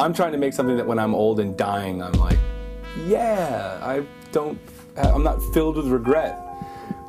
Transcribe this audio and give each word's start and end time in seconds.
I'm 0.00 0.12
trying 0.12 0.30
to 0.30 0.38
make 0.38 0.52
something 0.52 0.76
that 0.76 0.86
when 0.86 0.98
I'm 1.00 1.12
old 1.12 1.40
and 1.40 1.56
dying, 1.56 2.02
I'm 2.02 2.12
like, 2.12 2.38
yeah, 3.04 3.80
I 3.82 4.04
don't, 4.30 4.58
I'm 4.96 5.24
not 5.24 5.42
filled 5.52 5.76
with 5.76 5.88
regret. 5.88 6.38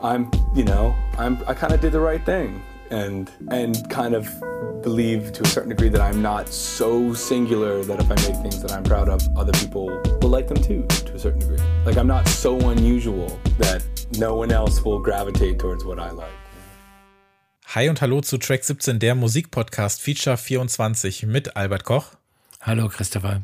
I'm, 0.01 0.31
you 0.55 0.63
know, 0.63 0.96
I'm, 1.17 1.38
I 1.47 1.54
kind 1.54 1.71
of 1.71 1.81
did 1.81 1.91
the 1.91 1.99
right 1.99 2.25
thing 2.25 2.62
and 2.89 3.29
and 3.52 3.88
kind 3.91 4.15
of 4.15 4.28
believe 4.81 5.31
to 5.33 5.44
a 5.44 5.46
certain 5.46 5.70
degree 5.70 5.89
that 5.89 6.02
I'm 6.02 6.23
not 6.23 6.49
so 6.49 7.13
singular 7.13 7.83
that 7.83 7.99
if 7.99 8.05
I 8.10 8.15
make 8.28 8.42
things 8.42 8.60
that 8.63 8.71
I'm 8.71 8.83
proud 8.83 9.08
of, 9.08 9.21
other 9.37 9.51
people 9.51 9.87
will 10.21 10.29
like 10.29 10.47
them 10.47 10.58
too, 10.58 10.87
to 10.87 11.13
a 11.13 11.19
certain 11.19 11.40
degree. 11.40 11.60
Like 11.85 11.97
I'm 11.97 12.08
not 12.08 12.28
so 12.28 12.58
unusual 12.69 13.40
that 13.60 13.83
no 14.17 14.33
one 14.33 14.51
else 14.51 14.83
will 14.83 14.99
gravitate 14.99 15.60
towards 15.60 15.85
what 15.85 15.99
I 15.99 16.09
like. 16.09 16.31
Hi 17.76 17.88
und 17.88 18.02
hallo 18.02 18.21
zu 18.21 18.40
Track 18.40 18.63
17, 18.63 18.98
der 18.98 19.13
Musikpodcast 19.13 20.02
Feature 20.02 20.38
24 20.38 21.27
mit 21.27 21.55
Albert 21.55 21.84
Koch. 21.84 22.19
Hallo 22.62 22.89
Christopher. 22.89 23.44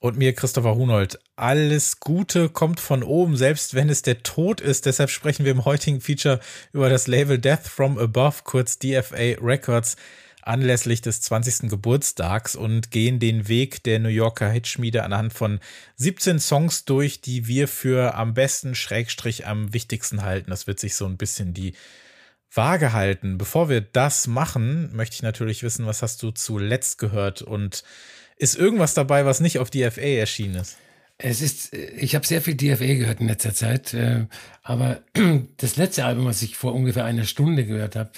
Und 0.00 0.16
mir 0.16 0.34
Christopher 0.34 0.74
Hunold. 0.74 1.18
Alles 1.36 2.00
Gute 2.00 2.48
kommt 2.48 2.80
von 2.80 3.02
oben, 3.02 3.36
selbst 3.36 3.74
wenn 3.74 3.90
es 3.90 4.00
der 4.00 4.22
Tod 4.22 4.62
ist. 4.62 4.86
Deshalb 4.86 5.10
sprechen 5.10 5.44
wir 5.44 5.52
im 5.52 5.66
heutigen 5.66 6.00
Feature 6.00 6.40
über 6.72 6.88
das 6.88 7.06
Label 7.06 7.38
Death 7.38 7.68
from 7.68 7.98
Above, 7.98 8.36
kurz 8.44 8.78
DFA 8.78 9.36
Records, 9.42 9.96
anlässlich 10.40 11.02
des 11.02 11.20
20. 11.20 11.68
Geburtstags 11.68 12.56
und 12.56 12.90
gehen 12.90 13.18
den 13.18 13.46
Weg 13.46 13.82
der 13.82 13.98
New 13.98 14.08
Yorker 14.08 14.48
Hitschmiede 14.48 15.02
anhand 15.02 15.34
von 15.34 15.60
17 15.96 16.38
Songs 16.38 16.86
durch, 16.86 17.20
die 17.20 17.46
wir 17.46 17.68
für 17.68 18.14
am 18.14 18.32
besten, 18.32 18.74
Schrägstrich, 18.74 19.46
am 19.46 19.74
wichtigsten 19.74 20.22
halten. 20.22 20.48
Das 20.48 20.66
wird 20.66 20.80
sich 20.80 20.96
so 20.96 21.04
ein 21.04 21.18
bisschen 21.18 21.52
die 21.52 21.74
Waage 22.54 22.94
halten. 22.94 23.36
Bevor 23.36 23.68
wir 23.68 23.82
das 23.82 24.26
machen, 24.26 24.96
möchte 24.96 25.14
ich 25.16 25.22
natürlich 25.22 25.62
wissen, 25.62 25.84
was 25.84 26.00
hast 26.00 26.22
du 26.22 26.30
zuletzt 26.30 26.96
gehört 26.96 27.42
und 27.42 27.84
ist 28.40 28.56
irgendwas 28.56 28.94
dabei, 28.94 29.26
was 29.26 29.40
nicht 29.40 29.58
auf 29.58 29.70
DFA 29.70 30.00
erschienen 30.00 30.56
ist? 30.56 30.78
Es 31.18 31.42
ist, 31.42 31.74
ich 31.74 32.14
habe 32.14 32.26
sehr 32.26 32.40
viel 32.40 32.54
DFA 32.54 32.94
gehört 32.94 33.20
in 33.20 33.28
letzter 33.28 33.52
Zeit, 33.52 33.92
äh, 33.92 34.26
aber 34.62 35.02
das 35.58 35.76
letzte 35.76 36.06
Album, 36.06 36.24
was 36.24 36.40
ich 36.40 36.56
vor 36.56 36.74
ungefähr 36.74 37.04
einer 37.04 37.24
Stunde 37.24 37.66
gehört 37.66 37.96
habe, 37.96 38.10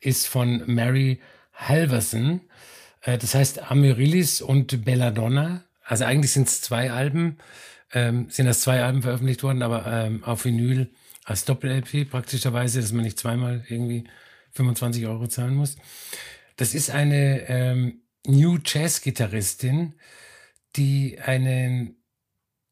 ist 0.00 0.26
von 0.26 0.62
Mary 0.66 1.20
Halverson. 1.54 2.42
Äh, 3.00 3.16
das 3.16 3.34
heißt 3.34 3.70
Amaryllis 3.70 4.42
und 4.42 4.84
Belladonna. 4.84 5.64
Also 5.82 6.04
eigentlich 6.04 6.32
sind 6.32 6.48
es 6.48 6.60
zwei 6.60 6.92
Alben, 6.92 7.38
ähm, 7.94 8.26
sind 8.28 8.44
das 8.44 8.60
zwei 8.60 8.82
Alben 8.82 9.00
veröffentlicht 9.00 9.42
worden, 9.42 9.62
aber 9.62 9.86
ähm, 9.86 10.22
auf 10.24 10.44
Vinyl 10.44 10.90
als 11.24 11.46
Doppel-LP 11.46 12.10
praktischerweise, 12.10 12.82
dass 12.82 12.92
man 12.92 13.04
nicht 13.04 13.18
zweimal 13.18 13.64
irgendwie 13.70 14.04
25 14.52 15.06
Euro 15.06 15.26
zahlen 15.26 15.54
muss. 15.54 15.76
Das 16.56 16.74
ist 16.74 16.90
eine 16.90 17.48
ähm, 17.48 18.00
New 18.26 18.58
Jazz-Gitarristin, 18.64 19.94
die 20.76 21.18
einen, 21.20 21.96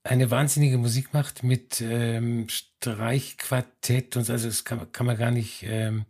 eine 0.04 0.30
wahnsinnige 0.30 0.78
Musik 0.78 1.12
macht 1.12 1.42
mit 1.42 1.80
ähm, 1.80 2.48
Streichquartett 2.48 4.16
und 4.16 4.28
also 4.28 4.48
das 4.48 4.64
kann, 4.64 4.90
kann 4.92 5.06
man 5.06 5.16
gar 5.16 5.30
nicht 5.30 5.64
ähm, 5.64 6.06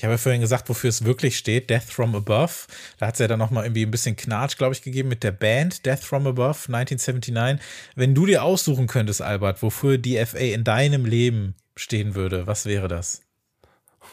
Ich 0.00 0.04
habe 0.04 0.14
ja 0.14 0.18
vorhin 0.18 0.40
gesagt, 0.40 0.70
wofür 0.70 0.88
es 0.88 1.04
wirklich 1.04 1.36
steht, 1.36 1.68
Death 1.68 1.82
from 1.82 2.14
Above. 2.14 2.52
Da 2.98 3.08
hat 3.08 3.16
es 3.16 3.20
ja 3.20 3.28
dann 3.28 3.38
nochmal 3.38 3.64
irgendwie 3.64 3.84
ein 3.84 3.90
bisschen 3.90 4.16
Knatsch, 4.16 4.56
glaube 4.56 4.72
ich, 4.72 4.80
gegeben 4.80 5.10
mit 5.10 5.22
der 5.22 5.32
Band 5.32 5.84
Death 5.84 6.00
from 6.00 6.26
Above 6.26 6.72
1979. 6.72 7.60
Wenn 7.96 8.14
du 8.14 8.24
dir 8.24 8.42
aussuchen 8.42 8.86
könntest, 8.86 9.20
Albert, 9.20 9.62
wofür 9.62 9.98
DFA 9.98 10.38
in 10.38 10.64
deinem 10.64 11.04
Leben 11.04 11.54
stehen 11.76 12.14
würde, 12.14 12.46
was 12.46 12.64
wäre 12.64 12.88
das? 12.88 13.20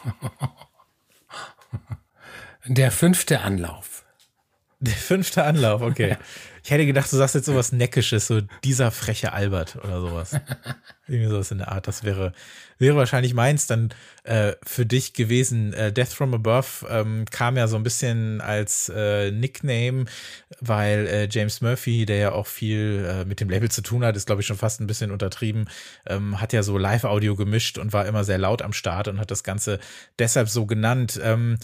Der 2.66 2.90
fünfte 2.90 3.40
Anlauf. 3.40 3.97
Der 4.80 4.94
fünfte 4.94 5.42
Anlauf, 5.42 5.82
okay. 5.82 6.16
Ich 6.62 6.70
hätte 6.70 6.86
gedacht, 6.86 7.10
du 7.10 7.16
sagst 7.16 7.34
jetzt 7.34 7.46
sowas 7.46 7.72
Neckisches, 7.72 8.28
so 8.28 8.42
dieser 8.62 8.92
freche 8.92 9.32
Albert 9.32 9.74
oder 9.76 10.00
sowas. 10.00 10.38
Irgendwie 11.08 11.30
sowas 11.30 11.50
in 11.50 11.58
der 11.58 11.72
Art. 11.72 11.88
Das 11.88 12.04
wäre, 12.04 12.32
wäre 12.78 12.94
wahrscheinlich 12.94 13.34
meins 13.34 13.66
dann 13.66 13.88
äh, 14.22 14.52
für 14.62 14.86
dich 14.86 15.14
gewesen. 15.14 15.72
Äh, 15.72 15.92
Death 15.92 16.10
from 16.10 16.32
Above 16.32 16.86
ähm, 16.88 17.24
kam 17.28 17.56
ja 17.56 17.66
so 17.66 17.74
ein 17.74 17.82
bisschen 17.82 18.40
als 18.40 18.88
äh, 18.94 19.32
Nickname, 19.32 20.04
weil 20.60 21.08
äh, 21.08 21.28
James 21.28 21.60
Murphy, 21.60 22.06
der 22.06 22.18
ja 22.18 22.32
auch 22.32 22.46
viel 22.46 23.04
äh, 23.08 23.24
mit 23.24 23.40
dem 23.40 23.50
Label 23.50 23.70
zu 23.70 23.82
tun 23.82 24.04
hat, 24.04 24.16
ist 24.16 24.26
glaube 24.26 24.42
ich 24.42 24.46
schon 24.46 24.58
fast 24.58 24.80
ein 24.80 24.86
bisschen 24.86 25.10
untertrieben, 25.10 25.68
ähm, 26.06 26.40
hat 26.40 26.52
ja 26.52 26.62
so 26.62 26.78
Live-Audio 26.78 27.34
gemischt 27.34 27.78
und 27.78 27.92
war 27.92 28.06
immer 28.06 28.22
sehr 28.22 28.38
laut 28.38 28.62
am 28.62 28.72
Start 28.72 29.08
und 29.08 29.18
hat 29.18 29.32
das 29.32 29.42
Ganze 29.42 29.80
deshalb 30.20 30.48
so 30.48 30.66
genannt. 30.66 31.18
Ähm, 31.20 31.58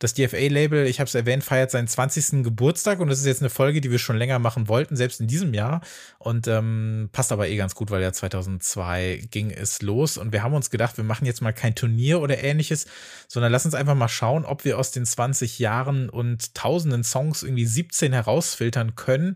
das 0.00 0.14
DFA-Label, 0.14 0.86
ich 0.86 0.98
habe 0.98 1.08
es 1.08 1.14
erwähnt, 1.14 1.44
feiert 1.44 1.70
seinen 1.70 1.86
20. 1.86 2.42
Geburtstag 2.42 3.00
und 3.00 3.08
das 3.08 3.20
ist 3.20 3.26
jetzt 3.26 3.42
eine 3.42 3.50
Folge, 3.50 3.82
die 3.82 3.90
wir 3.90 3.98
schon 3.98 4.16
länger 4.16 4.38
machen 4.38 4.66
wollten, 4.66 4.96
selbst 4.96 5.20
in 5.20 5.26
diesem 5.26 5.52
Jahr. 5.52 5.82
Und 6.18 6.48
ähm, 6.48 7.10
passt 7.12 7.32
aber 7.32 7.48
eh 7.48 7.56
ganz 7.56 7.74
gut, 7.74 7.90
weil 7.90 8.00
ja 8.00 8.10
2002 8.10 9.28
ging 9.30 9.50
es 9.50 9.82
los. 9.82 10.16
Und 10.16 10.32
wir 10.32 10.42
haben 10.42 10.54
uns 10.54 10.70
gedacht, 10.70 10.96
wir 10.96 11.04
machen 11.04 11.26
jetzt 11.26 11.42
mal 11.42 11.52
kein 11.52 11.74
Turnier 11.74 12.22
oder 12.22 12.42
ähnliches, 12.42 12.86
sondern 13.28 13.52
lass 13.52 13.66
uns 13.66 13.74
einfach 13.74 13.94
mal 13.94 14.08
schauen, 14.08 14.46
ob 14.46 14.64
wir 14.64 14.78
aus 14.78 14.90
den 14.90 15.04
20 15.04 15.58
Jahren 15.58 16.08
und 16.08 16.54
tausenden 16.54 17.04
Songs 17.04 17.42
irgendwie 17.42 17.66
17 17.66 18.14
herausfiltern 18.14 18.94
können, 18.94 19.34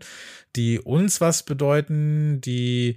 die 0.55 0.79
uns 0.79 1.21
was 1.21 1.43
bedeuten, 1.43 2.41
die 2.41 2.95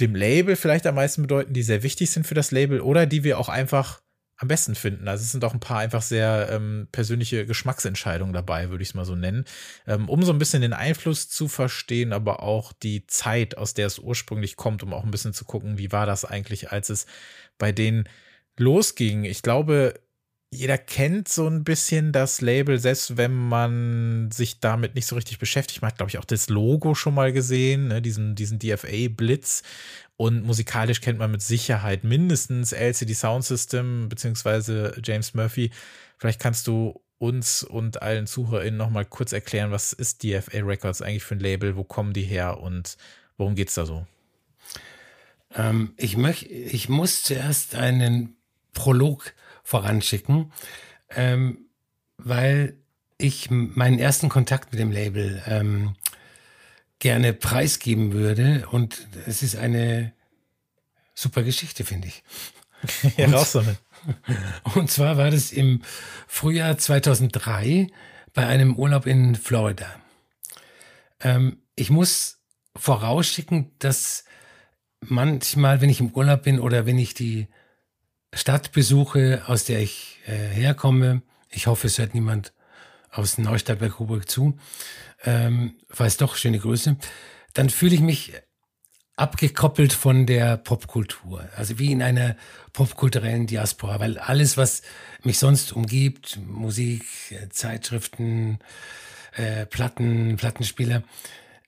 dem 0.00 0.16
Label 0.16 0.56
vielleicht 0.56 0.86
am 0.86 0.96
meisten 0.96 1.22
bedeuten, 1.22 1.52
die 1.52 1.62
sehr 1.62 1.84
wichtig 1.84 2.10
sind 2.10 2.26
für 2.26 2.34
das 2.34 2.50
Label 2.50 2.80
oder 2.80 3.06
die 3.06 3.22
wir 3.22 3.38
auch 3.38 3.48
einfach 3.48 4.00
am 4.38 4.48
besten 4.48 4.76
finden. 4.76 5.08
Also 5.08 5.22
es 5.22 5.32
sind 5.32 5.44
auch 5.44 5.52
ein 5.52 5.60
paar 5.60 5.80
einfach 5.80 6.02
sehr 6.02 6.48
ähm, 6.50 6.88
persönliche 6.92 7.44
Geschmacksentscheidungen 7.44 8.32
dabei, 8.32 8.70
würde 8.70 8.82
ich 8.82 8.90
es 8.90 8.94
mal 8.94 9.04
so 9.04 9.16
nennen, 9.16 9.44
ähm, 9.86 10.08
um 10.08 10.22
so 10.22 10.32
ein 10.32 10.38
bisschen 10.38 10.62
den 10.62 10.72
Einfluss 10.72 11.28
zu 11.28 11.48
verstehen, 11.48 12.12
aber 12.12 12.42
auch 12.42 12.72
die 12.72 13.06
Zeit, 13.08 13.58
aus 13.58 13.74
der 13.74 13.88
es 13.88 13.98
ursprünglich 13.98 14.56
kommt, 14.56 14.82
um 14.84 14.94
auch 14.94 15.04
ein 15.04 15.10
bisschen 15.10 15.34
zu 15.34 15.44
gucken, 15.44 15.76
wie 15.78 15.90
war 15.90 16.06
das 16.06 16.24
eigentlich, 16.24 16.70
als 16.70 16.88
es 16.88 17.06
bei 17.58 17.72
denen 17.72 18.08
losging. 18.56 19.24
Ich 19.24 19.42
glaube, 19.42 19.94
jeder 20.50 20.78
kennt 20.78 21.28
so 21.28 21.46
ein 21.46 21.62
bisschen 21.62 22.12
das 22.12 22.40
Label, 22.40 22.78
selbst 22.78 23.16
wenn 23.18 23.34
man 23.34 24.30
sich 24.30 24.60
damit 24.60 24.94
nicht 24.94 25.06
so 25.06 25.14
richtig 25.14 25.38
beschäftigt. 25.38 25.82
Man 25.82 25.90
hat, 25.90 25.98
glaube 25.98 26.10
ich, 26.10 26.18
auch 26.18 26.24
das 26.24 26.48
Logo 26.48 26.94
schon 26.94 27.14
mal 27.14 27.32
gesehen, 27.32 27.88
ne, 27.88 28.00
diesen, 28.00 28.34
diesen 28.34 28.58
DFA-Blitz. 28.58 29.62
Und 30.16 30.44
musikalisch 30.44 31.00
kennt 31.00 31.18
man 31.18 31.30
mit 31.30 31.42
Sicherheit 31.42 32.02
mindestens 32.02 32.72
LCD 32.72 33.14
Sound 33.14 33.44
System 33.44 34.08
beziehungsweise 34.08 34.98
James 35.04 35.34
Murphy. 35.34 35.70
Vielleicht 36.16 36.40
kannst 36.40 36.66
du 36.66 37.00
uns 37.18 37.62
und 37.62 38.00
allen 38.00 38.26
ZuhörerInnen 38.26 38.78
nochmal 38.78 39.04
kurz 39.04 39.32
erklären, 39.32 39.70
was 39.70 39.92
ist 39.92 40.22
DFA 40.22 40.60
Records 40.60 41.02
eigentlich 41.02 41.24
für 41.24 41.34
ein 41.34 41.40
Label, 41.40 41.76
wo 41.76 41.84
kommen 41.84 42.12
die 42.12 42.22
her 42.22 42.60
und 42.60 42.96
worum 43.36 43.54
geht 43.54 43.68
es 43.68 43.74
da 43.74 43.84
so? 43.84 44.06
Ähm, 45.54 45.92
ich, 45.96 46.16
möch, 46.16 46.44
ich 46.44 46.88
muss 46.88 47.22
zuerst 47.22 47.74
einen 47.74 48.36
Prolog 48.72 49.34
voranschicken, 49.68 50.50
ähm, 51.10 51.66
weil 52.16 52.78
ich 53.18 53.50
meinen 53.50 53.98
ersten 53.98 54.30
Kontakt 54.30 54.72
mit 54.72 54.80
dem 54.80 54.90
Label 54.90 55.42
ähm, 55.46 55.94
gerne 57.00 57.34
preisgeben 57.34 58.14
würde. 58.14 58.66
Und 58.70 59.06
es 59.26 59.42
ist 59.42 59.56
eine 59.56 60.14
super 61.12 61.42
Geschichte, 61.42 61.84
finde 61.84 62.08
ich. 62.08 62.22
ja, 63.18 63.28
raus 63.28 63.52
damit. 63.52 63.76
Und 64.74 64.90
zwar 64.90 65.18
war 65.18 65.30
das 65.30 65.52
im 65.52 65.82
Frühjahr 66.26 66.78
2003 66.78 67.88
bei 68.32 68.46
einem 68.46 68.74
Urlaub 68.74 69.04
in 69.04 69.34
Florida. 69.34 70.00
Ähm, 71.20 71.58
ich 71.76 71.90
muss 71.90 72.38
vorausschicken, 72.74 73.72
dass 73.80 74.24
manchmal, 75.00 75.82
wenn 75.82 75.90
ich 75.90 76.00
im 76.00 76.12
Urlaub 76.12 76.44
bin 76.44 76.58
oder 76.58 76.86
wenn 76.86 76.98
ich 76.98 77.12
die 77.12 77.48
Stadt 78.32 78.72
besuche, 78.72 79.42
aus 79.46 79.64
der 79.64 79.80
ich 79.80 80.18
äh, 80.26 80.32
herkomme, 80.32 81.22
ich 81.50 81.66
hoffe, 81.66 81.86
es 81.86 81.98
hört 81.98 82.14
niemand 82.14 82.52
aus 83.10 83.38
Neustadt 83.38 83.78
bei 83.78 83.88
Coburg 83.88 84.28
zu, 84.28 84.58
ähm, 85.24 85.76
weiß 85.88 86.18
doch, 86.18 86.36
schöne 86.36 86.58
Grüße, 86.58 86.96
dann 87.54 87.70
fühle 87.70 87.94
ich 87.94 88.00
mich 88.00 88.32
abgekoppelt 89.16 89.92
von 89.92 90.26
der 90.26 90.56
Popkultur, 90.56 91.48
also 91.56 91.78
wie 91.78 91.90
in 91.90 92.02
einer 92.02 92.36
popkulturellen 92.72 93.46
Diaspora, 93.46 93.98
weil 93.98 94.18
alles, 94.18 94.56
was 94.56 94.82
mich 95.24 95.38
sonst 95.38 95.72
umgibt, 95.72 96.38
Musik, 96.46 97.04
äh, 97.30 97.48
Zeitschriften, 97.48 98.60
äh, 99.34 99.66
Platten, 99.66 100.36
Plattenspieler, 100.36 101.02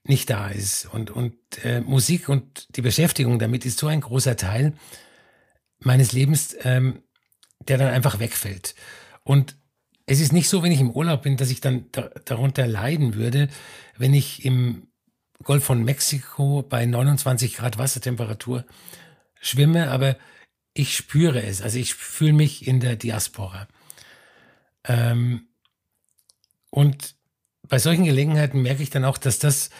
nicht 0.05 0.31
da 0.31 0.49
ist. 0.49 0.87
Und, 0.87 1.11
und 1.11 1.35
äh, 1.65 1.81
Musik 1.81 2.29
und 2.29 2.77
die 2.77 2.83
Beschäftigung 2.83 3.39
damit 3.39 3.67
ist 3.67 3.79
so 3.79 3.89
ein 3.89 4.01
großer 4.01 4.37
Teil 4.37 4.75
meines 5.81 6.13
Lebens, 6.13 6.57
ähm, 6.63 7.03
der 7.67 7.79
dann 7.79 7.93
einfach 7.93 8.19
wegfällt. 8.19 8.75
Und 9.25 9.57
es 10.07 10.21
ist 10.21 10.33
nicht 10.33 10.49
so, 10.49 10.63
wenn 10.63 10.73
ich 10.73 10.81
im 10.81 10.91
Urlaub 10.91 11.23
bin, 11.23 11.37
dass 11.37 11.51
ich 11.51 11.61
dann 11.61 11.87
da, 11.93 12.11
darunter 12.25 12.67
leiden 12.67 13.15
würde, 13.15 13.49
wenn 13.97 14.15
ich 14.15 14.45
im 14.45 14.89
Golf 15.43 15.65
von 15.65 15.85
Mexiko 15.85 16.63
bei 16.63 16.85
29 16.85 17.57
Grad 17.57 17.79
Wassertemperatur 17.79 18.65
schwimme, 19.41 19.91
aber 19.91 20.17
ich 20.75 20.97
spüre 20.97 21.43
es. 21.43 21.63
Also 21.63 21.79
ich 21.79 21.95
fühle 21.95 22.33
mich 22.33 22.67
in 22.67 22.81
der 22.81 22.97
Diaspora. 22.97 23.69
Ähm, 24.85 25.49
und 26.71 27.17
bei 27.69 27.79
solchen 27.79 28.05
Gelegenheiten 28.05 28.63
merke 28.63 28.83
ich 28.83 28.91
dann 28.91 29.05
auch, 29.05 29.19
dass 29.19 29.39
das, 29.39 29.71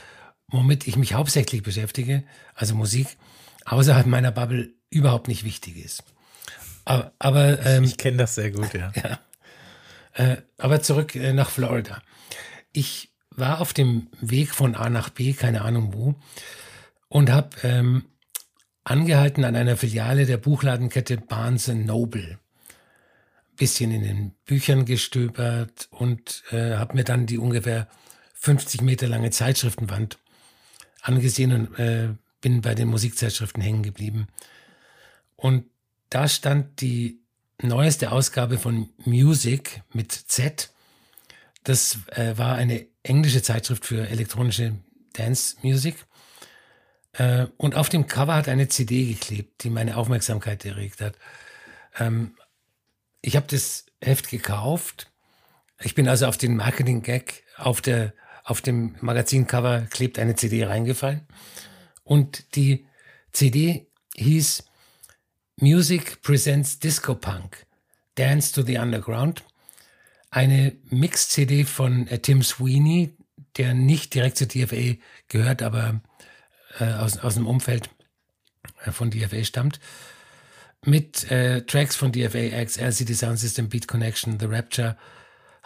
womit 0.49 0.87
ich 0.87 0.97
mich 0.97 1.15
hauptsächlich 1.15 1.63
beschäftige, 1.63 2.25
also 2.55 2.75
Musik, 2.75 3.17
außerhalb 3.65 4.07
meiner 4.07 4.33
Bubble 4.33 4.75
überhaupt 4.91 5.29
nicht 5.29 5.45
wichtig 5.45 5.77
ist. 5.77 6.05
Aber, 6.85 7.13
aber 7.19 7.65
ähm, 7.65 7.85
ich 7.85 7.97
kenne 7.97 8.19
das 8.19 8.35
sehr 8.35 8.51
gut, 8.51 8.75
ja. 8.75 8.93
ja. 8.97 9.21
Äh, 10.15 10.37
aber 10.59 10.83
zurück 10.83 11.15
äh, 11.15 11.33
nach 11.33 11.51
Florida. 11.51 12.03
Ich 12.73 13.11
war 13.31 13.61
auf 13.61 13.73
dem 13.73 14.09
Weg 14.21 14.55
von 14.55 14.75
A 14.75 14.91
nach 14.91 15.09
B, 15.09 15.33
keine 15.33 15.63
Ahnung 15.63 15.93
wo, 15.95 16.15
und 17.09 17.31
habe 17.31 17.51
ähm, 17.63 18.05
angehalten 18.85 19.45
an 19.45 19.57
einer 19.57 19.77
Filiale 19.77 20.27
der 20.27 20.37
Buchladenkette 20.37 21.17
Barnes 21.17 21.69
Noble. 21.69 22.39
Bisschen 23.57 23.93
in 23.93 24.03
den 24.03 24.33
Büchern 24.47 24.85
gestöbert 24.85 25.89
und 25.91 26.43
äh, 26.51 26.77
habe 26.77 26.95
mir 26.95 27.05
dann 27.05 27.27
die 27.27 27.39
ungefähr 27.39 27.89
50 28.35 28.81
Meter 28.81 29.07
lange 29.07 29.31
Zeitschriftenwand 29.31 30.19
angesehen 31.03 31.53
und 31.53 31.79
äh, 31.79 32.15
bin 32.41 32.63
bei 32.63 32.75
den 32.75 32.89
Musikzeitschriften 32.89 33.63
hängen 33.63 33.83
geblieben. 33.83 34.29
Und 35.41 35.65
da 36.11 36.29
stand 36.29 36.83
die 36.83 37.23
neueste 37.63 38.13
Ausgabe 38.13 38.59
von 38.59 38.91
Music 39.05 39.83
mit 39.93 40.13
Z. 40.13 40.71
Das 41.65 41.99
äh, 42.09 42.37
war 42.37 42.57
eine 42.57 42.87
englische 43.03 43.43
Zeitschrift 43.43 43.87
für 43.87 44.07
elektronische 44.07 44.77
Dance 45.15 45.57
Music. 45.63 45.97
Äh, 47.13 47.47
und 47.57 47.75
auf 47.75 47.89
dem 47.89 48.07
Cover 48.07 48.35
hat 48.35 48.49
eine 48.49 48.69
CD 48.69 49.07
geklebt, 49.07 49.65
die 49.65 49.71
meine 49.71 49.97
Aufmerksamkeit 49.97 50.65
erregt 50.67 51.01
hat. 51.01 51.15
Ähm, 51.99 52.35
ich 53.23 53.37
habe 53.37 53.47
das 53.49 53.87
Heft 54.03 54.29
gekauft. 54.29 55.11
Ich 55.81 55.95
bin 55.95 56.07
also 56.07 56.27
auf 56.27 56.37
den 56.37 56.57
Marketing-Gag 56.57 57.45
auf, 57.57 57.81
der, 57.81 58.13
auf 58.45 58.61
dem 58.61 58.95
Magazincover 59.01 59.87
klebt 59.89 60.19
eine 60.19 60.35
CD 60.35 60.65
reingefallen. 60.65 61.27
Und 62.05 62.57
die 62.57 62.87
CD 63.33 63.87
hieß 64.17 64.65
Music 65.61 66.23
Presents 66.23 66.79
Disco 66.79 67.15
Punk, 67.15 67.67
Dance 68.15 68.53
to 68.53 68.63
the 68.63 68.79
Underground. 68.79 69.45
Eine 70.31 70.77
Mix-CD 70.91 71.65
von 71.65 72.07
äh, 72.07 72.19
Tim 72.19 72.43
Sweeney, 72.43 73.17
der 73.57 73.75
nicht 73.75 74.15
direkt 74.15 74.39
zur 74.39 74.47
DFA 74.47 74.97
gehört, 75.29 75.63
aber 75.63 76.01
äh, 76.79 76.93
aus, 76.93 77.19
aus 77.19 77.35
dem 77.35 77.47
Umfeld 77.47 77.91
äh, 78.85 78.91
von 78.91 79.11
DFA 79.11 79.45
stammt. 79.45 79.81
Mit 80.85 81.31
äh, 81.31 81.63
Tracks 81.67 81.97
von 81.97 82.13
DFA 82.13 82.61
X, 82.63 82.79
LCD 82.79 83.13
Sound 83.13 83.39
System, 83.39 83.69
Beat 83.69 83.87
Connection, 83.87 84.39
The 84.41 84.47
Rapture, 84.47 84.97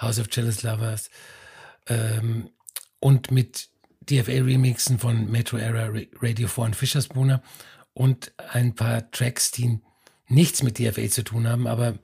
House 0.00 0.18
of 0.18 0.26
Jealous 0.30 0.62
Lovers 0.62 1.08
ähm, 1.86 2.50
und 2.98 3.30
mit 3.30 3.68
DFA-Remixen 4.10 4.98
von 4.98 5.30
Metro 5.30 5.56
Era, 5.56 5.90
Radio 6.20 6.48
4 6.48 6.64
und 6.64 6.76
Fischerspooner 6.76 7.42
und 7.94 8.32
ein 8.36 8.74
paar 8.74 9.10
Tracks, 9.10 9.52
die 9.52 9.80
nichts 10.28 10.62
mit 10.62 10.78
DFA 10.78 11.08
zu 11.08 11.22
tun 11.22 11.48
haben, 11.48 11.66
aber 11.66 11.98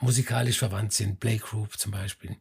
musikalisch 0.00 0.58
verwandt 0.58 0.92
sind. 0.92 1.20
Blake 1.20 1.44
Group 1.44 1.78
zum 1.78 1.92
Beispiel. 1.92 2.36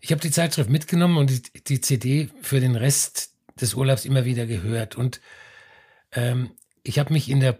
Ich 0.00 0.10
habe 0.10 0.20
die 0.20 0.30
Zeitschrift 0.30 0.70
mitgenommen 0.70 1.18
und 1.18 1.30
die, 1.30 1.42
die, 1.62 1.80
CD 1.80 2.30
für 2.40 2.60
den 2.60 2.76
Rest 2.76 3.34
des 3.60 3.74
Urlaubs 3.74 4.04
immer 4.04 4.24
wieder 4.24 4.46
gehört. 4.46 4.96
Und 4.96 5.20
ähm, 6.12 6.52
ich 6.82 6.98
habe 6.98 7.12
mich 7.12 7.28
in 7.28 7.40
der 7.40 7.58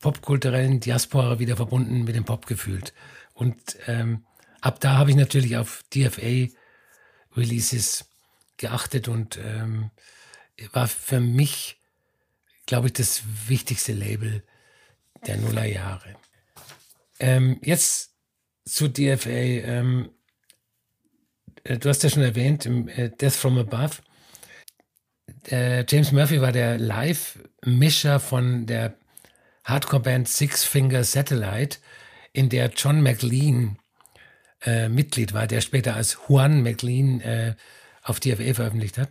popkulturellen 0.00 0.80
Diaspora 0.80 1.38
wieder 1.38 1.56
verbunden 1.56 2.04
mit 2.04 2.16
dem 2.16 2.24
Pop 2.24 2.46
gefühlt. 2.46 2.94
Und 3.34 3.76
ähm, 3.86 4.24
ab 4.60 4.80
da 4.80 4.96
habe 4.96 5.10
ich 5.10 5.16
natürlich 5.16 5.56
auf 5.56 5.84
DFA-Releases 5.94 8.06
geachtet 8.56 9.08
und 9.08 9.38
ähm, 9.38 9.90
war 10.72 10.88
für 10.88 11.20
mich 11.20 11.77
glaube 12.68 12.88
ich, 12.88 12.92
das 12.92 13.22
wichtigste 13.48 13.94
Label 13.94 14.44
der 15.26 15.38
Nullerjahre. 15.38 16.14
Ähm, 17.18 17.58
jetzt 17.64 18.12
zu 18.64 18.88
DFA. 18.88 19.30
Ähm, 19.30 20.10
äh, 21.64 21.78
du 21.78 21.88
hast 21.88 22.04
ja 22.04 22.10
schon 22.10 22.22
erwähnt, 22.22 22.66
im 22.66 22.86
äh, 22.88 23.08
Death 23.08 23.32
from 23.32 23.58
Above. 23.58 23.96
Äh, 25.50 25.86
James 25.88 26.12
Murphy 26.12 26.42
war 26.42 26.52
der 26.52 26.78
Live-Mischer 26.78 28.20
von 28.20 28.66
der 28.66 28.98
Hardcore-Band 29.64 30.28
Six 30.28 30.64
Finger 30.64 31.04
Satellite, 31.04 31.78
in 32.34 32.50
der 32.50 32.70
John 32.76 33.02
McLean 33.02 33.78
äh, 34.62 34.90
Mitglied 34.90 35.32
war, 35.32 35.46
der 35.46 35.62
später 35.62 35.96
als 35.96 36.18
Juan 36.28 36.62
McLean 36.62 37.22
äh, 37.22 37.54
auf 38.02 38.20
DFA 38.20 38.52
veröffentlicht 38.52 38.98
hat. 38.98 39.08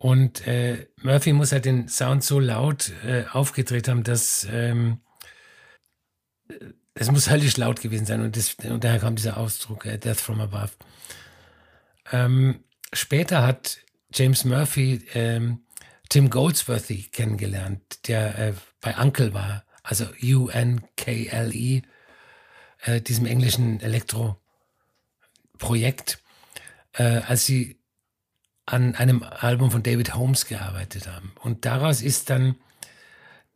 Und 0.00 0.44
äh, 0.46 0.86
Murphy 1.02 1.34
muss 1.34 1.52
halt 1.52 1.66
den 1.66 1.86
Sound 1.86 2.24
so 2.24 2.40
laut 2.40 2.90
äh, 3.04 3.26
aufgedreht 3.30 3.86
haben, 3.86 4.02
dass 4.02 4.48
ähm, 4.50 5.02
es 6.94 7.10
muss 7.10 7.28
höllisch 7.28 7.58
laut 7.58 7.82
gewesen 7.82 8.06
sein. 8.06 8.22
Und, 8.22 8.34
das, 8.34 8.54
und 8.54 8.82
daher 8.82 9.00
kam 9.00 9.16
dieser 9.16 9.36
Ausdruck, 9.36 9.84
äh, 9.84 9.98
Death 9.98 10.16
from 10.16 10.40
Above. 10.40 10.70
Ähm, 12.10 12.64
später 12.94 13.42
hat 13.42 13.80
James 14.10 14.46
Murphy 14.46 15.04
ähm, 15.12 15.66
Tim 16.08 16.30
Goldsworthy 16.30 17.02
kennengelernt, 17.12 18.08
der 18.08 18.38
äh, 18.38 18.54
bei 18.80 18.96
Uncle 18.96 19.34
war, 19.34 19.66
also 19.82 20.06
U-N-K-L-E, 20.22 21.82
äh, 22.84 23.02
diesem 23.02 23.26
englischen 23.26 23.80
Elektro-Projekt, 23.80 26.22
äh, 26.94 27.18
als 27.18 27.44
sie 27.44 27.79
an 28.72 28.94
einem 28.94 29.22
Album 29.22 29.70
von 29.70 29.82
David 29.82 30.14
Holmes 30.14 30.46
gearbeitet 30.46 31.08
haben. 31.08 31.32
Und 31.40 31.64
daraus 31.64 32.02
ist 32.02 32.30
dann 32.30 32.56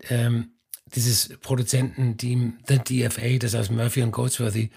ähm, 0.09 0.51
dieses 0.87 1.39
Produzententeam 1.41 2.59
The 2.67 2.79
DFA, 2.79 3.39
das 3.39 3.55
aus 3.55 3.71
Murphy 3.71 4.03
und 4.03 4.13
Goldsworthy 4.13 4.71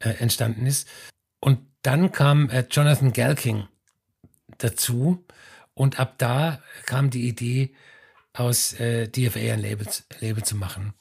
äh, 0.00 0.10
entstanden 0.10 0.66
ist. 0.66 0.88
Und 1.40 1.60
dann 1.82 2.12
kam 2.12 2.50
äh, 2.50 2.64
Jonathan 2.70 3.12
Galking 3.12 3.68
dazu 4.58 5.24
und 5.74 5.98
ab 5.98 6.14
da 6.18 6.62
kam 6.86 7.10
die 7.10 7.28
Idee, 7.28 7.74
aus 8.32 8.72
äh, 8.80 9.08
DFA 9.08 9.52
ein 9.52 9.60
Label, 9.60 9.86
Label 10.20 10.42
zu 10.42 10.56
machen. 10.56 10.92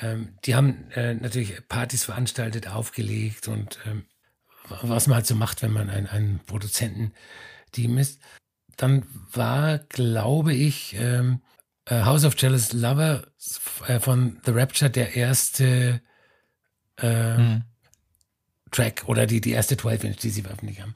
Ähm, 0.00 0.36
die 0.44 0.54
haben 0.54 0.90
äh, 0.92 1.14
natürlich 1.14 1.66
Partys 1.68 2.04
veranstaltet, 2.04 2.68
aufgelegt 2.68 3.46
und 3.46 3.78
ähm, 3.86 4.04
was 4.82 5.06
man 5.06 5.16
halt 5.16 5.26
so 5.26 5.34
macht, 5.34 5.62
wenn 5.62 5.72
man 5.72 5.88
ein, 5.90 6.06
ein 6.08 6.40
Produzententeam 7.72 7.98
ist. 7.98 8.20
Dann 8.76 9.04
war, 9.32 9.78
glaube 9.78 10.54
ich, 10.54 10.94
ähm, 10.98 11.40
äh, 11.86 12.02
House 12.02 12.24
of 12.24 12.34
Jealous 12.38 12.72
Lover 12.72 13.24
äh, 13.86 14.00
von 14.00 14.40
The 14.44 14.52
Rapture 14.52 14.90
der 14.90 15.14
erste 15.14 16.02
äh, 16.96 17.36
hm. 17.36 17.62
Track 18.70 19.04
oder 19.06 19.26
die, 19.26 19.40
die 19.40 19.50
erste 19.50 19.74
12-Inch, 19.74 20.18
die 20.18 20.30
sie 20.30 20.42
veröffentlicht 20.42 20.80
haben. 20.80 20.94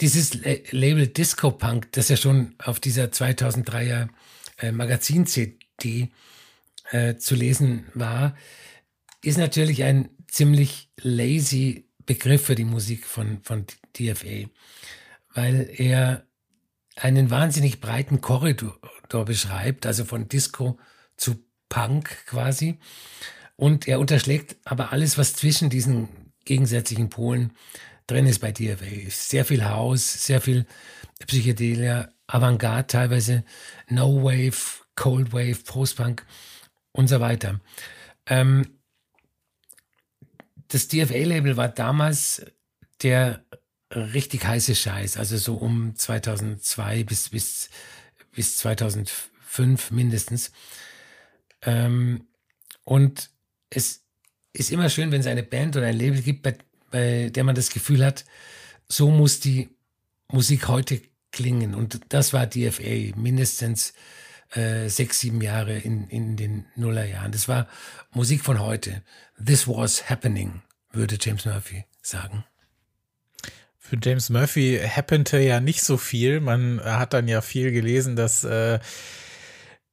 Dieses 0.00 0.34
Label 0.70 1.06
Disco 1.06 1.50
Punk, 1.50 1.92
das 1.92 2.08
ja 2.08 2.16
schon 2.16 2.54
auf 2.58 2.80
dieser 2.80 3.04
2003er 3.06 4.08
äh, 4.58 4.72
Magazin-CD 4.72 6.10
äh, 6.90 7.16
zu 7.16 7.34
lesen 7.34 7.86
war, 7.94 8.34
ist 9.22 9.38
natürlich 9.38 9.84
ein 9.84 10.10
ziemlich 10.26 10.90
lazy 10.96 11.86
Begriff 12.06 12.46
für 12.46 12.54
die 12.54 12.64
Musik 12.64 13.04
von, 13.06 13.42
von 13.42 13.66
DFA, 13.98 14.48
weil 15.34 15.70
er 15.76 16.26
einen 16.96 17.30
wahnsinnig 17.30 17.80
breiten 17.80 18.20
Korridor 18.20 19.24
beschreibt, 19.24 19.86
also 19.86 20.04
von 20.04 20.28
Disco 20.28 20.78
zu 21.16 21.44
Punk 21.68 22.26
quasi. 22.26 22.78
Und 23.56 23.86
er 23.88 24.00
unterschlägt 24.00 24.56
aber 24.64 24.92
alles, 24.92 25.18
was 25.18 25.34
zwischen 25.34 25.70
diesen 25.70 26.08
gegensätzlichen 26.44 27.10
Polen 27.10 27.52
drin 28.06 28.26
ist 28.26 28.40
bei 28.40 28.52
DFA. 28.52 29.08
Sehr 29.08 29.44
viel 29.44 29.64
House, 29.64 30.26
sehr 30.26 30.40
viel 30.40 30.66
Psychedelia, 31.26 32.08
Avantgarde 32.26 32.86
teilweise, 32.86 33.44
No 33.88 34.22
Wave, 34.22 34.84
Cold 34.94 35.32
Wave, 35.32 35.58
Post-Punk 35.64 36.26
und 36.92 37.08
so 37.08 37.20
weiter. 37.20 37.60
Ähm, 38.26 38.78
das 40.68 40.88
DFA-Label 40.88 41.56
war 41.56 41.68
damals 41.68 42.44
der 43.02 43.44
richtig 43.90 44.44
heiße 44.44 44.74
Scheiß, 44.74 45.16
also 45.16 45.36
so 45.36 45.54
um 45.54 45.94
2002 45.96 47.04
bis, 47.04 47.30
bis, 47.30 47.70
bis 48.32 48.56
2005 48.58 49.90
mindestens. 49.90 50.52
Ähm, 51.62 52.26
und 52.84 53.30
es 53.68 54.02
ist 54.52 54.70
immer 54.70 54.88
schön, 54.88 55.12
wenn 55.12 55.20
es 55.20 55.26
eine 55.26 55.42
Band 55.42 55.76
oder 55.76 55.86
ein 55.86 55.96
Label 55.96 56.22
gibt, 56.22 56.42
bei, 56.42 56.56
bei 56.90 57.30
der 57.30 57.44
man 57.44 57.54
das 57.54 57.70
Gefühl 57.70 58.04
hat, 58.04 58.24
so 58.88 59.10
muss 59.10 59.40
die 59.40 59.68
Musik 60.28 60.68
heute 60.68 61.00
klingen. 61.32 61.74
Und 61.74 62.00
das 62.08 62.32
war 62.32 62.46
DFA 62.46 63.16
mindestens 63.16 63.92
äh, 64.52 64.88
sechs, 64.88 65.20
sieben 65.20 65.40
Jahre 65.40 65.78
in, 65.78 66.08
in 66.08 66.36
den 66.36 66.66
Nullerjahren. 66.74 67.32
Das 67.32 67.48
war 67.48 67.68
Musik 68.12 68.42
von 68.42 68.60
heute. 68.60 69.02
This 69.44 69.68
was 69.68 70.10
happening, 70.10 70.62
würde 70.92 71.18
James 71.20 71.44
Murphy 71.44 71.84
sagen. 72.02 72.44
Für 73.90 73.98
James 74.00 74.30
Murphy 74.30 74.80
happente 74.88 75.40
ja 75.40 75.58
nicht 75.58 75.82
so 75.82 75.96
viel. 75.96 76.38
Man 76.38 76.80
hat 76.80 77.12
dann 77.12 77.26
ja 77.26 77.40
viel 77.40 77.72
gelesen, 77.72 78.14
dass 78.14 78.44
äh, 78.44 78.78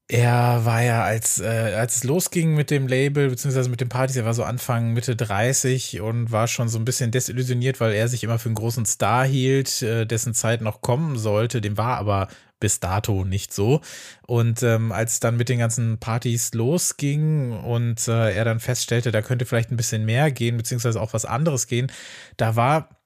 er 0.07 0.65
war 0.65 0.83
ja, 0.83 1.03
als, 1.03 1.39
äh, 1.39 1.73
als 1.75 1.95
es 1.95 2.03
losging 2.03 2.53
mit 2.53 2.69
dem 2.69 2.87
Label, 2.87 3.29
beziehungsweise 3.31 3.71
mit 3.71 3.81
den 3.81 3.89
Partys, 3.89 4.15
er 4.15 4.23
war 4.23 4.35
so 4.35 4.43
Anfang, 4.43 4.93
Mitte 4.93 5.15
30 5.15 5.99
und 6.01 6.31
war 6.31 6.47
schon 6.47 6.69
so 6.69 6.77
ein 6.77 6.85
bisschen 6.85 7.09
desillusioniert, 7.09 7.79
weil 7.79 7.93
er 7.93 8.07
sich 8.07 8.23
immer 8.23 8.37
für 8.37 8.49
einen 8.49 8.55
großen 8.55 8.85
Star 8.85 9.25
hielt, 9.25 9.81
äh, 9.81 10.05
dessen 10.05 10.35
Zeit 10.35 10.61
noch 10.61 10.81
kommen 10.81 11.17
sollte. 11.17 11.59
Dem 11.59 11.75
war 11.75 11.97
aber 11.97 12.27
bis 12.59 12.79
dato 12.79 13.25
nicht 13.25 13.51
so. 13.51 13.81
Und 14.27 14.61
ähm, 14.61 14.91
als 14.91 15.19
dann 15.19 15.37
mit 15.37 15.49
den 15.49 15.57
ganzen 15.57 15.97
Partys 15.97 16.53
losging 16.53 17.51
und 17.51 18.07
äh, 18.07 18.31
er 18.31 18.45
dann 18.45 18.59
feststellte, 18.59 19.11
da 19.11 19.23
könnte 19.23 19.47
vielleicht 19.47 19.71
ein 19.71 19.77
bisschen 19.77 20.05
mehr 20.05 20.29
gehen, 20.29 20.55
beziehungsweise 20.55 21.01
auch 21.01 21.13
was 21.13 21.25
anderes 21.25 21.65
gehen, 21.65 21.91
da 22.37 22.55
war 22.55 22.96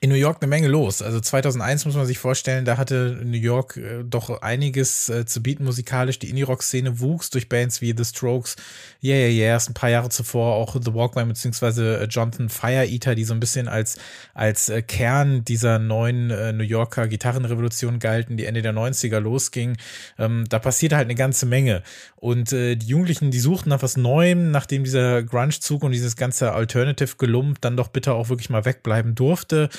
in 0.00 0.10
New 0.10 0.16
York 0.16 0.38
eine 0.40 0.48
Menge 0.48 0.68
los. 0.68 1.02
Also 1.02 1.20
2001 1.20 1.84
muss 1.84 1.94
man 1.94 2.06
sich 2.06 2.18
vorstellen, 2.18 2.64
da 2.64 2.76
hatte 2.76 3.20
New 3.22 3.36
York 3.36 3.76
äh, 3.76 4.04
doch 4.04 4.42
einiges 4.42 5.08
äh, 5.08 5.26
zu 5.26 5.42
bieten 5.42 5.64
musikalisch. 5.64 6.18
Die 6.18 6.30
Indie-Rock-Szene 6.30 7.00
wuchs 7.00 7.30
durch 7.30 7.48
Bands 7.48 7.80
wie 7.80 7.94
The 7.96 8.04
Strokes, 8.04 8.56
Yeah 9.02 9.16
Yeah 9.18 9.28
Yeahs, 9.28 9.68
ein 9.68 9.74
paar 9.74 9.90
Jahre 9.90 10.08
zuvor 10.08 10.54
auch 10.54 10.76
The 10.80 10.94
Walkman 10.94 11.28
beziehungsweise 11.28 12.00
äh, 12.00 12.04
Jonathan 12.04 12.48
Fire 12.48 12.86
Eater, 12.86 13.14
die 13.14 13.24
so 13.24 13.34
ein 13.34 13.40
bisschen 13.40 13.68
als, 13.68 13.98
als 14.34 14.68
äh, 14.68 14.82
Kern 14.82 15.44
dieser 15.44 15.78
neuen 15.78 16.30
äh, 16.30 16.52
New 16.52 16.64
Yorker 16.64 17.08
Gitarrenrevolution 17.08 17.98
galten, 17.98 18.36
die 18.36 18.46
Ende 18.46 18.62
der 18.62 18.72
90er 18.72 19.20
losging. 19.20 19.76
Ähm, 20.18 20.44
da 20.48 20.58
passierte 20.58 20.96
halt 20.96 21.06
eine 21.06 21.14
ganze 21.14 21.46
Menge. 21.46 21.82
Und 22.20 22.52
äh, 22.52 22.76
die 22.76 22.86
Jugendlichen, 22.86 23.30
die 23.30 23.40
suchten 23.40 23.70
nach 23.70 23.82
was 23.82 23.96
Neuem, 23.96 24.50
nachdem 24.50 24.84
dieser 24.84 25.22
Grunge-Zug 25.22 25.82
und 25.82 25.92
dieses 25.92 26.16
ganze 26.16 26.52
Alternative-Gelump 26.52 27.62
dann 27.62 27.78
doch 27.78 27.88
bitte 27.88 28.12
auch 28.12 28.28
wirklich 28.28 28.50
mal 28.50 28.66
wegbleiben 28.66 29.14
durfte. 29.14 29.70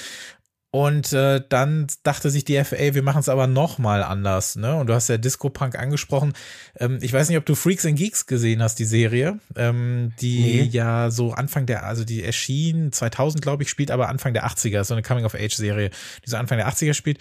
Und 0.74 1.12
äh, 1.12 1.42
dann 1.50 1.88
dachte 2.04 2.30
sich 2.30 2.46
die 2.46 2.64
FA, 2.64 2.96
wir 2.96 3.04
machen 3.04 3.20
es 3.20 3.28
aber 3.28 3.46
noch 3.46 3.78
mal 3.78 4.04
anders. 4.04 4.56
Ne? 4.56 4.74
Und 4.78 4.88
du 4.88 4.94
hast 4.94 5.10
ja 5.10 5.18
Disco 5.18 5.50
Punk 5.50 5.78
angesprochen. 5.78 6.32
Ähm, 6.80 6.98
ich 7.02 7.12
weiß 7.12 7.28
nicht, 7.28 7.38
ob 7.38 7.46
du 7.46 7.56
Freaks 7.56 7.86
and 7.86 7.98
Geeks 7.98 8.26
gesehen 8.26 8.64
hast, 8.64 8.80
die 8.80 8.86
Serie, 8.86 9.38
ähm, 9.58 10.14
die 10.22 10.40
nee. 10.40 10.64
ja 10.64 11.12
so 11.12 11.34
Anfang 11.34 11.66
der, 11.66 11.86
also 11.86 12.06
die 12.06 12.24
erschien 12.24 12.94
2000, 12.94 13.44
glaube 13.44 13.64
ich, 13.64 13.70
spielt 13.70 13.92
aber 13.92 14.08
Anfang 14.08 14.34
der 14.34 14.48
80er, 14.48 14.86
so 14.86 14.94
eine 14.94 15.04
Coming-of-Age-Serie, 15.04 15.90
die 16.26 16.30
so 16.30 16.38
Anfang 16.38 16.58
der 16.58 16.70
80er 16.70 16.94
spielt. 16.94 17.20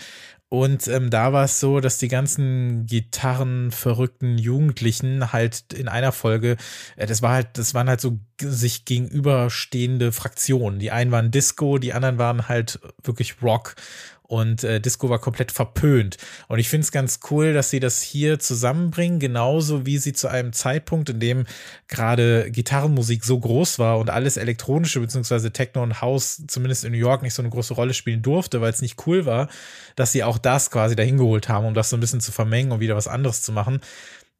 Und 0.52 0.88
ähm, 0.88 1.10
da 1.10 1.32
war 1.32 1.44
es 1.44 1.60
so, 1.60 1.78
dass 1.78 1.98
die 1.98 2.08
ganzen 2.08 2.84
gitarrenverrückten 2.84 4.36
Jugendlichen 4.36 5.32
halt 5.32 5.72
in 5.72 5.86
einer 5.86 6.10
Folge, 6.10 6.56
äh, 6.96 7.06
das 7.06 7.22
war 7.22 7.30
halt, 7.30 7.56
das 7.56 7.72
waren 7.72 7.88
halt 7.88 8.00
so 8.00 8.18
sich 8.42 8.84
gegenüberstehende 8.84 10.10
Fraktionen. 10.10 10.80
Die 10.80 10.90
einen 10.90 11.12
waren 11.12 11.30
Disco, 11.30 11.78
die 11.78 11.92
anderen 11.92 12.18
waren 12.18 12.48
halt 12.48 12.80
wirklich 13.04 13.40
Rock 13.42 13.76
und 14.30 14.62
äh, 14.62 14.80
Disco 14.80 15.10
war 15.10 15.18
komplett 15.18 15.50
verpönt. 15.50 16.16
Und 16.46 16.60
ich 16.60 16.68
finde 16.68 16.84
es 16.84 16.92
ganz 16.92 17.18
cool, 17.30 17.52
dass 17.52 17.70
sie 17.70 17.80
das 17.80 18.00
hier 18.00 18.38
zusammenbringen, 18.38 19.18
genauso 19.18 19.86
wie 19.86 19.98
sie 19.98 20.12
zu 20.12 20.28
einem 20.28 20.52
Zeitpunkt, 20.52 21.10
in 21.10 21.18
dem 21.18 21.46
gerade 21.88 22.48
Gitarrenmusik 22.52 23.24
so 23.24 23.40
groß 23.40 23.80
war 23.80 23.98
und 23.98 24.08
alles 24.08 24.36
elektronische 24.36 25.00
beziehungsweise 25.00 25.50
Techno 25.50 25.82
und 25.82 26.00
House 26.00 26.44
zumindest 26.46 26.84
in 26.84 26.92
New 26.92 26.98
York 26.98 27.22
nicht 27.22 27.34
so 27.34 27.42
eine 27.42 27.50
große 27.50 27.74
Rolle 27.74 27.92
spielen 27.92 28.22
durfte, 28.22 28.60
weil 28.60 28.70
es 28.70 28.82
nicht 28.82 29.04
cool 29.08 29.26
war, 29.26 29.48
dass 29.96 30.12
sie 30.12 30.22
auch 30.22 30.38
das 30.38 30.70
quasi 30.70 30.94
dahin 30.94 31.18
geholt 31.18 31.48
haben, 31.48 31.66
um 31.66 31.74
das 31.74 31.90
so 31.90 31.96
ein 31.96 32.00
bisschen 32.00 32.20
zu 32.20 32.30
vermengen 32.30 32.70
und 32.70 32.78
wieder 32.78 32.94
was 32.94 33.08
anderes 33.08 33.42
zu 33.42 33.50
machen 33.50 33.80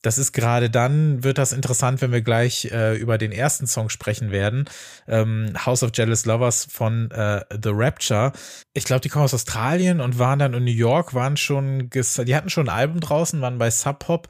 das 0.02 0.18
ist 0.18 0.32
gerade 0.32 0.70
dann, 0.70 1.22
wird 1.24 1.38
das 1.38 1.52
interessant, 1.52 2.00
wenn 2.00 2.12
wir 2.12 2.22
gleich 2.22 2.66
äh, 2.66 2.96
über 2.96 3.18
den 3.18 3.32
ersten 3.32 3.66
Song 3.66 3.90
sprechen 3.90 4.30
werden. 4.30 4.64
Ähm, 5.06 5.52
House 5.64 5.82
of 5.82 5.90
Jealous 5.94 6.24
Lovers 6.24 6.66
von 6.70 7.10
äh, 7.10 7.44
The 7.50 7.70
Rapture. 7.72 8.32
Ich 8.72 8.84
glaube, 8.84 9.00
die 9.00 9.08
kommen 9.08 9.24
aus 9.24 9.34
Australien 9.34 10.00
und 10.00 10.18
waren 10.18 10.38
dann 10.38 10.54
in 10.54 10.64
New 10.64 10.70
York, 10.70 11.14
waren 11.14 11.36
schon, 11.36 11.90
die 11.90 12.34
hatten 12.34 12.50
schon 12.50 12.68
ein 12.68 12.74
Album 12.74 13.00
draußen, 13.00 13.40
waren 13.40 13.58
bei 13.58 13.70
Sub 13.70 13.98
Pop 14.00 14.28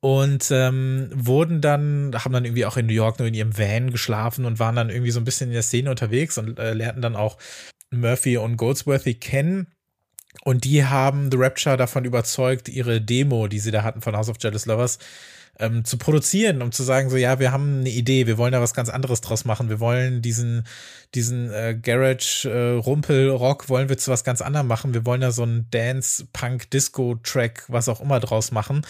und 0.00 0.50
ähm, 0.50 1.10
wurden 1.14 1.60
dann, 1.60 2.12
haben 2.14 2.32
dann 2.32 2.44
irgendwie 2.44 2.66
auch 2.66 2.76
in 2.76 2.86
New 2.86 2.92
York 2.92 3.18
nur 3.18 3.28
in 3.28 3.34
ihrem 3.34 3.56
Van 3.56 3.90
geschlafen 3.90 4.44
und 4.44 4.58
waren 4.58 4.76
dann 4.76 4.90
irgendwie 4.90 5.12
so 5.12 5.20
ein 5.20 5.24
bisschen 5.24 5.48
in 5.48 5.54
der 5.54 5.62
Szene 5.62 5.90
unterwegs 5.90 6.38
und 6.38 6.58
äh, 6.58 6.74
lernten 6.74 7.02
dann 7.02 7.16
auch 7.16 7.38
Murphy 7.90 8.36
und 8.36 8.56
Goldsworthy 8.56 9.14
kennen 9.14 9.71
und 10.44 10.64
die 10.64 10.84
haben 10.84 11.30
The 11.30 11.36
Rapture 11.38 11.76
davon 11.76 12.04
überzeugt, 12.04 12.68
ihre 12.68 13.00
Demo, 13.00 13.46
die 13.48 13.58
sie 13.58 13.70
da 13.70 13.82
hatten 13.82 14.00
von 14.00 14.16
House 14.16 14.28
of 14.28 14.36
Jealous 14.40 14.66
Lovers, 14.66 14.98
ähm, 15.58 15.84
zu 15.84 15.98
produzieren, 15.98 16.62
um 16.62 16.72
zu 16.72 16.82
sagen, 16.82 17.10
so 17.10 17.16
ja, 17.16 17.38
wir 17.38 17.52
haben 17.52 17.80
eine 17.80 17.90
Idee, 17.90 18.26
wir 18.26 18.38
wollen 18.38 18.52
da 18.52 18.60
was 18.60 18.74
ganz 18.74 18.88
anderes 18.88 19.20
draus 19.20 19.44
machen, 19.44 19.68
wir 19.68 19.80
wollen 19.80 20.22
diesen, 20.22 20.64
diesen 21.14 21.52
äh, 21.52 21.78
Garage 21.80 22.48
äh, 22.48 22.84
wollen 22.84 23.88
wir 23.88 23.98
zu 23.98 24.10
was 24.10 24.24
ganz 24.24 24.40
anderem 24.40 24.66
machen, 24.66 24.94
wir 24.94 25.04
wollen 25.04 25.20
da 25.20 25.30
so 25.30 25.42
einen 25.42 25.68
Dance 25.70 26.26
Punk 26.32 26.70
Disco 26.70 27.16
Track, 27.22 27.64
was 27.68 27.88
auch 27.88 28.00
immer 28.00 28.18
draus 28.18 28.50
machen 28.50 28.82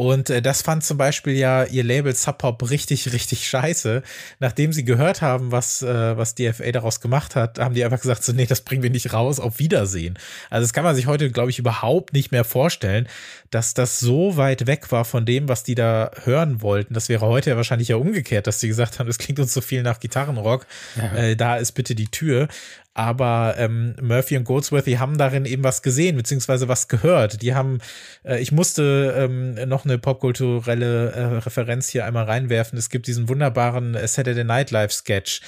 und 0.00 0.30
äh, 0.30 0.40
das 0.40 0.62
fand 0.62 0.82
zum 0.82 0.96
Beispiel 0.96 1.34
ja 1.34 1.64
ihr 1.64 1.84
Label 1.84 2.16
Sub 2.16 2.38
Pop 2.38 2.70
richtig, 2.70 3.12
richtig 3.12 3.46
scheiße. 3.46 4.02
Nachdem 4.38 4.72
sie 4.72 4.86
gehört 4.86 5.20
haben, 5.20 5.52
was, 5.52 5.82
äh, 5.82 6.16
was 6.16 6.34
DFA 6.34 6.72
daraus 6.72 7.02
gemacht 7.02 7.36
hat, 7.36 7.58
haben 7.58 7.74
die 7.74 7.84
einfach 7.84 8.00
gesagt, 8.00 8.24
so, 8.24 8.32
nee, 8.32 8.46
das 8.46 8.62
bringen 8.62 8.82
wir 8.82 8.88
nicht 8.88 9.12
raus, 9.12 9.38
auf 9.38 9.58
Wiedersehen. 9.58 10.18
Also 10.48 10.64
das 10.64 10.72
kann 10.72 10.84
man 10.84 10.96
sich 10.96 11.06
heute, 11.06 11.30
glaube 11.30 11.50
ich, 11.50 11.58
überhaupt 11.58 12.14
nicht 12.14 12.32
mehr 12.32 12.44
vorstellen, 12.44 13.08
dass 13.50 13.74
das 13.74 14.00
so 14.00 14.38
weit 14.38 14.66
weg 14.66 14.90
war 14.90 15.04
von 15.04 15.26
dem, 15.26 15.50
was 15.50 15.64
die 15.64 15.74
da 15.74 16.10
hören 16.24 16.62
wollten. 16.62 16.94
Das 16.94 17.10
wäre 17.10 17.26
heute 17.26 17.50
ja 17.50 17.56
wahrscheinlich 17.56 17.88
ja 17.88 17.96
umgekehrt, 17.96 18.46
dass 18.46 18.58
sie 18.58 18.68
gesagt 18.68 19.00
haben, 19.00 19.06
das 19.06 19.18
klingt 19.18 19.38
uns 19.38 19.52
so 19.52 19.60
viel 19.60 19.82
nach 19.82 20.00
Gitarrenrock, 20.00 20.66
ja. 20.96 21.12
äh, 21.14 21.36
da 21.36 21.56
ist 21.56 21.72
bitte 21.72 21.94
die 21.94 22.08
Tür. 22.08 22.48
Aber 22.92 23.54
ähm, 23.56 23.94
Murphy 24.02 24.36
und 24.36 24.44
Goldsworthy 24.44 24.94
haben 24.94 25.16
darin 25.16 25.44
eben 25.44 25.62
was 25.62 25.82
gesehen, 25.82 26.16
beziehungsweise 26.16 26.66
was 26.66 26.88
gehört. 26.88 27.40
Die 27.40 27.54
haben, 27.54 27.78
äh, 28.24 28.40
ich 28.40 28.50
musste 28.50 29.14
ähm, 29.16 29.54
noch 29.68 29.84
eine 29.84 29.98
popkulturelle 29.98 31.12
äh, 31.12 31.24
Referenz 31.38 31.88
hier 31.88 32.04
einmal 32.04 32.24
reinwerfen. 32.24 32.78
Es 32.78 32.90
gibt 32.90 33.06
diesen 33.06 33.28
wunderbaren 33.28 33.96
Saturday 34.06 34.44
Night 34.44 34.72
Live 34.72 34.92
Sketch 34.92 35.40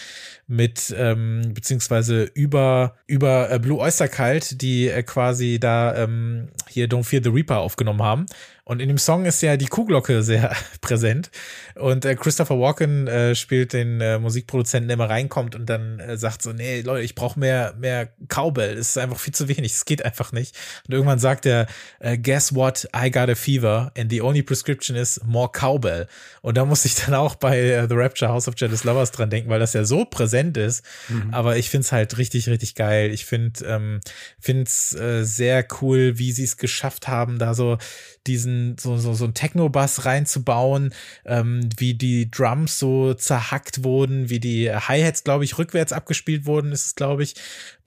mit 0.46 0.94
ähm, 0.96 1.52
beziehungsweise 1.54 2.24
über 2.34 2.96
über 3.06 3.50
äh, 3.50 3.58
Blue 3.58 3.80
Oyster 3.80 4.08
Cult, 4.08 4.60
die 4.60 4.88
äh, 4.88 5.02
quasi 5.02 5.58
da 5.58 5.96
ähm, 5.96 6.48
hier 6.68 6.88
Don't 6.88 7.04
Fear 7.04 7.22
the 7.24 7.30
Reaper 7.30 7.58
aufgenommen 7.58 8.02
haben 8.02 8.26
und 8.72 8.80
in 8.80 8.88
dem 8.88 8.98
Song 8.98 9.24
ist 9.26 9.40
ja 9.42 9.56
die 9.56 9.66
Kuhglocke 9.66 10.22
sehr 10.22 10.56
präsent. 10.80 11.30
Und 11.74 12.04
äh, 12.04 12.14
Christopher 12.14 12.58
Walken 12.58 13.06
äh, 13.06 13.34
spielt 13.34 13.72
den 13.72 14.00
äh, 14.00 14.18
Musikproduzenten, 14.18 14.88
der 14.88 14.94
immer 14.94 15.08
reinkommt 15.08 15.54
und 15.54 15.66
dann 15.66 16.00
äh, 16.00 16.16
sagt 16.16 16.42
so, 16.42 16.52
nee, 16.52 16.80
Leute, 16.80 17.04
ich 17.04 17.14
brauche 17.14 17.38
mehr, 17.38 17.74
mehr 17.78 18.08
Cowbell. 18.28 18.76
Es 18.76 18.90
ist 18.90 18.98
einfach 18.98 19.18
viel 19.18 19.34
zu 19.34 19.48
wenig. 19.48 19.72
Es 19.72 19.84
geht 19.84 20.04
einfach 20.04 20.32
nicht. 20.32 20.56
Und 20.86 20.94
irgendwann 20.94 21.18
sagt 21.18 21.46
er, 21.46 21.66
äh, 22.00 22.18
guess 22.18 22.54
what? 22.54 22.88
I 22.96 23.10
got 23.10 23.28
a 23.28 23.34
fever 23.34 23.92
and 23.96 24.10
the 24.10 24.22
only 24.22 24.42
prescription 24.42 24.96
is 24.96 25.20
more 25.24 25.50
Cowbell. 25.52 26.08
Und 26.40 26.56
da 26.56 26.64
muss 26.64 26.84
ich 26.84 26.94
dann 26.94 27.14
auch 27.14 27.34
bei 27.36 27.58
äh, 27.60 27.86
The 27.88 27.94
Rapture 27.94 28.30
House 28.30 28.48
of 28.48 28.54
Jealous 28.56 28.84
Lovers 28.84 29.12
dran 29.12 29.30
denken, 29.30 29.50
weil 29.50 29.60
das 29.60 29.72
ja 29.74 29.84
so 29.84 30.04
präsent 30.04 30.56
ist. 30.56 30.84
Mhm. 31.08 31.32
Aber 31.32 31.56
ich 31.56 31.70
finde 31.70 31.84
es 31.84 31.92
halt 31.92 32.18
richtig, 32.18 32.48
richtig 32.48 32.74
geil. 32.74 33.10
Ich 33.12 33.24
finde 33.24 33.64
ähm, 33.66 34.00
finde 34.38 34.64
es 34.64 34.94
äh, 34.94 35.24
sehr 35.24 35.66
cool, 35.80 36.18
wie 36.18 36.32
sie 36.32 36.44
es 36.44 36.56
geschafft 36.56 37.08
haben, 37.08 37.38
da 37.38 37.54
so 37.54 37.78
diesen, 38.26 38.76
so, 38.78 38.96
so, 38.98 39.14
so 39.14 39.24
ein 39.24 39.34
Techno-Bass 39.34 40.04
reinzubauen, 40.04 40.94
ähm, 41.24 41.68
wie 41.76 41.94
die 41.94 42.30
Drums 42.30 42.78
so 42.78 43.14
zerhackt 43.14 43.84
wurden, 43.84 44.28
wie 44.30 44.40
die 44.40 44.70
Hi-Hats, 44.70 45.24
glaube 45.24 45.44
ich, 45.44 45.58
rückwärts 45.58 45.92
abgespielt 45.92 46.46
wurden, 46.46 46.72
ist 46.72 46.86
es, 46.86 46.94
glaube 46.94 47.22
ich. 47.22 47.34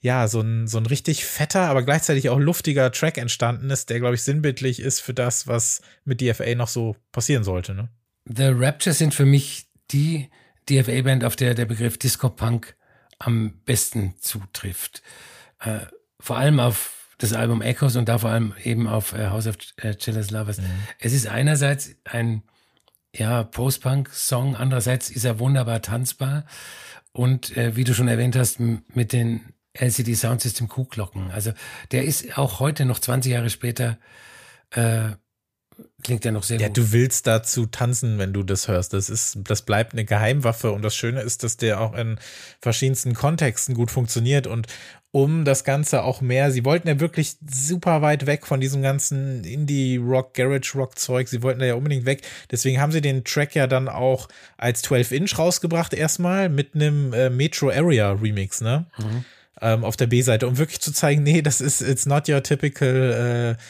Ja, 0.02 0.28
so 0.28 0.42
ein, 0.42 0.68
so 0.68 0.78
ein 0.78 0.86
richtig 0.86 1.26
fetter, 1.26 1.62
aber 1.62 1.84
gleichzeitig 1.84 2.30
auch 2.30 2.40
luftiger 2.40 2.92
Track 2.92 3.18
entstanden 3.18 3.70
ist, 3.70 3.90
der, 3.90 4.00
glaube 4.00 4.16
ich, 4.16 4.24
sinnbildlich 4.24 4.80
ist 4.80 5.00
für 5.00 5.14
das, 5.14 5.48
was 5.48 5.82
mit 6.04 6.22
DFA 6.22 6.54
noch 6.56 6.68
so 6.68 6.96
passieren 7.12 7.44
sollte. 7.44 7.74
Ne? 7.74 7.90
The 8.26 8.48
Rapture 8.48 8.94
sind 8.94 9.14
für 9.14 9.26
mich 9.26 9.68
die 9.92 10.30
DFA-Band, 10.70 11.24
auf 11.24 11.36
der 11.36 11.54
der 11.54 11.66
Begriff 11.66 11.98
Disco-Punk 11.98 12.76
am 13.20 13.54
besten 13.66 14.16
zutrifft. 14.20 15.02
Äh, 15.60 15.80
vor 16.20 16.38
allem 16.38 16.60
auf 16.60 16.95
das 17.18 17.34
Album 17.34 17.62
Echoes 17.62 17.96
und 17.96 18.10
da 18.10 18.18
vor 18.18 18.30
allem 18.30 18.54
eben 18.64 18.88
auf 18.88 19.14
äh, 19.14 19.28
House 19.28 19.48
of 19.48 19.58
äh, 19.78 19.96
Jealous 20.00 20.32
Lovers. 20.32 20.60
Mhm. 20.60 20.66
Es 21.00 21.14
ist 21.14 21.28
einerseits 21.28 21.96
ein 22.04 22.44
ja, 23.16 23.44
Post-Punk-Song, 23.44 24.56
andererseits 24.56 25.10
ist 25.10 25.24
er 25.24 25.40
wunderbar 25.40 25.82
tanzbar 25.82 26.46
und 27.14 27.56
äh, 27.56 27.76
wie 27.76 27.86
du 27.86 27.94
schon 27.94 28.10
erwähnt 28.10 28.36
hast, 28.36 28.60
mit 28.60 29.14
den 29.14 29.54
LCD 29.74 30.16
Soundsystem 30.16 30.68
Kuhglocken. 30.68 31.32
Also 31.32 31.54
der 31.92 32.04
ist 32.04 32.38
auch 32.38 32.60
heute 32.60 32.86
noch 32.86 33.00
20 33.00 33.32
Jahre 33.32 33.50
später 33.50 33.98
äh, 34.72 35.12
Klingt 36.04 36.24
ja 36.24 36.32
noch 36.32 36.44
sehr 36.44 36.60
ja, 36.60 36.68
gut. 36.68 36.78
du 36.78 36.92
willst 36.92 37.26
dazu 37.26 37.66
tanzen, 37.66 38.20
wenn 38.20 38.32
du 38.32 38.44
das 38.44 38.68
hörst. 38.68 38.94
Das 38.94 39.10
ist, 39.10 39.40
das 39.44 39.64
bleibt 39.64 39.94
eine 39.94 40.06
Geheimwaffe 40.06 40.72
und 40.72 40.84
das 40.84 40.96
Schöne 40.96 41.22
ist, 41.22 41.44
dass 41.44 41.58
der 41.58 41.82
auch 41.82 41.96
in 41.96 42.20
verschiedensten 42.62 43.14
Kontexten 43.14 43.74
gut 43.74 43.92
funktioniert 43.92 44.46
und 44.46 44.68
um 45.16 45.46
das 45.46 45.64
Ganze 45.64 46.04
auch 46.04 46.20
mehr, 46.20 46.52
sie 46.52 46.66
wollten 46.66 46.90
ja 46.90 47.00
wirklich 47.00 47.38
super 47.50 48.02
weit 48.02 48.26
weg 48.26 48.46
von 48.46 48.60
diesem 48.60 48.82
ganzen 48.82 49.46
Indie-Rock, 49.46 50.34
Garage-Rock-Zeug. 50.34 51.30
Sie 51.30 51.42
wollten 51.42 51.62
da 51.62 51.66
ja 51.66 51.76
unbedingt 51.76 52.06
weg. 52.06 52.22
Deswegen 52.52 52.82
haben 52.82 52.92
sie 52.92 53.00
den 53.00 53.24
Track 53.24 53.56
ja 53.56 53.66
dann 53.66 53.88
auch 53.88 54.28
als 54.58 54.84
12-Inch 54.84 55.40
rausgebracht, 55.40 55.94
erstmal 55.94 56.50
mit 56.50 56.76
einem 56.76 57.14
äh, 57.14 57.30
Metro 57.30 57.70
Area 57.70 58.12
Remix, 58.12 58.60
ne? 58.60 58.88
Mhm. 58.98 59.26
Ähm, 59.62 59.86
auf 59.86 59.96
der 59.96 60.08
B-Seite, 60.08 60.50
um 60.50 60.58
wirklich 60.58 60.82
zu 60.82 60.92
zeigen, 60.92 61.24
nee, 61.24 61.42
das 61.42 61.62
ist, 61.62 61.82
it's 61.82 62.06
not 62.06 62.28
your 62.28 62.44
typical 62.44 63.56
äh, 63.58 63.62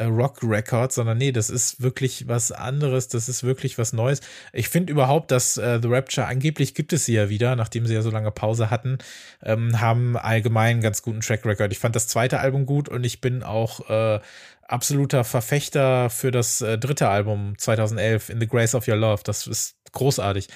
äh, 0.00 0.04
Rock-Record, 0.04 0.92
sondern 0.92 1.18
nee, 1.18 1.30
das 1.30 1.50
ist 1.50 1.82
wirklich 1.82 2.26
was 2.26 2.52
anderes, 2.52 3.08
das 3.08 3.28
ist 3.28 3.44
wirklich 3.44 3.76
was 3.76 3.92
Neues. 3.92 4.20
Ich 4.52 4.70
finde 4.70 4.92
überhaupt, 4.92 5.30
dass 5.30 5.58
äh, 5.58 5.78
The 5.80 5.88
Rapture, 5.88 6.26
angeblich 6.26 6.74
gibt 6.74 6.92
es 6.92 7.04
sie 7.04 7.12
ja 7.12 7.28
wieder, 7.28 7.54
nachdem 7.54 7.86
sie 7.86 7.94
ja 7.94 8.02
so 8.02 8.10
lange 8.10 8.30
Pause 8.30 8.70
hatten, 8.70 8.98
ähm, 9.42 9.80
haben 9.80 10.16
allgemein 10.16 10.70
einen 10.70 10.80
ganz 10.80 11.02
guten 11.02 11.20
Track-Record. 11.20 11.70
Ich 11.72 11.78
fand 11.78 11.94
das 11.94 12.08
zweite 12.08 12.40
Album 12.40 12.64
gut 12.64 12.88
und 12.88 13.04
ich 13.04 13.20
bin 13.20 13.42
auch 13.42 13.90
äh, 13.90 14.20
absoluter 14.62 15.22
Verfechter 15.22 16.08
für 16.08 16.30
das 16.30 16.62
äh, 16.62 16.78
dritte 16.78 17.08
Album 17.08 17.58
2011, 17.58 18.30
In 18.30 18.40
the 18.40 18.46
Grace 18.46 18.74
of 18.74 18.88
Your 18.88 18.96
Love. 18.96 19.22
Das 19.24 19.46
ist 19.46 19.76
großartig. 19.92 20.48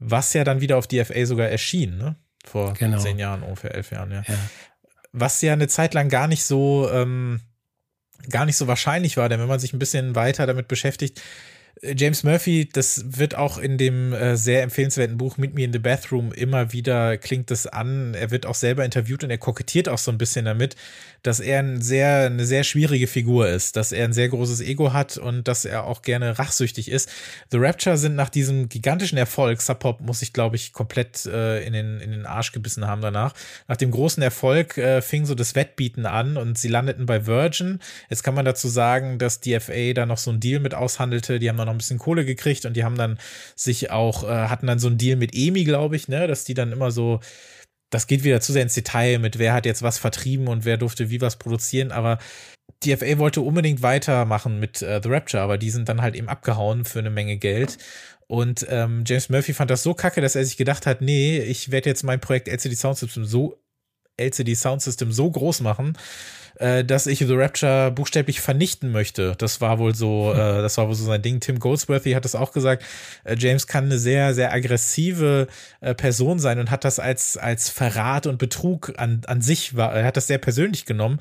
Was 0.00 0.32
ja 0.32 0.42
dann 0.42 0.60
wieder 0.60 0.78
auf 0.78 0.88
DFA 0.88 1.26
sogar 1.26 1.48
erschien, 1.48 1.96
ne? 1.96 2.16
Vor 2.44 2.72
genau. 2.72 2.98
zehn 2.98 3.18
Jahren, 3.18 3.42
ungefähr 3.42 3.74
elf 3.74 3.92
Jahren, 3.92 4.10
ja. 4.10 4.22
ja. 4.26 4.34
Was 5.12 5.42
ja 5.42 5.52
eine 5.52 5.68
Zeit 5.68 5.94
lang 5.94 6.08
gar 6.08 6.26
nicht 6.26 6.44
so, 6.44 6.90
ähm, 6.90 7.40
gar 8.28 8.46
nicht 8.46 8.56
so 8.56 8.66
wahrscheinlich 8.66 9.16
war, 9.16 9.28
denn 9.28 9.40
wenn 9.40 9.48
man 9.48 9.60
sich 9.60 9.72
ein 9.72 9.78
bisschen 9.78 10.14
weiter 10.14 10.46
damit 10.46 10.68
beschäftigt, 10.68 11.20
James 11.82 12.24
Murphy, 12.24 12.68
das 12.70 13.18
wird 13.18 13.34
auch 13.34 13.56
in 13.56 13.78
dem 13.78 14.12
äh, 14.12 14.36
sehr 14.36 14.62
empfehlenswerten 14.62 15.16
Buch 15.16 15.38
Meet 15.38 15.54
Me 15.54 15.64
in 15.64 15.72
the 15.72 15.78
Bathroom 15.78 16.30
immer 16.32 16.72
wieder 16.72 17.16
klingt 17.16 17.50
das 17.50 17.66
an. 17.66 18.12
Er 18.12 18.30
wird 18.30 18.44
auch 18.44 18.54
selber 18.54 18.84
interviewt 18.84 19.24
und 19.24 19.30
er 19.30 19.38
kokettiert 19.38 19.88
auch 19.88 19.96
so 19.96 20.10
ein 20.10 20.18
bisschen 20.18 20.44
damit, 20.44 20.76
dass 21.22 21.40
er 21.40 21.60
ein 21.60 21.82
sehr, 21.82 22.26
eine 22.26 22.46
sehr 22.46 22.64
schwierige 22.64 23.06
Figur 23.06 23.48
ist, 23.48 23.76
dass 23.76 23.92
er 23.92 24.04
ein 24.04 24.12
sehr 24.12 24.28
großes 24.28 24.60
Ego 24.60 24.92
hat 24.92 25.18
und 25.18 25.48
dass 25.48 25.64
er 25.64 25.84
auch 25.84 26.02
gerne 26.02 26.38
rachsüchtig 26.38 26.90
ist. 26.90 27.10
The 27.50 27.58
Rapture 27.58 27.96
sind 27.96 28.14
nach 28.14 28.28
diesem 28.28 28.68
gigantischen 28.68 29.18
Erfolg, 29.18 29.60
Sub 29.60 29.80
Pop 29.80 30.00
muss 30.00 30.22
ich 30.22 30.32
glaube 30.32 30.56
ich 30.56 30.72
komplett 30.72 31.26
äh, 31.26 31.64
in, 31.64 31.72
den, 31.72 32.00
in 32.00 32.10
den 32.10 32.26
Arsch 32.26 32.52
gebissen 32.52 32.86
haben 32.86 33.00
danach. 33.00 33.34
Nach 33.68 33.76
dem 33.76 33.90
großen 33.90 34.22
Erfolg 34.22 34.78
äh, 34.78 35.02
fing 35.02 35.26
so 35.26 35.34
das 35.34 35.54
Wettbieten 35.54 36.06
an 36.06 36.36
und 36.36 36.58
sie 36.58 36.68
landeten 36.68 37.06
bei 37.06 37.26
Virgin. 37.26 37.80
Jetzt 38.08 38.22
kann 38.22 38.34
man 38.34 38.44
dazu 38.44 38.68
sagen, 38.68 39.18
dass 39.18 39.40
DFA 39.40 39.92
da 39.94 40.06
noch 40.06 40.18
so 40.18 40.30
einen 40.30 40.40
Deal 40.40 40.60
mit 40.60 40.74
aushandelte. 40.74 41.38
Die 41.38 41.48
haben 41.48 41.56
dann 41.56 41.66
noch 41.66 41.74
ein 41.74 41.78
bisschen 41.78 41.98
Kohle 41.98 42.24
gekriegt 42.24 42.64
und 42.66 42.76
die 42.76 42.84
haben 42.84 42.96
dann 42.96 43.18
sich 43.54 43.90
auch, 43.90 44.24
äh, 44.24 44.48
hatten 44.48 44.66
dann 44.66 44.78
so 44.78 44.88
einen 44.88 44.98
Deal 44.98 45.16
mit 45.16 45.34
EMI, 45.34 45.64
glaube 45.64 45.96
ich, 45.96 46.08
ne, 46.08 46.26
dass 46.26 46.44
die 46.44 46.54
dann 46.54 46.72
immer 46.72 46.90
so, 46.90 47.20
das 47.90 48.06
geht 48.06 48.24
wieder 48.24 48.40
zu 48.40 48.52
sehr 48.52 48.62
ins 48.62 48.74
Detail 48.74 49.18
mit 49.18 49.38
wer 49.38 49.52
hat 49.52 49.66
jetzt 49.66 49.82
was 49.82 49.98
vertrieben 49.98 50.48
und 50.48 50.64
wer 50.64 50.76
durfte 50.76 51.10
wie 51.10 51.20
was 51.20 51.36
produzieren, 51.36 51.92
aber 51.92 52.18
DFA 52.84 53.18
wollte 53.18 53.40
unbedingt 53.42 53.82
weitermachen 53.82 54.58
mit 54.58 54.80
äh, 54.80 55.00
The 55.02 55.08
Rapture, 55.08 55.42
aber 55.42 55.58
die 55.58 55.70
sind 55.70 55.88
dann 55.88 56.00
halt 56.00 56.14
eben 56.14 56.28
abgehauen 56.28 56.84
für 56.84 57.00
eine 57.00 57.10
Menge 57.10 57.36
Geld. 57.36 57.78
Und 58.26 58.64
ähm, 58.70 59.02
James 59.06 59.28
Murphy 59.28 59.52
fand 59.52 59.70
das 59.70 59.82
so 59.82 59.92
kacke, 59.92 60.20
dass 60.20 60.36
er 60.36 60.44
sich 60.44 60.56
gedacht 60.56 60.86
hat, 60.86 61.02
nee, 61.02 61.40
ich 61.40 61.72
werde 61.72 61.90
jetzt 61.90 62.04
mein 62.04 62.20
Projekt 62.20 62.48
LCD 62.48 62.76
Sound 62.76 62.96
System 62.96 63.24
so 63.24 63.60
LCD 64.16 64.54
Sound 64.54 64.82
System 64.82 65.12
so 65.12 65.30
groß 65.30 65.60
machen, 65.62 65.98
äh, 66.60 66.84
dass 66.84 67.06
ich 67.06 67.18
The 67.18 67.34
Rapture 67.34 67.90
buchstäblich 67.90 68.40
vernichten 68.40 68.92
möchte. 68.92 69.34
Das 69.38 69.60
war 69.60 69.78
wohl 69.78 69.94
so, 69.94 70.32
hm. 70.32 70.38
äh, 70.38 70.62
das 70.62 70.76
war 70.76 70.88
wohl 70.88 70.94
so 70.94 71.04
sein 71.04 71.22
Ding. 71.22 71.40
Tim 71.40 71.58
Goldsworthy 71.58 72.12
hat 72.12 72.24
es 72.24 72.34
auch 72.34 72.52
gesagt. 72.52 72.84
Äh, 73.24 73.36
James 73.38 73.66
kann 73.66 73.86
eine 73.86 73.98
sehr, 73.98 74.34
sehr 74.34 74.52
aggressive 74.52 75.48
äh, 75.80 75.94
Person 75.94 76.38
sein 76.38 76.58
und 76.58 76.70
hat 76.70 76.84
das 76.84 76.98
als, 76.98 77.36
als 77.36 77.70
Verrat 77.70 78.26
und 78.26 78.38
Betrug 78.38 78.92
an, 78.98 79.22
an 79.26 79.40
sich, 79.40 79.74
war, 79.74 79.94
er 79.94 80.04
hat 80.04 80.16
das 80.16 80.26
sehr 80.26 80.38
persönlich 80.38 80.84
genommen 80.84 81.18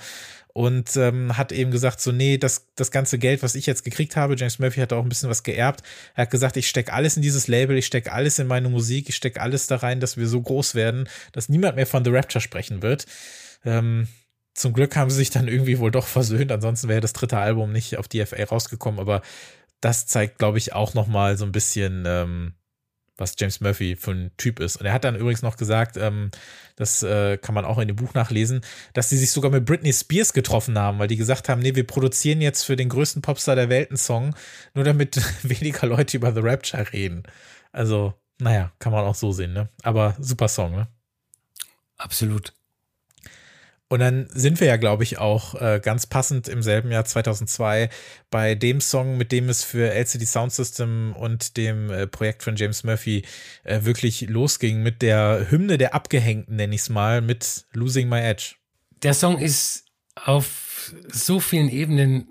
und 0.51 0.97
ähm, 0.97 1.37
hat 1.37 1.53
eben 1.53 1.71
gesagt, 1.71 2.01
so, 2.01 2.11
nee, 2.11 2.37
das, 2.37 2.65
das 2.75 2.91
ganze 2.91 3.17
Geld, 3.17 3.41
was 3.41 3.55
ich 3.55 3.65
jetzt 3.65 3.85
gekriegt 3.85 4.17
habe, 4.17 4.35
James 4.35 4.59
Murphy 4.59 4.81
hat 4.81 4.91
auch 4.91 5.03
ein 5.03 5.09
bisschen 5.09 5.29
was 5.29 5.43
geerbt. 5.43 5.83
Er 6.15 6.23
hat 6.23 6.31
gesagt, 6.31 6.57
ich 6.57 6.67
stecke 6.67 6.91
alles 6.91 7.15
in 7.15 7.21
dieses 7.21 7.47
Label, 7.47 7.77
ich 7.77 7.85
stecke 7.85 8.11
alles 8.11 8.39
in 8.39 8.47
meine 8.47 8.67
Musik, 8.67 9.07
ich 9.07 9.15
stecke 9.15 9.39
alles 9.39 9.67
da 9.67 9.77
rein, 9.77 10.01
dass 10.01 10.17
wir 10.17 10.27
so 10.27 10.41
groß 10.41 10.75
werden, 10.75 11.07
dass 11.31 11.47
niemand 11.47 11.77
mehr 11.77 11.87
von 11.87 12.03
The 12.03 12.11
Rapture 12.11 12.41
sprechen 12.41 12.81
wird. 12.81 13.05
Ähm, 13.63 14.07
zum 14.59 14.73
Glück 14.73 14.95
haben 14.95 15.09
sie 15.09 15.15
sich 15.15 15.29
dann 15.29 15.47
irgendwie 15.47 15.79
wohl 15.79 15.89
doch 15.89 16.05
versöhnt, 16.05 16.51
ansonsten 16.51 16.89
wäre 16.89 16.99
das 16.99 17.13
dritte 17.13 17.37
Album 17.37 17.71
nicht 17.71 17.97
auf 17.97 18.09
DFA 18.09 18.43
rausgekommen, 18.43 18.99
aber 18.99 19.21
das 19.79 20.05
zeigt, 20.05 20.37
glaube 20.37 20.57
ich, 20.57 20.73
auch 20.73 20.93
nochmal 20.93 21.37
so 21.37 21.45
ein 21.45 21.53
bisschen, 21.53 22.03
ähm, 22.05 22.53
was 23.15 23.35
James 23.37 23.61
Murphy 23.61 23.95
für 23.95 24.11
ein 24.11 24.31
Typ 24.35 24.59
ist. 24.59 24.75
Und 24.75 24.85
er 24.85 24.91
hat 24.91 25.05
dann 25.05 25.15
übrigens 25.15 25.41
noch 25.41 25.55
gesagt, 25.55 25.95
ähm, 25.95 26.31
das 26.75 27.03
äh, 27.03 27.37
kann 27.37 27.55
man 27.55 27.63
auch 27.63 27.77
in 27.77 27.87
dem 27.87 27.95
Buch 27.95 28.13
nachlesen, 28.13 28.59
dass 28.93 29.09
sie 29.09 29.17
sich 29.17 29.31
sogar 29.31 29.49
mit 29.49 29.65
Britney 29.65 29.93
Spears 29.93 30.33
getroffen 30.33 30.77
haben, 30.77 30.99
weil 30.99 31.07
die 31.07 31.17
gesagt 31.17 31.47
haben, 31.47 31.61
nee, 31.61 31.75
wir 31.75 31.87
produzieren 31.87 32.41
jetzt 32.41 32.63
für 32.63 32.75
den 32.75 32.89
größten 32.89 33.21
Popstar 33.21 33.55
der 33.55 33.69
Welt 33.69 33.91
einen 33.91 33.97
Song, 33.97 34.35
nur 34.73 34.83
damit 34.83 35.21
weniger 35.43 35.87
Leute 35.87 36.17
über 36.17 36.33
The 36.33 36.41
Rapture 36.41 36.91
reden. 36.91 37.23
Also, 37.71 38.13
naja, 38.39 38.73
kann 38.79 38.91
man 38.91 39.05
auch 39.05 39.15
so 39.15 39.31
sehen, 39.31 39.53
ne? 39.53 39.69
Aber 39.83 40.17
super 40.19 40.49
Song, 40.49 40.75
ne? 40.75 40.87
Absolut. 41.97 42.53
Und 43.89 44.01
dann 44.01 44.29
sind 44.31 44.59
wir 44.59 44.67
ja, 44.67 44.77
glaube 44.77 45.03
ich, 45.03 45.17
auch 45.17 45.55
äh, 45.59 45.81
ganz 45.83 46.05
passend 46.05 46.47
im 46.47 46.61
selben 46.61 46.91
Jahr 46.91 47.05
2002 47.05 47.89
bei 48.29 48.53
dem 48.53 48.81
Song, 48.81 49.17
mit 49.17 49.31
dem 49.31 49.49
es 49.49 49.63
für 49.63 49.91
LCD 49.91 50.25
Sound 50.25 50.53
System 50.53 51.13
und 51.13 51.57
dem 51.57 51.89
äh, 51.89 52.05
Projekt 52.05 52.43
von 52.43 52.55
James 52.55 52.83
Murphy 52.83 53.25
äh, 53.63 53.83
wirklich 53.83 54.21
losging, 54.29 54.83
mit 54.83 55.01
der 55.01 55.47
Hymne 55.49 55.79
der 55.79 55.95
Abgehängten, 55.95 56.55
nenne 56.55 56.75
ich 56.75 56.81
es 56.81 56.89
mal, 56.89 57.21
mit 57.21 57.65
Losing 57.73 58.07
My 58.07 58.19
Edge. 58.19 58.55
Der 59.01 59.15
Song 59.15 59.39
ist 59.39 59.85
auf 60.13 60.93
so 61.11 61.39
vielen 61.39 61.69
Ebenen 61.69 62.27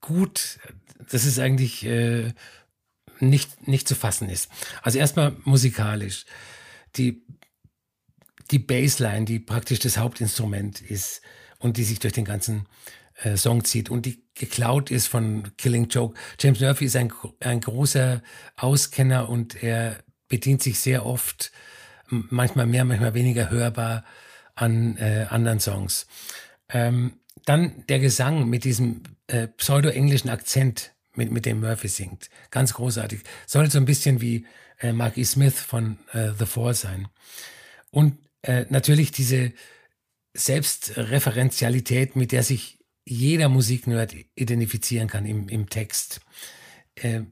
gut, 0.00 0.58
dass 1.10 1.24
es 1.24 1.38
eigentlich 1.38 1.86
äh, 1.86 2.32
nicht, 3.20 3.68
nicht 3.68 3.86
zu 3.86 3.94
fassen 3.94 4.28
ist. 4.28 4.50
Also 4.82 4.98
erstmal 4.98 5.36
musikalisch. 5.44 6.24
Die 6.96 7.22
die 8.50 8.58
Bassline, 8.58 9.24
die 9.24 9.38
praktisch 9.38 9.78
das 9.78 9.98
Hauptinstrument 9.98 10.80
ist 10.80 11.22
und 11.58 11.76
die 11.76 11.84
sich 11.84 11.98
durch 11.98 12.12
den 12.12 12.24
ganzen 12.24 12.66
äh, 13.22 13.36
Song 13.36 13.64
zieht 13.64 13.90
und 13.90 14.06
die 14.06 14.22
geklaut 14.34 14.90
ist 14.90 15.06
von 15.06 15.52
Killing 15.56 15.88
Joke. 15.88 16.18
James 16.38 16.60
Murphy 16.60 16.86
ist 16.86 16.96
ein, 16.96 17.12
ein 17.40 17.60
großer 17.60 18.22
Auskenner 18.56 19.28
und 19.28 19.62
er 19.62 19.98
bedient 20.28 20.62
sich 20.62 20.78
sehr 20.80 21.04
oft, 21.06 21.52
manchmal 22.08 22.66
mehr, 22.66 22.84
manchmal 22.84 23.14
weniger 23.14 23.50
hörbar 23.50 24.04
an 24.54 24.96
äh, 24.96 25.26
anderen 25.28 25.60
Songs. 25.60 26.06
Ähm, 26.68 27.14
dann 27.44 27.84
der 27.88 27.98
Gesang 27.98 28.48
mit 28.48 28.64
diesem 28.64 29.02
äh, 29.26 29.48
pseudo-englischen 29.48 30.30
Akzent, 30.30 30.92
mit, 31.14 31.30
mit 31.30 31.46
dem 31.46 31.60
Murphy 31.60 31.88
singt. 31.88 32.30
Ganz 32.50 32.74
großartig. 32.74 33.20
Soll 33.46 33.70
so 33.70 33.78
ein 33.78 33.84
bisschen 33.84 34.20
wie 34.20 34.46
äh, 34.80 34.92
E. 34.92 35.24
Smith 35.24 35.58
von 35.58 35.98
äh, 36.12 36.30
The 36.38 36.46
Four 36.46 36.74
sein. 36.74 37.08
Und 37.90 38.18
äh, 38.42 38.66
natürlich 38.68 39.12
diese 39.12 39.52
Selbstreferenzialität, 40.34 42.16
mit 42.16 42.32
der 42.32 42.42
sich 42.42 42.78
jeder 43.04 43.48
Musiknerd 43.48 44.14
identifizieren 44.34 45.08
kann 45.08 45.26
im, 45.26 45.48
im 45.48 45.68
Text. 45.68 46.20
Äh, 46.94 47.22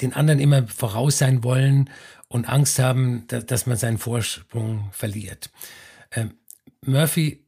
den 0.00 0.12
anderen 0.12 0.40
immer 0.40 0.66
voraus 0.66 1.18
sein 1.18 1.44
wollen 1.44 1.88
und 2.28 2.48
Angst 2.48 2.78
haben, 2.78 3.26
da, 3.28 3.40
dass 3.40 3.66
man 3.66 3.76
seinen 3.76 3.98
Vorsprung 3.98 4.90
verliert. 4.92 5.50
Äh, 6.10 6.26
Murphy 6.84 7.46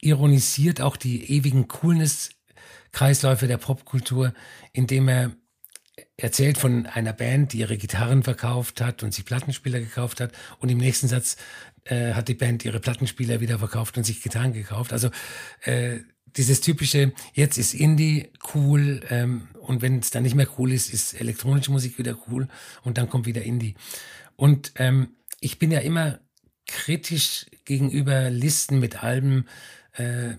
ironisiert 0.00 0.80
auch 0.80 0.96
die 0.96 1.30
ewigen 1.30 1.68
Coolness-Kreisläufe 1.68 3.46
der 3.46 3.58
Popkultur, 3.58 4.32
indem 4.72 5.08
er 5.08 5.32
erzählt 6.16 6.58
von 6.58 6.86
einer 6.86 7.12
Band, 7.12 7.52
die 7.52 7.58
ihre 7.58 7.76
Gitarren 7.76 8.22
verkauft 8.22 8.80
hat 8.80 9.02
und 9.02 9.12
sich 9.12 9.24
Plattenspieler 9.24 9.80
gekauft 9.80 10.20
hat. 10.20 10.32
Und 10.58 10.68
im 10.68 10.78
nächsten 10.78 11.08
Satz 11.08 11.36
äh, 11.88 12.14
hat 12.14 12.28
die 12.28 12.34
Band 12.34 12.64
ihre 12.64 12.80
Plattenspieler 12.80 13.40
wieder 13.40 13.58
verkauft 13.58 13.96
und 13.96 14.04
sich 14.04 14.22
Gitarren 14.22 14.52
gekauft. 14.52 14.92
Also 14.92 15.10
äh, 15.62 15.98
dieses 16.36 16.60
typische, 16.60 17.12
jetzt 17.34 17.58
ist 17.58 17.74
Indie 17.74 18.30
cool 18.54 19.00
ähm, 19.10 19.48
und 19.60 19.82
wenn 19.82 19.98
es 19.98 20.10
dann 20.10 20.22
nicht 20.22 20.34
mehr 20.34 20.48
cool 20.58 20.72
ist, 20.72 20.92
ist 20.92 21.18
elektronische 21.18 21.70
Musik 21.70 21.98
wieder 21.98 22.18
cool 22.28 22.48
und 22.82 22.98
dann 22.98 23.08
kommt 23.08 23.26
wieder 23.26 23.42
Indie. 23.42 23.74
Und 24.36 24.72
ähm, 24.76 25.16
ich 25.40 25.58
bin 25.58 25.70
ja 25.70 25.80
immer 25.80 26.20
kritisch 26.66 27.46
gegenüber 27.64 28.30
Listen 28.30 28.78
mit 28.78 29.02
Alben, 29.02 29.46
äh, 29.94 30.34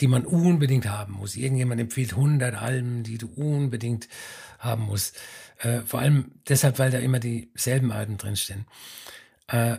die 0.00 0.06
man 0.06 0.24
unbedingt 0.24 0.86
haben 0.86 1.14
muss. 1.14 1.36
Irgendjemand 1.36 1.80
empfiehlt 1.80 2.12
100 2.12 2.54
Alben, 2.54 3.02
die 3.02 3.18
du 3.18 3.28
unbedingt 3.28 4.08
haben 4.58 4.84
musst. 4.84 5.16
Äh, 5.58 5.80
vor 5.80 6.00
allem 6.00 6.32
deshalb, 6.48 6.78
weil 6.78 6.90
da 6.90 6.98
immer 6.98 7.18
dieselben 7.18 7.92
Alben 7.92 8.18
drinstehen. 8.18 8.66
Äh, 9.48 9.78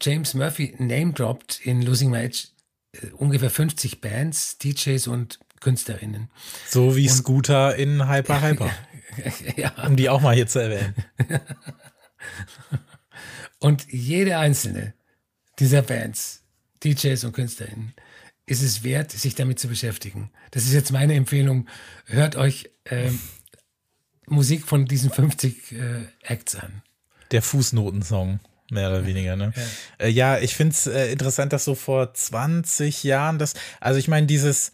James 0.00 0.34
Murphy 0.34 0.74
name-droppt 0.78 1.60
in 1.60 1.82
Losing 1.82 2.10
My 2.10 2.18
Edge 2.18 2.48
äh, 2.92 3.08
ungefähr 3.12 3.50
50 3.50 4.00
Bands, 4.00 4.58
DJs 4.58 5.06
und 5.08 5.38
Künstlerinnen. 5.60 6.30
So 6.68 6.96
wie 6.96 7.08
und, 7.08 7.14
Scooter 7.14 7.76
in 7.76 8.08
Hyper 8.08 8.40
Hyper. 8.42 8.70
ja. 9.56 9.72
Um 9.86 9.96
die 9.96 10.08
auch 10.08 10.20
mal 10.20 10.34
hier 10.34 10.46
zu 10.46 10.60
erwähnen. 10.60 10.94
und 13.58 13.86
jede 13.90 14.38
einzelne 14.38 14.94
dieser 15.58 15.82
Bands, 15.82 16.44
DJs 16.84 17.24
und 17.24 17.32
Künstlerinnen, 17.32 17.94
ist 18.46 18.62
es 18.62 18.82
wert, 18.82 19.10
sich 19.10 19.34
damit 19.34 19.58
zu 19.58 19.68
beschäftigen. 19.68 20.30
Das 20.52 20.64
ist 20.64 20.72
jetzt 20.72 20.92
meine 20.92 21.14
Empfehlung. 21.14 21.68
Hört 22.06 22.36
euch 22.36 22.70
ähm, 22.86 23.18
Musik 24.26 24.64
von 24.64 24.86
diesen 24.86 25.10
50 25.10 25.72
äh, 25.72 26.06
Acts 26.22 26.54
an. 26.54 26.82
Der 27.30 27.42
Fußnotensong. 27.42 28.40
Mehr 28.70 28.90
oder 28.90 29.06
weniger, 29.06 29.36
ne? 29.36 29.52
Ja, 29.54 30.04
äh, 30.04 30.08
ja 30.08 30.38
ich 30.38 30.54
finde 30.54 30.72
es 30.72 30.86
äh, 30.86 31.10
interessant, 31.10 31.52
dass 31.52 31.64
so 31.64 31.74
vor 31.74 32.12
20 32.12 33.02
Jahren 33.02 33.38
das, 33.38 33.54
also 33.80 33.98
ich 33.98 34.08
meine, 34.08 34.26
dieses, 34.26 34.72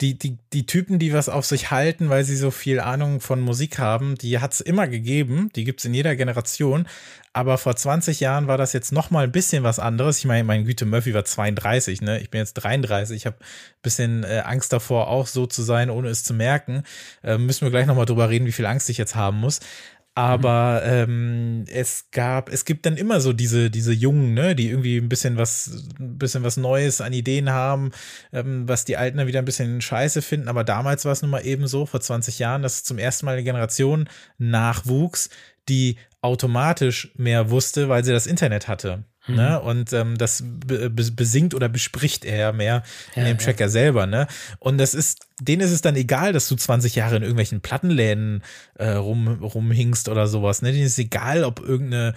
die, 0.00 0.18
die, 0.18 0.38
die 0.52 0.66
Typen, 0.66 0.98
die 0.98 1.12
was 1.12 1.28
auf 1.28 1.46
sich 1.46 1.70
halten, 1.70 2.10
weil 2.10 2.24
sie 2.24 2.36
so 2.36 2.50
viel 2.50 2.80
Ahnung 2.80 3.20
von 3.20 3.40
Musik 3.40 3.78
haben, 3.78 4.16
die 4.16 4.38
hat 4.38 4.52
es 4.52 4.60
immer 4.60 4.88
gegeben, 4.88 5.50
die 5.56 5.64
gibt 5.64 5.80
es 5.80 5.86
in 5.86 5.94
jeder 5.94 6.16
Generation, 6.16 6.86
aber 7.32 7.58
vor 7.58 7.76
20 7.76 8.20
Jahren 8.20 8.46
war 8.46 8.58
das 8.58 8.72
jetzt 8.72 8.92
noch 8.92 9.10
mal 9.10 9.24
ein 9.24 9.32
bisschen 9.32 9.62
was 9.62 9.78
anderes. 9.78 10.18
Ich 10.18 10.24
meine, 10.24 10.42
mein 10.42 10.64
Güte, 10.64 10.84
Murphy 10.84 11.14
war 11.14 11.24
32, 11.24 12.02
ne? 12.02 12.18
Ich 12.18 12.30
bin 12.30 12.40
jetzt 12.40 12.54
33. 12.54 13.16
Ich 13.16 13.26
habe 13.26 13.36
ein 13.36 13.82
bisschen 13.82 14.24
äh, 14.24 14.42
Angst 14.44 14.72
davor, 14.72 15.06
auch 15.06 15.28
so 15.28 15.46
zu 15.46 15.62
sein, 15.62 15.90
ohne 15.90 16.08
es 16.08 16.24
zu 16.24 16.34
merken. 16.34 16.82
Äh, 17.22 17.38
müssen 17.38 17.62
wir 17.62 17.70
gleich 17.70 17.86
noch 17.86 17.94
mal 17.94 18.04
drüber 18.04 18.30
reden, 18.30 18.46
wie 18.46 18.52
viel 18.52 18.66
Angst 18.66 18.90
ich 18.90 18.98
jetzt 18.98 19.14
haben 19.14 19.38
muss. 19.38 19.60
Aber 20.20 20.82
ähm, 20.84 21.64
es 21.72 22.10
gab, 22.10 22.50
es 22.50 22.66
gibt 22.66 22.84
dann 22.84 22.98
immer 22.98 23.22
so 23.22 23.32
diese, 23.32 23.70
diese 23.70 23.94
Jungen, 23.94 24.34
ne, 24.34 24.54
die 24.54 24.68
irgendwie 24.68 24.98
ein 24.98 25.08
bisschen 25.08 25.38
was, 25.38 25.86
ein 25.98 26.18
bisschen 26.18 26.42
was 26.42 26.58
Neues 26.58 27.00
an 27.00 27.14
Ideen 27.14 27.48
haben, 27.48 27.90
ähm, 28.30 28.68
was 28.68 28.84
die 28.84 28.98
Alten 28.98 29.16
dann 29.16 29.28
wieder 29.28 29.38
ein 29.38 29.46
bisschen 29.46 29.80
scheiße 29.80 30.20
finden. 30.20 30.48
Aber 30.48 30.62
damals 30.62 31.06
war 31.06 31.12
es 31.12 31.22
nun 31.22 31.30
mal 31.30 31.46
eben 31.46 31.66
so, 31.66 31.86
vor 31.86 32.02
20 32.02 32.38
Jahren, 32.38 32.60
dass 32.60 32.84
zum 32.84 32.98
ersten 32.98 33.24
Mal 33.24 33.32
eine 33.32 33.44
Generation 33.44 34.10
nachwuchs, 34.36 35.30
die 35.70 35.96
automatisch 36.20 37.12
mehr 37.16 37.48
wusste, 37.48 37.88
weil 37.88 38.04
sie 38.04 38.12
das 38.12 38.26
Internet 38.26 38.68
hatte. 38.68 39.04
Mhm. 39.30 39.36
Ne? 39.36 39.60
Und 39.60 39.92
ähm, 39.92 40.18
das 40.18 40.42
besingt 40.44 41.54
oder 41.54 41.68
bespricht 41.68 42.24
er 42.24 42.36
ja 42.36 42.52
mehr 42.52 42.82
ja, 43.14 43.22
in 43.22 43.24
dem 43.24 43.38
Track 43.38 43.60
ja. 43.60 43.68
selber. 43.68 44.06
Ne? 44.06 44.26
Und 44.58 44.78
das 44.78 44.94
ist, 44.94 45.26
denen 45.40 45.62
ist 45.62 45.72
es 45.72 45.82
dann 45.82 45.96
egal, 45.96 46.32
dass 46.32 46.48
du 46.48 46.56
20 46.56 46.94
Jahre 46.94 47.16
in 47.16 47.22
irgendwelchen 47.22 47.60
Plattenläden 47.60 48.42
äh, 48.74 48.90
rum, 48.90 49.28
rumhingst 49.28 50.08
oder 50.08 50.26
sowas. 50.26 50.62
Ne? 50.62 50.72
Denen 50.72 50.86
ist 50.86 50.98
egal, 50.98 51.44
ob 51.44 51.60
irgendeine 51.60 52.14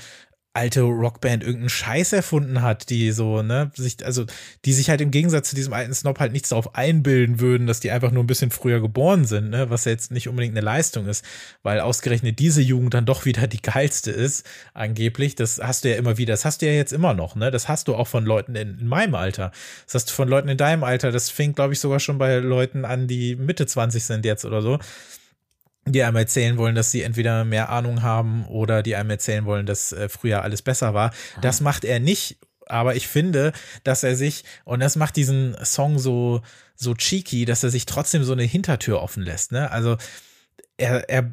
alte 0.56 0.82
Rockband 0.82 1.42
irgendeinen 1.42 1.70
Scheiß 1.70 2.14
erfunden 2.14 2.62
hat, 2.62 2.90
die 2.92 3.12
so, 3.12 3.42
ne, 3.42 3.72
sich, 3.74 4.06
also, 4.06 4.26
die 4.66 4.74
sich 4.74 4.90
halt 4.90 5.02
im 5.02 5.10
Gegensatz 5.10 5.50
zu 5.50 5.56
diesem 5.56 5.74
alten 5.74 5.94
Snob 5.96 6.20
halt 6.20 6.32
nichts 6.32 6.50
darauf 6.50 6.76
einbilden 6.76 7.40
würden, 7.40 7.66
dass 7.66 7.80
die 7.80 7.90
einfach 7.90 8.12
nur 8.12 8.24
ein 8.24 8.28
bisschen 8.28 8.52
früher 8.52 8.80
geboren 8.80 9.26
sind, 9.26 9.50
ne, 9.50 9.72
was 9.72 9.86
ja 9.86 9.92
jetzt 9.92 10.12
nicht 10.12 10.30
unbedingt 10.30 10.56
eine 10.56 10.64
Leistung 10.64 11.08
ist, 11.08 11.26
weil 11.64 11.80
ausgerechnet 11.80 12.38
diese 12.38 12.62
Jugend 12.62 12.94
dann 12.94 13.06
doch 13.06 13.26
wieder 13.26 13.48
die 13.48 13.62
geilste 13.62 14.12
ist, 14.12 14.46
angeblich. 14.76 15.34
Das 15.34 15.60
hast 15.60 15.86
du 15.86 15.90
ja 15.90 15.96
immer 15.96 16.20
wieder, 16.20 16.34
das 16.34 16.46
hast 16.46 16.62
du 16.62 16.68
ja 16.68 16.74
jetzt 16.74 16.94
immer 16.94 17.16
noch, 17.16 17.36
ne, 17.36 17.50
das 17.50 17.68
hast 17.68 17.88
du 17.88 17.96
auch 17.96 18.08
von 18.08 18.24
Leuten 18.24 18.56
in, 18.56 18.78
in 18.80 18.88
meinem 18.88 19.16
Alter. 19.16 19.52
Das 19.86 19.96
hast 19.96 20.12
du 20.12 20.14
von 20.14 20.28
Leuten 20.28 20.50
in 20.50 20.58
deinem 20.58 20.84
Alter, 20.84 21.12
das 21.12 21.32
fing, 21.32 21.54
glaube 21.56 21.74
ich, 21.74 21.80
sogar 21.80 22.00
schon 22.00 22.20
bei 22.20 22.36
Leuten 22.38 22.86
an, 22.86 23.08
die 23.08 23.36
Mitte 23.36 23.66
20 23.66 24.04
sind 24.04 24.24
jetzt 24.24 24.46
oder 24.46 24.62
so 24.62 24.78
die 25.86 26.04
einem 26.04 26.16
erzählen 26.16 26.58
wollen, 26.58 26.76
dass 26.76 26.92
sie 26.92 27.02
entweder 27.02 27.44
mehr 27.46 27.70
Ahnung 27.70 28.02
haben 28.02 28.46
oder 28.48 28.84
die 28.84 28.96
einem 28.96 29.10
erzählen 29.10 29.46
wollen, 29.46 29.66
dass 29.66 29.92
äh, 29.92 30.08
früher 30.10 30.42
alles 30.42 30.62
besser 30.62 30.94
war. 30.94 31.12
Das 31.42 31.62
macht 31.62 31.84
er 31.84 32.00
nicht, 32.00 32.38
aber 32.68 32.96
ich 32.96 33.08
finde, 33.08 33.52
dass 33.84 34.04
er 34.04 34.16
sich, 34.16 34.44
und 34.64 34.80
das 34.80 34.96
macht 34.96 35.16
diesen 35.16 35.56
Song 35.64 36.00
so, 36.00 36.42
so 36.76 36.94
cheeky, 36.94 37.46
dass 37.46 37.64
er 37.64 37.70
sich 37.70 37.86
trotzdem 37.86 38.24
so 38.24 38.34
eine 38.34 38.44
Hintertür 38.44 39.02
offen 39.02 39.24
lässt. 39.24 39.52
Ne? 39.52 39.70
Also 39.72 39.98
er, 40.78 41.10
er, 41.10 41.32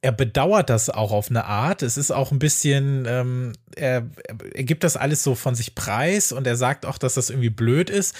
er 0.00 0.12
bedauert 0.12 0.70
das 0.70 0.90
auch 0.90 1.10
auf 1.10 1.30
eine 1.30 1.46
Art. 1.46 1.82
Es 1.82 1.96
ist 1.96 2.10
auch 2.10 2.30
ein 2.30 2.38
bisschen, 2.38 3.04
ähm, 3.06 3.52
er, 3.74 4.06
er 4.54 4.64
gibt 4.64 4.84
das 4.84 4.96
alles 4.96 5.24
so 5.24 5.34
von 5.34 5.54
sich 5.54 5.74
preis 5.74 6.32
und 6.32 6.46
er 6.46 6.56
sagt 6.56 6.86
auch, 6.86 6.98
dass 6.98 7.14
das 7.14 7.30
irgendwie 7.30 7.50
blöd 7.50 7.90
ist. 7.90 8.14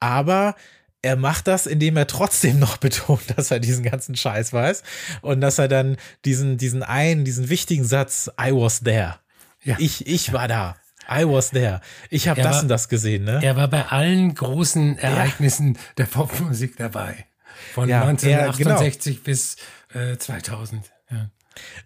Aber 0.00 0.54
er 1.04 1.16
macht 1.16 1.46
das, 1.46 1.66
indem 1.66 1.96
er 1.96 2.06
trotzdem 2.06 2.58
noch 2.58 2.76
betont, 2.78 3.22
dass 3.36 3.50
er 3.50 3.60
diesen 3.60 3.84
ganzen 3.84 4.16
Scheiß 4.16 4.52
weiß 4.52 4.82
und 5.20 5.40
dass 5.40 5.58
er 5.58 5.68
dann 5.68 5.96
diesen, 6.24 6.56
diesen 6.56 6.82
einen, 6.82 7.24
diesen 7.24 7.48
wichtigen 7.48 7.84
Satz, 7.84 8.30
I 8.40 8.52
was 8.52 8.80
there. 8.80 9.16
Ja. 9.62 9.76
Ich, 9.78 10.06
ich 10.06 10.32
war 10.32 10.48
da. 10.48 10.76
I 11.08 11.24
was 11.26 11.50
there. 11.50 11.80
Ich 12.08 12.28
habe 12.28 12.40
das 12.40 12.56
war, 12.56 12.62
und 12.62 12.68
das 12.68 12.88
gesehen, 12.88 13.24
ne? 13.24 13.40
Er 13.42 13.56
war 13.56 13.68
bei 13.68 13.86
allen 13.86 14.34
großen 14.34 14.96
Ereignissen 14.96 15.74
ja. 15.74 15.80
der 15.98 16.04
Popmusik 16.04 16.76
dabei. 16.78 17.26
Von 17.74 17.88
ja, 17.88 18.02
1968 18.06 19.16
genau. 19.16 19.24
bis 19.24 19.56
äh, 19.92 20.16
2000. 20.16 20.90
Ja. 21.10 21.28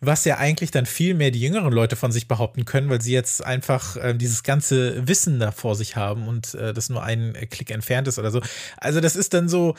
Was 0.01 0.25
ja 0.25 0.39
eigentlich 0.39 0.71
dann 0.71 0.87
viel 0.87 1.15
mehr 1.15 1.31
die 1.31 1.41
jüngeren 1.41 1.73
Leute 1.73 1.97
von 1.97 2.13
sich 2.13 2.29
behaupten 2.29 2.65
können, 2.65 2.89
weil 2.91 3.01
sie 3.01 3.13
jetzt 3.13 3.45
einfach 3.45 3.97
äh, 3.97 4.15
dieses 4.15 4.43
ganze 4.43 5.07
Wissen 5.07 5.39
da 5.41 5.51
vor 5.53 5.75
sich 5.75 5.97
haben 5.97 6.29
und 6.29 6.55
äh, 6.55 6.73
das 6.73 6.89
nur 6.89 7.03
ein 7.03 7.35
Klick 7.51 7.71
entfernt 7.71 8.09
ist 8.09 8.19
oder 8.19 8.31
so. 8.31 8.41
Also 8.79 9.01
das 9.01 9.17
ist 9.17 9.35
dann 9.35 9.49
so, 9.49 9.75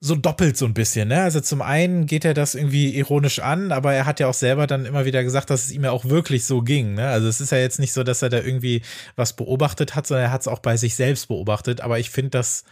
so 0.00 0.14
doppelt 0.14 0.56
so 0.56 0.66
ein 0.66 0.74
bisschen, 0.74 1.08
ne? 1.08 1.22
Also 1.22 1.40
zum 1.40 1.62
einen 1.62 2.06
geht 2.06 2.24
er 2.24 2.34
das 2.34 2.54
irgendwie 2.54 2.94
ironisch 2.96 3.38
an, 3.38 3.72
aber 3.72 3.94
er 3.94 4.04
hat 4.06 4.20
ja 4.20 4.28
auch 4.28 4.34
selber 4.34 4.66
dann 4.66 4.84
immer 4.84 5.04
wieder 5.06 5.24
gesagt, 5.24 5.50
dass 5.50 5.64
es 5.66 5.72
ihm 5.72 5.84
ja 5.84 5.90
auch 5.90 6.04
wirklich 6.04 6.44
so 6.44 6.62
ging, 6.62 6.94
ne? 6.94 7.08
Also 7.08 7.28
es 7.28 7.40
ist 7.40 7.50
ja 7.52 7.58
jetzt 7.58 7.78
nicht 7.78 7.92
so, 7.92 8.02
dass 8.02 8.22
er 8.22 8.28
da 8.28 8.38
irgendwie 8.38 8.82
was 9.16 9.34
beobachtet 9.34 9.94
hat, 9.94 10.06
sondern 10.06 10.26
er 10.26 10.32
hat 10.32 10.42
es 10.42 10.48
auch 10.48 10.58
bei 10.58 10.76
sich 10.76 10.94
selbst 10.96 11.28
beobachtet, 11.28 11.80
aber 11.80 11.98
ich 11.98 12.10
finde 12.10 12.30
das 12.30 12.64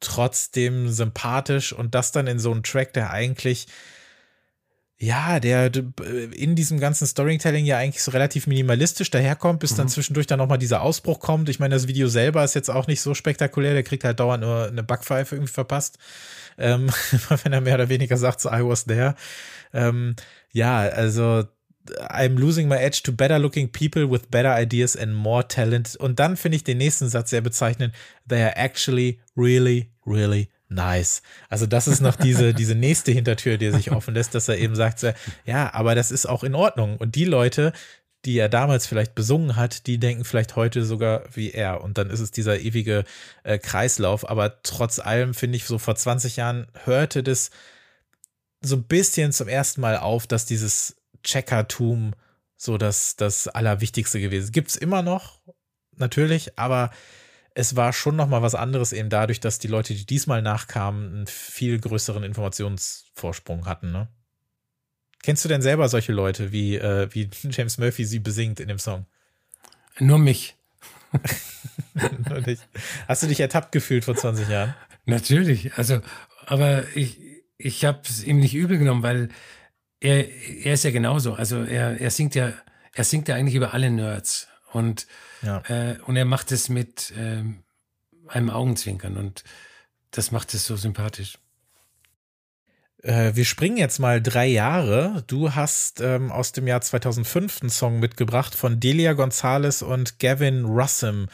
trotzdem 0.00 0.88
sympathisch 0.90 1.72
und 1.72 1.94
das 1.94 2.12
dann 2.12 2.26
in 2.26 2.38
so 2.38 2.52
einem 2.52 2.62
Track, 2.62 2.92
der 2.92 3.10
eigentlich 3.10 3.66
ja, 5.00 5.38
der 5.38 5.70
in 6.32 6.56
diesem 6.56 6.80
ganzen 6.80 7.06
Storytelling 7.06 7.64
ja 7.64 7.78
eigentlich 7.78 8.02
so 8.02 8.10
relativ 8.10 8.48
minimalistisch 8.48 9.10
daherkommt, 9.10 9.60
bis 9.60 9.72
mhm. 9.72 9.76
dann 9.76 9.88
zwischendurch 9.88 10.26
dann 10.26 10.38
nochmal 10.38 10.58
dieser 10.58 10.82
Ausbruch 10.82 11.20
kommt. 11.20 11.48
Ich 11.48 11.60
meine, 11.60 11.74
das 11.74 11.86
Video 11.86 12.08
selber 12.08 12.42
ist 12.42 12.54
jetzt 12.54 12.68
auch 12.68 12.88
nicht 12.88 13.00
so 13.00 13.14
spektakulär, 13.14 13.74
der 13.74 13.84
kriegt 13.84 14.02
halt 14.02 14.18
dauernd 14.18 14.42
nur 14.42 14.66
eine 14.66 14.82
Backpfeife 14.82 15.36
irgendwie 15.36 15.52
verpasst, 15.52 15.98
ähm, 16.58 16.90
wenn 17.44 17.52
er 17.52 17.60
mehr 17.60 17.76
oder 17.76 17.88
weniger 17.88 18.16
sagt, 18.16 18.40
so 18.40 18.50
I 18.50 18.64
was 18.64 18.86
there. 18.86 19.14
Ähm, 19.72 20.16
ja, 20.52 20.78
also 20.80 21.44
I'm 22.10 22.36
losing 22.36 22.66
my 22.66 22.76
edge 22.76 23.00
to 23.04 23.12
better 23.12 23.38
looking 23.38 23.70
people 23.70 24.10
with 24.10 24.22
better 24.30 24.60
ideas 24.60 24.96
and 24.96 25.14
more 25.14 25.46
talent. 25.46 25.94
Und 25.94 26.18
dann 26.18 26.36
finde 26.36 26.56
ich 26.56 26.64
den 26.64 26.78
nächsten 26.78 27.08
Satz 27.08 27.30
sehr 27.30 27.40
bezeichnend. 27.40 27.94
They 28.28 28.42
are 28.42 28.56
actually 28.56 29.20
really, 29.36 29.92
really 30.04 30.48
nice. 30.68 31.22
Also 31.48 31.66
das 31.66 31.88
ist 31.88 32.00
noch 32.00 32.16
diese, 32.16 32.54
diese 32.54 32.74
nächste 32.74 33.12
Hintertür, 33.12 33.58
die 33.58 33.66
er 33.66 33.72
sich 33.72 33.90
offen 33.92 34.14
lässt, 34.14 34.34
dass 34.34 34.48
er 34.48 34.58
eben 34.58 34.74
sagt, 34.74 35.04
ja, 35.44 35.72
aber 35.72 35.94
das 35.94 36.10
ist 36.10 36.26
auch 36.26 36.44
in 36.44 36.54
Ordnung. 36.54 36.96
Und 36.96 37.14
die 37.14 37.24
Leute, 37.24 37.72
die 38.24 38.38
er 38.38 38.48
damals 38.48 38.86
vielleicht 38.86 39.14
besungen 39.14 39.56
hat, 39.56 39.86
die 39.86 39.98
denken 39.98 40.24
vielleicht 40.24 40.56
heute 40.56 40.84
sogar 40.84 41.24
wie 41.32 41.52
er. 41.52 41.82
Und 41.82 41.98
dann 41.98 42.10
ist 42.10 42.20
es 42.20 42.30
dieser 42.30 42.58
ewige 42.58 43.04
äh, 43.44 43.58
Kreislauf. 43.58 44.28
Aber 44.28 44.62
trotz 44.62 44.98
allem 44.98 45.34
finde 45.34 45.56
ich, 45.56 45.64
so 45.64 45.78
vor 45.78 45.94
20 45.94 46.36
Jahren 46.36 46.66
hörte 46.84 47.22
das 47.22 47.50
so 48.60 48.76
ein 48.76 48.84
bisschen 48.84 49.32
zum 49.32 49.48
ersten 49.48 49.80
Mal 49.80 49.98
auf, 49.98 50.26
dass 50.26 50.46
dieses 50.46 50.96
Checkertum 51.22 52.14
so 52.56 52.76
das, 52.76 53.14
das 53.14 53.46
Allerwichtigste 53.46 54.20
gewesen. 54.20 54.50
Gibt 54.50 54.70
es 54.70 54.76
immer 54.76 55.02
noch, 55.02 55.40
natürlich, 55.96 56.58
aber 56.58 56.90
es 57.58 57.74
war 57.74 57.92
schon 57.92 58.14
noch 58.14 58.28
mal 58.28 58.40
was 58.40 58.54
anderes 58.54 58.92
eben 58.92 59.10
dadurch, 59.10 59.40
dass 59.40 59.58
die 59.58 59.66
Leute, 59.66 59.92
die 59.92 60.06
diesmal 60.06 60.42
nachkamen, 60.42 61.12
einen 61.12 61.26
viel 61.26 61.80
größeren 61.80 62.22
Informationsvorsprung 62.22 63.66
hatten. 63.66 63.90
Ne? 63.90 64.06
Kennst 65.24 65.44
du 65.44 65.48
denn 65.48 65.60
selber 65.60 65.88
solche 65.88 66.12
Leute, 66.12 66.52
wie, 66.52 66.76
äh, 66.76 67.08
wie 67.10 67.28
James 67.50 67.78
Murphy 67.78 68.04
sie 68.04 68.20
besingt 68.20 68.60
in 68.60 68.68
dem 68.68 68.78
Song? 68.78 69.06
Nur 69.98 70.20
mich. 70.20 70.54
Hast 73.08 73.24
du 73.24 73.26
dich 73.26 73.40
ertappt 73.40 73.72
gefühlt 73.72 74.04
vor 74.04 74.14
20 74.14 74.48
Jahren? 74.48 74.76
Natürlich. 75.06 75.76
Also, 75.76 76.00
aber 76.46 76.84
ich, 76.94 77.18
ich 77.56 77.84
habe 77.84 78.02
es 78.04 78.22
ihm 78.22 78.38
nicht 78.38 78.54
übel 78.54 78.78
genommen, 78.78 79.02
weil 79.02 79.30
er, 79.98 80.28
er 80.64 80.74
ist 80.74 80.84
ja 80.84 80.92
genauso. 80.92 81.34
Also 81.34 81.64
er, 81.64 82.00
er 82.00 82.10
singt 82.12 82.36
ja, 82.36 82.52
er 82.92 83.04
singt 83.04 83.26
ja 83.26 83.34
eigentlich 83.34 83.56
über 83.56 83.74
alle 83.74 83.90
Nerds. 83.90 84.47
Und, 84.72 85.06
ja. 85.42 85.62
äh, 85.68 85.98
und 86.04 86.16
er 86.16 86.24
macht 86.24 86.52
es 86.52 86.68
mit 86.68 87.10
äh, 87.12 87.42
einem 88.28 88.50
Augenzwinkern 88.50 89.16
und 89.16 89.44
das 90.10 90.30
macht 90.30 90.54
es 90.54 90.66
so 90.66 90.76
sympathisch. 90.76 91.38
Äh, 93.02 93.34
wir 93.34 93.44
springen 93.44 93.76
jetzt 93.76 93.98
mal 93.98 94.20
drei 94.20 94.46
Jahre. 94.46 95.24
Du 95.26 95.54
hast 95.54 96.00
ähm, 96.00 96.32
aus 96.32 96.52
dem 96.52 96.66
Jahr 96.66 96.80
2005 96.80 97.62
einen 97.62 97.70
Song 97.70 98.00
mitgebracht 98.00 98.54
von 98.54 98.80
Delia 98.80 99.12
Gonzalez 99.12 99.82
und 99.82 100.18
Gavin 100.18 100.64
Russum. 100.64 101.28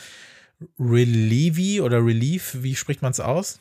Relievi 0.79 1.81
oder 1.81 2.05
Relief, 2.05 2.57
wie 2.61 2.77
spricht 2.77 3.03
man 3.03 3.11
es 3.11 3.21
aus? 3.21 3.61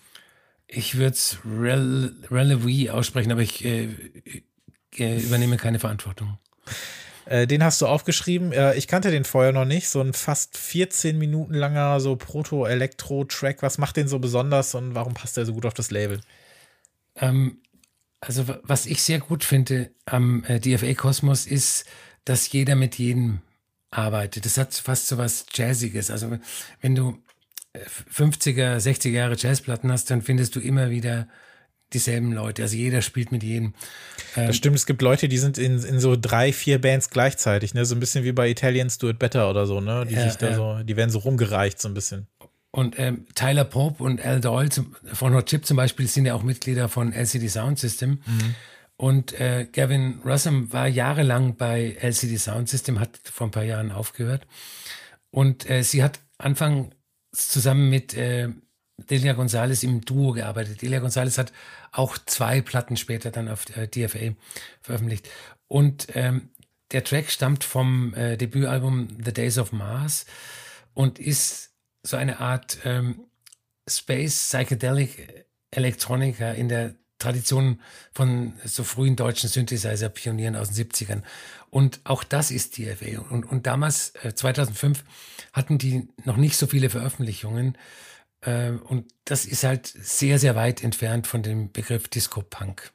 Ich 0.68 0.96
würde 0.96 1.14
es 1.14 1.38
Rel 1.46 2.90
aussprechen, 2.90 3.32
aber 3.32 3.42
ich 3.42 3.66
äh, 3.66 3.90
äh, 4.98 5.22
übernehme 5.22 5.58
keine 5.58 5.80
Verantwortung. 5.80 6.38
Äh, 7.26 7.48
den 7.48 7.64
hast 7.64 7.82
du 7.82 7.88
aufgeschrieben. 7.88 8.52
Äh, 8.52 8.76
ich 8.76 8.88
kannte 8.88 9.12
den 9.12 9.24
vorher 9.24 9.52
noch 9.52 9.66
nicht. 9.66 9.90
So 9.90 10.02
ein 10.02 10.14
fast 10.14 10.58
14 10.58 11.18
Minuten 11.18 11.54
langer 11.54 12.00
so 12.00 12.16
Proto-Elektro-Track. 12.16 13.62
Was 13.62 13.78
macht 13.78 13.98
den 13.98 14.08
so 14.08 14.20
besonders 14.20 14.76
und 14.76 14.96
warum 14.96 15.14
passt 15.14 15.38
der 15.38 15.46
so 15.46 15.54
gut 15.54 15.66
auf 15.66 15.74
das 15.74 15.92
Label? 15.92 16.20
Ähm, 17.16 17.62
also, 18.22 18.46
was 18.64 18.86
ich 18.86 19.02
sehr 19.02 19.20
gut 19.20 19.44
finde 19.44 19.92
am 20.06 20.44
äh, 20.46 20.60
DFA-Kosmos 20.60 21.46
ist, 21.46 21.86
dass 22.26 22.52
jeder 22.52 22.76
mit 22.76 22.98
jedem 22.98 23.42
arbeitet. 23.92 24.46
Das 24.46 24.58
hat 24.58 24.74
fast 24.74 25.08
so 25.08 25.18
was 25.18 25.46
Jazziges. 25.54 26.10
Also, 26.10 26.38
wenn 26.82 26.96
du 26.96 27.22
50er, 27.76 28.78
60er 28.78 29.10
Jahre 29.10 29.36
Jazzplatten 29.38 29.92
hast, 29.92 30.10
dann 30.12 30.22
findest 30.22 30.56
du 30.56 30.60
immer 30.60 30.90
wieder 30.90 31.28
dieselben 31.94 32.32
Leute. 32.32 32.64
Also 32.64 32.76
jeder 32.76 33.02
spielt 33.02 33.32
mit 33.32 33.44
jedem. 33.44 33.74
Ähm, 34.36 34.48
das 34.48 34.56
stimmt, 34.56 34.76
es 34.76 34.86
gibt 34.86 35.02
Leute, 35.02 35.28
die 35.28 35.38
sind 35.38 35.58
in, 35.58 35.84
in 35.84 36.00
so 36.00 36.16
drei, 36.20 36.54
vier 36.54 36.80
Bands 36.80 37.10
gleichzeitig, 37.10 37.74
ne? 37.74 37.86
So 37.86 37.96
ein 37.96 38.00
bisschen 38.00 38.24
wie 38.24 38.32
bei 38.32 38.50
Italians 38.50 38.98
Do 38.98 39.10
It 39.10 39.20
Better 39.20 39.50
oder 39.50 39.66
so, 39.66 39.82
ne? 39.82 40.06
Die 40.08 40.16
ja, 40.16 40.24
sich 40.24 40.38
da 40.38 40.50
ja. 40.50 40.56
so, 40.56 40.84
die 40.84 40.96
werden 40.96 41.10
so 41.10 41.20
rumgereicht, 41.20 41.80
so 41.80 41.88
ein 41.88 41.94
bisschen. 41.94 42.28
Und 42.72 42.98
ähm, 42.98 43.28
Tyler 43.36 43.66
Pope 43.66 44.04
und 44.04 44.20
Al 44.26 44.42
Doyle 44.42 44.70
zum, 44.70 44.96
von 45.14 45.36
Hot 45.36 45.46
Chip 45.46 45.66
zum 45.66 45.78
Beispiel 45.78 46.08
sind 46.08 46.26
ja 46.26 46.34
auch 46.34 46.42
Mitglieder 46.42 46.90
von 46.90 47.14
LCD 47.14 47.48
Sound 47.48 47.78
System. 47.78 48.22
Mhm. 48.26 48.56
Und 48.98 49.40
äh, 49.40 49.68
Gavin 49.72 50.22
Russum 50.26 50.74
war 50.74 50.88
jahrelang 50.88 51.56
bei 51.56 51.98
LCD 52.00 52.38
Sound 52.38 52.70
System, 52.70 53.00
hat 53.00 53.20
vor 53.24 53.48
ein 53.48 53.52
paar 53.52 53.64
Jahren 53.64 53.92
aufgehört. 53.92 54.48
Und 55.30 55.70
äh, 55.70 55.84
sie 55.84 56.04
hat 56.04 56.20
Anfang 56.38 56.96
zusammen 57.32 57.90
mit 57.90 58.16
äh, 58.16 58.50
Delia 58.98 59.34
Gonzalez 59.34 59.84
im 59.84 60.02
Duo 60.02 60.34
gearbeitet. 60.34 60.82
Delia 60.82 61.00
Gonzalez 61.00 61.38
hat 61.38 61.52
auch 61.92 62.18
zwei 62.26 62.62
Platten 62.62 62.98
später 62.98 63.32
dann 63.32 63.48
auf 63.48 63.66
äh, 63.76 63.88
DFA 63.88 64.36
veröffentlicht. 64.82 65.30
Und 65.68 66.08
ähm, 66.14 66.50
der 66.92 67.04
Track 67.04 67.32
stammt 67.32 67.64
vom 67.64 68.14
äh, 68.14 68.38
Debütalbum 68.38 69.18
The 69.24 69.34
Days 69.34 69.58
of 69.58 69.72
Mars 69.72 70.26
und 70.94 71.18
ist 71.18 71.72
so 72.04 72.18
eine 72.18 72.40
Art 72.40 72.80
ähm, 72.86 73.26
Space 73.90 74.50
Psychedelic 74.50 75.46
Electronica 75.72 76.52
in 76.52 76.70
der 76.70 76.96
Tradition 77.18 77.80
von 78.12 78.54
so 78.66 78.84
frühen 78.84 79.16
deutschen 79.16 79.50
Synthesizer-Pionieren 79.50 80.56
aus 80.56 80.72
den 80.72 80.90
70ern. 80.90 81.24
Und 81.70 82.02
auch 82.04 82.24
das 82.24 82.52
ist 82.52 82.78
DFA. 82.78 83.22
Und, 83.30 83.46
und 83.46 83.66
damals, 83.66 84.14
äh, 84.24 84.36
2005, 84.36 85.04
hatten 85.54 85.78
die 85.78 86.08
noch 86.26 86.38
nicht 86.38 86.58
so 86.58 86.68
viele 86.68 86.90
Veröffentlichungen. 86.90 87.78
Äh, 88.46 88.72
und 88.72 89.06
das 89.26 89.46
ist 89.46 89.64
halt 89.64 89.88
sehr, 89.88 90.40
sehr 90.40 90.56
weit 90.56 90.84
entfernt 90.84 91.28
von 91.28 91.44
dem 91.44 91.72
Begriff 91.72 92.08
Disco-Punk. 92.08 92.92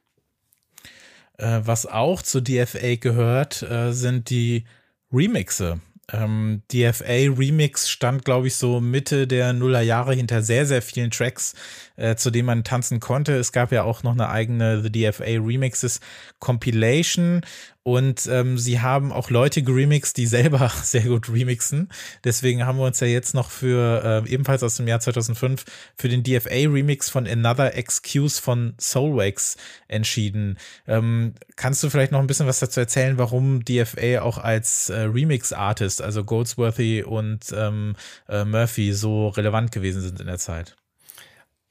Äh, 1.39 1.61
was 1.65 1.87
auch 1.87 2.23
zu 2.23 2.41
DFA 2.41 2.97
gehört, 2.97 3.63
äh, 3.63 3.93
sind 3.93 4.31
die 4.31 4.65
Remixe. 5.13 5.81
Ähm, 6.11 6.63
DFA 6.73 7.31
Remix 7.37 7.91
stand, 7.91 8.25
glaube 8.25 8.47
ich, 8.47 8.57
so 8.57 8.81
Mitte 8.81 9.27
der 9.27 9.53
Nullerjahre 9.53 10.15
hinter 10.15 10.43
sehr, 10.43 10.65
sehr 10.65 10.81
vielen 10.81 11.11
Tracks, 11.11 11.55
äh, 11.99 12.17
zu 12.17 12.31
denen 12.31 12.47
man 12.47 12.65
tanzen 12.65 13.01
konnte. 13.01 13.37
Es 13.37 13.53
gab 13.53 13.73
ja 13.73 13.83
auch 13.83 14.03
noch 14.03 14.13
eine 14.13 14.31
eigene 14.31 14.83
The 14.83 14.91
DFA 14.91 15.25
Remixes 15.25 16.01
Compilation 16.39 17.43
und 17.89 18.27
ähm, 18.27 18.59
sie 18.59 18.81
haben 18.81 19.13
auch 19.13 19.31
Leute 19.31 19.63
geremixt, 19.63 20.19
die 20.19 20.27
selber 20.27 20.71
sehr 20.83 21.05
gut 21.05 21.33
remixen. 21.33 21.89
Deswegen 22.23 22.67
haben 22.67 22.79
wir 22.79 22.85
uns 22.85 23.01
ja 23.01 23.07
jetzt 23.07 23.33
noch 23.33 23.51
für, 23.51 24.25
äh, 24.27 24.31
ebenfalls 24.31 24.63
aus 24.63 24.77
dem 24.77 24.87
Jahr 24.87 25.01
2005, 25.01 25.65
für 25.97 26.11
den 26.11 26.23
DFA-Remix 26.23 27.09
von 27.09 27.27
Another 27.27 27.75
Excuse 27.75 28.43
von 28.43 28.75
Soulwax 28.79 29.57
entschieden. 29.89 30.59
Ähm, 30.87 31.33
kannst 31.57 31.83
du 31.83 31.89
vielleicht 31.89 32.13
noch 32.13 32.21
ein 32.21 32.27
bisschen 32.27 32.47
was 32.47 32.59
dazu 32.59 32.79
erzählen, 32.79 33.17
warum 33.17 33.65
DFA 33.65 34.21
auch 34.21 34.37
als 34.37 34.91
äh, 34.91 35.01
Remix-Artist, 35.01 36.03
also 36.03 36.25
Goldsworthy 36.25 37.05
und 37.05 37.47
ähm, 37.57 37.97
äh, 38.29 38.45
Murphy, 38.45 38.93
so 38.93 39.29
relevant 39.29 39.73
gewesen 39.73 40.03
sind 40.03 40.21
in 40.21 40.27
der 40.27 40.37
Zeit? 40.37 40.77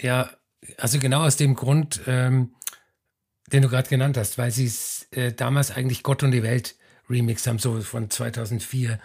Ja, 0.01 0.29
also 0.77 0.99
genau 0.99 1.23
aus 1.23 1.35
dem 1.37 1.55
Grund, 1.55 2.01
ähm, 2.07 2.55
den 3.51 3.61
du 3.61 3.69
gerade 3.69 3.89
genannt 3.89 4.17
hast, 4.17 4.37
weil 4.37 4.51
sie 4.51 4.71
äh, 5.11 5.31
damals 5.31 5.71
eigentlich 5.71 6.03
Gott 6.03 6.23
und 6.23 6.31
die 6.31 6.43
Welt 6.43 6.75
Remix 7.09 7.47
haben, 7.47 7.59
so 7.59 7.79
von 7.81 8.09
2004 8.09 8.99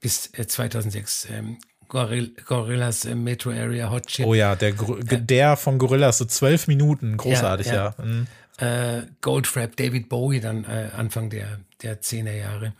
bis 0.00 0.32
äh, 0.34 0.46
2006. 0.46 1.28
Ähm, 1.30 1.58
Gorilla, 1.88 2.28
Gorillas 2.44 3.04
äh, 3.04 3.14
Metro 3.14 3.50
Area 3.50 3.90
Hot 3.90 4.06
Chip. 4.06 4.26
Oh 4.26 4.34
ja, 4.34 4.56
der, 4.56 4.70
äh, 4.70 5.20
der 5.20 5.56
von 5.56 5.78
Gorillas, 5.78 6.18
so 6.18 6.24
zwölf 6.24 6.66
Minuten, 6.66 7.16
großartig, 7.16 7.68
ja. 7.68 7.74
ja. 7.74 7.94
ja. 7.98 8.04
Mhm. 8.04 8.26
Äh, 8.58 9.02
Goldfrapp, 9.20 9.76
David 9.76 10.08
Bowie 10.08 10.40
dann 10.40 10.64
äh, 10.64 10.90
Anfang 10.96 11.30
der, 11.30 11.60
der 11.82 12.00
10er 12.00 12.32
Jahre. 12.32 12.72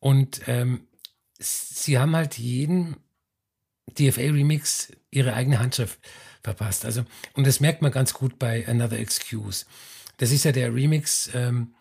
Und 0.00 0.42
ähm, 0.46 0.86
sie 1.38 1.98
haben 1.98 2.14
halt 2.14 2.38
jeden 2.38 2.96
DFA-Remix 3.98 4.92
ihre 5.10 5.32
eigene 5.34 5.58
Handschrift 5.58 5.98
verpasst. 6.54 6.84
Also, 6.84 7.04
und 7.34 7.46
das 7.46 7.60
merkt 7.60 7.82
man 7.82 7.92
ganz 7.92 8.14
gut 8.14 8.38
bei 8.38 8.66
Another 8.66 8.98
Excuse. 8.98 9.66
Das 10.16 10.32
ist 10.32 10.44
ja 10.44 10.52
der 10.52 10.74
Remix 10.74 11.30
ähm, 11.34 11.74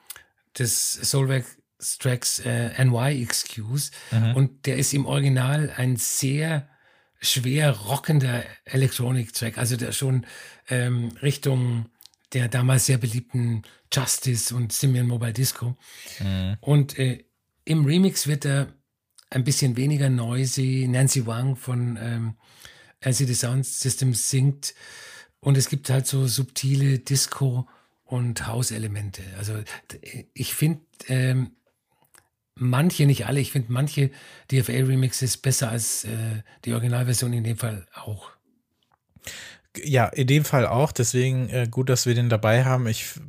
des 0.58 0.94
Soulwax-Tracks 0.94 2.40
äh, 2.40 2.84
NY 2.84 3.24
Excuse. 3.24 3.92
Mhm. 4.12 4.36
Und 4.36 4.66
der 4.66 4.78
ist 4.78 4.94
im 4.94 5.06
Original 5.06 5.72
ein 5.76 5.96
sehr 5.96 6.68
schwer 7.20 7.72
rockender 7.72 8.44
Electronic-Track. 8.66 9.58
Also 9.58 9.76
der 9.78 9.92
schon 9.92 10.26
ähm, 10.70 11.10
Richtung 11.22 11.90
der 12.34 12.50
damals 12.50 12.86
sehr 12.86 12.98
beliebten 12.98 13.64
Justice 13.92 14.54
und 14.54 14.74
Simeon 14.74 15.08
Mobile 15.08 15.34
Disco. 15.34 15.78
Mhm. 16.20 16.58
Und 16.60 17.00
äh, 17.00 17.24
im 17.64 17.86
Remix 17.86 18.28
wird 18.28 18.46
er 18.46 18.74
ein 19.30 19.44
bisschen 19.44 19.78
weniger 19.78 20.10
noisy. 20.10 20.88
Nancy 20.90 21.26
Wang 21.26 21.56
von 21.56 21.98
ähm, 22.02 22.36
LCD 23.00 23.34
Sound 23.34 23.66
System 23.66 24.14
singt. 24.14 24.74
Und 25.40 25.58
es 25.58 25.70
gibt 25.70 25.90
halt 25.90 26.08
so 26.08 26.28
subtile 26.28 27.00
Disco- 27.00 27.68
und 28.04 28.48
Hauselemente. 28.48 29.22
Also 29.38 29.62
ich 30.34 30.54
finde 30.54 30.82
ähm, 31.08 31.52
manche, 32.56 33.06
nicht 33.06 33.26
alle, 33.28 33.40
ich 33.40 33.52
finde 33.52 33.72
manche 33.72 34.12
DFA-Remixes 34.52 35.38
besser 35.38 35.70
als 35.70 36.06
äh, 36.06 36.42
die 36.66 36.74
Originalversion 36.74 37.34
in 37.34 37.44
dem 37.44 37.58
Fall 37.58 37.86
auch. 37.94 38.32
Ja, 39.84 40.08
in 40.08 40.28
dem 40.28 40.46
Fall 40.46 40.66
auch. 40.66 40.92
Deswegen 40.92 41.50
äh, 41.50 41.68
gut, 41.70 41.90
dass 41.90 42.06
wir 42.06 42.16
den 42.16 42.30
dabei 42.30 42.66
haben. 42.66 42.88
Ich 42.88 43.20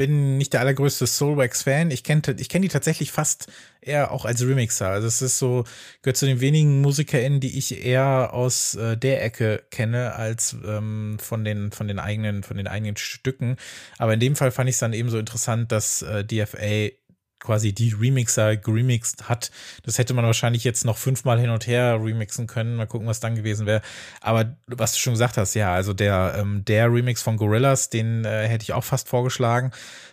bin 0.00 0.38
nicht 0.38 0.54
der 0.54 0.60
allergrößte 0.60 1.06
Soulwax-Fan. 1.06 1.90
Ich 1.90 2.04
kenne 2.04 2.22
ich 2.38 2.48
kenn 2.48 2.62
die 2.62 2.68
tatsächlich 2.68 3.12
fast 3.12 3.52
eher 3.82 4.12
auch 4.12 4.24
als 4.24 4.40
Remixer. 4.40 4.88
Also 4.88 5.06
es 5.06 5.20
ist 5.20 5.38
so, 5.38 5.64
gehört 6.00 6.16
zu 6.16 6.24
den 6.24 6.40
wenigen 6.40 6.80
MusikerInnen, 6.80 7.38
die 7.38 7.58
ich 7.58 7.84
eher 7.84 8.32
aus 8.32 8.76
äh, 8.76 8.96
der 8.96 9.22
Ecke 9.22 9.62
kenne, 9.70 10.14
als 10.14 10.56
ähm, 10.66 11.18
von 11.20 11.44
den, 11.44 11.70
von 11.70 11.86
den 11.86 11.98
eigenen, 11.98 12.42
von 12.42 12.56
den 12.56 12.66
eigenen 12.66 12.96
Stücken. 12.96 13.56
Aber 13.98 14.14
in 14.14 14.20
dem 14.20 14.36
Fall 14.36 14.52
fand 14.52 14.70
ich 14.70 14.76
es 14.76 14.80
dann 14.80 14.94
eben 14.94 15.10
so 15.10 15.18
interessant, 15.18 15.70
dass 15.70 16.00
äh, 16.00 16.24
DFA 16.24 16.96
quasi 17.40 17.72
die 17.72 17.92
Remixer 17.92 18.56
geremixed 18.56 19.28
hat. 19.28 19.50
Das 19.82 19.98
hätte 19.98 20.14
man 20.14 20.24
wahrscheinlich 20.24 20.62
jetzt 20.62 20.84
noch 20.84 20.98
fünfmal 20.98 21.40
hin 21.40 21.50
und 21.50 21.66
her 21.66 21.98
remixen 22.00 22.46
können. 22.46 22.76
Mal 22.76 22.86
gucken, 22.86 23.08
was 23.08 23.20
dann 23.20 23.34
gewesen 23.34 23.66
wäre. 23.66 23.82
Aber 24.20 24.56
was 24.66 24.92
du 24.92 24.98
schon 24.98 25.14
gesagt 25.14 25.36
hast, 25.36 25.54
ja, 25.54 25.72
also 25.72 25.92
der, 25.92 26.36
ähm, 26.38 26.64
der 26.64 26.92
Remix 26.92 27.22
von 27.22 27.36
Gorillas, 27.36 27.88
den 27.90 28.24
äh, 28.24 28.46
hätte 28.46 28.62
ich 28.62 28.72
auch 28.72 28.84
fast 28.84 29.08
vorgeschlagen. 29.08 29.72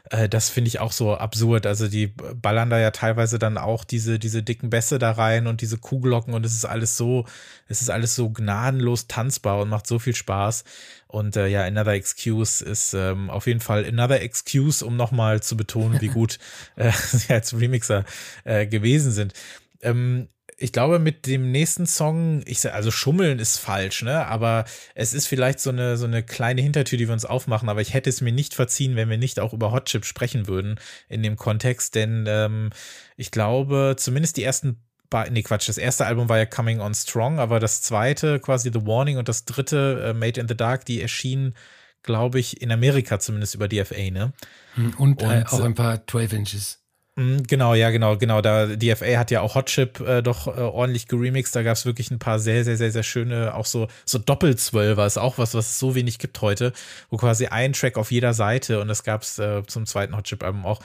Äh, 0.09 0.29
das 0.29 0.49
finde 0.49 0.69
ich 0.69 0.79
auch 0.79 0.91
so 0.91 1.15
absurd. 1.15 1.65
Also 1.65 1.87
die 1.87 2.07
ballern 2.07 2.69
da 2.69 2.79
ja 2.79 2.91
teilweise 2.91 3.39
dann 3.39 3.57
auch 3.57 3.83
diese, 3.83 4.19
diese 4.19 4.43
dicken 4.43 4.69
Bässe 4.69 4.99
da 4.99 5.11
rein 5.11 5.47
und 5.47 5.61
diese 5.61 5.77
Kuhglocken 5.77 6.33
und 6.33 6.45
es 6.45 6.53
ist 6.53 6.65
alles 6.65 6.97
so, 6.97 7.25
es 7.67 7.81
ist 7.81 7.89
alles 7.89 8.15
so 8.15 8.29
gnadenlos 8.29 9.07
tanzbar 9.07 9.59
und 9.59 9.69
macht 9.69 9.87
so 9.87 9.99
viel 9.99 10.15
Spaß. 10.15 10.63
Und 11.07 11.35
äh, 11.35 11.47
ja, 11.47 11.63
Another 11.63 11.93
Excuse 11.93 12.63
ist 12.63 12.93
ähm, 12.93 13.29
auf 13.29 13.47
jeden 13.47 13.59
Fall 13.59 13.85
Another 13.85 14.21
Excuse, 14.21 14.85
um 14.85 14.97
nochmal 14.97 15.41
zu 15.41 15.55
betonen, 15.55 16.01
wie 16.01 16.07
gut 16.09 16.39
äh, 16.75 16.91
sie 17.11 17.33
als 17.33 17.57
Remixer 17.57 18.05
äh, 18.43 18.67
gewesen 18.67 19.11
sind. 19.11 19.33
Ähm, 19.81 20.27
ich 20.59 20.73
glaube, 20.73 20.97
mit 20.97 21.27
dem 21.27 21.51
nächsten 21.51 21.85
Song, 21.85 22.41
ich 22.45 22.59
sag, 22.61 22.73
also 22.73 22.89
schummeln 22.89 23.37
ist 23.37 23.59
falsch, 23.59 24.01
ne? 24.01 24.25
Aber 24.25 24.65
es 24.95 25.13
ist 25.13 25.27
vielleicht 25.27 25.59
so 25.59 25.69
eine, 25.69 25.97
so 25.97 26.05
eine 26.05 26.23
kleine 26.23 26.61
Hintertür, 26.61 26.97
die 26.97 27.07
wir 27.07 27.13
uns 27.13 27.25
aufmachen. 27.25 27.69
Aber 27.69 27.81
ich 27.81 27.93
hätte 27.93 28.09
es 28.09 28.21
mir 28.21 28.31
nicht 28.31 28.55
verziehen, 28.55 28.95
wenn 28.95 29.09
wir 29.09 29.19
nicht 29.19 29.39
auch 29.39 29.53
über 29.53 29.71
Hot 29.71 29.85
Chip 29.85 30.03
sprechen 30.03 30.47
würden 30.47 30.79
in 31.09 31.21
dem 31.21 31.35
Kontext. 31.35 31.93
Denn 31.93 32.25
ähm, 32.27 32.71
ich 33.17 33.29
glaube, 33.29 33.95
zumindest 33.97 34.37
die 34.37 34.43
ersten 34.43 34.81
nee, 35.29 35.41
Quatsch, 35.43 35.69
das 35.69 35.77
erste 35.77 36.05
Album 36.05 36.29
war 36.29 36.37
ja 36.37 36.45
Coming 36.45 36.79
On 36.79 36.93
Strong, 36.93 37.39
aber 37.39 37.59
das 37.59 37.81
zweite, 37.81 38.39
quasi 38.39 38.71
The 38.73 38.85
Warning 38.85 39.17
und 39.17 39.29
das 39.29 39.45
dritte, 39.45 40.09
äh, 40.09 40.13
Made 40.13 40.39
in 40.39 40.47
the 40.47 40.55
Dark, 40.55 40.85
die 40.85 41.01
erschienen, 41.01 41.55
glaube 42.03 42.39
ich, 42.39 42.61
in 42.61 42.71
Amerika 42.71 43.19
zumindest 43.19 43.55
über 43.55 43.67
DFA, 43.67 44.11
ne? 44.11 44.33
Hm, 44.75 44.93
und, 44.97 45.23
und 45.23 45.31
äh, 45.31 45.43
auch 45.47 45.63
ein 45.63 45.75
paar 45.75 46.05
12 46.05 46.33
Inches. 46.33 46.79
Hm, 47.17 47.41
genau, 47.47 47.73
ja, 47.73 47.89
genau, 47.89 48.15
genau. 48.15 48.41
Da 48.41 48.67
DFA 48.67 49.17
hat 49.17 49.31
ja 49.31 49.41
auch 49.41 49.55
Hot 49.55 49.65
Chip 49.65 49.99
äh, 50.01 50.21
doch 50.21 50.45
äh, 50.45 50.61
ordentlich 50.61 51.07
geremixed. 51.07 51.55
Da 51.55 51.63
gab 51.63 51.75
es 51.75 51.83
wirklich 51.83 52.11
ein 52.11 52.19
paar 52.19 52.37
sehr, 52.37 52.63
sehr, 52.63 52.77
sehr, 52.77 52.91
sehr 52.91 53.01
schöne, 53.01 53.55
auch 53.55 53.65
so 53.65 53.87
so 54.05 54.19
Doppelzwölfer 54.19 55.03
ist 55.03 55.17
auch 55.17 55.39
was, 55.39 55.55
was 55.55 55.67
es 55.67 55.79
so 55.79 55.95
wenig 55.95 56.19
gibt 56.19 56.39
heute, 56.41 56.73
wo 57.09 57.17
quasi 57.17 57.47
ein 57.47 57.73
Track 57.73 57.97
auf 57.97 58.11
jeder 58.11 58.35
Seite 58.35 58.79
und 58.81 58.87
das 58.87 59.03
gab 59.03 59.23
es 59.23 59.39
äh, 59.39 59.63
zum 59.65 59.87
zweiten 59.87 60.15
Hot 60.15 60.25
Chip 60.25 60.43
Album 60.43 60.63
auch. 60.67 60.79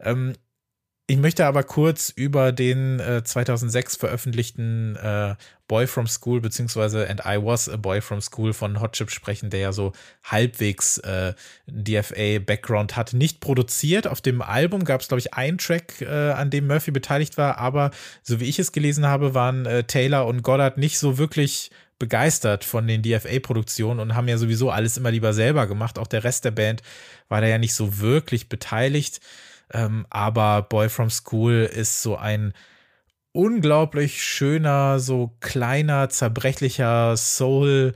Ähm, 0.00 0.34
ich 1.10 1.16
möchte 1.16 1.46
aber 1.46 1.62
kurz 1.62 2.10
über 2.10 2.52
den 2.52 3.00
äh, 3.00 3.24
2006 3.24 3.96
veröffentlichten 3.96 4.94
äh, 4.96 5.36
Boy 5.66 5.86
from 5.86 6.06
School 6.06 6.42
beziehungsweise 6.42 7.08
And 7.08 7.22
I 7.24 7.42
Was 7.42 7.66
a 7.66 7.78
Boy 7.78 8.02
from 8.02 8.20
School 8.20 8.52
von 8.52 8.78
Hot 8.82 8.92
Chip 8.92 9.10
sprechen, 9.10 9.48
der 9.48 9.60
ja 9.60 9.72
so 9.72 9.92
halbwegs 10.22 10.98
äh, 10.98 11.32
DFA-Background 11.66 12.94
hat. 12.94 13.14
Nicht 13.14 13.40
produziert. 13.40 14.06
Auf 14.06 14.20
dem 14.20 14.42
Album 14.42 14.84
gab 14.84 15.00
es, 15.00 15.08
glaube 15.08 15.20
ich, 15.20 15.32
einen 15.32 15.56
Track, 15.56 16.02
äh, 16.02 16.32
an 16.32 16.50
dem 16.50 16.66
Murphy 16.66 16.90
beteiligt 16.90 17.38
war, 17.38 17.56
aber 17.56 17.90
so 18.22 18.38
wie 18.38 18.44
ich 18.44 18.58
es 18.58 18.72
gelesen 18.72 19.06
habe, 19.06 19.32
waren 19.32 19.64
äh, 19.64 19.84
Taylor 19.84 20.26
und 20.26 20.42
Goddard 20.42 20.76
nicht 20.76 20.98
so 20.98 21.16
wirklich 21.16 21.70
begeistert 21.98 22.64
von 22.64 22.86
den 22.86 23.02
DFA-Produktionen 23.02 23.98
und 23.98 24.14
haben 24.14 24.28
ja 24.28 24.36
sowieso 24.36 24.70
alles 24.70 24.98
immer 24.98 25.10
lieber 25.10 25.32
selber 25.32 25.66
gemacht. 25.66 25.98
Auch 25.98 26.06
der 26.06 26.22
Rest 26.22 26.44
der 26.44 26.50
Band 26.50 26.82
war 27.30 27.40
da 27.40 27.46
ja 27.46 27.56
nicht 27.56 27.74
so 27.74 27.98
wirklich 27.98 28.50
beteiligt. 28.50 29.20
Ähm, 29.72 30.06
aber 30.10 30.62
Boy 30.62 30.88
from 30.88 31.10
School 31.10 31.68
ist 31.72 32.02
so 32.02 32.16
ein 32.16 32.52
unglaublich 33.32 34.22
schöner, 34.22 34.98
so 34.98 35.32
kleiner, 35.40 36.08
zerbrechlicher 36.08 37.16
Soul 37.16 37.94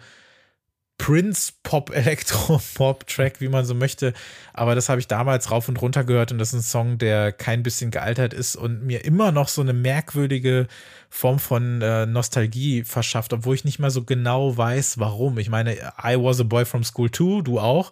Prince 1.02 1.52
Pop 1.64 1.90
Elektro 1.94 2.61
Pop 2.74 3.08
Track, 3.08 3.40
wie 3.40 3.48
man 3.48 3.64
so 3.64 3.74
möchte. 3.74 4.12
Aber 4.52 4.76
das 4.76 4.88
habe 4.88 5.00
ich 5.00 5.08
damals 5.08 5.50
rauf 5.50 5.68
und 5.68 5.82
runter 5.82 6.04
gehört 6.04 6.30
und 6.30 6.38
das 6.38 6.50
ist 6.50 6.61
ein 6.61 6.62
Song, 6.62 6.98
der 6.98 7.32
kein 7.32 7.64
bisschen 7.64 7.90
gealtert 7.90 8.32
ist 8.32 8.54
und 8.54 8.85
mir 8.85 9.04
immer 9.04 9.32
noch 9.32 9.48
so 9.48 9.62
eine 9.62 9.72
merkwürdige 9.72 10.68
Form 11.11 11.40
von 11.40 11.82
äh, 11.82 12.06
Nostalgie 12.06 12.85
verschafft, 12.85 13.32
obwohl 13.32 13.56
ich 13.56 13.64
nicht 13.64 13.80
mal 13.80 13.90
so 13.90 14.04
genau 14.04 14.56
weiß, 14.56 15.00
warum. 15.00 15.38
Ich 15.38 15.50
meine, 15.50 15.74
I 15.74 16.16
was 16.16 16.40
a 16.40 16.44
boy 16.44 16.64
from 16.64 16.85
school 16.85 17.11
too, 17.11 17.42
du 17.42 17.58
auch. 17.58 17.90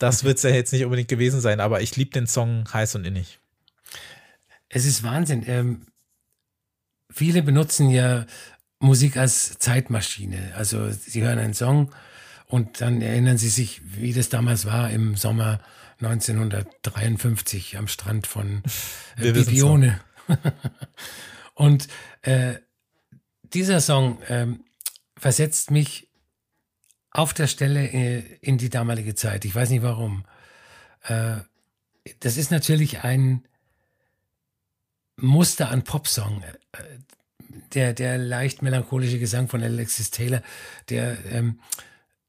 Das 0.00 0.24
wird 0.24 0.38
es 0.38 0.44
ja 0.44 0.50
jetzt 0.50 0.72
nicht 0.72 0.84
unbedingt 0.84 1.08
gewesen 1.08 1.42
sein, 1.42 1.60
aber 1.60 1.82
ich 1.82 1.94
liebe 1.94 2.10
den 2.10 2.26
Song 2.26 2.64
heiß 2.72 2.94
und 2.94 3.06
innig. 3.06 3.38
Es 4.70 4.86
ist 4.86 5.02
Wahnsinn. 5.02 5.44
Ähm, 5.46 5.82
viele 7.10 7.42
benutzen 7.42 7.90
ja 7.90 8.24
Musik 8.78 9.18
als 9.18 9.58
Zeitmaschine. 9.58 10.54
Also 10.56 10.90
sie 10.90 11.22
hören 11.22 11.38
einen 11.38 11.52
Song 11.52 11.94
und 12.46 12.80
dann 12.80 13.02
erinnern 13.02 13.36
sie 13.36 13.50
sich, 13.50 13.82
wie 13.84 14.14
das 14.14 14.30
damals 14.30 14.64
war 14.64 14.90
im 14.90 15.16
Sommer 15.16 15.60
1953 16.00 17.76
am 17.76 17.86
Strand 17.86 18.26
von 18.26 18.62
äh, 19.18 19.32
Bibione. 19.32 20.00
und 21.54 21.88
äh, 22.22 22.54
dieser 23.42 23.82
Song 23.82 24.22
äh, 24.22 24.46
versetzt 25.18 25.70
mich 25.70 26.09
auf 27.10 27.34
der 27.34 27.46
Stelle 27.46 27.88
äh, 27.88 28.22
in 28.40 28.58
die 28.58 28.70
damalige 28.70 29.14
Zeit. 29.14 29.44
Ich 29.44 29.54
weiß 29.54 29.70
nicht 29.70 29.82
warum. 29.82 30.24
Äh, 31.04 31.38
das 32.20 32.36
ist 32.36 32.50
natürlich 32.50 33.04
ein 33.04 33.46
Muster 35.16 35.70
an 35.70 35.84
Popsong. 35.84 36.42
Äh, 36.42 36.82
der, 37.74 37.92
der 37.92 38.18
leicht 38.18 38.62
melancholische 38.62 39.18
Gesang 39.18 39.48
von 39.48 39.62
Alexis 39.62 40.10
Taylor, 40.10 40.42
der, 40.88 41.24
ähm, 41.26 41.60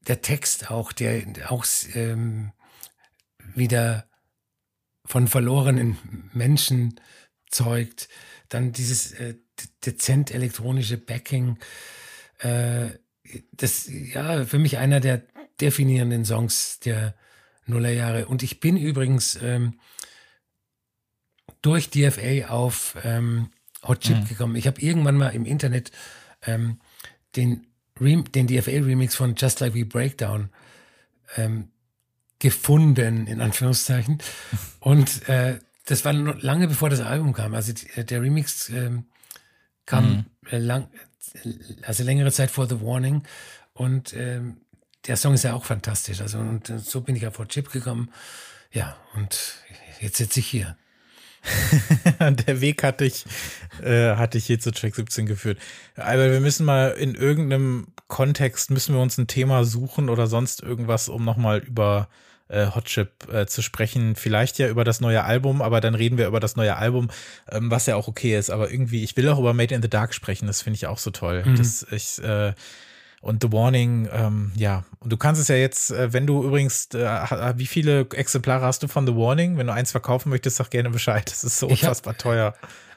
der 0.06 0.20
Text 0.20 0.70
auch, 0.70 0.92
der 0.92 1.24
auch 1.50 1.64
ähm, 1.94 2.52
wieder 3.54 4.06
von 5.04 5.28
verlorenen 5.28 5.96
Menschen 6.32 7.00
zeugt. 7.48 8.08
Dann 8.48 8.72
dieses 8.72 9.14
dezent 9.84 10.32
elektronische 10.32 10.96
Backing. 10.96 11.58
Äh, 12.38 12.90
das 13.52 13.88
ja 13.88 14.44
für 14.44 14.58
mich 14.58 14.78
einer 14.78 15.00
der 15.00 15.22
definierenden 15.60 16.24
Songs 16.24 16.80
der 16.80 17.14
Nullerjahre. 17.66 18.26
Und 18.26 18.42
ich 18.42 18.60
bin 18.60 18.76
übrigens 18.76 19.38
ähm, 19.40 19.78
durch 21.62 21.90
DFA 21.90 22.48
auf 22.48 22.96
ähm, 23.04 23.50
Hot 23.82 24.00
Chip 24.00 24.18
mhm. 24.18 24.28
gekommen. 24.28 24.56
Ich 24.56 24.66
habe 24.66 24.80
irgendwann 24.80 25.16
mal 25.16 25.28
im 25.28 25.44
Internet 25.44 25.92
ähm, 26.42 26.80
den, 27.36 27.66
Rem 28.00 28.30
den 28.32 28.46
DFA-Remix 28.46 29.14
von 29.14 29.34
Just 29.36 29.60
Like 29.60 29.74
We 29.74 29.84
Breakdown 29.84 30.50
ähm, 31.36 31.68
gefunden, 32.38 33.26
in 33.26 33.40
Anführungszeichen. 33.40 34.18
Und 34.80 35.28
äh, 35.28 35.58
das 35.86 36.04
war 36.04 36.12
lange 36.12 36.68
bevor 36.68 36.90
das 36.90 37.00
Album 37.00 37.32
kam. 37.32 37.54
Also 37.54 37.72
die, 37.72 38.04
der 38.04 38.22
Remix 38.22 38.68
ähm, 38.70 39.06
kam 39.86 40.26
mhm. 40.50 40.58
lang, 40.58 40.88
also 41.82 42.04
längere 42.04 42.32
Zeit 42.32 42.50
vor 42.50 42.68
The 42.68 42.80
Warning. 42.80 43.22
Und 43.74 44.14
ähm, 44.14 44.58
der 45.06 45.16
Song 45.16 45.34
ist 45.34 45.44
ja 45.44 45.54
auch 45.54 45.64
fantastisch. 45.64 46.20
Also 46.20 46.38
und 46.38 46.66
so 46.66 47.00
bin 47.00 47.16
ich 47.16 47.26
auf 47.26 47.38
Hot 47.38 47.48
Chip 47.48 47.70
gekommen. 47.70 48.10
Ja, 48.70 48.96
und 49.14 49.56
jetzt 50.00 50.16
sitze 50.16 50.40
ich 50.40 50.46
hier. 50.46 50.76
der 52.20 52.60
Weg 52.60 52.84
hatte 52.84 53.04
ich, 53.04 53.24
äh, 53.82 54.14
hatte 54.14 54.38
ich 54.38 54.46
hier 54.46 54.60
zu 54.60 54.70
Track 54.70 54.94
17 54.94 55.26
geführt. 55.26 55.58
Aber 55.96 56.30
wir 56.30 56.40
müssen 56.40 56.64
mal 56.64 56.90
in 56.92 57.14
irgendeinem 57.14 57.88
Kontext, 58.06 58.70
müssen 58.70 58.94
wir 58.94 59.02
uns 59.02 59.18
ein 59.18 59.26
Thema 59.26 59.64
suchen 59.64 60.08
oder 60.08 60.26
sonst 60.26 60.62
irgendwas, 60.62 61.08
um 61.08 61.24
nochmal 61.24 61.58
über 61.58 62.08
äh, 62.52 62.66
Hot 62.74 62.84
Chip 62.84 63.32
äh, 63.32 63.46
zu 63.46 63.62
sprechen. 63.62 64.14
Vielleicht 64.14 64.58
ja 64.58 64.68
über 64.68 64.84
das 64.84 65.00
neue 65.00 65.24
Album, 65.24 65.62
aber 65.62 65.80
dann 65.80 65.94
reden 65.94 66.18
wir 66.18 66.26
über 66.26 66.40
das 66.40 66.54
neue 66.56 66.76
Album, 66.76 67.10
ähm, 67.50 67.70
was 67.70 67.86
ja 67.86 67.96
auch 67.96 68.08
okay 68.08 68.38
ist. 68.38 68.50
Aber 68.50 68.70
irgendwie, 68.70 69.02
ich 69.02 69.16
will 69.16 69.28
auch 69.28 69.38
über 69.38 69.54
Made 69.54 69.74
in 69.74 69.82
the 69.82 69.90
Dark 69.90 70.14
sprechen. 70.14 70.46
Das 70.46 70.62
finde 70.62 70.76
ich 70.76 70.86
auch 70.86 70.98
so 70.98 71.10
toll. 71.10 71.42
Mhm. 71.44 71.56
Das, 71.56 71.86
ich, 71.90 72.22
äh, 72.22 72.52
und 73.22 73.42
The 73.42 73.52
Warning, 73.52 74.08
ähm, 74.12 74.52
ja. 74.56 74.84
Und 74.98 75.12
du 75.12 75.16
kannst 75.16 75.40
es 75.40 75.48
ja 75.48 75.54
jetzt, 75.54 75.92
äh, 75.92 76.12
wenn 76.12 76.26
du 76.26 76.44
übrigens, 76.44 76.88
äh, 76.92 77.54
wie 77.56 77.66
viele 77.66 78.06
Exemplare 78.10 78.64
hast 78.64 78.82
du 78.82 78.88
von 78.88 79.06
The 79.06 79.14
Warning? 79.14 79.56
Wenn 79.56 79.68
du 79.68 79.72
eins 79.72 79.92
verkaufen 79.92 80.28
möchtest, 80.28 80.56
sag 80.56 80.70
gerne 80.70 80.90
Bescheid. 80.90 81.30
Das 81.30 81.44
ist 81.44 81.58
so 81.58 81.68
unfassbar 81.68 82.18
teuer. 82.18 82.54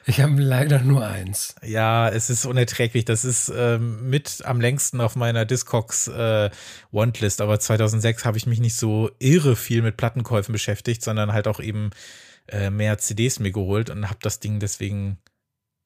Ich 0.08 0.20
habe 0.20 0.40
leider 0.40 0.78
nur 0.80 1.04
eins. 1.04 1.56
Ja, 1.64 2.08
es 2.08 2.30
ist 2.30 2.46
unerträglich. 2.46 3.04
Das 3.04 3.24
ist 3.24 3.52
ähm, 3.54 4.08
mit 4.08 4.42
am 4.44 4.60
längsten 4.60 5.00
auf 5.00 5.16
meiner 5.16 5.44
Discogs 5.44 6.06
äh, 6.06 6.50
Wantlist. 6.92 7.40
Aber 7.40 7.58
2006 7.58 8.24
habe 8.24 8.38
ich 8.38 8.46
mich 8.46 8.60
nicht 8.60 8.76
so 8.76 9.10
irre 9.18 9.56
viel 9.56 9.82
mit 9.82 9.96
Plattenkäufen 9.96 10.52
beschäftigt, 10.52 11.02
sondern 11.02 11.32
halt 11.32 11.48
auch 11.48 11.58
eben 11.58 11.90
äh, 12.46 12.70
mehr 12.70 12.98
CDs 12.98 13.40
mir 13.40 13.50
geholt 13.50 13.90
und 13.90 14.08
habe 14.08 14.20
das 14.22 14.38
Ding 14.38 14.60
deswegen 14.60 15.18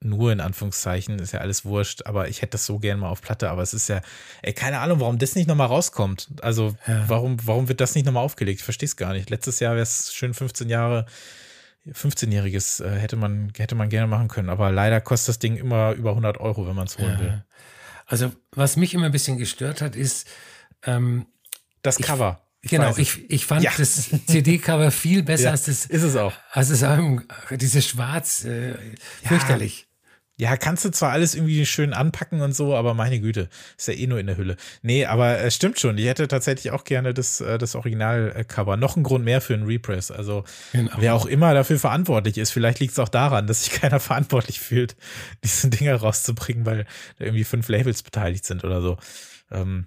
nur 0.03 0.31
in 0.31 0.39
Anführungszeichen, 0.39 1.19
ist 1.19 1.31
ja 1.31 1.41
alles 1.41 1.63
wurscht, 1.63 2.05
aber 2.05 2.27
ich 2.27 2.41
hätte 2.41 2.51
das 2.51 2.65
so 2.65 2.79
gern 2.79 2.99
mal 2.99 3.09
auf 3.09 3.21
Platte, 3.21 3.51
aber 3.51 3.61
es 3.61 3.73
ist 3.73 3.87
ja, 3.87 4.01
ey, 4.41 4.51
keine 4.51 4.79
Ahnung, 4.79 4.99
warum 4.99 5.19
das 5.19 5.35
nicht 5.35 5.47
nochmal 5.47 5.67
rauskommt. 5.67 6.27
Also, 6.41 6.75
ja. 6.87 7.07
warum, 7.07 7.37
warum 7.45 7.67
wird 7.67 7.81
das 7.81 7.93
nicht 7.93 8.05
nochmal 8.05 8.23
aufgelegt? 8.23 8.59
Ich 8.59 8.63
verstehe 8.63 8.87
es 8.87 8.95
gar 8.95 9.13
nicht. 9.13 9.29
Letztes 9.29 9.59
Jahr 9.59 9.73
wäre 9.73 9.83
es 9.83 10.11
schön 10.11 10.33
15 10.33 10.69
Jahre, 10.69 11.05
15-jähriges 11.87 12.83
äh, 12.83 12.99
hätte 12.99 13.15
man, 13.15 13.51
hätte 13.57 13.75
man 13.75 13.89
gerne 13.89 14.07
machen 14.07 14.27
können, 14.27 14.49
aber 14.49 14.71
leider 14.71 15.01
kostet 15.01 15.29
das 15.29 15.39
Ding 15.39 15.57
immer 15.57 15.93
über 15.93 16.11
100 16.11 16.39
Euro, 16.39 16.67
wenn 16.67 16.75
man 16.75 16.87
es 16.87 16.97
holen 16.97 17.13
ja. 17.13 17.19
will. 17.19 17.45
Also, 18.05 18.31
was 18.51 18.75
mich 18.75 18.93
immer 18.93 19.05
ein 19.05 19.11
bisschen 19.11 19.37
gestört 19.37 19.81
hat, 19.81 19.95
ist, 19.95 20.27
ähm, 20.83 21.25
das 21.81 21.97
Cover. 21.97 22.41
Ich 22.61 22.69
genau, 22.69 22.95
ich, 22.97 23.29
ich 23.31 23.45
fand 23.45 23.63
ja. 23.63 23.71
das 23.75 24.09
CD-Cover 24.27 24.91
viel 24.91 25.23
besser 25.23 25.45
ja, 25.45 25.51
als 25.51 25.65
das. 25.65 25.85
Ist 25.87 26.03
es 26.03 26.15
auch. 26.15 26.33
Als 26.51 26.69
das 26.69 26.83
Album, 26.83 27.23
dieses 27.49 27.87
Schwarz, 27.87 28.45
äh, 28.45 28.75
fürchterlich. 29.23 29.87
Ja, 30.41 30.57
kannst 30.57 30.83
du 30.83 30.89
zwar 30.89 31.11
alles 31.11 31.35
irgendwie 31.35 31.67
schön 31.67 31.93
anpacken 31.93 32.41
und 32.41 32.55
so, 32.55 32.75
aber 32.75 32.95
meine 32.95 33.19
Güte, 33.19 33.47
ist 33.77 33.87
ja 33.87 33.93
eh 33.93 34.07
nur 34.07 34.17
in 34.17 34.25
der 34.25 34.37
Hülle. 34.37 34.57
Nee, 34.81 35.05
aber 35.05 35.37
es 35.37 35.53
stimmt 35.53 35.79
schon. 35.79 35.99
Ich 35.99 36.07
hätte 36.07 36.27
tatsächlich 36.27 36.71
auch 36.71 36.83
gerne 36.83 37.13
das, 37.13 37.41
äh, 37.41 37.59
das 37.59 37.75
Originalcover. 37.75 38.75
Noch 38.75 38.97
ein 38.97 39.03
Grund 39.03 39.23
mehr 39.23 39.39
für 39.39 39.53
einen 39.53 39.67
Repress. 39.67 40.09
Also, 40.09 40.43
genau. 40.71 40.93
wer 40.97 41.13
auch 41.13 41.27
immer 41.27 41.53
dafür 41.53 41.77
verantwortlich 41.77 42.39
ist, 42.39 42.49
vielleicht 42.49 42.79
liegt 42.79 42.93
es 42.93 42.97
auch 42.97 43.07
daran, 43.07 43.45
dass 43.45 43.65
sich 43.65 43.73
keiner 43.81 43.99
verantwortlich 43.99 44.59
fühlt, 44.59 44.95
diese 45.43 45.69
Dinger 45.69 45.97
rauszubringen, 45.97 46.65
weil 46.65 46.87
da 47.19 47.25
irgendwie 47.25 47.43
fünf 47.43 47.69
Labels 47.69 48.01
beteiligt 48.01 48.43
sind 48.43 48.63
oder 48.63 48.81
so. 48.81 48.97
Ähm, 49.51 49.85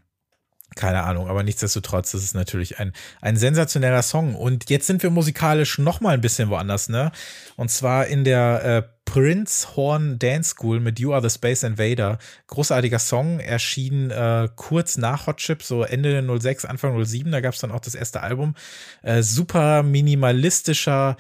keine 0.76 1.02
Ahnung, 1.02 1.28
aber 1.28 1.42
nichtsdestotrotz, 1.42 2.14
ist 2.14 2.34
natürlich 2.34 2.78
ein, 2.78 2.92
ein 3.20 3.36
sensationeller 3.36 4.02
Song. 4.02 4.34
Und 4.34 4.70
jetzt 4.70 4.86
sind 4.86 5.02
wir 5.02 5.10
musikalisch 5.10 5.78
noch 5.78 6.00
mal 6.00 6.14
ein 6.14 6.20
bisschen 6.20 6.50
woanders, 6.50 6.88
ne? 6.88 7.12
Und 7.56 7.70
zwar 7.70 8.06
in 8.06 8.24
der 8.24 8.64
äh, 8.64 8.82
Prince 9.04 9.76
Horn 9.76 10.18
Dance 10.18 10.50
School 10.50 10.80
mit 10.80 10.98
You 10.98 11.12
Are 11.12 11.22
the 11.22 11.30
Space 11.30 11.62
Invader. 11.62 12.18
Großartiger 12.46 12.98
Song, 12.98 13.38
erschien 13.40 14.10
äh, 14.10 14.48
kurz 14.56 14.96
nach 14.96 15.26
Hot 15.26 15.36
Chip, 15.36 15.62
so 15.62 15.82
Ende 15.82 16.24
06, 16.40 16.64
Anfang 16.64 17.04
07, 17.04 17.30
da 17.30 17.40
gab 17.40 17.54
es 17.54 17.60
dann 17.60 17.72
auch 17.72 17.80
das 17.80 17.94
erste 17.94 18.22
Album. 18.22 18.54
Äh, 19.02 19.22
super 19.22 19.82
minimalistischer, 19.82 21.16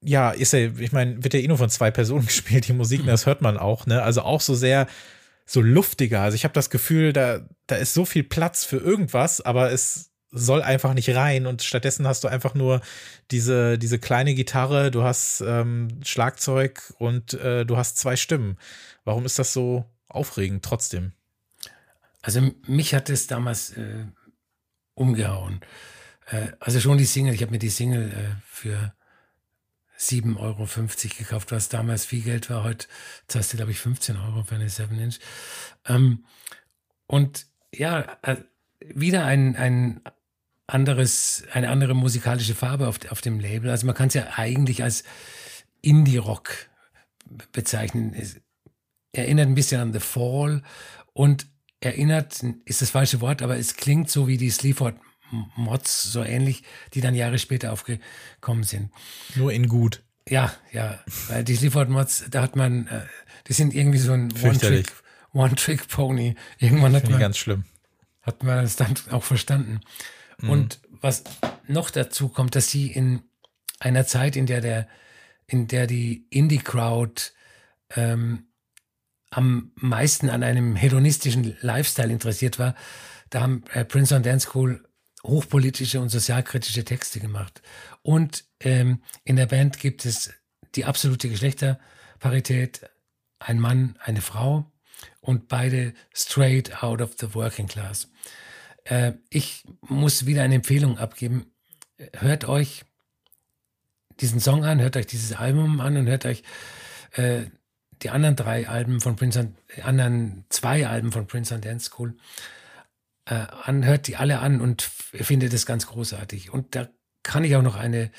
ja, 0.00 0.30
ist 0.30 0.52
ja, 0.52 0.70
ich 0.78 0.92
meine, 0.92 1.22
wird 1.22 1.34
ja 1.34 1.40
eh 1.40 1.48
nur 1.48 1.58
von 1.58 1.70
zwei 1.70 1.90
Personen 1.90 2.26
gespielt, 2.26 2.68
die 2.68 2.72
Musik, 2.72 3.04
das 3.04 3.26
hört 3.26 3.42
man 3.42 3.58
auch, 3.58 3.86
ne? 3.86 4.02
Also 4.02 4.22
auch 4.22 4.40
so 4.40 4.54
sehr 4.54 4.86
so 5.46 5.62
luftiger. 5.62 6.22
Also 6.22 6.34
ich 6.34 6.44
habe 6.44 6.54
das 6.54 6.70
Gefühl, 6.70 7.12
da, 7.12 7.40
da 7.66 7.76
ist 7.76 7.94
so 7.94 8.04
viel 8.04 8.24
Platz 8.24 8.64
für 8.64 8.78
irgendwas, 8.78 9.40
aber 9.40 9.72
es 9.72 10.10
soll 10.32 10.60
einfach 10.60 10.92
nicht 10.92 11.08
rein 11.14 11.46
und 11.46 11.62
stattdessen 11.62 12.06
hast 12.06 12.24
du 12.24 12.28
einfach 12.28 12.54
nur 12.54 12.80
diese, 13.30 13.78
diese 13.78 13.98
kleine 13.98 14.34
Gitarre, 14.34 14.90
du 14.90 15.04
hast 15.04 15.40
ähm, 15.46 16.00
Schlagzeug 16.04 16.92
und 16.98 17.34
äh, 17.34 17.64
du 17.64 17.76
hast 17.76 17.96
zwei 17.96 18.16
Stimmen. 18.16 18.58
Warum 19.04 19.24
ist 19.24 19.38
das 19.38 19.52
so 19.52 19.86
aufregend 20.08 20.64
trotzdem? 20.64 21.12
Also 22.22 22.50
mich 22.66 22.92
hat 22.92 23.08
es 23.08 23.28
damals 23.28 23.70
äh, 23.70 24.04
umgehauen. 24.94 25.60
Äh, 26.26 26.48
also 26.58 26.80
schon 26.80 26.98
die 26.98 27.04
Single, 27.04 27.34
ich 27.34 27.42
habe 27.42 27.52
mir 27.52 27.60
die 27.60 27.70
Single 27.70 28.10
äh, 28.10 28.34
für 28.48 28.92
7,50 29.98 30.38
Euro 30.38 30.66
gekauft, 31.18 31.52
was 31.52 31.68
damals 31.68 32.04
viel 32.04 32.22
Geld 32.22 32.50
war. 32.50 32.64
Heute 32.64 32.86
zahlst 33.28 33.52
du, 33.52 33.56
glaube 33.56 33.72
ich, 33.72 33.78
15 33.78 34.16
Euro 34.16 34.42
für 34.42 34.56
eine 34.56 34.68
7-Inch. 34.68 35.18
Ähm, 35.86 36.24
und 37.06 37.46
ja, 37.74 38.18
äh, 38.22 38.36
wieder 38.80 39.24
ein, 39.24 39.56
ein 39.56 40.00
anderes, 40.66 41.44
eine 41.52 41.70
andere 41.70 41.94
musikalische 41.94 42.54
Farbe 42.54 42.88
auf, 42.88 42.98
auf 43.10 43.20
dem 43.20 43.40
Label. 43.40 43.70
Also 43.70 43.86
man 43.86 43.94
kann 43.94 44.08
es 44.08 44.14
ja 44.14 44.26
eigentlich 44.36 44.82
als 44.82 45.04
Indie-Rock 45.82 46.50
bezeichnen. 47.52 48.14
Es 48.14 48.40
erinnert 49.12 49.48
ein 49.48 49.54
bisschen 49.54 49.80
an 49.80 49.92
The 49.92 50.00
Fall 50.00 50.62
und 51.12 51.46
erinnert, 51.80 52.42
ist 52.64 52.82
das 52.82 52.90
falsche 52.90 53.20
Wort, 53.20 53.42
aber 53.42 53.56
es 53.56 53.76
klingt 53.76 54.10
so 54.10 54.26
wie 54.28 54.36
die 54.36 54.50
Sleaford 54.50 54.96
Mods, 55.56 56.02
so 56.02 56.22
ähnlich, 56.22 56.62
die 56.94 57.00
dann 57.00 57.14
Jahre 57.14 57.38
später 57.38 57.72
aufgekommen 57.72 58.64
sind. 58.64 58.90
Nur 59.34 59.52
in 59.52 59.68
gut. 59.68 60.02
Ja, 60.28 60.52
ja, 60.72 60.98
weil 61.28 61.44
die 61.44 61.54
Sleaford 61.54 61.88
Mods, 61.88 62.24
da 62.30 62.42
hat 62.42 62.56
man, 62.56 62.88
äh, 62.88 63.02
die 63.46 63.52
sind 63.52 63.74
irgendwie 63.74 63.98
so 63.98 64.12
ein 64.12 64.32
One-Trick, 64.42 64.92
One-Trick-Pony. 65.32 66.34
Irgendwann 66.58 66.94
hat 66.94 67.08
man, 67.08 67.20
ganz 67.20 67.38
schlimm. 67.38 67.64
hat 68.22 68.42
man 68.42 68.62
das 68.62 68.76
dann 68.76 68.94
auch 69.10 69.22
verstanden. 69.22 69.80
Mhm. 70.40 70.50
Und 70.50 70.80
was 71.00 71.22
noch 71.68 71.90
dazu 71.90 72.28
kommt, 72.28 72.56
dass 72.56 72.70
sie 72.70 72.90
in 72.90 73.22
einer 73.78 74.06
Zeit, 74.06 74.34
in 74.34 74.46
der 74.46 74.60
der, 74.60 74.88
in 75.46 75.68
der 75.68 75.86
die 75.86 76.26
Indie-Crowd 76.30 77.22
ähm, 77.94 78.48
am 79.30 79.70
meisten 79.76 80.28
an 80.28 80.42
einem 80.42 80.74
hedonistischen 80.74 81.56
Lifestyle 81.60 82.12
interessiert 82.12 82.58
war, 82.58 82.74
da 83.30 83.42
haben 83.42 83.64
äh, 83.72 83.84
Prince 83.84 84.14
on 84.14 84.22
Dance 84.22 84.48
School 84.48 84.88
hochpolitische 85.26 86.00
und 86.00 86.08
sozialkritische 86.08 86.84
Texte 86.84 87.20
gemacht. 87.20 87.62
Und 88.02 88.44
ähm, 88.60 89.02
in 89.24 89.36
der 89.36 89.46
Band 89.46 89.78
gibt 89.78 90.04
es 90.04 90.32
die 90.74 90.84
absolute 90.84 91.28
Geschlechterparität, 91.28 92.88
ein 93.38 93.60
Mann, 93.60 93.98
eine 94.00 94.20
Frau 94.20 94.70
und 95.20 95.48
beide 95.48 95.94
straight 96.14 96.82
out 96.82 97.00
of 97.00 97.16
the 97.18 97.34
working 97.34 97.66
class. 97.66 98.08
Äh, 98.84 99.12
ich 99.30 99.64
muss 99.80 100.26
wieder 100.26 100.42
eine 100.42 100.56
Empfehlung 100.56 100.98
abgeben. 100.98 101.52
Hört 102.14 102.48
euch 102.48 102.84
diesen 104.20 104.40
Song 104.40 104.64
an, 104.64 104.80
hört 104.80 104.96
euch 104.96 105.06
dieses 105.06 105.32
Album 105.32 105.80
an 105.80 105.96
und 105.96 106.06
hört 106.06 106.24
euch 106.24 106.42
äh, 107.12 107.44
die 108.02 108.10
anderen 108.10 108.36
drei 108.36 108.68
Alben 108.68 109.00
von 109.00 109.16
Prince, 109.16 109.40
and, 109.40 109.56
anderen 109.82 110.44
zwei 110.48 110.86
Alben 110.86 111.12
von 111.12 111.26
Prince 111.26 111.54
and 111.54 111.64
Dance 111.64 111.86
School 111.86 112.16
äh, 113.26 113.34
an, 113.34 113.84
hört 113.84 114.06
die 114.06 114.16
alle 114.16 114.38
an 114.38 114.60
und 114.60 114.82
findet 114.82 115.52
es 115.52 115.66
ganz 115.66 115.86
großartig. 115.86 116.50
Und 116.50 116.74
da 116.74 116.88
kann 117.22 117.44
ich 117.44 117.56
auch 117.56 117.62
noch 117.62 117.76
eine 117.76 118.10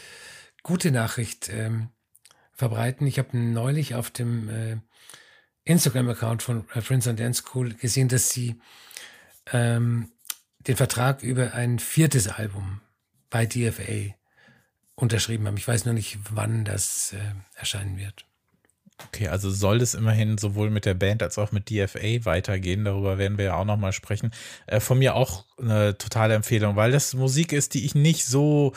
gute 0.63 0.91
Nachricht 0.91 1.49
ähm, 1.49 1.89
verbreiten. 2.53 3.07
Ich 3.07 3.17
habe 3.19 3.37
neulich 3.37 3.95
auf 3.95 4.11
dem 4.11 4.49
äh, 4.49 4.77
Instagram-Account 5.63 6.43
von 6.43 6.65
äh, 6.73 6.81
Prince 6.81 7.09
and 7.09 7.19
Dance 7.19 7.41
School 7.41 7.73
gesehen, 7.73 8.09
dass 8.09 8.29
sie 8.29 8.59
ähm, 9.51 10.11
den 10.59 10.75
Vertrag 10.75 11.23
über 11.23 11.53
ein 11.53 11.79
viertes 11.79 12.27
Album 12.27 12.81
bei 13.29 13.45
DFA 13.45 14.13
unterschrieben 14.95 15.47
haben. 15.47 15.57
Ich 15.57 15.67
weiß 15.67 15.85
noch 15.85 15.93
nicht, 15.93 16.17
wann 16.31 16.65
das 16.65 17.13
äh, 17.13 17.19
erscheinen 17.55 17.97
wird. 17.97 18.26
Okay, 19.05 19.27
also 19.27 19.51
soll 19.51 19.81
es 19.81 19.93
immerhin 19.93 20.37
sowohl 20.37 20.71
mit 20.71 20.85
der 20.85 20.95
Band 20.95 21.21
als 21.21 21.37
auch 21.37 21.51
mit 21.51 21.69
DFA 21.69 22.25
weitergehen. 22.25 22.83
Darüber 22.83 23.17
werden 23.19 23.37
wir 23.37 23.45
ja 23.45 23.55
auch 23.55 23.65
nochmal 23.65 23.93
sprechen. 23.93 24.31
Äh, 24.65 24.79
von 24.79 24.97
mir 24.97 25.15
auch 25.15 25.45
eine 25.59 25.97
totale 25.97 26.33
Empfehlung, 26.33 26.75
weil 26.75 26.91
das 26.91 27.13
Musik 27.13 27.53
ist, 27.53 27.75
die 27.75 27.85
ich 27.85 27.93
nicht 27.93 28.25
so 28.25 28.73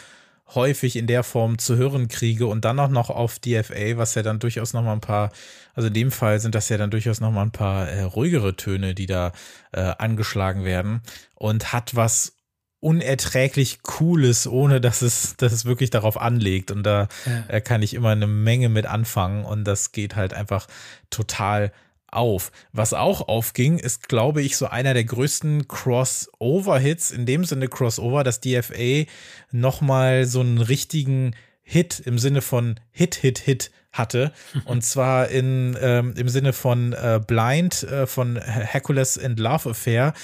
häufig 0.55 0.97
in 0.97 1.07
der 1.07 1.23
Form 1.23 1.59
zu 1.59 1.77
hören 1.77 2.09
kriege 2.09 2.47
und 2.47 2.65
dann 2.65 2.79
auch 2.81 2.89
noch 2.89 3.09
auf 3.09 3.39
DFA, 3.39 3.97
was 3.97 4.15
ja 4.15 4.23
dann 4.23 4.41
durchaus 4.41 4.73
nochmal 4.73 4.95
ein 4.95 5.01
paar, 5.01 5.31
also 5.75 5.89
in 5.89 5.95
dem 5.95 6.11
Fall 6.11 6.41
sind 6.41 6.55
das 6.55 6.69
ja 6.69 6.77
dann 6.77 6.91
durchaus 6.91 7.21
nochmal 7.21 7.47
ein 7.47 7.53
paar 7.53 7.89
äh, 7.89 8.03
ruhigere 8.03 8.57
Töne, 8.57 8.95
die 8.95 9.07
da 9.07 9.33
äh, 9.73 9.81
angeschlagen 9.99 10.65
werden 10.65 11.03
und 11.35 11.73
hat 11.73 11.95
was 11.95 12.40
unerträglich 12.81 13.83
Cooles, 13.83 14.47
ohne 14.47 14.81
dass 14.81 15.03
es, 15.03 15.37
dass 15.37 15.53
es 15.53 15.65
wirklich 15.65 15.91
darauf 15.91 16.21
anlegt. 16.21 16.71
Und 16.71 16.83
da 16.83 17.09
ja. 17.27 17.45
Äh, 17.49 17.61
kann 17.61 17.83
ich 17.83 17.95
immer 17.95 18.11
eine 18.11 18.27
Menge 18.27 18.69
mit 18.69 18.87
anfangen 18.87 19.45
und 19.45 19.65
das 19.65 19.93
geht 19.93 20.17
halt 20.17 20.35
einfach 20.35 20.67
total 21.11 21.73
auf. 22.09 22.51
Was 22.73 22.93
auch 22.93 23.29
aufging, 23.29 23.79
ist, 23.79 24.09
glaube 24.09 24.43
ich, 24.43 24.57
so 24.57 24.67
einer 24.67 24.95
der 24.95 25.05
größten 25.05 25.69
Crossover-Hits, 25.69 27.11
in 27.11 27.27
dem 27.27 27.45
Sinne 27.45 27.69
Crossover, 27.69 28.25
dass 28.25 28.41
DFA 28.41 29.05
nochmal 29.53 30.25
so 30.25 30.41
einen 30.41 30.59
richtigen 30.59 31.35
Hit 31.63 32.01
im 32.01 32.19
Sinne 32.19 32.43
von 32.43 32.81
Hit, 32.91 33.15
Hit, 33.15 33.39
Hit 33.39 33.71
hatte. 33.93 34.33
Und 34.65 34.85
zwar 34.85 35.29
in, 35.29 35.77
ähm, 35.81 36.15
im 36.17 36.29
Sinne 36.29 36.53
von 36.53 36.93
äh, 36.93 37.21
Blind 37.25 37.83
äh, 37.85 38.07
von 38.07 38.37
Hercules 38.37 39.19
and 39.19 39.39
Love 39.39 39.71
Affair. 39.71 40.15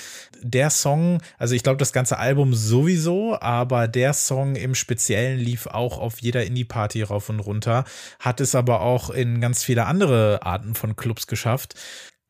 Der 0.50 0.70
Song, 0.70 1.20
also 1.38 1.54
ich 1.54 1.62
glaube, 1.62 1.78
das 1.78 1.92
ganze 1.92 2.18
Album 2.18 2.54
sowieso, 2.54 3.38
aber 3.40 3.88
der 3.88 4.12
Song 4.12 4.56
im 4.56 4.74
Speziellen 4.74 5.38
lief 5.38 5.66
auch 5.66 5.98
auf 5.98 6.20
jeder 6.20 6.44
Indie-Party 6.44 7.02
rauf 7.02 7.28
und 7.28 7.40
runter, 7.40 7.84
hat 8.20 8.40
es 8.40 8.54
aber 8.54 8.80
auch 8.80 9.10
in 9.10 9.40
ganz 9.40 9.62
viele 9.62 9.86
andere 9.86 10.40
Arten 10.42 10.74
von 10.74 10.96
Clubs 10.96 11.26
geschafft 11.26 11.74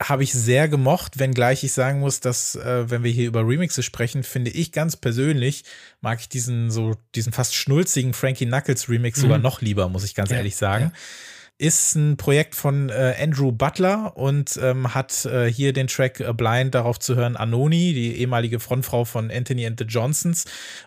habe 0.03 0.25
ich 0.25 0.33
sehr 0.33 0.69
gemocht, 0.69 1.19
wenngleich 1.19 1.65
ich 1.65 1.73
sagen 1.73 2.01
muss, 2.01 2.21
dass, 2.21 2.55
äh, 2.55 2.91
wenn 2.91 3.03
wir 3.03 3.11
hier 3.11 3.27
über 3.27 3.47
Remixe 3.47 3.83
sprechen, 3.83 4.25
finde 4.25 4.51
ich 4.51 4.73
ganz 4.73 4.97
persönlich, 4.97 5.65
mag 6.01 6.21
ich 6.21 6.29
diesen 6.29 6.71
so, 6.71 6.97
diesen 7.15 7.33
fast 7.33 7.55
schnulzigen 7.55 8.13
Frankie 8.13 8.47
Knuckles 8.47 8.91
Remix 8.91 9.19
mhm. 9.19 9.23
sogar 9.23 9.39
noch 9.39 9.63
lieber, 9.63 9.89
muss 9.89 10.05
ich 10.05 10.15
ganz 10.15 10.31
ja, 10.31 10.37
ehrlich 10.37 10.57
sagen. 10.57 10.93
Ja. 10.93 11.01
Ist 11.59 11.95
ein 11.95 12.19
Projekt 12.19 12.55
von 12.55 12.91
äh, 12.91 13.15
Andrew 13.19 13.51
Butler 13.51 14.15
und 14.17 14.59
ähm, 14.63 14.95
hat 14.95 15.25
äh, 15.25 15.51
hier 15.51 15.73
den 15.73 15.87
Track 15.87 16.21
äh, 16.21 16.35
Blind 16.35 16.75
darauf 16.75 16.99
zu 16.99 17.17
hören 17.17 17.35
Anoni, 17.35 17.95
die 17.95 18.17
ehemalige 18.17 18.61
Frontfrau 18.61 19.07
von 19.07 19.31
Anthony 19.31 19.67
and 19.67 19.79
the 19.79 19.87
Johnsons. 19.87 20.45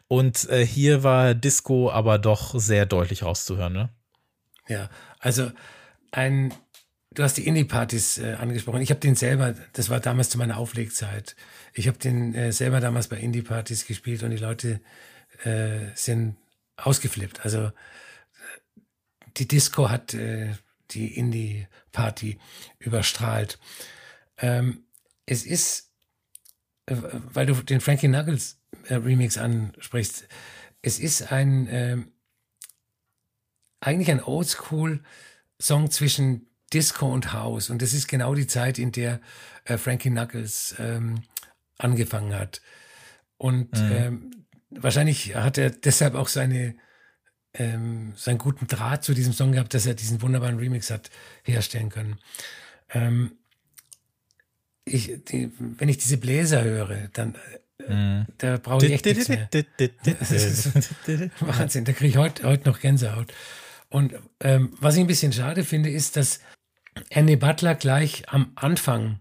Und 0.08 0.48
äh, 0.50 0.64
hier 0.64 1.02
war 1.02 1.34
Disco 1.34 1.90
aber 1.90 2.20
doch 2.20 2.54
sehr 2.60 2.86
deutlich 2.86 3.24
rauszuhören, 3.24 3.74
ne? 3.74 3.90
Ja, 4.68 4.90
also 5.18 5.52
ein 6.12 6.54
du 7.16 7.24
hast 7.24 7.38
die 7.38 7.48
Indie-Partys 7.48 8.20
äh, 8.20 8.34
angesprochen. 8.34 8.82
Ich 8.82 8.92
habe 8.92 9.00
den 9.00 9.16
selber, 9.16 9.56
das 9.74 9.90
war 9.90 10.00
damals 10.00 10.30
zu 10.30 10.38
meiner 10.38 10.58
Auflegzeit. 10.58 11.36
Ich 11.74 11.88
habe 11.88 11.98
den 11.98 12.36
äh, 12.36 12.52
selber 12.52 12.80
damals 12.80 13.08
bei 13.08 13.18
Indie-Partys 13.18 13.88
gespielt 13.88 14.22
und 14.22 14.30
die 14.30 14.38
Leute 14.38 14.82
sind 15.94 16.36
ausgeflippt. 16.76 17.46
Also 17.46 17.72
die 19.38 19.48
Disco 19.48 19.90
hat 19.90 20.14
äh, 20.14 20.54
die 20.92 21.16
Indie-Party 21.18 22.40
überstrahlt. 22.80 23.60
Ähm, 24.38 24.86
es 25.26 25.46
ist, 25.46 25.92
äh, 26.88 26.96
weil 27.34 27.46
du 27.46 27.54
den 27.56 27.82
Frankie 27.82 28.08
Knuckles 28.08 28.60
äh, 28.88 28.96
Remix 28.96 29.38
ansprichst, 29.38 30.28
es 30.82 31.00
ist 31.00 31.32
ein 31.32 31.68
äh, 31.68 31.98
eigentlich 33.82 34.12
ein 34.12 34.24
Oldschool-Song 34.24 35.92
zwischen 35.92 36.48
Disco 36.74 37.12
und 37.12 37.34
House. 37.34 37.70
Und 37.70 37.82
das 37.82 37.94
ist 37.94 38.08
genau 38.08 38.36
die 38.36 38.48
Zeit, 38.48 38.78
in 38.78 38.92
der 38.92 39.22
äh, 39.66 39.78
Frankie 39.78 40.10
Knuckles 40.10 40.76
ähm, 40.80 41.24
angefangen 41.78 42.34
hat. 42.34 42.62
Und 43.38 43.72
mhm. 43.74 43.92
ähm, 43.92 44.32
wahrscheinlich 44.70 45.36
hat 45.36 45.58
er 45.58 45.70
deshalb 45.70 46.16
auch 46.16 46.28
seine, 46.28 46.76
ähm, 47.54 48.14
seinen 48.16 48.38
guten 48.38 48.68
Draht 48.68 49.04
zu 49.04 49.14
diesem 49.14 49.34
Song 49.34 49.52
gehabt, 49.52 49.74
dass 49.74 49.86
er 49.86 49.94
diesen 49.94 50.22
wunderbaren 50.22 50.58
Remix 50.58 50.90
hat 50.92 51.10
herstellen 51.44 51.90
können. 51.90 52.20
Ähm, 52.94 53.32
ich, 54.86 55.24
die, 55.26 55.52
wenn 55.58 55.90
ich 55.90 55.98
diese 55.98 56.18
Bläser 56.18 56.64
höre, 56.64 57.10
dann 57.14 57.36
äh, 57.88 57.94
mhm. 57.94 58.26
da 58.38 58.58
brauche 58.58 58.86
ich 58.86 58.94
echt 58.94 59.06
nichts 59.06 59.30
mehr. 59.30 59.48
Wahnsinn, 61.40 61.86
da 61.86 61.94
kriege 61.94 62.10
ich 62.10 62.18
heute 62.18 62.44
heut 62.44 62.66
noch 62.66 62.80
Gänsehaut. 62.80 63.34
Und 63.90 64.14
ähm, 64.40 64.74
was 64.80 64.96
ich 64.96 65.02
ein 65.02 65.08
bisschen 65.08 65.34
schade 65.34 65.64
finde, 65.64 65.90
ist, 65.90 66.16
dass 66.16 66.40
Annie 67.14 67.38
Butler 67.38 67.76
gleich 67.76 68.30
am 68.30 68.52
Anfang 68.56 69.20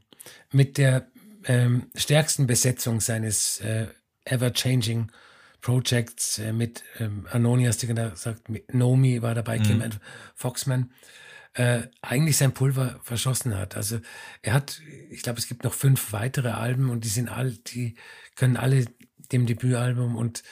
mit 0.50 0.78
der 0.78 1.06
ähm, 1.44 1.90
stärksten 1.94 2.46
Besetzung 2.46 3.00
seines 3.00 3.60
äh, 3.60 3.86
Ever-Changing 4.24 5.10
Projects 5.60 6.38
äh, 6.38 6.52
mit 6.52 6.84
ähm, 6.98 7.26
Anoni, 7.30 7.64
hast 7.64 7.82
du 7.82 7.86
gesagt, 7.86 8.42
Nomi 8.72 9.22
war 9.22 9.34
dabei, 9.34 9.58
mhm. 9.58 9.62
Kim 9.64 9.84
Foxman, 10.34 10.92
äh, 11.54 11.82
eigentlich 12.02 12.36
sein 12.36 12.52
Pulver 12.52 13.00
verschossen 13.02 13.56
hat. 13.56 13.76
Also 13.76 14.00
er 14.42 14.52
hat, 14.52 14.80
ich 15.10 15.22
glaube, 15.22 15.38
es 15.38 15.48
gibt 15.48 15.64
noch 15.64 15.74
fünf 15.74 16.12
weitere 16.12 16.50
Alben 16.50 16.90
und 16.90 17.04
die 17.04 17.08
sind 17.08 17.28
all, 17.28 17.52
die 17.52 17.96
können 18.36 18.56
alle 18.56 18.84
dem 19.32 19.46
Debütalbum 19.46 20.16
und 20.16 20.42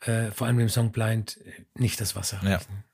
äh, 0.00 0.30
vor 0.30 0.46
allem 0.46 0.58
dem 0.58 0.68
Song 0.68 0.92
Blind 0.92 1.38
nicht 1.74 2.00
das 2.00 2.14
Wasser 2.16 2.38
reichen. 2.38 2.72
Ja. 2.72 2.84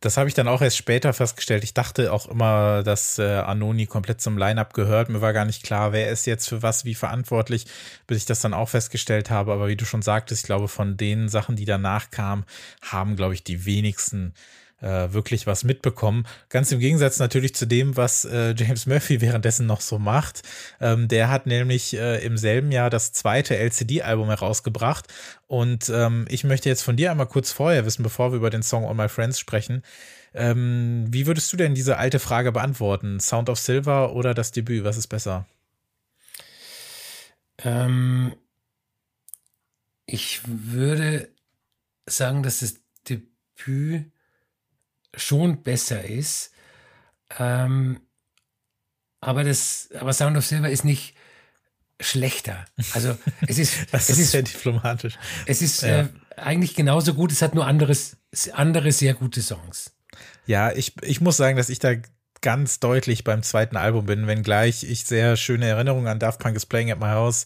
Das 0.00 0.18
habe 0.18 0.28
ich 0.28 0.34
dann 0.34 0.46
auch 0.46 0.60
erst 0.60 0.76
später 0.76 1.12
festgestellt. 1.14 1.64
Ich 1.64 1.72
dachte 1.72 2.12
auch 2.12 2.26
immer, 2.28 2.82
dass 2.82 3.18
äh, 3.18 3.38
Anoni 3.38 3.86
komplett 3.86 4.20
zum 4.20 4.36
Line-Up 4.36 4.74
gehört. 4.74 5.08
Mir 5.08 5.22
war 5.22 5.32
gar 5.32 5.46
nicht 5.46 5.62
klar, 5.62 5.92
wer 5.92 6.10
ist 6.10 6.26
jetzt 6.26 6.48
für 6.48 6.62
was 6.62 6.84
wie 6.84 6.94
verantwortlich, 6.94 7.66
bis 8.06 8.18
ich 8.18 8.26
das 8.26 8.40
dann 8.40 8.52
auch 8.52 8.68
festgestellt 8.68 9.30
habe. 9.30 9.52
Aber 9.52 9.68
wie 9.68 9.76
du 9.76 9.86
schon 9.86 10.02
sagtest, 10.02 10.42
ich 10.42 10.46
glaube, 10.46 10.68
von 10.68 10.98
den 10.98 11.28
Sachen, 11.30 11.56
die 11.56 11.64
danach 11.64 12.10
kamen, 12.10 12.44
haben, 12.82 13.16
glaube 13.16 13.34
ich, 13.34 13.42
die 13.42 13.64
wenigsten 13.64 14.34
äh, 14.80 15.12
wirklich 15.12 15.46
was 15.46 15.64
mitbekommen. 15.64 16.26
Ganz 16.48 16.70
im 16.72 16.80
Gegensatz 16.80 17.18
natürlich 17.18 17.54
zu 17.54 17.66
dem, 17.66 17.96
was 17.96 18.24
äh, 18.24 18.54
James 18.56 18.86
Murphy 18.86 19.20
währenddessen 19.20 19.66
noch 19.66 19.80
so 19.80 19.98
macht. 19.98 20.42
Ähm, 20.80 21.08
der 21.08 21.30
hat 21.30 21.46
nämlich 21.46 21.94
äh, 21.96 22.24
im 22.24 22.36
selben 22.36 22.72
Jahr 22.72 22.90
das 22.90 23.12
zweite 23.12 23.56
LCD-Album 23.56 24.28
herausgebracht. 24.28 25.06
Und 25.46 25.88
ähm, 25.88 26.26
ich 26.28 26.44
möchte 26.44 26.68
jetzt 26.68 26.82
von 26.82 26.96
dir 26.96 27.10
einmal 27.10 27.26
kurz 27.26 27.52
vorher 27.52 27.86
wissen, 27.86 28.02
bevor 28.02 28.32
wir 28.32 28.36
über 28.36 28.50
den 28.50 28.62
Song 28.62 28.84
All 28.84 28.94
My 28.94 29.08
Friends 29.08 29.38
sprechen. 29.38 29.82
Ähm, 30.34 31.06
wie 31.08 31.26
würdest 31.26 31.52
du 31.52 31.56
denn 31.56 31.74
diese 31.74 31.96
alte 31.96 32.18
Frage 32.18 32.52
beantworten? 32.52 33.20
Sound 33.20 33.48
of 33.48 33.58
Silver 33.58 34.12
oder 34.12 34.34
das 34.34 34.52
Debüt? 34.52 34.84
Was 34.84 34.98
ist 34.98 35.06
besser? 35.06 35.46
Ähm, 37.58 38.34
ich 40.04 40.42
würde 40.44 41.28
sagen, 42.06 42.42
dass 42.42 42.60
das 42.60 42.76
Debüt 43.08 44.10
schon 45.16 45.62
besser 45.62 46.04
ist. 46.04 46.52
Ähm, 47.38 48.00
aber 49.20 49.44
das, 49.44 49.88
aber 49.98 50.12
Sound 50.12 50.36
of 50.36 50.46
Silver 50.46 50.70
ist 50.70 50.84
nicht 50.84 51.14
schlechter. 52.00 52.66
Also 52.92 53.16
es 53.46 53.58
ist, 53.58 53.74
das 53.92 54.08
es 54.08 54.18
ist 54.18 54.30
sehr 54.32 54.42
diplomatisch. 54.42 55.18
Es 55.46 55.62
ist 55.62 55.82
ja. 55.82 56.02
äh, 56.02 56.08
eigentlich 56.36 56.74
genauso 56.74 57.14
gut. 57.14 57.32
Es 57.32 57.42
hat 57.42 57.54
nur 57.54 57.66
anderes, 57.66 58.18
andere 58.52 58.92
sehr 58.92 59.14
gute 59.14 59.42
Songs. 59.42 59.92
Ja, 60.46 60.72
ich, 60.72 60.94
ich 61.02 61.20
muss 61.20 61.36
sagen, 61.36 61.56
dass 61.56 61.68
ich 61.68 61.78
da 61.78 61.94
ganz 62.46 62.78
deutlich 62.78 63.24
beim 63.24 63.42
zweiten 63.42 63.76
Album 63.76 64.06
bin, 64.06 64.28
wenngleich 64.28 64.84
ich 64.84 65.04
sehr 65.04 65.36
schöne 65.36 65.66
Erinnerungen 65.66 66.06
an 66.06 66.20
Daft 66.20 66.38
Punk 66.38 66.54
is 66.54 66.64
Playing 66.64 66.92
at 66.92 67.00
My 67.00 67.06
House 67.06 67.44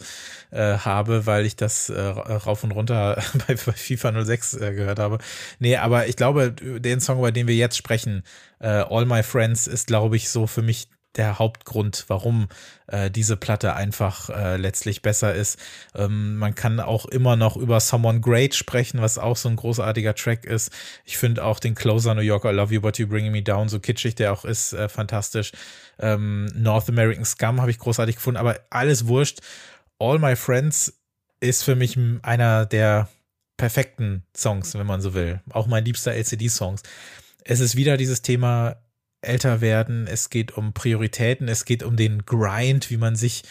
äh, 0.51 0.77
habe, 0.77 1.25
weil 1.25 1.47
ich 1.47 1.57
das 1.57 1.89
äh, 1.89 1.99
rauf 1.99 2.65
und 2.65 2.73
runter 2.73 3.15
bei, 3.49 3.55
bei 3.55 3.73
FIFA 3.73 4.23
06 4.27 4.55
äh, 4.57 4.75
gehört 4.75 4.99
habe. 4.99 5.17
Nee, 5.59 5.77
aber 5.77 6.07
ich 6.09 6.17
glaube, 6.17 6.53
den 6.53 7.01
Song, 7.01 7.19
über 7.19 7.33
den 7.33 7.49
wir 7.49 7.55
jetzt 7.55 7.79
sprechen, 7.79 8.25
äh, 8.59 8.67
All 8.67 9.07
My 9.07 9.23
Friends, 9.23 9.67
ist, 9.67 9.87
glaube 9.87 10.17
ich, 10.17 10.29
so 10.29 10.47
für 10.47 10.61
mich 10.61 10.91
der 11.17 11.39
Hauptgrund, 11.39 12.05
warum 12.09 12.49
äh, 12.87 13.11
diese 13.11 13.37
Platte 13.37 13.75
einfach 13.75 14.31
äh, 14.31 14.57
letztlich 14.57 15.03
besser 15.03 15.35
ist. 15.35 15.59
Ähm, 15.95 16.37
man 16.37 16.55
kann 16.55 16.79
auch 16.79 17.07
immer 17.07 17.37
noch 17.37 17.57
über 17.57 17.81
Someone 17.81 18.21
Great 18.21 18.55
sprechen, 18.55 19.01
was 19.01 19.19
auch 19.19 19.37
so 19.37 19.49
ein 19.49 19.57
großartiger 19.57 20.15
Track 20.15 20.45
ist. 20.45 20.71
Ich 21.05 21.19
finde 21.19 21.45
auch 21.45 21.59
den 21.59 21.75
Closer 21.75 22.15
New 22.15 22.21
York 22.21 22.45
I 22.45 22.49
Love 22.49 22.75
You 22.75 22.81
But 22.81 22.99
You 22.99 23.09
Bringing 23.09 23.33
Me 23.33 23.43
Down, 23.43 23.69
so 23.69 23.81
kitschig 23.81 24.15
der 24.15 24.33
auch 24.33 24.45
ist, 24.45 24.73
äh, 24.73 24.89
fantastisch. 24.89 25.53
Ähm, 25.99 26.47
North 26.55 26.89
American 26.89 27.25
Scum 27.25 27.61
habe 27.61 27.71
ich 27.71 27.79
großartig 27.79 28.17
gefunden, 28.17 28.39
aber 28.39 28.61
alles 28.71 29.07
wurscht. 29.07 29.41
All 29.99 30.19
My 30.19 30.37
Friends 30.37 31.01
ist 31.41 31.65
für 31.65 31.75
mich 31.75 31.99
einer 32.23 32.67
der 32.67 33.09
perfekten 33.57 34.25
Songs, 34.35 34.75
wenn 34.75 34.87
man 34.87 35.01
so 35.01 35.13
will. 35.13 35.41
Auch 35.51 35.67
mein 35.67 35.85
liebster 35.85 36.15
LCD-Songs. 36.15 36.83
Es 37.45 37.61
ist 37.61 37.77
wieder 37.77 37.97
dieses 37.97 38.23
Thema 38.23 38.77
älter 39.23 39.61
werden, 39.61 40.07
es 40.07 40.31
geht 40.31 40.53
um 40.53 40.73
Prioritäten, 40.73 41.49
es 41.49 41.65
geht 41.65 41.83
um 41.83 41.97
den 41.97 42.25
Grind, 42.25 42.91
wie 42.91 42.97
man 42.97 43.17
sich 43.17 43.43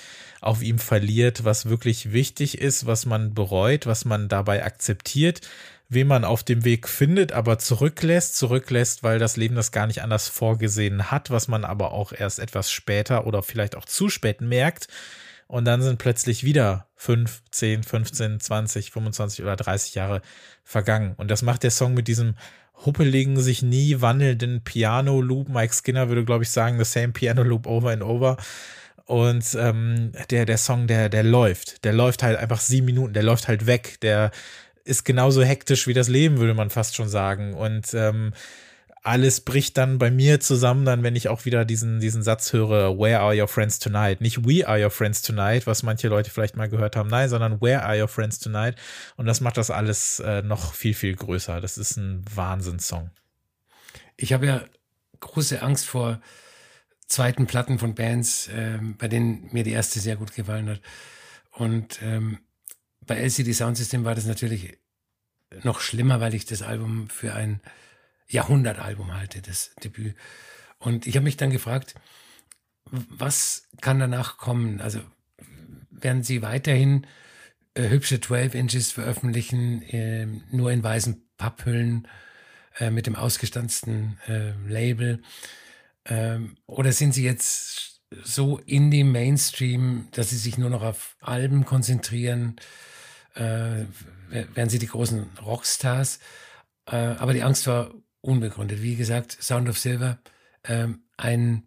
auf 0.41 0.61
ihm 0.61 0.79
verliert, 0.79 1.43
was 1.43 1.67
wirklich 1.69 2.11
wichtig 2.11 2.59
ist, 2.59 2.85
was 2.85 3.05
man 3.05 3.33
bereut, 3.33 3.85
was 3.85 4.05
man 4.05 4.29
dabei 4.29 4.63
akzeptiert, 4.63 5.41
wen 5.89 6.07
man 6.07 6.23
auf 6.23 6.43
dem 6.43 6.63
Weg 6.63 6.87
findet, 6.87 7.31
aber 7.33 7.59
zurücklässt, 7.59 8.37
zurücklässt, 8.37 9.03
weil 9.03 9.19
das 9.19 9.37
Leben 9.37 9.55
das 9.55 9.71
gar 9.71 9.87
nicht 9.87 10.01
anders 10.01 10.29
vorgesehen 10.29 11.11
hat, 11.11 11.29
was 11.29 11.47
man 11.47 11.65
aber 11.65 11.91
auch 11.91 12.13
erst 12.13 12.39
etwas 12.39 12.71
später 12.71 13.27
oder 13.27 13.43
vielleicht 13.43 13.75
auch 13.75 13.85
zu 13.85 14.09
spät 14.09 14.41
merkt. 14.41 14.87
Und 15.47 15.65
dann 15.65 15.81
sind 15.81 15.97
plötzlich 15.97 16.43
wieder 16.43 16.87
fünf, 16.95 17.41
zehn, 17.49 17.81
15, 17.81 18.39
20, 18.39 18.91
25 18.91 19.41
oder 19.41 19.55
30 19.55 19.95
Jahre 19.95 20.21
vergangen. 20.63 21.15
Und 21.17 21.31
das 21.31 21.41
macht 21.41 21.63
der 21.63 21.71
Song 21.71 21.95
mit 21.95 22.07
diesem 22.07 22.35
huppeligen, 22.85 23.39
sich 23.39 23.61
nie 23.61 24.01
wandelnden 24.01 24.63
Piano-Loop. 24.63 25.49
Mike 25.49 25.73
Skinner 25.73 26.09
würde, 26.09 26.25
glaube 26.25 26.43
ich, 26.43 26.51
sagen, 26.51 26.77
the 26.77 26.85
same 26.85 27.09
Piano-Loop 27.09 27.67
over 27.67 27.91
and 27.91 28.03
over. 28.03 28.37
Und 29.05 29.43
ähm, 29.59 30.11
der, 30.29 30.45
der 30.45 30.57
Song, 30.57 30.87
der, 30.87 31.09
der 31.09 31.23
läuft. 31.23 31.83
Der 31.83 31.93
läuft 31.93 32.21
halt 32.21 32.37
einfach 32.37 32.61
sieben 32.61 32.85
Minuten, 32.85 33.13
der 33.13 33.23
läuft 33.23 33.47
halt 33.47 33.65
weg. 33.65 33.97
Der 34.01 34.31
ist 34.83 35.03
genauso 35.03 35.43
hektisch 35.43 35.87
wie 35.87 35.93
das 35.93 36.07
Leben, 36.07 36.37
würde 36.37 36.53
man 36.53 36.69
fast 36.69 36.95
schon 36.95 37.09
sagen. 37.09 37.53
Und 37.53 37.93
ähm, 37.93 38.33
alles 39.03 39.41
bricht 39.41 39.77
dann 39.77 39.97
bei 39.97 40.11
mir 40.11 40.39
zusammen, 40.39 40.85
dann, 40.85 41.03
wenn 41.03 41.15
ich 41.15 41.29
auch 41.29 41.45
wieder 41.45 41.65
diesen, 41.65 41.99
diesen 41.99 42.23
Satz 42.23 42.51
höre, 42.53 42.97
Where 42.97 43.19
are 43.19 43.39
your 43.39 43.47
friends 43.47 43.79
tonight? 43.79 44.21
Nicht 44.21 44.45
We 44.45 44.67
are 44.67 44.83
your 44.83 44.91
friends 44.91 45.21
tonight, 45.21 45.65
was 45.67 45.83
manche 45.83 46.07
Leute 46.07 46.29
vielleicht 46.29 46.57
mal 46.57 46.69
gehört 46.69 46.95
haben, 46.95 47.09
nein, 47.09 47.29
sondern 47.29 47.61
Where 47.61 47.83
are 47.83 48.01
your 48.01 48.07
friends 48.07 48.39
tonight? 48.39 48.75
Und 49.15 49.25
das 49.25 49.41
macht 49.41 49.57
das 49.57 49.71
alles 49.71 50.19
äh, 50.19 50.41
noch 50.41 50.73
viel, 50.73 50.93
viel 50.93 51.15
größer. 51.15 51.61
Das 51.61 51.77
ist 51.77 51.97
ein 51.97 52.23
Wahnsinnssong. 52.33 53.11
Ich 54.17 54.33
habe 54.33 54.45
ja 54.45 54.63
große 55.19 55.61
Angst 55.61 55.85
vor 55.85 56.19
zweiten 57.07 57.47
Platten 57.47 57.79
von 57.79 57.95
Bands, 57.95 58.49
ähm, 58.53 58.95
bei 58.97 59.07
denen 59.07 59.49
mir 59.51 59.63
die 59.63 59.71
erste 59.71 59.99
sehr 59.99 60.17
gut 60.17 60.33
gefallen 60.33 60.69
hat. 60.69 60.81
Und 61.51 62.01
ähm, 62.01 62.39
bei 63.05 63.15
LCD 63.15 63.53
Soundsystem 63.53 64.03
war 64.03 64.15
das 64.15 64.25
natürlich 64.25 64.77
noch 65.63 65.79
schlimmer, 65.79 66.19
weil 66.19 66.35
ich 66.35 66.45
das 66.45 66.61
Album 66.61 67.09
für 67.09 67.33
ein 67.33 67.61
Jahrhundertalbum 68.29 69.13
halte, 69.13 69.41
das 69.41 69.71
Debüt. 69.83 70.15
Und 70.77 71.07
ich 71.07 71.15
habe 71.15 71.23
mich 71.23 71.37
dann 71.37 71.49
gefragt, 71.49 71.95
was 72.85 73.67
kann 73.81 73.99
danach 73.99 74.37
kommen? 74.37 74.81
Also 74.81 75.01
werden 75.91 76.23
sie 76.23 76.41
weiterhin 76.41 77.05
äh, 77.73 77.89
hübsche 77.89 78.21
12 78.21 78.55
Inches 78.55 78.91
veröffentlichen, 78.91 79.81
äh, 79.83 80.25
nur 80.51 80.71
in 80.71 80.83
weißen 80.83 81.29
Papphüllen 81.37 82.07
äh, 82.77 82.89
mit 82.89 83.07
dem 83.07 83.15
ausgestanzten 83.15 84.19
äh, 84.27 84.51
Label? 84.67 85.21
Ähm, 86.05 86.55
oder 86.65 86.91
sind 86.91 87.13
sie 87.13 87.23
jetzt 87.23 88.01
so 88.23 88.57
in 88.59 88.89
dem 88.89 89.11
Mainstream, 89.11 90.07
dass 90.11 90.31
sie 90.31 90.37
sich 90.37 90.57
nur 90.57 90.69
noch 90.69 90.81
auf 90.81 91.15
Alben 91.19 91.65
konzentrieren? 91.65 92.55
Äh, 93.35 93.85
werden 94.29 94.69
sie 94.69 94.79
die 94.79 94.87
großen 94.87 95.37
Rockstars? 95.41 96.19
Äh, 96.85 96.95
aber 96.95 97.33
die 97.33 97.43
Angst 97.43 97.67
war 97.67 97.93
unbegründet. 98.21 98.81
Wie 98.81 98.95
gesagt, 98.95 99.37
Sound 99.41 99.69
of 99.69 99.77
Silver, 99.77 100.19
ähm, 100.63 101.03
ein 101.17 101.63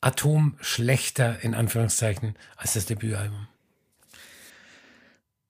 Atom 0.00 0.56
schlechter 0.60 1.42
in 1.42 1.54
Anführungszeichen 1.54 2.36
als 2.56 2.74
das 2.74 2.86
Debütalbum. 2.86 3.46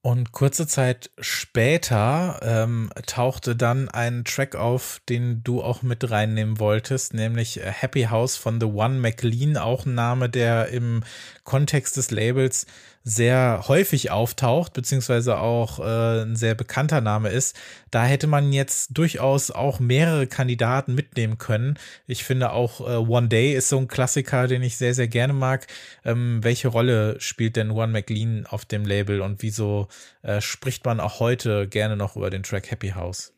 Und 0.04 0.32
kurze 0.32 0.66
Zeit 0.66 1.12
später 1.20 2.40
ähm, 2.42 2.90
tauchte 3.06 3.54
dann 3.54 3.88
ein 3.88 4.24
Track 4.24 4.56
auf, 4.56 5.00
den 5.08 5.44
du 5.44 5.62
auch 5.62 5.82
mit 5.82 6.10
reinnehmen 6.10 6.58
wolltest, 6.58 7.14
nämlich 7.14 7.60
Happy 7.62 8.08
House 8.10 8.36
von 8.36 8.60
The 8.60 8.66
One 8.66 8.98
McLean, 8.98 9.56
auch 9.56 9.86
ein 9.86 9.94
Name, 9.94 10.28
der 10.28 10.68
im 10.68 11.04
Kontext 11.44 11.96
des 11.96 12.10
Labels 12.10 12.66
sehr 13.04 13.64
häufig 13.66 14.10
auftaucht, 14.10 14.72
beziehungsweise 14.72 15.38
auch 15.38 15.80
äh, 15.80 16.22
ein 16.22 16.36
sehr 16.36 16.54
bekannter 16.54 17.00
Name 17.00 17.30
ist. 17.30 17.58
Da 17.90 18.04
hätte 18.04 18.26
man 18.26 18.52
jetzt 18.52 18.96
durchaus 18.96 19.50
auch 19.50 19.80
mehrere 19.80 20.26
Kandidaten 20.26 20.94
mitnehmen 20.94 21.38
können. 21.38 21.78
Ich 22.06 22.24
finde 22.24 22.52
auch 22.52 22.80
äh, 22.80 22.96
One 22.96 23.28
Day 23.28 23.54
ist 23.54 23.68
so 23.68 23.78
ein 23.78 23.88
Klassiker, 23.88 24.46
den 24.46 24.62
ich 24.62 24.76
sehr, 24.76 24.94
sehr 24.94 25.08
gerne 25.08 25.32
mag. 25.32 25.66
Ähm, 26.04 26.42
welche 26.42 26.68
Rolle 26.68 27.20
spielt 27.20 27.56
denn 27.56 27.70
One 27.70 27.92
McLean 27.92 28.46
auf 28.46 28.64
dem 28.64 28.84
Label 28.84 29.20
und 29.20 29.42
wieso 29.42 29.88
äh, 30.22 30.40
spricht 30.40 30.84
man 30.84 31.00
auch 31.00 31.18
heute 31.18 31.66
gerne 31.66 31.96
noch 31.96 32.16
über 32.16 32.30
den 32.30 32.44
Track 32.44 32.70
Happy 32.70 32.90
House? 32.90 33.32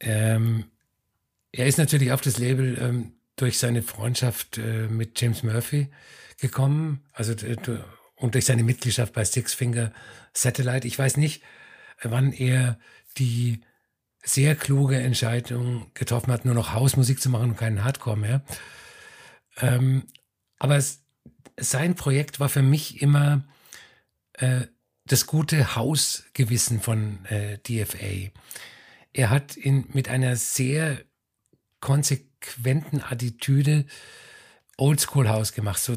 Ähm, 0.00 0.66
er 1.50 1.66
ist 1.66 1.78
natürlich 1.78 2.12
auf 2.12 2.20
das 2.20 2.38
Label 2.38 2.78
ähm, 2.80 3.12
durch 3.34 3.58
seine 3.58 3.82
Freundschaft 3.82 4.58
äh, 4.58 4.86
mit 4.88 5.20
James 5.20 5.42
Murphy 5.42 5.88
gekommen. 6.40 7.04
Also 7.12 7.34
und 8.18 8.34
durch 8.34 8.44
seine 8.44 8.62
Mitgliedschaft 8.62 9.12
bei 9.12 9.24
Six 9.24 9.54
Finger 9.54 9.92
Satellite. 10.32 10.86
Ich 10.86 10.98
weiß 10.98 11.16
nicht, 11.16 11.42
wann 12.02 12.32
er 12.32 12.78
die 13.16 13.60
sehr 14.22 14.56
kluge 14.56 14.96
Entscheidung 14.96 15.90
getroffen 15.94 16.32
hat, 16.32 16.44
nur 16.44 16.54
noch 16.54 16.72
Hausmusik 16.72 17.20
zu 17.20 17.30
machen 17.30 17.50
und 17.50 17.56
keinen 17.56 17.84
Hardcore 17.84 18.16
mehr. 18.16 18.42
Ähm, 19.60 20.04
aber 20.58 20.76
es, 20.76 21.02
sein 21.58 21.94
Projekt 21.94 22.40
war 22.40 22.48
für 22.48 22.62
mich 22.62 23.00
immer 23.00 23.44
äh, 24.34 24.66
das 25.06 25.26
gute 25.26 25.74
Hausgewissen 25.76 26.80
von 26.80 27.24
äh, 27.26 27.58
DFA. 27.58 28.30
Er 29.12 29.30
hat 29.30 29.56
in, 29.56 29.86
mit 29.92 30.08
einer 30.08 30.36
sehr 30.36 31.00
konsequenten 31.80 33.02
Attitüde 33.02 33.86
Oldschool 34.76 35.28
House 35.28 35.52
gemacht, 35.52 35.80
so 35.80 35.96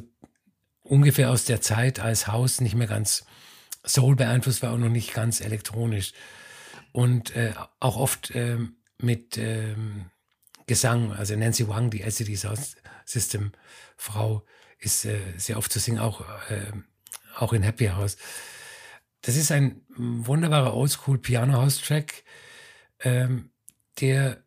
ungefähr 0.83 1.31
aus 1.31 1.45
der 1.45 1.61
Zeit, 1.61 1.99
als 1.99 2.27
Haus 2.27 2.61
nicht 2.61 2.75
mehr 2.75 2.87
ganz 2.87 3.25
Soul 3.85 4.15
beeinflusst 4.15 4.61
war 4.61 4.73
und 4.73 4.81
noch 4.81 4.89
nicht 4.89 5.13
ganz 5.13 5.41
elektronisch. 5.41 6.13
Und 6.91 7.35
äh, 7.35 7.53
auch 7.79 7.97
oft 7.97 8.31
äh, 8.31 8.57
mit 8.97 9.37
ähm, 9.37 10.05
Gesang, 10.67 11.11
also 11.13 11.35
Nancy 11.35 11.67
Wang, 11.67 11.89
die 11.89 12.01
LCD 12.01 12.35
Sound 12.35 12.75
System 13.05 13.51
Frau, 13.97 14.45
ist 14.79 15.05
äh, 15.05 15.19
sehr 15.37 15.57
oft 15.57 15.71
zu 15.71 15.79
singen, 15.79 15.99
auch, 15.99 16.21
äh, 16.49 16.71
auch 17.35 17.53
in 17.53 17.63
Happy 17.63 17.87
House. 17.87 18.17
Das 19.21 19.35
ist 19.35 19.51
ein 19.51 19.81
wunderbarer 19.95 20.73
Oldschool 20.73 21.19
Piano 21.19 21.53
House 21.53 21.81
Track, 21.81 22.23
ähm, 22.99 23.51
der 23.99 24.43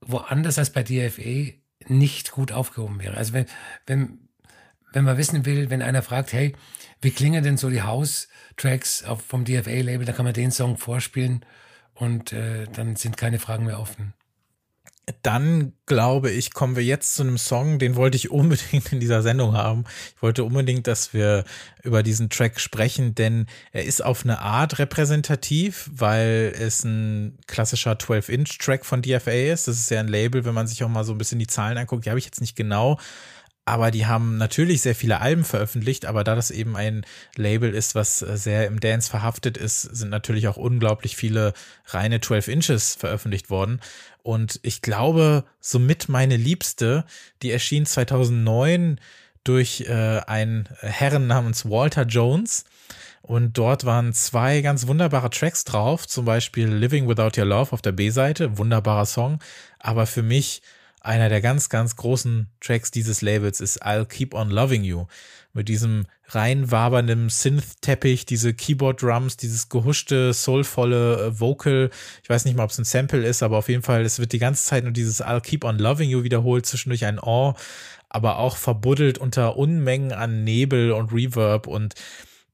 woanders 0.00 0.58
als 0.58 0.70
bei 0.70 0.82
DFA 0.82 1.52
nicht 1.86 2.30
gut 2.30 2.52
aufgehoben 2.52 3.00
wäre. 3.00 3.16
Also 3.16 3.32
wenn, 3.32 3.46
wenn 3.86 4.21
wenn 4.92 5.04
man 5.04 5.16
wissen 5.16 5.44
will, 5.44 5.70
wenn 5.70 5.82
einer 5.82 6.02
fragt, 6.02 6.32
hey, 6.32 6.54
wie 7.00 7.10
klingen 7.10 7.42
denn 7.42 7.56
so 7.56 7.70
die 7.70 7.82
House-Tracks 7.82 9.04
vom 9.26 9.44
DFA-Label, 9.44 10.06
da 10.06 10.12
kann 10.12 10.24
man 10.24 10.34
den 10.34 10.50
Song 10.50 10.76
vorspielen 10.76 11.44
und 11.94 12.32
äh, 12.32 12.66
dann 12.72 12.96
sind 12.96 13.16
keine 13.16 13.38
Fragen 13.38 13.66
mehr 13.66 13.80
offen. 13.80 14.14
Dann 15.22 15.72
glaube 15.86 16.30
ich, 16.30 16.54
kommen 16.54 16.76
wir 16.76 16.84
jetzt 16.84 17.16
zu 17.16 17.22
einem 17.22 17.36
Song, 17.36 17.80
den 17.80 17.96
wollte 17.96 18.16
ich 18.16 18.30
unbedingt 18.30 18.92
in 18.92 19.00
dieser 19.00 19.20
Sendung 19.20 19.54
haben. 19.54 19.84
Ich 20.14 20.22
wollte 20.22 20.44
unbedingt, 20.44 20.86
dass 20.86 21.12
wir 21.12 21.44
über 21.82 22.04
diesen 22.04 22.30
Track 22.30 22.60
sprechen, 22.60 23.16
denn 23.16 23.46
er 23.72 23.84
ist 23.84 24.04
auf 24.04 24.24
eine 24.24 24.38
Art 24.38 24.78
repräsentativ, 24.78 25.90
weil 25.92 26.54
es 26.56 26.84
ein 26.84 27.36
klassischer 27.48 27.94
12-Inch-Track 27.94 28.86
von 28.86 29.02
DFA 29.02 29.52
ist. 29.52 29.66
Das 29.66 29.76
ist 29.76 29.90
ja 29.90 29.98
ein 29.98 30.08
Label, 30.08 30.44
wenn 30.44 30.54
man 30.54 30.68
sich 30.68 30.84
auch 30.84 30.88
mal 30.88 31.04
so 31.04 31.12
ein 31.12 31.18
bisschen 31.18 31.40
die 31.40 31.48
Zahlen 31.48 31.78
anguckt, 31.78 32.06
die 32.06 32.10
habe 32.10 32.20
ich 32.20 32.26
jetzt 32.26 32.40
nicht 32.40 32.54
genau 32.54 32.96
aber 33.64 33.90
die 33.90 34.06
haben 34.06 34.38
natürlich 34.38 34.82
sehr 34.82 34.94
viele 34.94 35.20
Alben 35.20 35.44
veröffentlicht, 35.44 36.04
aber 36.06 36.24
da 36.24 36.34
das 36.34 36.50
eben 36.50 36.76
ein 36.76 37.06
Label 37.36 37.72
ist, 37.74 37.94
was 37.94 38.22
äh, 38.22 38.36
sehr 38.36 38.66
im 38.66 38.80
Dance 38.80 39.08
verhaftet 39.08 39.56
ist, 39.56 39.82
sind 39.82 40.10
natürlich 40.10 40.48
auch 40.48 40.56
unglaublich 40.56 41.16
viele 41.16 41.52
reine 41.86 42.20
12 42.20 42.48
Inches 42.48 42.94
veröffentlicht 42.96 43.50
worden. 43.50 43.80
Und 44.22 44.58
ich 44.62 44.82
glaube, 44.82 45.44
somit 45.60 46.08
meine 46.08 46.36
Liebste, 46.36 47.04
die 47.42 47.50
erschien 47.50 47.86
2009 47.86 49.00
durch 49.44 49.82
äh, 49.88 50.20
einen 50.26 50.68
Herren 50.80 51.26
namens 51.26 51.64
Walter 51.64 52.02
Jones. 52.02 52.64
Und 53.22 53.56
dort 53.56 53.84
waren 53.84 54.12
zwei 54.12 54.60
ganz 54.60 54.88
wunderbare 54.88 55.30
Tracks 55.30 55.62
drauf, 55.64 56.08
zum 56.08 56.24
Beispiel 56.24 56.68
Living 56.68 57.08
Without 57.08 57.40
Your 57.40 57.46
Love 57.46 57.72
auf 57.72 57.82
der 57.82 57.92
B-Seite, 57.92 58.58
wunderbarer 58.58 59.06
Song, 59.06 59.38
aber 59.78 60.06
für 60.06 60.22
mich 60.24 60.62
einer 61.04 61.28
der 61.28 61.40
ganz, 61.40 61.68
ganz 61.68 61.96
großen 61.96 62.48
Tracks 62.60 62.90
dieses 62.90 63.22
Labels 63.22 63.60
ist 63.60 63.84
I'll 63.84 64.04
Keep 64.04 64.34
On 64.34 64.50
Loving 64.50 64.84
You. 64.84 65.06
Mit 65.52 65.68
diesem 65.68 66.06
rein 66.28 66.70
wabernden 66.70 67.28
Synth-Teppich, 67.28 68.24
diese 68.24 68.54
Keyboard-Drums, 68.54 69.36
dieses 69.36 69.68
gehuschte, 69.68 70.32
soulvolle 70.32 71.26
äh, 71.26 71.40
Vocal. 71.40 71.90
Ich 72.22 72.30
weiß 72.30 72.44
nicht 72.44 72.56
mal, 72.56 72.64
ob 72.64 72.70
es 72.70 72.78
ein 72.78 72.84
Sample 72.84 73.26
ist, 73.26 73.42
aber 73.42 73.58
auf 73.58 73.68
jeden 73.68 73.82
Fall, 73.82 74.02
es 74.02 74.18
wird 74.18 74.32
die 74.32 74.38
ganze 74.38 74.64
Zeit 74.64 74.84
nur 74.84 74.92
dieses 74.92 75.22
I'll 75.22 75.40
Keep 75.40 75.64
On 75.64 75.78
Loving 75.78 76.08
You 76.08 76.22
wiederholt, 76.22 76.64
zwischendurch 76.64 77.04
ein 77.04 77.18
Oh, 77.20 77.54
aber 78.08 78.38
auch 78.38 78.56
verbuddelt 78.56 79.18
unter 79.18 79.56
Unmengen 79.56 80.12
an 80.12 80.44
Nebel 80.44 80.92
und 80.92 81.12
Reverb 81.12 81.66
und 81.66 81.94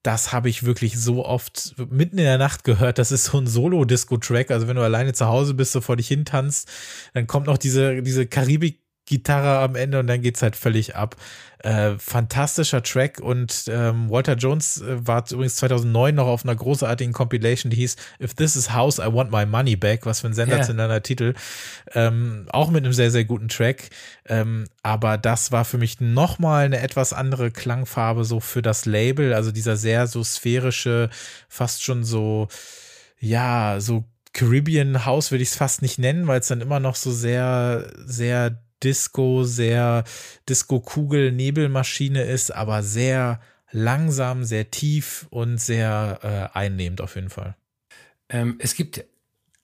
das 0.08 0.32
habe 0.32 0.48
ich 0.48 0.64
wirklich 0.64 0.98
so 0.98 1.22
oft 1.26 1.74
mitten 1.90 2.16
in 2.16 2.24
der 2.24 2.38
Nacht 2.38 2.64
gehört. 2.64 2.96
Das 2.96 3.12
ist 3.12 3.26
so 3.26 3.36
ein 3.36 3.46
Solo-Disco-Track. 3.46 4.50
Also 4.50 4.66
wenn 4.66 4.76
du 4.76 4.82
alleine 4.82 5.12
zu 5.12 5.26
Hause 5.26 5.52
bist, 5.52 5.72
so 5.72 5.82
vor 5.82 5.96
dich 5.96 6.08
hin 6.08 6.24
tanzt, 6.24 6.66
dann 7.12 7.26
kommt 7.26 7.46
noch 7.46 7.58
diese, 7.58 8.00
diese 8.00 8.26
Karibik 8.26 8.80
Gitarre 9.08 9.58
am 9.60 9.74
Ende 9.74 9.98
und 9.98 10.06
dann 10.06 10.20
geht's 10.20 10.42
halt 10.42 10.54
völlig 10.54 10.94
ab. 10.94 11.16
Äh, 11.60 11.98
fantastischer 11.98 12.84
Track 12.84 13.18
und 13.20 13.64
ähm, 13.66 14.08
Walter 14.10 14.34
Jones 14.34 14.80
äh, 14.80 15.04
war 15.04 15.24
übrigens 15.28 15.56
2009 15.56 16.14
noch 16.14 16.28
auf 16.28 16.44
einer 16.44 16.54
großartigen 16.54 17.12
Compilation, 17.12 17.70
die 17.70 17.78
hieß 17.78 17.96
If 18.22 18.34
This 18.34 18.54
Is 18.54 18.72
House, 18.72 18.98
I 18.98 19.12
Want 19.12 19.32
My 19.32 19.44
Money 19.44 19.74
Back, 19.74 20.06
was 20.06 20.20
für 20.20 20.28
ein 20.28 20.34
sensationeller 20.34 20.94
yeah. 20.94 21.00
Titel. 21.00 21.34
Ähm, 21.94 22.46
auch 22.50 22.70
mit 22.70 22.84
einem 22.84 22.92
sehr, 22.92 23.10
sehr 23.10 23.24
guten 23.24 23.48
Track. 23.48 23.90
Ähm, 24.26 24.66
aber 24.84 25.18
das 25.18 25.50
war 25.50 25.64
für 25.64 25.78
mich 25.78 26.00
nochmal 26.00 26.66
eine 26.66 26.80
etwas 26.80 27.12
andere 27.12 27.50
Klangfarbe 27.50 28.24
so 28.24 28.38
für 28.38 28.62
das 28.62 28.86
Label, 28.86 29.34
also 29.34 29.50
dieser 29.50 29.76
sehr 29.76 30.06
so 30.06 30.22
sphärische, 30.22 31.10
fast 31.48 31.82
schon 31.82 32.04
so, 32.04 32.46
ja, 33.18 33.80
so 33.80 34.04
Caribbean 34.32 35.04
House 35.06 35.32
würde 35.32 35.42
ich 35.42 35.48
es 35.48 35.56
fast 35.56 35.82
nicht 35.82 35.98
nennen, 35.98 36.28
weil 36.28 36.38
es 36.38 36.46
dann 36.46 36.60
immer 36.60 36.78
noch 36.78 36.94
so 36.94 37.10
sehr, 37.10 37.90
sehr 37.96 38.62
Disco, 38.82 39.44
sehr 39.44 40.04
Disco-Kugel, 40.48 41.32
Nebelmaschine 41.32 42.22
ist, 42.22 42.50
aber 42.54 42.82
sehr 42.82 43.40
langsam, 43.70 44.44
sehr 44.44 44.70
tief 44.70 45.26
und 45.30 45.58
sehr 45.58 46.50
äh, 46.54 46.58
einnehmend 46.58 47.00
auf 47.00 47.16
jeden 47.16 47.30
Fall. 47.30 47.56
Ähm, 48.28 48.56
es 48.60 48.74
gibt 48.74 49.04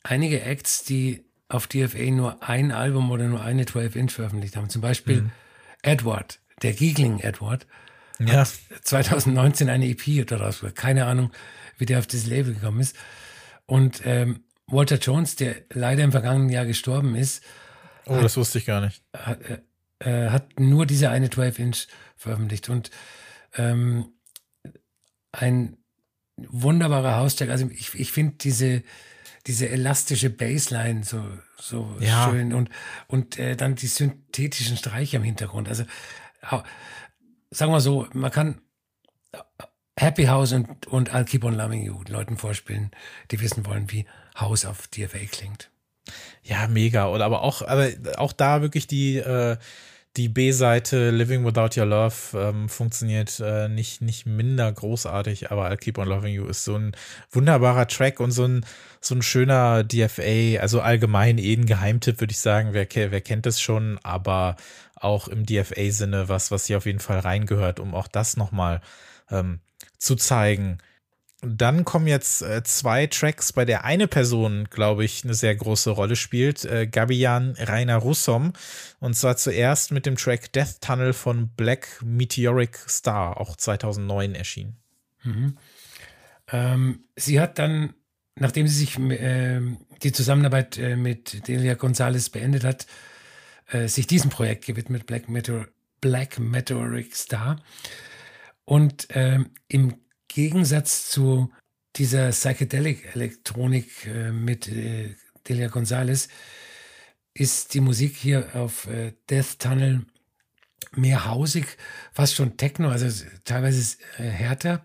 einige 0.03 0.43
Acts, 0.43 0.85
die 0.85 1.25
auf 1.49 1.67
DFA 1.67 2.11
nur 2.11 2.43
ein 2.43 2.73
Album 2.73 3.11
oder 3.11 3.27
nur 3.29 3.43
eine 3.43 3.65
12-Inch 3.65 4.13
veröffentlicht 4.13 4.57
haben. 4.57 4.69
Zum 4.69 4.83
Beispiel 4.83 5.23
mhm. 5.23 5.31
Edward, 5.83 6.41
der 6.63 6.73
Giegling 6.73 7.21
Edward, 7.21 7.67
ja. 8.19 8.41
hat 8.41 8.53
2019 8.83 9.69
eine 9.69 9.89
EP 9.89 10.27
daraus, 10.27 10.65
keine 10.75 11.07
Ahnung, 11.07 11.31
wie 11.79 11.87
der 11.87 11.99
auf 11.99 12.07
das 12.07 12.27
Label 12.27 12.55
gekommen 12.55 12.81
ist. 12.81 12.97
Und 13.67 14.03
ähm, 14.05 14.45
Walter 14.67 14.97
Jones, 14.97 15.37
der 15.37 15.57
leider 15.73 16.05
im 16.05 16.13
vergangenen 16.13 16.49
Jahr 16.49 16.67
gestorben 16.67 17.15
ist, 17.15 17.43
Oh, 18.07 18.17
hat, 18.17 18.25
das 18.25 18.37
wusste 18.37 18.59
ich 18.59 18.67
gar 18.67 18.81
nicht. 18.81 19.03
Hat, 19.15 19.39
äh, 20.01 20.29
hat 20.31 20.59
nur 20.59 20.87
diese 20.87 21.11
eine 21.11 21.29
12-Inch 21.29 21.87
veröffentlicht 22.17 22.69
und 22.69 22.91
ähm, 23.55 24.13
ein 25.33 25.77
wunderbarer 26.37 27.17
Haustrack. 27.17 27.51
Also 27.51 27.69
ich, 27.71 27.95
ich 27.95 28.13
finde 28.13 28.35
diese, 28.41 28.83
diese 29.47 29.69
elastische 29.69 30.31
Bassline 30.31 31.05
so, 31.05 31.23
so 31.59 31.97
ja. 32.01 32.29
schön 32.29 32.53
und, 32.53 32.71
und 33.07 33.39
äh, 33.39 33.57
dann 33.57 33.75
die 33.75 33.87
synthetischen 33.87 34.77
Streiche 34.77 35.17
im 35.17 35.23
Hintergrund. 35.23 35.69
Also 35.69 35.85
sagen 37.51 37.73
wir 37.73 37.81
so, 37.81 38.07
man 38.13 38.31
kann 38.31 38.61
Happy 39.97 40.25
House 40.25 40.53
und, 40.53 40.87
und 40.87 41.15
I'll 41.15 41.25
Keep 41.25 41.45
on 41.45 41.55
Loving 41.55 41.83
You 41.83 42.03
Leuten 42.09 42.37
vorspielen, 42.37 42.91
die 43.31 43.41
wissen 43.41 43.65
wollen, 43.65 43.91
wie 43.91 44.07
House 44.39 44.65
auf 44.65 44.89
DFA 44.89 45.25
klingt. 45.31 45.71
Ja, 46.43 46.67
mega. 46.69 47.09
Oder 47.09 47.25
aber 47.25 47.43
auch, 47.43 47.63
aber 47.63 47.91
auch 48.17 48.33
da 48.33 48.61
wirklich 48.63 48.87
die, 48.87 49.17
äh, 49.17 49.57
die 50.17 50.29
B-Seite 50.29 51.11
Living 51.11 51.45
Without 51.45 51.79
Your 51.79 51.87
Love 51.87 52.15
ähm, 52.35 52.69
funktioniert 52.69 53.41
äh, 53.41 53.69
nicht, 53.69 54.01
nicht 54.01 54.27
minder 54.27 54.71
großartig, 54.71 55.51
aber 55.51 55.69
I'll 55.69 55.77
Keep 55.77 55.99
on 55.99 56.09
Loving 56.09 56.33
You 56.35 56.47
ist 56.47 56.65
so 56.65 56.77
ein 56.77 56.93
wunderbarer 57.33 57.89
Track 57.89 58.21
und 58.21 58.31
so 58.31 58.45
ein, 58.47 58.65
so 59.01 59.17
ein 59.17 59.23
schöner 59.23 59.83
DFA, 59.83 60.61
also 60.61 60.81
allgemein 60.81 61.39
eh 61.39 61.55
ein 61.55 61.67
Geheimtipp, 61.67 62.21
würde 62.21 62.31
ich 62.31 62.39
sagen. 62.39 62.69
Wer, 62.73 62.87
wer 62.93 63.21
kennt 63.23 63.47
es 63.47 63.61
schon, 63.61 63.99
aber 64.05 64.57
auch 64.95 65.27
im 65.27 65.45
DFA-Sinne 65.47 66.29
was, 66.29 66.51
was 66.53 66.67
hier 66.67 66.77
auf 66.77 66.87
jeden 66.87 67.01
Fall 67.01 67.19
reingehört, 67.19 67.81
um 67.81 67.95
auch 67.95 68.07
das 68.07 68.37
nochmal 68.37 68.81
ähm, 69.31 69.59
zu 69.99 70.15
zeigen. 70.15 70.79
Dann 71.47 71.85
kommen 71.85 72.07
jetzt 72.07 72.43
äh, 72.43 72.63
zwei 72.65 73.07
Tracks, 73.07 73.53
bei 73.53 73.65
der 73.65 73.85
eine 73.85 74.09
Person, 74.09 74.69
glaube 74.71 75.05
ich, 75.05 75.25
eine 75.25 75.35
sehr 75.35 75.55
große 75.55 75.91
Rolle 75.91 76.17
spielt. 76.17 76.65
Äh, 76.65 76.87
Gabian 76.87 77.55
Rainer 77.59 77.97
Russom. 77.97 78.53
Und 79.01 79.15
zwar 79.15 79.37
zuerst 79.37 79.93
mit 79.93 80.07
dem 80.07 80.17
Track 80.17 80.53
Death 80.53 80.81
Tunnel 80.81 81.13
von 81.13 81.49
Black 81.57 82.01
Meteoric 82.03 82.77
Star, 82.89 83.41
auch 83.41 83.57
2009 83.57 84.35
erschienen. 84.35 84.77
Mhm. 85.23 85.57
Ähm, 86.49 87.05
sie 87.17 87.41
hat 87.41 87.59
dann, 87.59 87.95
nachdem 88.37 88.69
sie 88.69 88.79
sich 88.79 88.99
äh, 88.99 89.61
die 90.03 90.13
Zusammenarbeit 90.13 90.79
äh, 90.79 90.97
mit 90.97 91.49
Delia 91.49 91.75
Gonzalez 91.75 92.29
beendet 92.31 92.65
hat, 92.65 92.87
äh, 93.71 93.89
sich 93.89 94.07
diesem 94.07 94.31
Projekt 94.31 94.67
gewidmet, 94.67 95.07
Black, 95.07 95.29
Meteor 95.29 95.67
Black 96.01 96.39
Meteoric 96.39 97.17
Star. 97.17 97.63
Und 98.67 99.09
ähm, 99.11 99.51
im 99.69 99.95
Gegensatz 100.35 101.11
zu 101.11 101.53
dieser 101.95 102.31
Psychedelic-Elektronik 102.31 104.07
äh, 104.07 104.33
mit 104.33 104.67
äh, 104.67 105.15
Delia 105.49 105.69
Gonzalez 105.69 106.29
ist 107.35 107.73
die 107.73 107.81
Musik 107.81 108.17
hier 108.17 108.57
auf 108.57 108.89
äh, 108.89 109.13
Death 109.31 109.61
Tunnel 109.61 110.07
mehr 110.97 111.27
hausig, 111.27 111.77
fast 112.13 112.35
schon 112.35 112.57
Techno, 112.57 112.89
also 112.89 113.25
teilweise 113.45 113.97
äh, 114.19 114.25
härter 114.25 114.85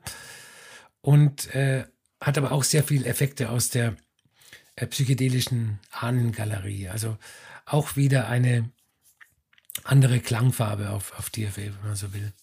und 1.01 1.53
äh, 1.55 1.85
hat 2.21 2.37
aber 2.37 2.51
auch 2.51 2.63
sehr 2.63 2.83
viele 2.83 3.05
Effekte 3.05 3.49
aus 3.49 3.71
der 3.71 3.95
äh, 4.75 4.85
psychedelischen 4.85 5.79
Ahnengalerie. 5.89 6.89
Also 6.89 7.17
auch 7.65 7.95
wieder 7.95 8.27
eine 8.27 8.71
andere 9.83 10.19
Klangfarbe 10.19 10.91
auf, 10.91 11.17
auf 11.17 11.31
DFA, 11.31 11.57
wenn 11.61 11.83
man 11.83 11.95
so 11.95 12.13
will. 12.13 12.33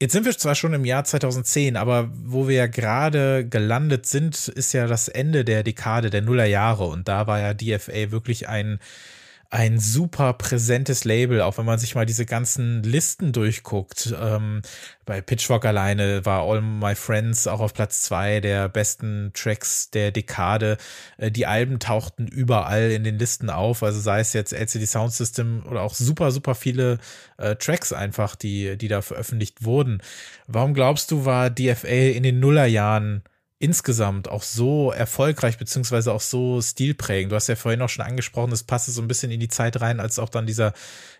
Jetzt 0.00 0.12
sind 0.12 0.24
wir 0.24 0.38
zwar 0.38 0.54
schon 0.54 0.74
im 0.74 0.84
Jahr 0.84 1.02
2010, 1.02 1.76
aber 1.76 2.08
wo 2.12 2.46
wir 2.46 2.54
ja 2.54 2.66
gerade 2.68 3.44
gelandet 3.44 4.06
sind, 4.06 4.46
ist 4.46 4.72
ja 4.72 4.86
das 4.86 5.08
Ende 5.08 5.44
der 5.44 5.64
Dekade 5.64 6.08
der 6.08 6.22
Nullerjahre. 6.22 6.84
Und 6.84 7.08
da 7.08 7.26
war 7.26 7.40
ja 7.40 7.52
DFA 7.52 8.12
wirklich 8.12 8.48
ein 8.48 8.78
ein 9.50 9.78
super 9.78 10.34
präsentes 10.34 11.04
Label, 11.04 11.40
auch 11.40 11.56
wenn 11.56 11.64
man 11.64 11.78
sich 11.78 11.94
mal 11.94 12.04
diese 12.04 12.26
ganzen 12.26 12.82
Listen 12.82 13.32
durchguckt. 13.32 14.14
Ähm, 14.20 14.60
bei 15.06 15.22
Pitchfork 15.22 15.64
alleine 15.64 16.26
war 16.26 16.42
All 16.42 16.60
My 16.60 16.94
Friends 16.94 17.46
auch 17.46 17.60
auf 17.60 17.72
Platz 17.72 18.02
zwei 18.02 18.40
der 18.40 18.68
besten 18.68 19.30
Tracks 19.32 19.90
der 19.90 20.10
Dekade. 20.10 20.76
Äh, 21.16 21.30
die 21.30 21.46
Alben 21.46 21.78
tauchten 21.78 22.26
überall 22.26 22.90
in 22.90 23.04
den 23.04 23.18
Listen 23.18 23.48
auf, 23.48 23.82
also 23.82 23.98
sei 24.00 24.20
es 24.20 24.34
jetzt 24.34 24.52
LCD 24.52 24.84
Sound 24.84 25.14
System 25.14 25.64
oder 25.66 25.80
auch 25.80 25.94
super, 25.94 26.30
super 26.30 26.54
viele 26.54 26.98
äh, 27.38 27.56
Tracks 27.56 27.94
einfach, 27.94 28.36
die, 28.36 28.76
die 28.76 28.88
da 28.88 29.00
veröffentlicht 29.00 29.64
wurden. 29.64 30.02
Warum 30.46 30.74
glaubst 30.74 31.10
du, 31.10 31.24
war 31.24 31.48
DFA 31.48 31.88
in 31.88 32.22
den 32.22 32.38
Nullerjahren 32.38 33.22
insgesamt 33.60 34.28
auch 34.28 34.44
so 34.44 34.92
erfolgreich 34.92 35.58
beziehungsweise 35.58 36.12
auch 36.12 36.20
so 36.20 36.62
stilprägend. 36.62 37.32
Du 37.32 37.36
hast 37.36 37.48
ja 37.48 37.56
vorhin 37.56 37.82
auch 37.82 37.88
schon 37.88 38.04
angesprochen, 38.04 38.50
das 38.50 38.62
passte 38.62 38.92
so 38.92 39.02
ein 39.02 39.08
bisschen 39.08 39.32
in 39.32 39.40
die 39.40 39.48
Zeit 39.48 39.80
rein, 39.80 39.98
als 39.98 40.20
auch 40.20 40.28
dann 40.28 40.46
dieser 40.46 40.74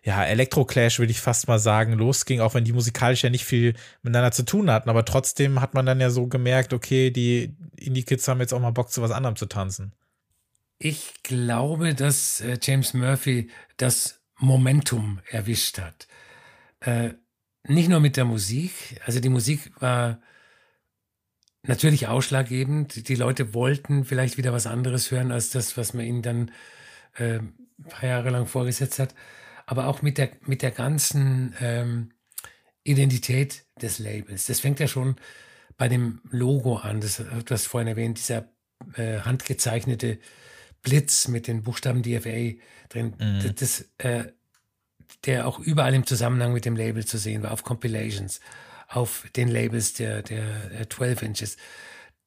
ja 0.05 0.24
Elektro-Clash, 0.24 1.01
ich 1.01 1.20
fast 1.20 1.49
mal 1.49 1.59
sagen, 1.59 1.95
losging, 1.95 2.41
auch 2.41 2.55
wenn 2.55 2.64
die 2.64 2.72
musikalisch 2.72 3.24
ja 3.24 3.30
nicht 3.30 3.45
viel 3.45 3.74
miteinander 4.03 4.30
zu 4.30 4.45
tun 4.45 4.70
hatten, 4.70 4.89
aber 4.89 5.05
trotzdem 5.05 5.61
hat 5.61 5.74
man 5.74 5.84
dann 5.84 6.01
ja 6.01 6.11
so 6.11 6.28
gemerkt, 6.28 6.72
okay, 6.72 7.11
die 7.11 7.57
Indie-Kids 7.76 8.28
haben 8.28 8.41
jetzt 8.41 8.55
auch 8.55 8.61
mal 8.61 8.70
Bock 8.70 8.91
zu 8.91 9.03
was 9.03 9.11
anderem 9.11 9.34
zu 9.34 9.47
tanzen. 9.47 9.93
Ich 10.78 11.14
glaube, 11.24 11.95
dass 11.95 12.41
äh, 12.41 12.57
James 12.62 12.95
Murphy 12.95 13.51
das 13.78 14.20
Momentum 14.36 15.18
erwischt 15.28 15.80
hat. 15.80 16.07
Äh, 16.78 17.14
nicht 17.64 17.89
nur 17.89 17.99
mit 17.99 18.16
der 18.16 18.24
Musik, 18.24 18.72
also 19.05 19.18
die 19.18 19.28
Musik 19.28 19.72
war 19.80 20.20
natürlich 21.62 22.09
ausschlaggebend. 22.09 23.09
Die 23.09 23.14
Leute 23.14 23.54
wollten 23.54 24.04
vielleicht 24.04 24.38
wieder 24.38 24.52
was 24.52 24.66
anderes 24.66 25.11
hören 25.11 25.32
als 25.32 25.50
das, 25.50 25.76
was 25.76 25.94
man 25.94 26.04
ihnen 26.04 26.22
dann 26.22 26.50
äh, 27.16 27.38
ein 27.38 27.84
paar 27.88 28.09
Jahre 28.09 28.30
lang 28.30 28.46
vorgesetzt 28.46 28.98
hat. 28.98 29.14
Aber 29.66 29.86
auch 29.86 30.02
mit 30.02 30.18
der, 30.18 30.30
mit 30.46 30.62
der 30.62 30.70
ganzen 30.70 31.54
ähm, 31.61 32.11
Identität 32.84 33.64
des 33.82 33.98
Labels. 33.98 34.46
Das 34.46 34.61
fängt 34.61 34.80
ja 34.80 34.88
schon 34.88 35.16
bei 35.76 35.88
dem 35.88 36.20
Logo 36.30 36.76
an. 36.76 37.00
Das, 37.00 37.16
du 37.16 37.50
hast 37.50 37.66
vorhin 37.66 37.88
erwähnt, 37.88 38.18
dieser 38.18 38.48
äh, 38.94 39.20
handgezeichnete 39.20 40.18
Blitz 40.82 41.28
mit 41.28 41.46
den 41.46 41.62
Buchstaben 41.62 42.02
DFA 42.02 42.56
drin. 42.88 43.14
Mhm. 43.18 43.42
Das, 43.42 43.54
das 43.54 43.90
äh, 43.98 44.32
der 45.24 45.46
auch 45.46 45.59
überall 45.59 45.94
im 45.94 46.06
Zusammenhang 46.06 46.52
mit 46.52 46.64
dem 46.64 46.76
Label 46.76 47.04
zu 47.04 47.18
sehen 47.18 47.42
war, 47.42 47.52
auf 47.52 47.62
Compilations, 47.62 48.40
auf 48.89 49.26
den 49.36 49.49
Labels 49.49 49.93
der, 49.95 50.22
der 50.22 50.89
12 50.89 51.22
Inches. 51.22 51.57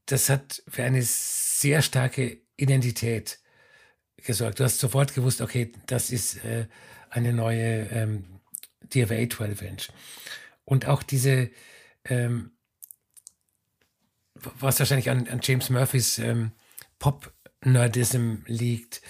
Das 0.06 0.30
hat 0.30 0.64
für 0.68 0.84
eine 0.84 1.02
sehr 1.02 1.82
starke 1.82 2.40
Identität 2.56 3.40
gesorgt. 4.18 4.60
Du 4.60 4.64
hast 4.64 4.80
sofort 4.80 5.14
gewusst, 5.14 5.42
okay, 5.42 5.72
das 5.88 6.12
ist 6.12 6.44
äh, 6.46 6.68
eine 7.10 7.34
neue 7.34 7.88
ähm, 7.90 8.40
DFA 8.84 9.28
12 9.30 9.62
Inch. 9.64 9.90
Und 10.64 10.86
auch 10.86 11.04
diese, 11.04 11.50
ähm, 12.06 12.52
was 14.36 14.80
wahrscheinlich 14.80 15.10
an, 15.10 15.28
an 15.28 15.40
James 15.42 15.70
Murphys 15.70 16.20
ähm, 16.20 16.52
Pop-Nerdism 17.00 18.44
liegt, 18.46 19.02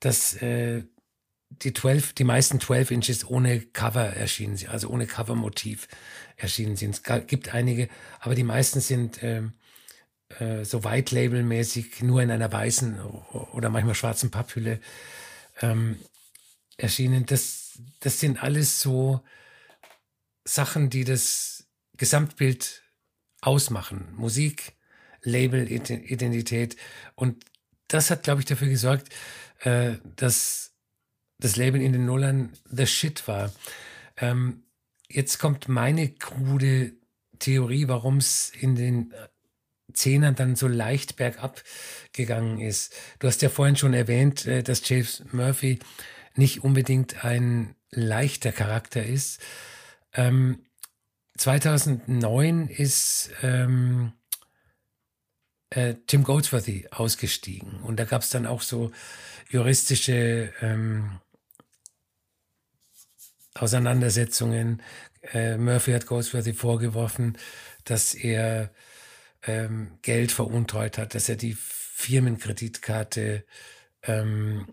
dass 0.00 0.34
äh, 0.42 0.84
die 1.50 1.72
12, 1.72 2.12
die 2.12 2.24
meisten 2.24 2.60
12 2.60 2.90
Inches 2.90 3.28
ohne 3.28 3.60
Cover 3.60 4.04
erschienen 4.04 4.58
also 4.68 4.88
ohne 4.90 5.06
Covermotiv 5.06 5.88
erschienen 6.38 6.76
sind. 6.76 6.94
Es 6.94 7.26
gibt 7.26 7.52
einige, 7.52 7.88
aber 8.20 8.34
die 8.34 8.44
meisten 8.44 8.80
sind 8.80 9.22
ähm, 9.22 9.52
äh, 10.38 10.64
so 10.64 10.84
White 10.84 11.14
Label 11.14 11.42
mäßig 11.42 12.02
nur 12.02 12.22
in 12.22 12.30
einer 12.30 12.50
weißen 12.50 13.00
oder 13.52 13.68
manchmal 13.68 13.94
schwarzen 13.94 14.30
Papphülle 14.30 14.80
ähm, 15.60 15.98
erschienen. 16.76 17.26
Das, 17.26 17.78
das 18.00 18.20
sind 18.20 18.42
alles 18.42 18.80
so 18.80 19.20
Sachen, 20.44 20.90
die 20.90 21.04
das 21.04 21.66
Gesamtbild 21.96 22.82
ausmachen. 23.40 24.08
Musik, 24.16 24.72
Label, 25.22 25.70
Identität. 25.70 26.76
Und 27.16 27.44
das 27.88 28.10
hat, 28.10 28.22
glaube 28.22 28.40
ich, 28.40 28.46
dafür 28.46 28.68
gesorgt, 28.68 29.08
äh, 29.60 29.96
dass 30.16 30.72
das 31.38 31.56
Label 31.56 31.80
in 31.80 31.92
den 31.92 32.06
Nullern 32.06 32.52
the 32.64 32.86
shit 32.86 33.26
war. 33.26 33.52
Ähm, 34.16 34.64
jetzt 35.08 35.38
kommt 35.38 35.68
meine 35.68 36.10
krude 36.10 36.92
Theorie, 37.38 37.88
warum 37.88 38.18
es 38.18 38.50
in 38.50 38.74
den 38.74 39.14
Zehnern 39.92 40.34
dann 40.34 40.56
so 40.56 40.68
leicht 40.68 41.16
bergab 41.16 41.62
gegangen 42.12 42.60
ist. 42.60 42.94
Du 43.18 43.26
hast 43.26 43.42
ja 43.42 43.48
vorhin 43.48 43.76
schon 43.76 43.94
erwähnt, 43.94 44.46
äh, 44.46 44.62
dass 44.62 44.86
James 44.88 45.24
Murphy 45.32 45.78
nicht 46.34 46.62
unbedingt 46.62 47.24
ein 47.24 47.74
leichter 47.90 48.52
Charakter 48.52 49.04
ist. 49.04 49.40
Ähm, 50.12 50.64
2009 51.36 52.68
ist 52.68 53.30
ähm, 53.42 54.12
äh, 55.70 55.94
Tim 56.06 56.24
Goldsworthy 56.24 56.88
ausgestiegen 56.90 57.80
und 57.80 57.98
da 57.98 58.04
gab 58.04 58.22
es 58.22 58.30
dann 58.30 58.46
auch 58.46 58.62
so 58.62 58.92
juristische 59.48 60.52
ähm, 60.60 61.20
Auseinandersetzungen. 63.60 64.82
Äh, 65.32 65.56
Murphy 65.56 65.92
hat 65.92 66.06
Goldsworthy 66.06 66.52
vorgeworfen, 66.52 67.36
dass 67.84 68.14
er 68.14 68.70
ähm, 69.42 69.92
Geld 70.02 70.32
veruntreut 70.32 70.98
hat, 70.98 71.14
dass 71.14 71.28
er 71.28 71.36
die 71.36 71.56
Firmenkreditkarte 71.58 73.44
ähm, 74.02 74.68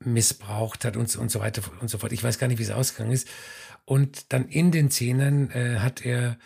missbraucht 0.00 0.84
hat 0.84 0.96
und, 0.96 1.14
und 1.16 1.30
so 1.30 1.40
weiter 1.40 1.62
und 1.80 1.88
so 1.88 1.98
fort. 1.98 2.12
Ich 2.12 2.22
weiß 2.22 2.38
gar 2.38 2.48
nicht, 2.48 2.58
wie 2.58 2.64
es 2.64 2.70
ausgegangen 2.70 3.12
ist. 3.12 3.28
Und 3.84 4.32
dann 4.32 4.48
in 4.48 4.72
den 4.72 4.90
Szenen 4.90 5.50
äh, 5.50 5.78
hat 5.78 6.04
er 6.04 6.38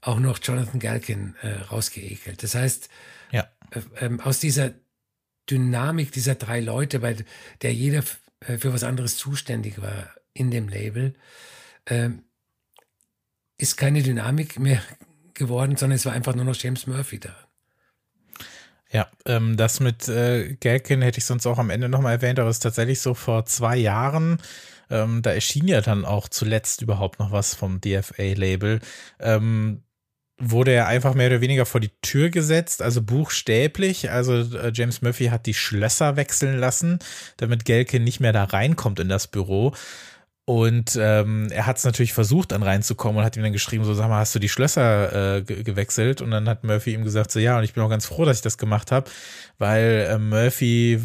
auch 0.00 0.18
noch 0.18 0.38
Jonathan 0.42 0.80
Galkin 0.80 1.34
äh, 1.42 1.52
rausgeekelt. 1.62 2.42
Das 2.42 2.54
heißt, 2.54 2.88
ja. 3.32 3.48
äh, 3.70 3.80
ähm, 4.04 4.20
aus 4.20 4.40
dieser 4.40 4.72
Dynamik 5.50 6.12
dieser 6.12 6.34
drei 6.34 6.60
Leute, 6.60 7.00
bei 7.00 7.16
der 7.62 7.74
jeder 7.74 8.02
äh, 8.40 8.58
für 8.58 8.72
was 8.72 8.84
anderes 8.84 9.16
zuständig 9.16 9.80
war 9.80 10.15
in 10.36 10.50
dem 10.50 10.68
Label, 10.68 11.14
ähm, 11.86 12.24
ist 13.58 13.76
keine 13.76 14.02
Dynamik 14.02 14.58
mehr 14.58 14.82
geworden, 15.34 15.76
sondern 15.76 15.96
es 15.96 16.06
war 16.06 16.12
einfach 16.12 16.34
nur 16.34 16.44
noch 16.44 16.56
James 16.56 16.86
Murphy 16.86 17.20
da. 17.20 17.34
Ja, 18.90 19.08
ähm, 19.24 19.56
das 19.56 19.80
mit 19.80 20.08
äh, 20.08 20.54
Galkin 20.56 21.02
hätte 21.02 21.18
ich 21.18 21.24
sonst 21.24 21.46
auch 21.46 21.58
am 21.58 21.70
Ende 21.70 21.88
nochmal 21.88 22.14
erwähnt, 22.14 22.38
aber 22.38 22.48
es 22.48 22.56
ist 22.56 22.62
tatsächlich 22.62 23.00
so 23.00 23.14
vor 23.14 23.44
zwei 23.46 23.76
Jahren, 23.76 24.38
ähm, 24.90 25.22
da 25.22 25.32
erschien 25.32 25.66
ja 25.66 25.80
dann 25.80 26.04
auch 26.04 26.28
zuletzt 26.28 26.82
überhaupt 26.82 27.18
noch 27.18 27.32
was 27.32 27.54
vom 27.54 27.80
DFA-Label. 27.80 28.80
Ähm, 29.18 29.82
wurde 30.38 30.72
er 30.72 30.86
einfach 30.86 31.14
mehr 31.14 31.28
oder 31.28 31.40
weniger 31.40 31.64
vor 31.64 31.80
die 31.80 31.90
Tür 32.02 32.28
gesetzt, 32.28 32.82
also 32.82 33.02
buchstäblich. 33.02 34.10
Also 34.10 34.34
äh, 34.34 34.70
James 34.72 35.00
Murphy 35.02 35.26
hat 35.26 35.46
die 35.46 35.54
Schlösser 35.54 36.16
wechseln 36.16 36.58
lassen, 36.58 36.98
damit 37.38 37.64
Gelke 37.64 38.00
nicht 38.00 38.20
mehr 38.20 38.32
da 38.32 38.44
reinkommt 38.44 39.00
in 39.00 39.08
das 39.08 39.26
Büro. 39.28 39.74
Und 40.48 40.96
ähm, 41.00 41.48
er 41.50 41.66
hat 41.66 41.76
es 41.76 41.84
natürlich 41.84 42.12
versucht, 42.12 42.52
dann 42.52 42.62
reinzukommen 42.62 43.18
und 43.18 43.24
hat 43.24 43.36
ihm 43.36 43.42
dann 43.42 43.52
geschrieben, 43.52 43.84
so 43.84 43.94
sag 43.94 44.08
mal, 44.08 44.20
hast 44.20 44.32
du 44.32 44.38
die 44.38 44.48
Schlösser 44.48 45.38
äh, 45.38 45.42
gewechselt? 45.42 46.20
Und 46.20 46.30
dann 46.30 46.48
hat 46.48 46.62
Murphy 46.62 46.94
ihm 46.94 47.02
gesagt, 47.02 47.32
so 47.32 47.40
ja, 47.40 47.58
und 47.58 47.64
ich 47.64 47.74
bin 47.74 47.82
auch 47.82 47.90
ganz 47.90 48.06
froh, 48.06 48.24
dass 48.24 48.36
ich 48.36 48.42
das 48.42 48.56
gemacht 48.56 48.92
habe, 48.92 49.10
weil 49.58 50.06
äh, 50.08 50.18
Murphy 50.18 51.00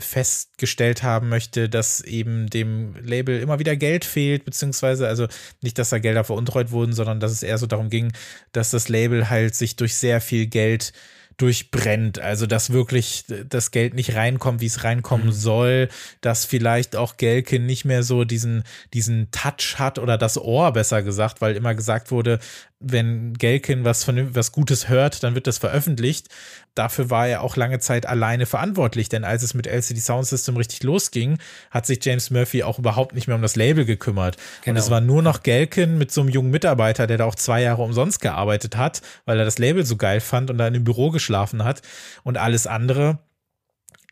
festgestellt 0.00 1.02
haben 1.02 1.30
möchte, 1.30 1.70
dass 1.70 2.02
eben 2.02 2.50
dem 2.50 2.94
Label 3.02 3.40
immer 3.40 3.58
wieder 3.58 3.74
Geld 3.74 4.04
fehlt, 4.04 4.44
beziehungsweise 4.44 5.08
also 5.08 5.28
nicht, 5.62 5.78
dass 5.78 5.88
da 5.88 5.98
Gelder 5.98 6.22
veruntreut 6.22 6.70
wurden, 6.70 6.92
sondern 6.92 7.20
dass 7.20 7.32
es 7.32 7.42
eher 7.42 7.56
so 7.56 7.66
darum 7.66 7.88
ging, 7.88 8.12
dass 8.52 8.68
das 8.68 8.90
Label 8.90 9.30
halt 9.30 9.54
sich 9.54 9.76
durch 9.76 9.96
sehr 9.96 10.20
viel 10.20 10.46
Geld 10.46 10.92
durchbrennt. 11.36 12.18
Also, 12.18 12.46
dass 12.46 12.70
wirklich 12.70 13.24
das 13.48 13.70
Geld 13.70 13.94
nicht 13.94 14.14
reinkommt, 14.14 14.60
wie 14.60 14.66
es 14.66 14.84
reinkommen 14.84 15.26
mhm. 15.26 15.32
soll, 15.32 15.88
dass 16.20 16.44
vielleicht 16.44 16.96
auch 16.96 17.16
Gelke 17.16 17.58
nicht 17.58 17.84
mehr 17.84 18.02
so 18.02 18.24
diesen, 18.24 18.64
diesen 18.92 19.30
Touch 19.30 19.78
hat 19.78 19.98
oder 19.98 20.18
das 20.18 20.38
Ohr 20.38 20.72
besser 20.72 21.02
gesagt, 21.02 21.40
weil 21.40 21.56
immer 21.56 21.74
gesagt 21.74 22.10
wurde, 22.10 22.38
wenn 22.80 23.34
Gelkin 23.34 23.84
was 23.84 24.04
von 24.04 24.34
was 24.34 24.52
Gutes 24.52 24.88
hört, 24.88 25.22
dann 25.22 25.34
wird 25.34 25.46
das 25.46 25.58
veröffentlicht. 25.58 26.28
Dafür 26.74 27.10
war 27.10 27.28
er 27.28 27.42
auch 27.42 27.56
lange 27.56 27.78
Zeit 27.78 28.06
alleine 28.06 28.46
verantwortlich, 28.46 29.08
denn 29.08 29.24
als 29.24 29.42
es 29.42 29.54
mit 29.54 29.66
LCD 29.66 30.00
Sound 30.00 30.26
System 30.26 30.56
richtig 30.56 30.82
losging, 30.82 31.38
hat 31.70 31.86
sich 31.86 32.04
James 32.04 32.30
Murphy 32.30 32.62
auch 32.62 32.78
überhaupt 32.78 33.14
nicht 33.14 33.28
mehr 33.28 33.36
um 33.36 33.42
das 33.42 33.56
Label 33.56 33.84
gekümmert. 33.84 34.36
Genau. 34.62 34.72
Und 34.72 34.76
es 34.78 34.90
war 34.90 35.00
nur 35.00 35.22
noch 35.22 35.42
Gelkin 35.42 35.98
mit 35.98 36.10
so 36.10 36.20
einem 36.20 36.30
jungen 36.30 36.50
Mitarbeiter, 36.50 37.06
der 37.06 37.18
da 37.18 37.24
auch 37.26 37.36
zwei 37.36 37.62
Jahre 37.62 37.82
umsonst 37.82 38.20
gearbeitet 38.20 38.76
hat, 38.76 39.02
weil 39.24 39.38
er 39.38 39.44
das 39.44 39.58
Label 39.58 39.84
so 39.84 39.96
geil 39.96 40.20
fand 40.20 40.50
und 40.50 40.58
da 40.58 40.66
in 40.66 40.74
dem 40.74 40.84
Büro 40.84 41.10
geschlafen 41.10 41.64
hat. 41.64 41.82
Und 42.22 42.38
alles 42.38 42.66
andere 42.66 43.18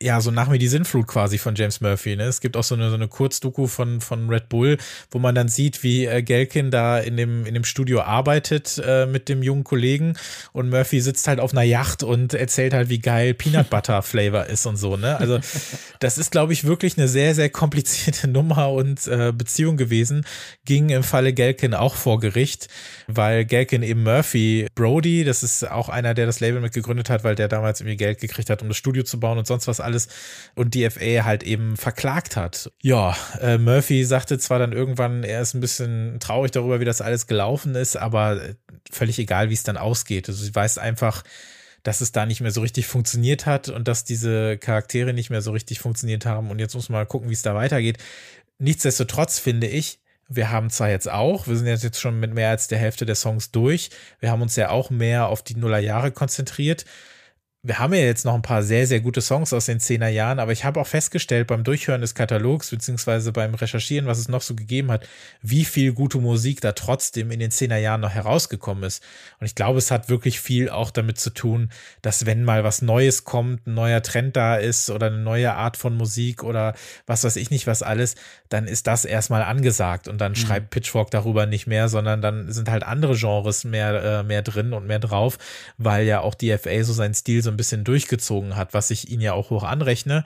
ja, 0.03 0.21
so 0.21 0.31
nach 0.31 0.49
mir 0.49 0.59
die 0.59 0.69
Sinnflut 0.69 1.07
quasi 1.07 1.39
von 1.39 1.55
James 1.55 1.81
Murphy. 1.81 2.17
Ne? 2.17 2.25
Es 2.25 2.41
gibt 2.41 2.57
auch 2.57 2.65
so 2.65 2.75
eine, 2.75 2.91
so 2.91 2.97
eine 2.97 3.09
Kurzdoku 3.09 3.67
von, 3.67 4.01
von 4.01 4.29
Red 4.29 4.49
Bull, 4.49 4.79
wo 5.11 5.19
man 5.19 5.35
dann 5.35 5.49
sieht, 5.49 5.83
wie 5.83 6.07
äh, 6.07 6.23
Gelkin 6.23 6.71
da 6.71 6.99
in 6.99 7.17
dem, 7.17 7.47
in 7.47 7.55
dem 7.55 7.65
Studio 7.65 8.01
arbeitet 8.01 8.83
äh, 8.85 9.07
mit 9.07 9.29
dem 9.29 9.43
jungen 9.43 9.65
Kollegen 9.65 10.15
und 10.53 10.71
Murphy 10.71 11.01
sitzt 11.01 11.29
halt 11.29 11.41
auf 11.41 11.53
einer 11.53 11.63
Yacht 11.63 12.03
und 12.03 12.35
erzählt 12.35 12.75
halt, 12.75 12.89
wie 12.89 12.99
geil 12.99 13.35
Peanut 13.35 13.71
Butter 13.71 14.03
Flavor 14.03 14.47
ist 14.47 14.67
und 14.67 14.77
so. 14.77 14.97
Ne? 14.97 15.17
Also 15.17 15.39
das 16.01 16.19
ist, 16.19 16.33
glaube 16.33 16.53
ich, 16.53 16.65
wirklich 16.65 16.99
eine 16.99 17.09
sehr, 17.09 17.35
sehr 17.35 17.51
komplizierte 17.51 18.29
Nummer 18.29 18.73
und 18.73 19.07
äh, 19.07 19.33
Beziehung 19.33 19.77
gewesen. 19.77 20.25
Ging 20.65 20.89
im 20.89 21.03
Falle 21.03 21.33
Gelkin 21.33 21.75
auch 21.75 21.95
vor 21.95 22.19
Gericht, 22.19 22.69
weil 23.07 23.45
Gelkin 23.45 23.83
eben 23.83 24.03
Murphy 24.03 24.67
Brody, 24.75 25.25
das 25.25 25.43
ist 25.43 25.71
auch 25.71 25.89
einer, 25.89 26.15
der 26.15 26.27
das 26.27 26.41
Label 26.41 26.61
mitgegründet 26.61 27.11
hat, 27.11 27.25
weil 27.25 27.35
der 27.35 27.49
damals 27.49 27.81
irgendwie 27.81 27.97
Geld 27.97 28.21
gekriegt 28.21 28.51
hat, 28.51 28.63
um 28.63 28.69
das 28.69 28.77
Studio 28.77 29.03
zu 29.05 29.21
bauen 29.21 29.39
und 29.39 29.47
sonst 29.47 29.69
was 29.69 29.81
alles 29.81 29.92
alles 29.93 30.09
und 30.55 30.75
DFA 30.75 31.25
halt 31.25 31.43
eben 31.43 31.77
verklagt 31.77 32.37
hat. 32.37 32.73
Ja, 32.81 33.17
äh, 33.41 33.59
Murphy 33.59 34.05
sagte 34.05 34.39
zwar 34.39 34.59
dann 34.59 34.73
irgendwann, 34.73 35.23
er 35.23 35.43
ist 35.43 35.55
ein 35.55 35.61
bisschen 35.61 36.19
traurig 36.21 36.51
darüber, 36.51 36.81
wie 36.81 36.85
das 36.85 37.01
alles 37.01 37.27
gelaufen 37.27 37.75
ist, 37.75 37.97
aber 37.97 38.41
völlig 38.91 39.19
egal, 39.19 39.51
wie 39.51 39.55
es 39.55 39.63
dann 39.63 39.77
ausgeht. 39.77 40.29
Also 40.29 40.43
sie 40.43 40.55
weiß 40.55 40.79
einfach, 40.79 41.23
dass 41.83 42.01
es 42.01 42.13
da 42.13 42.27
nicht 42.27 42.41
mehr 42.41 42.51
so 42.51 42.61
richtig 42.61 42.87
funktioniert 42.87 43.47
hat 43.47 43.69
und 43.69 43.89
dass 43.89 44.05
diese 44.05 44.57
Charaktere 44.59 45.13
nicht 45.13 45.31
mehr 45.31 45.43
so 45.43 45.51
richtig 45.51 45.81
funktioniert 45.81 46.27
haben. 46.27 46.51
Und 46.51 46.59
jetzt 46.59 46.75
muss 46.75 46.89
man 46.89 47.01
mal 47.01 47.07
gucken, 47.07 47.29
wie 47.29 47.35
es 47.35 47.43
da 47.43 47.55
weitergeht. 47.55 47.99
Nichtsdestotrotz 48.59 49.39
finde 49.39 49.67
ich, 49.67 49.99
wir 50.29 50.51
haben 50.51 50.71
zwar 50.71 50.89
jetzt 50.89 51.11
auch, 51.11 51.47
wir 51.47 51.57
sind 51.57 51.67
jetzt 51.67 52.01
schon 52.01 52.19
mit 52.21 52.33
mehr 52.33 52.51
als 52.51 52.69
der 52.69 52.79
Hälfte 52.79 53.05
der 53.05 53.17
Songs 53.17 53.51
durch, 53.51 53.91
wir 54.21 54.31
haben 54.31 54.41
uns 54.41 54.57
ja 54.57 54.71
auch 54.71 54.89
mehr 54.89 55.27
auf 55.27 55.43
die 55.43 55.57
Nullerjahre 55.57 56.13
konzentriert 56.13 56.87
wir 57.65 57.79
haben 57.79 57.95
ja 57.95 58.01
jetzt 58.01 58.25
noch 58.25 58.35
ein 58.35 58.43
paar 58.43 58.65
sehr, 58.65 58.89
sehr 58.89 59.01
gute 59.01 59.21
Songs 59.21 59.53
aus 59.53 59.67
den 59.67 59.79
10er 59.79 60.09
Jahren, 60.09 60.41
aber 60.41 60.51
ich 60.51 60.65
habe 60.65 60.81
auch 60.81 60.87
festgestellt 60.87 61.47
beim 61.47 61.63
Durchhören 61.63 62.01
des 62.01 62.17
Katalogs, 62.17 62.71
beziehungsweise 62.71 63.31
beim 63.31 63.55
Recherchieren, 63.55 64.07
was 64.07 64.19
es 64.19 64.29
noch 64.29 64.43
so 64.43 64.57
gegeben 64.57 64.91
hat, 64.91 65.07
wie 65.43 65.65
viel 65.65 65.93
gute 65.93 66.19
Musik 66.19 66.61
da 66.61 66.73
trotzdem 66.73 67.31
in 67.31 67.39
den 67.39 67.53
10er 67.53 67.77
Jahren 67.77 68.01
noch 68.01 68.11
herausgekommen 68.11 68.83
ist. 68.83 69.01
Und 69.39 69.47
ich 69.47 69.55
glaube, 69.55 69.79
es 69.79 69.93
hat 69.93 70.09
wirklich 70.09 70.41
viel 70.41 70.71
auch 70.71 70.91
damit 70.91 71.21
zu 71.21 71.31
tun, 71.31 71.71
dass 72.03 72.27
wenn 72.27 72.43
mal 72.43 72.65
was 72.65 72.83
Neues 72.83 73.23
kommt, 73.23 73.65
ein 73.69 73.75
neuer 73.75 74.03
Trend 74.03 74.35
da 74.35 74.57
ist 74.57 74.91
oder 74.91 75.07
eine 75.07 75.19
neue 75.19 75.55
Art 75.55 75.77
von 75.77 75.97
Musik 75.97 76.43
oder 76.43 76.75
was 77.07 77.23
weiß 77.23 77.37
ich 77.37 77.53
nicht 77.53 77.69
was 77.69 77.85
alles, 77.85 78.17
dann 78.49 78.67
ist 78.67 78.89
das 78.89 79.05
erstmal 79.05 79.45
angesagt 79.45 80.09
und 80.09 80.21
dann 80.21 80.33
mhm. 80.33 80.37
schreibt 80.37 80.71
Pitchfork 80.71 81.13
darüber 81.13 81.47
nicht 81.47 81.69
mehr, 81.69 81.89
sondern 81.89 82.23
dann 82.23 82.51
sind 82.51 82.69
halt 82.69 82.83
andere 82.83 83.15
Genres 83.15 83.63
mehr, 83.63 84.03
äh, 84.03 84.23
mehr 84.25 84.43
drin 84.43 84.73
und 84.73 84.89
mehr 84.89 84.99
drauf, 84.99 85.39
weil 85.79 86.05
ja 86.07 86.23
auch 86.23 86.35
DFA 86.35 86.83
so 86.83 86.93
seinen 86.93 87.15
Stil 87.15 87.41
so 87.41 87.52
ein 87.53 87.57
bisschen 87.57 87.85
durchgezogen 87.85 88.57
hat, 88.57 88.75
was 88.75 88.91
ich 88.91 89.11
ihn 89.11 89.21
ja 89.21 89.33
auch 89.33 89.51
hoch 89.51 89.63
anrechne. 89.63 90.25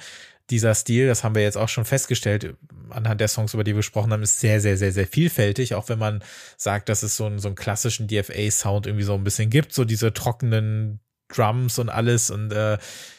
Dieser 0.50 0.74
Stil, 0.74 1.08
das 1.08 1.24
haben 1.24 1.34
wir 1.34 1.42
jetzt 1.42 1.58
auch 1.58 1.68
schon 1.68 1.84
festgestellt, 1.84 2.54
anhand 2.90 3.20
der 3.20 3.28
Songs, 3.28 3.52
über 3.54 3.64
die 3.64 3.72
wir 3.72 3.78
gesprochen 3.78 4.12
haben, 4.12 4.22
ist 4.22 4.38
sehr, 4.40 4.60
sehr, 4.60 4.76
sehr, 4.76 4.92
sehr 4.92 5.06
vielfältig. 5.06 5.74
Auch 5.74 5.88
wenn 5.88 5.98
man 5.98 6.22
sagt, 6.56 6.88
dass 6.88 7.02
es 7.02 7.16
so 7.16 7.26
einen, 7.26 7.40
so 7.40 7.48
einen 7.48 7.56
klassischen 7.56 8.06
DFA-Sound 8.06 8.86
irgendwie 8.86 9.04
so 9.04 9.14
ein 9.14 9.24
bisschen 9.24 9.50
gibt, 9.50 9.72
so 9.72 9.84
diese 9.84 10.12
trockenen 10.12 11.00
Drums 11.28 11.78
und 11.78 11.88
alles. 11.88 12.30
Und 12.30 12.52
äh, 12.52 12.78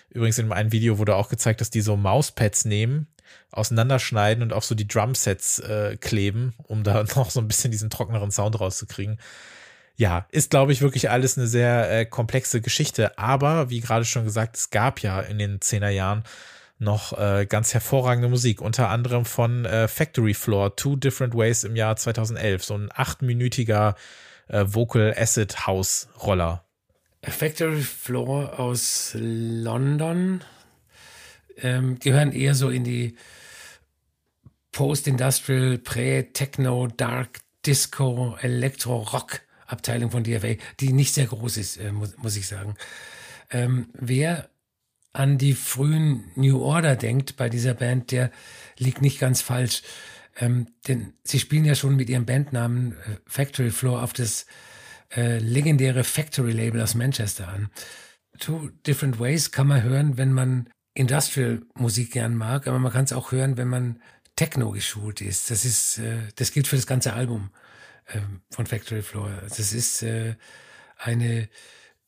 übrigens 0.10 0.40
in 0.40 0.52
einem 0.52 0.72
Video 0.72 0.98
wurde 0.98 1.16
auch 1.16 1.28
gezeigt, 1.28 1.60
dass 1.60 1.70
die 1.70 1.82
so 1.82 1.98
Mauspads 1.98 2.64
nehmen, 2.64 3.08
auseinanderschneiden 3.52 4.42
und 4.42 4.54
auf 4.54 4.64
so 4.64 4.74
die 4.74 4.88
Drumsets 4.88 5.60
äh, 5.60 5.98
kleben, 6.00 6.54
um 6.64 6.84
da 6.84 7.04
noch 7.16 7.30
so 7.30 7.42
ein 7.42 7.48
bisschen 7.48 7.72
diesen 7.72 7.90
trockeneren 7.90 8.32
Sound 8.32 8.60
rauszukriegen 8.60 9.20
ja, 9.98 10.28
ist, 10.30 10.52
glaube 10.52 10.72
ich, 10.72 10.82
wirklich 10.82 11.10
alles 11.10 11.38
eine 11.38 11.48
sehr 11.48 11.92
äh, 11.92 12.06
komplexe 12.06 12.62
Geschichte. 12.62 13.18
Aber 13.18 13.72
wie 13.72 13.82
gerade 13.82 14.06
schon 14.06 14.26
gesagt, 14.26 14.56
es 14.56 14.70
gab 14.70 15.02
ja 15.02 15.20
in 15.20 15.40
den 15.40 15.60
10er 15.60 15.90
Jahren 15.90 16.24
noch 16.78 17.18
äh, 17.18 17.48
ganz 17.50 17.74
hervorragende 17.74 18.30
Musik, 18.30 18.62
unter 18.62 18.90
anderem 18.90 19.26
von 19.26 19.66
äh, 19.66 19.88
Factory 19.88 20.36
Floor, 20.36 20.76
Two 20.76 20.96
Different 20.96 21.34
Ways 21.34 21.64
im 21.64 21.76
Jahr 21.76 21.96
2011, 21.96 22.64
so 22.64 22.76
ein 22.76 22.90
achtminütiger 22.94 23.96
äh, 24.48 24.64
Vocal 24.68 25.16
Acid 25.18 25.66
House 25.66 26.08
Roller. 26.22 26.64
Factory 27.24 27.82
Floor 27.82 28.60
aus 28.60 29.14
London 29.16 30.44
ähm, 31.58 31.98
gehören 31.98 32.32
eher 32.32 32.54
so 32.54 32.70
in 32.70 32.84
die 32.84 33.18
Post-Industrial, 34.72 35.80
Prä-Techno, 35.80 36.86
Dark, 36.86 37.40
Disco, 37.66 38.38
Elektro-Rock 38.40 39.42
Abteilung 39.68 40.12
von 40.12 40.24
DFA, 40.24 40.56
die 40.80 40.94
nicht 40.94 41.14
sehr 41.14 41.28
groß 41.28 41.58
ist, 41.58 41.78
äh, 41.78 41.92
muss, 41.92 42.18
muss, 42.18 42.36
ich 42.36 42.48
sagen. 42.48 42.76
Ähm, 43.52 43.90
wer 43.94 44.50
an 45.14 45.38
die 45.38 45.54
frühen 45.54 46.26
New 46.36 46.62
Order 46.62 46.96
denkt 46.96 47.38
bei 47.38 47.50
dieser 47.50 47.74
Band, 47.74 48.12
der 48.12 48.32
liegt 48.78 49.02
nicht 49.02 49.20
ganz 49.20 49.42
falsch. 49.42 49.84
Ähm, 50.40 50.68
denn 50.88 51.14
sie 51.24 51.40
spielen 51.40 51.66
ja 51.66 51.76
schon 51.76 51.96
mit 51.96 52.10
ihrem 52.10 52.26
Bandnamen 52.26 52.94
äh, 52.94 53.18
Factory 53.26 53.72
Floor 53.72 54.04
auf 54.04 54.14
das 54.14 54.46
äh, 55.16 55.40
legendäre 55.40 56.04
Factory 56.04 56.52
Label 56.52 56.82
aus 56.82 56.96
Manchester 56.96 57.48
an. 57.48 57.70
Two 58.40 58.70
Different 58.86 59.20
Ways 59.20 59.52
kann 59.52 59.68
man 59.68 59.84
hören, 59.84 60.18
wenn 60.18 60.32
man 60.32 60.70
Industrial 60.94 61.62
Musik 61.76 62.12
gern 62.12 62.36
mag, 62.36 62.68
aber 62.68 62.80
man 62.80 62.92
kann 62.92 63.06
es 63.06 63.14
auch 63.14 63.32
hören, 63.32 63.58
wenn 63.58 63.68
man 63.68 64.02
Techno 64.36 64.72
geschult 64.72 65.22
ist. 65.22 65.50
Das 65.50 65.66
ist, 65.66 65.98
äh, 65.98 66.20
das 66.36 66.52
gilt 66.52 66.68
für 66.68 66.76
das 66.76 66.88
ganze 66.88 67.14
Album 67.14 67.50
äh, 68.08 68.20
von 68.52 68.66
Factory 68.66 69.02
Floor. 69.02 69.30
Das 69.48 69.60
ist 69.60 70.04
äh, 70.04 70.36
eine 70.98 71.50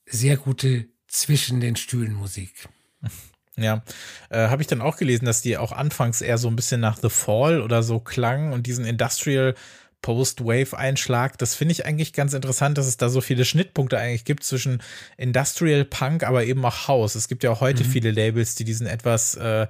sehr 0.05 0.37
gute 0.37 0.87
zwischen 1.07 1.59
den 1.59 1.75
Stühlen 1.75 2.13
Musik. 2.13 2.67
Ja, 3.61 3.83
äh, 4.29 4.47
habe 4.47 4.61
ich 4.61 4.69
dann 4.69 4.79
auch 4.79 4.95
gelesen, 4.95 5.25
dass 5.25 5.41
die 5.41 5.57
auch 5.57 5.73
anfangs 5.73 6.21
eher 6.21 6.37
so 6.37 6.47
ein 6.47 6.55
bisschen 6.55 6.79
nach 6.79 6.97
The 6.97 7.09
Fall 7.09 7.61
oder 7.61 7.83
so 7.83 7.99
klang 7.99 8.53
und 8.53 8.67
diesen 8.67 8.85
Industrial 8.85 9.53
Post-Wave-Einschlag. 10.01 11.37
Das 11.37 11.55
finde 11.55 11.73
ich 11.73 11.85
eigentlich 11.85 12.13
ganz 12.13 12.33
interessant, 12.33 12.77
dass 12.77 12.87
es 12.87 12.97
da 12.97 13.09
so 13.09 13.21
viele 13.21 13.43
Schnittpunkte 13.43 13.97
eigentlich 13.97 14.23
gibt 14.23 14.43
zwischen 14.43 14.81
Industrial 15.17 15.83
Punk, 15.83 16.23
aber 16.23 16.45
eben 16.45 16.63
auch 16.63 16.87
House. 16.87 17.15
Es 17.15 17.27
gibt 17.27 17.43
ja 17.43 17.51
auch 17.51 17.61
heute 17.61 17.83
mhm. 17.83 17.89
viele 17.89 18.11
Labels, 18.11 18.55
die 18.55 18.63
diesen 18.63 18.87
etwas, 18.87 19.35
äh, 19.35 19.67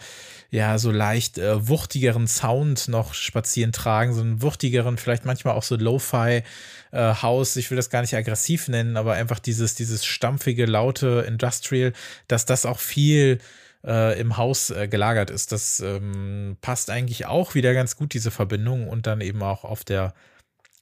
ja, 0.52 0.78
so 0.78 0.92
leicht 0.92 1.38
äh, 1.38 1.68
wuchtigeren 1.68 2.28
Sound 2.28 2.88
noch 2.88 3.14
spazieren 3.14 3.72
tragen, 3.72 4.14
so 4.14 4.22
einen 4.22 4.42
wuchtigeren, 4.42 4.98
vielleicht 4.98 5.26
manchmal 5.26 5.56
auch 5.56 5.64
so 5.64 5.76
Lo-Fi. 5.76 6.44
Äh, 6.92 7.14
House, 7.22 7.56
ich 7.56 7.70
will 7.70 7.76
das 7.76 7.90
gar 7.90 8.02
nicht 8.02 8.16
aggressiv 8.16 8.68
nennen, 8.68 8.98
aber 8.98 9.14
einfach 9.14 9.40
dieses, 9.40 9.76
dieses 9.76 10.06
stampfige, 10.06 10.66
laute 10.66 11.26
Industrial, 11.28 11.94
dass 12.28 12.46
das 12.46 12.66
auch 12.66 12.80
viel 12.80 13.40
äh, 13.86 14.20
im 14.20 14.38
Haus 14.38 14.70
äh, 14.70 14.88
gelagert 14.88 15.30
ist. 15.30 15.52
Das 15.52 15.80
ähm, 15.80 16.58
passt 16.62 16.90
eigentlich 16.90 17.26
auch 17.26 17.56
wieder 17.56 17.74
ganz 17.74 17.96
gut, 17.96 18.14
diese 18.14 18.32
Verbindung 18.32 18.88
und 18.88 19.08
dann 19.08 19.22
eben 19.22 19.42
auch 19.44 19.64
auf 19.64 19.84
der 19.84 20.14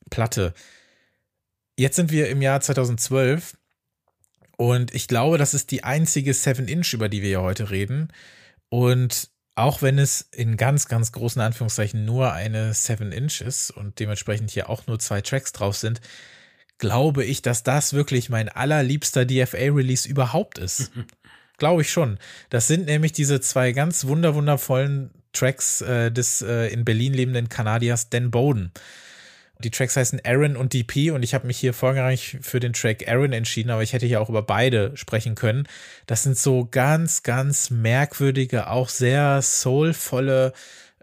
Platte. 0.10 0.54
Jetzt 1.78 1.96
sind 1.96 2.12
wir 2.12 2.30
im 2.30 2.42
Jahr 2.42 2.60
2012 2.60 3.58
und 4.58 4.94
ich 4.96 5.08
glaube, 5.08 5.38
das 5.38 5.54
ist 5.54 5.72
die 5.72 5.84
einzige 5.84 6.32
7-Inch, 6.32 6.94
über 6.94 7.10
die 7.10 7.22
wir 7.22 7.30
ja 7.30 7.42
heute 7.42 7.70
reden. 7.70 8.12
Und 8.70 9.30
auch 9.56 9.82
wenn 9.82 10.00
es 10.00 10.22
in 10.22 10.58
ganz, 10.58 10.88
ganz 10.88 11.12
großen 11.12 11.42
Anführungszeichen 11.42 12.06
nur 12.06 12.34
eine 12.34 12.74
7-Inch 12.74 13.42
ist 13.42 13.72
und 13.72 14.00
dementsprechend 14.00 14.52
hier 14.52 14.70
auch 14.70 14.88
nur 14.88 15.00
zwei 15.00 15.22
Tracks 15.22 15.52
drauf 15.52 15.78
sind, 15.78 16.02
glaube 16.80 17.24
ich, 17.24 17.42
dass 17.42 17.64
das 17.64 17.94
wirklich 17.94 18.30
mein 18.30 18.50
allerliebster 18.50 19.26
DFA-Release 19.26 20.08
überhaupt 20.08 20.58
ist. 20.58 20.92
Glaube 21.58 21.82
ich 21.82 21.92
schon. 21.92 22.20
Das 22.50 22.68
sind 22.68 22.86
nämlich 22.86 23.14
diese 23.14 23.42
zwei 23.42 23.72
ganz 23.72 24.06
wunder 24.06 24.36
wundervollen 24.36 25.12
Tracks 25.34 25.82
äh, 25.82 26.12
des 26.12 26.42
äh, 26.42 26.68
in 26.68 26.86
Berlin 26.86 27.14
lebenden 27.14 27.50
Kanadiers 27.50 28.10
Dan 28.10 28.32
Bowden. 28.32 28.72
Die 29.60 29.72
Tracks 29.72 29.96
heißen 29.96 30.22
Aaron 30.24 30.56
und 30.56 30.74
DP 30.74 31.12
und 31.12 31.24
ich 31.24 31.34
habe 31.34 31.48
mich 31.48 31.58
hier 31.58 31.74
vorrangig 31.74 32.38
für 32.42 32.60
den 32.60 32.74
Track 32.74 33.08
Aaron 33.08 33.34
entschieden, 33.34 33.72
aber 33.72 33.82
ich 33.82 33.94
hätte 33.94 34.06
hier 34.06 34.22
auch 34.22 34.30
über 34.30 34.44
beide 34.44 34.96
sprechen 34.96 35.34
können. 35.34 35.68
Das 36.06 36.22
sind 36.22 36.38
so 36.38 36.68
ganz, 36.70 37.24
ganz 37.24 37.72
merkwürdige, 37.72 38.70
auch 38.70 38.90
sehr 38.90 39.42
soulvolle, 39.42 40.54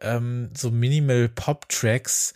ähm, 0.00 0.50
so 0.56 0.70
Minimal 0.70 1.28
Pop 1.28 1.68
Tracks 1.68 2.32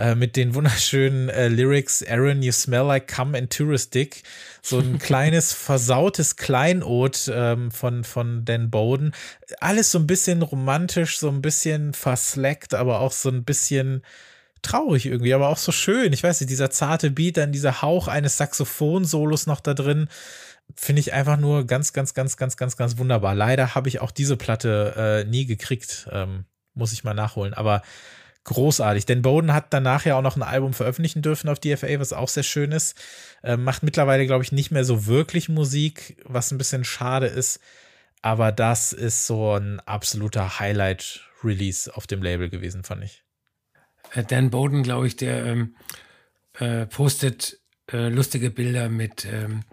äh, 0.00 0.14
mit 0.14 0.36
den 0.36 0.54
wunderschönen 0.54 1.28
äh, 1.28 1.48
Lyrics 1.48 2.02
Aaron, 2.02 2.42
you 2.42 2.52
smell 2.52 2.86
like 2.86 3.06
cum 3.14 3.34
and 3.34 3.52
touristic. 3.52 4.22
So 4.62 4.78
ein 4.78 4.98
kleines 5.00 5.52
versautes 5.52 6.36
Kleinod 6.36 7.30
ähm, 7.32 7.70
von, 7.70 8.04
von 8.04 8.44
Dan 8.46 8.70
Bowden. 8.70 9.12
Alles 9.60 9.92
so 9.92 9.98
ein 9.98 10.06
bisschen 10.06 10.40
romantisch, 10.40 11.18
so 11.18 11.28
ein 11.28 11.42
bisschen 11.42 11.92
verslackt, 11.92 12.72
aber 12.72 13.00
auch 13.00 13.12
so 13.12 13.28
ein 13.28 13.44
bisschen 13.44 14.02
traurig 14.62 15.04
irgendwie, 15.04 15.34
aber 15.34 15.48
auch 15.48 15.58
so 15.58 15.70
schön. 15.70 16.14
Ich 16.14 16.22
weiß 16.22 16.40
nicht, 16.40 16.50
dieser 16.50 16.70
zarte 16.70 17.10
Beat, 17.10 17.36
dann 17.36 17.52
dieser 17.52 17.82
Hauch 17.82 18.08
eines 18.08 18.38
Saxophon-Solos 18.38 19.46
noch 19.46 19.60
da 19.60 19.74
drin, 19.74 20.08
finde 20.76 21.00
ich 21.00 21.12
einfach 21.12 21.36
nur 21.36 21.66
ganz, 21.66 21.92
ganz, 21.92 22.14
ganz, 22.14 22.38
ganz, 22.38 22.56
ganz, 22.56 22.76
ganz 22.78 22.96
wunderbar. 22.96 23.34
Leider 23.34 23.74
habe 23.74 23.88
ich 23.88 24.00
auch 24.00 24.12
diese 24.12 24.38
Platte 24.38 24.94
äh, 24.96 25.28
nie 25.28 25.44
gekriegt, 25.44 26.08
ähm, 26.10 26.44
muss 26.72 26.92
ich 26.94 27.04
mal 27.04 27.14
nachholen. 27.14 27.52
Aber 27.52 27.82
großartig. 28.44 29.06
Denn 29.06 29.22
Bowden 29.22 29.52
hat 29.52 29.72
danach 29.72 30.04
ja 30.04 30.16
auch 30.16 30.22
noch 30.22 30.36
ein 30.36 30.42
Album 30.42 30.72
veröffentlichen 30.72 31.22
dürfen 31.22 31.48
auf 31.48 31.58
DFA, 31.58 31.98
was 32.00 32.12
auch 32.12 32.28
sehr 32.28 32.42
schön 32.42 32.72
ist. 32.72 32.98
Äh, 33.42 33.56
macht 33.56 33.82
mittlerweile, 33.82 34.26
glaube 34.26 34.44
ich, 34.44 34.52
nicht 34.52 34.70
mehr 34.70 34.84
so 34.84 35.06
wirklich 35.06 35.48
Musik, 35.48 36.22
was 36.24 36.50
ein 36.50 36.58
bisschen 36.58 36.84
schade 36.84 37.26
ist. 37.26 37.60
Aber 38.22 38.52
das 38.52 38.92
ist 38.92 39.26
so 39.26 39.54
ein 39.54 39.80
absoluter 39.80 40.58
Highlight-Release 40.58 41.94
auf 41.94 42.06
dem 42.06 42.22
Label 42.22 42.50
gewesen, 42.50 42.84
fand 42.84 43.04
ich. 43.04 43.24
Äh, 44.12 44.24
Dan 44.24 44.50
Bowden, 44.50 44.82
glaube 44.82 45.06
ich, 45.06 45.16
der 45.16 45.44
ähm, 45.46 45.76
äh, 46.58 46.86
postet 46.86 47.58
äh, 47.92 48.08
lustige 48.08 48.50
Bilder 48.50 48.88
mit 48.88 49.24
ähm, 49.24 49.64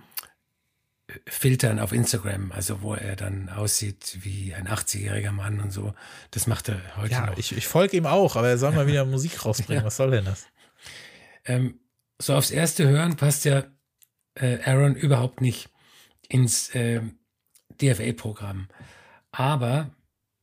Filtern 1.25 1.79
auf 1.79 1.93
Instagram, 1.93 2.51
also 2.51 2.81
wo 2.81 2.93
er 2.93 3.15
dann 3.15 3.49
aussieht 3.49 4.17
wie 4.21 4.53
ein 4.53 4.67
80-jähriger 4.67 5.31
Mann 5.31 5.61
und 5.61 5.71
so. 5.71 5.93
Das 6.31 6.47
macht 6.47 6.67
er 6.67 6.81
heute 6.97 7.13
ja, 7.13 7.25
noch. 7.27 7.37
Ich, 7.37 7.55
ich 7.55 7.65
folge 7.65 7.95
ihm 7.95 8.05
auch, 8.05 8.35
aber 8.35 8.49
er 8.49 8.57
soll 8.57 8.73
mal 8.73 8.87
wieder 8.87 9.05
Musik 9.05 9.45
rausbringen. 9.45 9.83
Ja. 9.83 9.85
Was 9.85 9.97
soll 9.97 10.11
denn 10.11 10.25
das? 10.25 10.47
Ähm, 11.45 11.79
so 12.19 12.35
aufs 12.35 12.51
erste 12.51 12.87
Hören 12.87 13.15
passt 13.15 13.45
ja 13.45 13.63
äh, 14.35 14.59
Aaron 14.63 14.95
überhaupt 14.95 15.39
nicht 15.39 15.69
ins 16.27 16.75
äh, 16.75 17.01
DFA-Programm. 17.81 18.67
Aber 19.31 19.91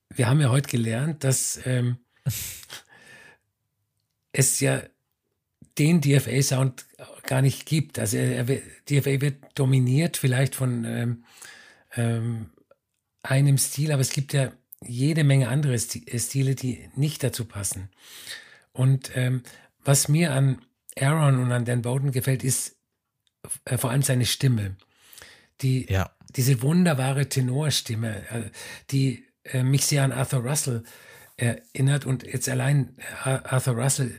wir 0.08 0.28
haben 0.28 0.40
ja 0.40 0.48
heute 0.48 0.70
gelernt, 0.70 1.24
dass 1.24 1.60
ähm, 1.66 1.98
es 4.32 4.60
ja 4.60 4.82
den 5.78 6.00
DFA-Sound 6.00 6.86
gar 7.26 7.42
nicht 7.42 7.66
gibt. 7.66 7.98
Also 7.98 8.16
er, 8.16 8.48
er, 8.48 8.60
DFA 8.88 9.20
wird 9.20 9.36
dominiert 9.54 10.16
vielleicht 10.16 10.54
von 10.54 10.84
ähm, 10.84 11.24
ähm, 11.96 12.50
einem 13.22 13.58
Stil, 13.58 13.92
aber 13.92 14.02
es 14.02 14.12
gibt 14.12 14.32
ja 14.32 14.52
jede 14.86 15.24
Menge 15.24 15.48
andere 15.48 15.78
Stile, 15.78 16.54
die 16.54 16.88
nicht 16.94 17.22
dazu 17.22 17.46
passen. 17.46 17.88
Und 18.72 19.10
ähm, 19.14 19.42
was 19.82 20.08
mir 20.08 20.32
an 20.32 20.60
Aaron 20.98 21.38
und 21.38 21.52
an 21.52 21.64
Dan 21.64 21.82
Bowden 21.82 22.12
gefällt, 22.12 22.44
ist 22.44 22.76
äh, 23.64 23.78
vor 23.78 23.90
allem 23.90 24.02
seine 24.02 24.26
Stimme. 24.26 24.76
Die, 25.60 25.90
ja. 25.90 26.10
Diese 26.36 26.62
wunderbare 26.62 27.28
Tenorstimme, 27.28 28.28
äh, 28.28 28.50
die 28.90 29.24
äh, 29.44 29.62
mich 29.62 29.86
sehr 29.86 30.02
an 30.02 30.12
Arthur 30.12 30.40
Russell 30.40 30.82
erinnert 31.36 32.06
und 32.06 32.24
jetzt 32.24 32.48
allein 32.48 32.96
äh, 33.24 33.38
Arthur 33.44 33.74
Russell 33.74 34.18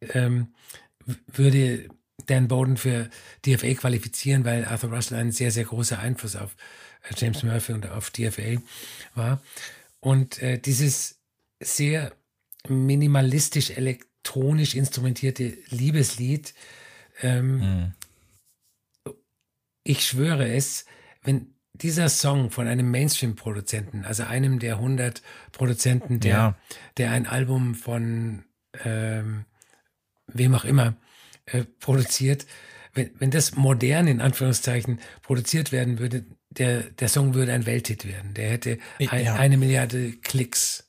ähm, 0.00 0.54
würde 1.26 1.88
Dan 2.28 2.48
Bowden 2.48 2.76
für 2.76 3.10
DFA 3.44 3.74
qualifizieren, 3.74 4.44
weil 4.44 4.64
Arthur 4.64 4.90
Russell 4.90 5.18
ein 5.18 5.32
sehr, 5.32 5.50
sehr 5.50 5.64
großer 5.64 5.98
Einfluss 5.98 6.36
auf 6.36 6.54
äh, 7.08 7.14
James 7.16 7.42
Murphy 7.42 7.72
und 7.72 7.88
auf 7.90 8.10
DFA 8.10 8.60
war. 9.14 9.42
Und 10.00 10.40
äh, 10.42 10.58
dieses 10.58 11.18
sehr 11.60 12.12
minimalistisch 12.68 13.70
elektronisch 13.70 14.74
instrumentierte 14.74 15.56
Liebeslied, 15.70 16.54
ähm, 17.22 17.58
mhm. 17.58 17.94
ich 19.82 20.06
schwöre 20.06 20.52
es, 20.52 20.84
wenn 21.22 21.54
dieser 21.72 22.08
Song 22.08 22.50
von 22.50 22.66
einem 22.66 22.90
Mainstream-Produzenten, 22.90 24.04
also 24.04 24.24
einem 24.24 24.58
der 24.58 24.74
100 24.76 25.22
Produzenten, 25.52 26.20
der, 26.20 26.32
ja. 26.32 26.58
der 26.96 27.12
ein 27.12 27.26
Album 27.26 27.74
von 27.74 28.44
ähm, 28.84 29.44
wem 30.26 30.54
auch 30.54 30.64
immer 30.64 30.96
äh, 31.52 31.64
produziert, 31.80 32.46
wenn, 32.94 33.10
wenn 33.18 33.30
das 33.30 33.56
modern 33.56 34.06
in 34.06 34.20
Anführungszeichen 34.20 35.00
produziert 35.22 35.72
werden 35.72 35.98
würde, 35.98 36.24
der, 36.50 36.82
der 36.82 37.08
Song 37.08 37.34
würde 37.34 37.52
ein 37.52 37.66
Welthit 37.66 38.06
werden. 38.06 38.34
Der 38.34 38.50
hätte 38.50 38.78
ein, 38.98 39.24
ja. 39.24 39.34
eine 39.34 39.56
Milliarde 39.56 40.12
Klicks. 40.12 40.84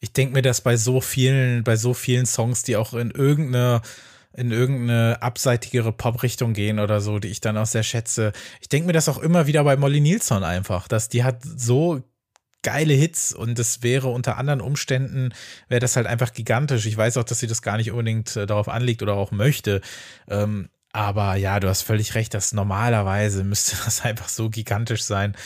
Ich 0.00 0.12
denke 0.12 0.34
mir 0.34 0.42
das 0.42 0.60
bei 0.60 0.76
so 0.76 1.00
vielen, 1.00 1.64
bei 1.64 1.76
so 1.76 1.94
vielen 1.94 2.26
Songs, 2.26 2.62
die 2.62 2.76
auch 2.76 2.94
in 2.94 3.10
irgendeine 3.10 3.82
in 4.34 4.52
irgendeine 4.52 5.20
abseitigere 5.20 5.90
Pop-Richtung 5.90 6.52
gehen 6.52 6.78
oder 6.78 7.00
so, 7.00 7.18
die 7.18 7.28
ich 7.28 7.40
dann 7.40 7.56
auch 7.56 7.66
sehr 7.66 7.82
schätze. 7.82 8.32
Ich 8.60 8.68
denke 8.68 8.86
mir 8.86 8.92
das 8.92 9.08
auch 9.08 9.18
immer 9.18 9.48
wieder 9.48 9.64
bei 9.64 9.76
Molly 9.76 10.00
Nilsson 10.00 10.44
einfach, 10.44 10.86
dass 10.86 11.08
die 11.08 11.24
hat 11.24 11.42
so 11.42 12.02
geile 12.62 12.94
Hits 12.94 13.32
und 13.32 13.58
es 13.58 13.82
wäre 13.82 14.08
unter 14.08 14.36
anderen 14.36 14.60
Umständen, 14.60 15.32
wäre 15.68 15.80
das 15.80 15.96
halt 15.96 16.06
einfach 16.06 16.32
gigantisch. 16.32 16.86
Ich 16.86 16.96
weiß 16.96 17.16
auch, 17.16 17.24
dass 17.24 17.40
sie 17.40 17.46
das 17.46 17.62
gar 17.62 17.76
nicht 17.76 17.90
unbedingt 17.90 18.36
äh, 18.36 18.46
darauf 18.46 18.68
anlegt 18.68 19.02
oder 19.02 19.14
auch 19.14 19.30
möchte. 19.30 19.80
Ähm, 20.28 20.68
aber 20.92 21.36
ja, 21.36 21.60
du 21.60 21.68
hast 21.68 21.82
völlig 21.82 22.14
recht, 22.14 22.34
dass 22.34 22.52
normalerweise 22.52 23.44
müsste 23.44 23.76
das 23.84 24.02
einfach 24.02 24.28
so 24.28 24.50
gigantisch 24.50 25.02
sein. 25.02 25.36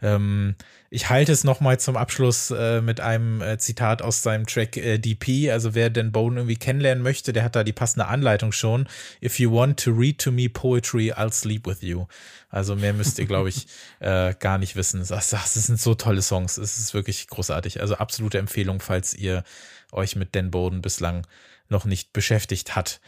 Ähm, 0.00 0.54
ich 0.90 1.10
halte 1.10 1.32
es 1.32 1.44
nochmal 1.44 1.78
zum 1.78 1.96
Abschluss 1.96 2.50
äh, 2.50 2.80
mit 2.80 3.00
einem 3.00 3.42
äh, 3.42 3.58
Zitat 3.58 4.00
aus 4.00 4.22
seinem 4.22 4.46
Track 4.46 4.76
äh, 4.76 4.98
DP. 4.98 5.50
Also 5.50 5.74
wer 5.74 5.90
Dan 5.90 6.12
Bone 6.12 6.40
irgendwie 6.40 6.56
kennenlernen 6.56 7.02
möchte, 7.02 7.32
der 7.32 7.44
hat 7.44 7.56
da 7.56 7.64
die 7.64 7.72
passende 7.72 8.06
Anleitung 8.06 8.52
schon. 8.52 8.88
If 9.22 9.38
you 9.38 9.52
want 9.52 9.82
to 9.84 9.90
read 9.90 10.18
to 10.20 10.32
me 10.32 10.48
poetry, 10.48 11.12
I'll 11.12 11.32
sleep 11.32 11.66
with 11.66 11.82
you. 11.82 12.06
Also 12.48 12.74
mehr 12.74 12.94
müsst 12.94 13.18
ihr, 13.18 13.26
glaube 13.26 13.50
ich, 13.50 13.66
äh, 14.00 14.34
gar 14.38 14.56
nicht 14.56 14.76
wissen. 14.76 15.04
Das, 15.06 15.30
das 15.30 15.54
sind 15.54 15.80
so 15.80 15.94
tolle 15.94 16.22
Songs. 16.22 16.56
Es 16.56 16.78
ist 16.78 16.94
wirklich 16.94 17.26
großartig. 17.28 17.80
Also 17.80 17.96
absolute 17.96 18.38
Empfehlung, 18.38 18.80
falls 18.80 19.12
ihr 19.12 19.44
euch 19.92 20.16
mit 20.16 20.34
Dan 20.34 20.50
Bowden 20.50 20.80
bislang 20.80 21.26
noch 21.68 21.84
nicht 21.84 22.12
beschäftigt 22.12 22.76
hat. 22.76 23.00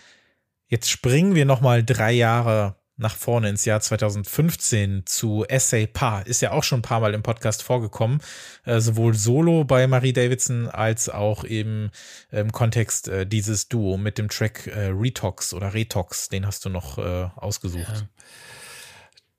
Jetzt 0.71 0.89
springen 0.89 1.35
wir 1.35 1.45
nochmal 1.47 1.85
drei 1.85 2.13
Jahre 2.13 2.77
nach 2.97 3.17
vorne 3.17 3.49
ins 3.49 3.65
Jahr 3.65 3.81
2015 3.81 5.03
zu 5.05 5.45
Essay 5.49 5.89
Pa. 5.89 6.21
Ist 6.21 6.43
ja 6.43 6.53
auch 6.53 6.63
schon 6.63 6.79
ein 6.79 6.83
paar 6.83 7.01
Mal 7.01 7.13
im 7.13 7.25
Podcast 7.25 7.65
vorgekommen. 7.65 8.21
Äh, 8.65 8.79
sowohl 8.79 9.15
solo 9.15 9.65
bei 9.65 9.89
Marie 9.89 10.13
Davidson 10.13 10.69
als 10.69 11.09
auch 11.09 11.43
eben 11.45 11.91
im 12.31 12.53
Kontext 12.53 13.09
äh, 13.09 13.27
dieses 13.27 13.69
Duo 13.69 13.97
mit 13.97 14.17
dem 14.17 14.29
Track 14.29 14.69
äh, 14.69 14.93
Retox 14.93 15.55
oder 15.55 15.75
Retox. 15.75 16.29
Den 16.29 16.47
hast 16.47 16.65
du 16.65 16.69
noch 16.69 16.99
äh, 16.99 17.29
ausgesucht. 17.35 17.89
Ja. 17.89 18.09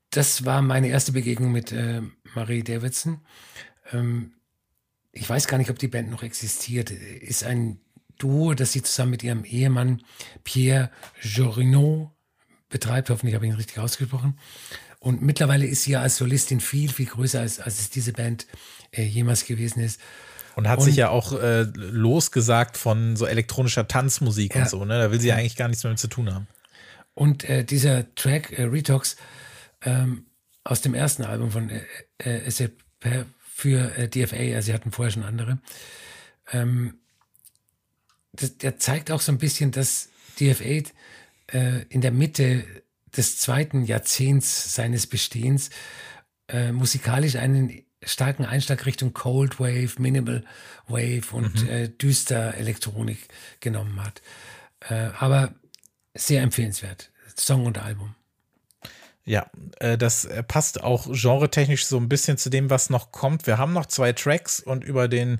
Das 0.10 0.44
war 0.44 0.62
meine 0.62 0.90
erste 0.90 1.14
Begegnung 1.14 1.54
mit 1.54 1.72
äh, 1.72 2.02
Marie 2.36 2.64
Davidson. 2.64 3.22
Ähm, 3.94 4.34
ich 5.14 5.30
weiß 5.30 5.48
gar 5.48 5.58
nicht, 5.58 5.70
ob 5.70 5.80
die 5.80 5.88
Band 5.88 6.12
noch 6.12 6.24
existiert. 6.24 6.92
Ist 6.92 7.46
ein 7.46 7.80
Duo, 8.22 8.54
das 8.54 8.72
sie 8.72 8.82
zusammen 8.82 9.12
mit 9.12 9.24
ihrem 9.24 9.44
Ehemann 9.44 10.02
Pierre 10.44 10.92
Jorinot 11.22 12.12
betreibt. 12.70 13.10
Hoffentlich 13.10 13.36
habe 13.36 13.46
ich 13.46 13.52
ihn 13.52 13.58
richtig 13.58 13.80
ausgesprochen. 13.80 14.38
Und 15.00 15.22
mittlerweile 15.22 15.66
ist 15.66 15.84
sie 15.84 15.92
ja 15.92 16.02
als 16.02 16.18
Solistin 16.18 16.60
viel, 16.60 16.90
viel 16.90 17.08
größer, 17.08 17.40
als, 17.40 17.60
als 17.60 17.80
es 17.80 17.90
diese 17.90 18.14
Band 18.14 18.46
äh, 18.92 19.04
jemals 19.04 19.46
gewesen 19.46 19.82
ist. 19.82 20.00
Und 20.56 20.68
hat 20.68 20.80
und, 20.80 20.86
sich 20.86 20.96
ja 20.96 21.10
auch 21.10 21.34
äh, 21.34 21.64
losgesagt 21.76 22.78
von 22.78 23.16
so 23.16 23.26
elektronischer 23.26 23.88
Tanzmusik 23.88 24.56
ja, 24.56 24.62
und 24.62 24.70
so, 24.70 24.86
ne? 24.86 25.00
Da 25.00 25.12
will 25.12 25.20
sie 25.20 25.30
ja 25.30 25.36
eigentlich 25.36 25.56
gar 25.56 25.68
nichts 25.68 25.84
mehr 25.84 25.92
mit 25.92 26.00
zu 26.00 26.08
tun 26.08 26.34
haben. 26.34 26.48
Und 27.14 27.44
äh, 27.50 27.64
dieser 27.64 28.14
Track, 28.16 28.52
äh, 28.58 28.64
Retox, 28.64 29.16
ähm, 29.84 30.26
aus 30.64 30.82
dem 30.82 30.94
ersten 30.94 31.24
Album 31.24 31.52
von 31.52 31.70
äh, 31.70 31.82
äh, 32.20 32.70
für 33.42 33.98
äh, 33.98 34.08
DFA, 34.08 34.56
also 34.56 34.68
sie 34.68 34.74
hatten 34.74 34.92
vorher 34.92 35.12
schon 35.12 35.24
andere, 35.24 35.60
ähm, 36.52 37.01
das, 38.42 38.58
der 38.58 38.78
zeigt 38.78 39.12
auch 39.12 39.22
so 39.22 39.32
ein 39.32 39.38
bisschen, 39.38 39.72
dass 39.72 40.10
DFA 40.40 40.90
äh, 41.54 41.84
in 41.90 42.02
der 42.02 42.12
Mitte 42.12 42.64
des 43.16 43.38
zweiten 43.38 43.84
Jahrzehnts 43.84 44.74
seines 44.74 45.08
Bestehens 45.08 45.70
äh, 46.48 46.72
musikalisch 46.72 47.36
einen 47.36 47.84
starken 48.04 48.46
Einschlag 48.46 48.86
Richtung 48.86 49.14
Cold 49.14 49.60
Wave, 49.60 49.92
Minimal 50.00 50.44
Wave 50.88 51.34
und 51.34 51.64
mhm. 51.64 51.70
äh, 51.70 51.88
düster 51.90 52.56
Elektronik 52.56 53.28
genommen 53.60 54.04
hat. 54.04 54.22
Äh, 54.90 55.10
aber 55.20 55.54
sehr 56.14 56.42
empfehlenswert, 56.42 57.12
Song 57.36 57.66
und 57.66 57.78
Album. 57.78 58.16
Ja, 59.24 59.50
äh, 59.80 59.98
das 59.98 60.26
äh, 60.26 60.42
passt 60.42 60.84
auch 60.84 61.08
genretechnisch 61.12 61.86
so 61.86 61.98
ein 61.98 62.10
bisschen 62.10 62.38
zu 62.38 62.50
dem, 62.50 62.70
was 62.70 62.90
noch 62.90 63.12
kommt. 63.12 63.46
Wir 63.46 63.58
haben 63.58 63.74
noch 63.74 63.86
zwei 63.86 64.14
Tracks 64.14 64.60
und 64.60 64.84
über 64.84 65.08
den 65.08 65.40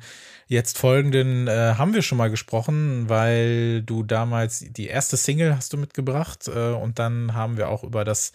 jetzt 0.52 0.78
folgenden 0.78 1.48
äh, 1.48 1.76
haben 1.78 1.94
wir 1.94 2.02
schon 2.02 2.18
mal 2.18 2.30
gesprochen, 2.30 3.08
weil 3.08 3.84
du 3.84 4.04
damals 4.04 4.60
die 4.60 4.88
erste 4.88 5.16
Single 5.16 5.56
hast 5.56 5.72
du 5.72 5.78
mitgebracht 5.78 6.50
äh, 6.50 6.74
und 6.74 7.00
dann 7.00 7.34
haben 7.34 7.56
wir 7.56 7.70
auch 7.70 7.86
über 7.86 8.04
das 8.04 8.34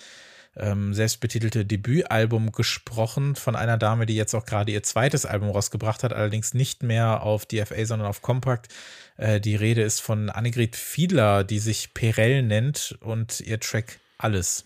ähm, 0.56 0.94
selbstbetitelte 0.94 1.66
Debütalbum 1.66 2.52
gesprochen 2.52 3.36
von 3.36 3.54
einer 3.54 3.76
Dame, 3.76 4.06
die 4.06 4.16
jetzt 4.16 4.34
auch 4.34 4.46
gerade 4.46 4.72
ihr 4.72 4.82
zweites 4.82 5.26
Album 5.26 5.50
rausgebracht 5.50 6.02
hat, 6.02 6.14
allerdings 6.14 6.54
nicht 6.54 6.82
mehr 6.82 7.22
auf 7.22 7.44
DFA, 7.44 7.84
sondern 7.84 8.08
auf 8.08 8.22
Compact. 8.22 8.72
Äh, 9.18 9.38
die 9.38 9.54
Rede 9.54 9.82
ist 9.82 10.00
von 10.00 10.30
Annegret 10.30 10.74
Fiedler, 10.74 11.44
die 11.44 11.58
sich 11.58 11.92
Perel 11.92 12.42
nennt 12.42 12.96
und 13.00 13.40
ihr 13.40 13.60
Track 13.60 13.98
Alles. 14.16 14.64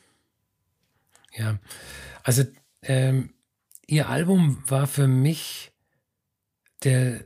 Ja, 1.36 1.59
also 2.22 2.44
ähm, 2.82 3.34
ihr 3.88 4.09
Album 4.09 4.62
war 4.68 4.86
für 4.86 5.09
mich 5.09 5.72
der 6.84 7.24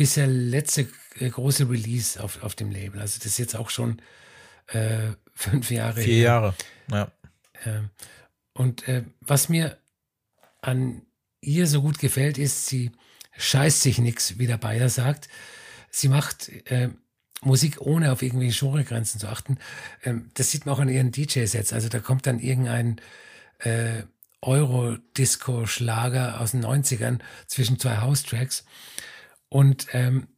bisher 0.00 0.26
letzte 0.26 0.88
äh, 1.18 1.28
große 1.28 1.68
Release 1.68 2.24
auf, 2.24 2.42
auf 2.42 2.54
dem 2.54 2.70
Label. 2.70 3.02
Also 3.02 3.18
das 3.18 3.26
ist 3.26 3.38
jetzt 3.38 3.54
auch 3.54 3.68
schon 3.68 4.00
äh, 4.68 5.10
fünf 5.34 5.70
Jahre. 5.70 6.00
Vier 6.00 6.14
her. 6.14 6.22
Jahre, 6.22 6.54
ja. 6.90 7.12
Äh, 7.66 7.82
und 8.54 8.88
äh, 8.88 9.04
was 9.20 9.50
mir 9.50 9.76
an 10.62 11.02
ihr 11.42 11.66
so 11.66 11.82
gut 11.82 11.98
gefällt, 11.98 12.38
ist, 12.38 12.64
sie 12.64 12.92
scheißt 13.36 13.82
sich 13.82 13.98
nichts, 13.98 14.38
wie 14.38 14.46
der 14.46 14.56
Bayer 14.56 14.88
sagt. 14.88 15.28
Sie 15.90 16.08
macht 16.08 16.48
äh, 16.70 16.88
Musik 17.42 17.82
ohne 17.82 18.10
auf 18.10 18.22
irgendwelche 18.22 18.58
Genregrenzen 18.58 19.20
zu 19.20 19.28
achten. 19.28 19.58
Ähm, 20.02 20.30
das 20.32 20.50
sieht 20.50 20.64
man 20.64 20.76
auch 20.76 20.80
an 20.80 20.88
ihren 20.88 21.12
DJ-Sets. 21.12 21.74
Also 21.74 21.90
da 21.90 21.98
kommt 21.98 22.26
dann 22.26 22.40
irgendein 22.40 23.02
äh, 23.58 24.04
Euro-Disco-Schlager 24.40 26.40
aus 26.40 26.52
den 26.52 26.64
90ern 26.64 27.18
zwischen 27.46 27.78
zwei 27.78 27.98
House-Tracks. 27.98 28.64
Und 29.50 29.88
ähm, 29.92 30.28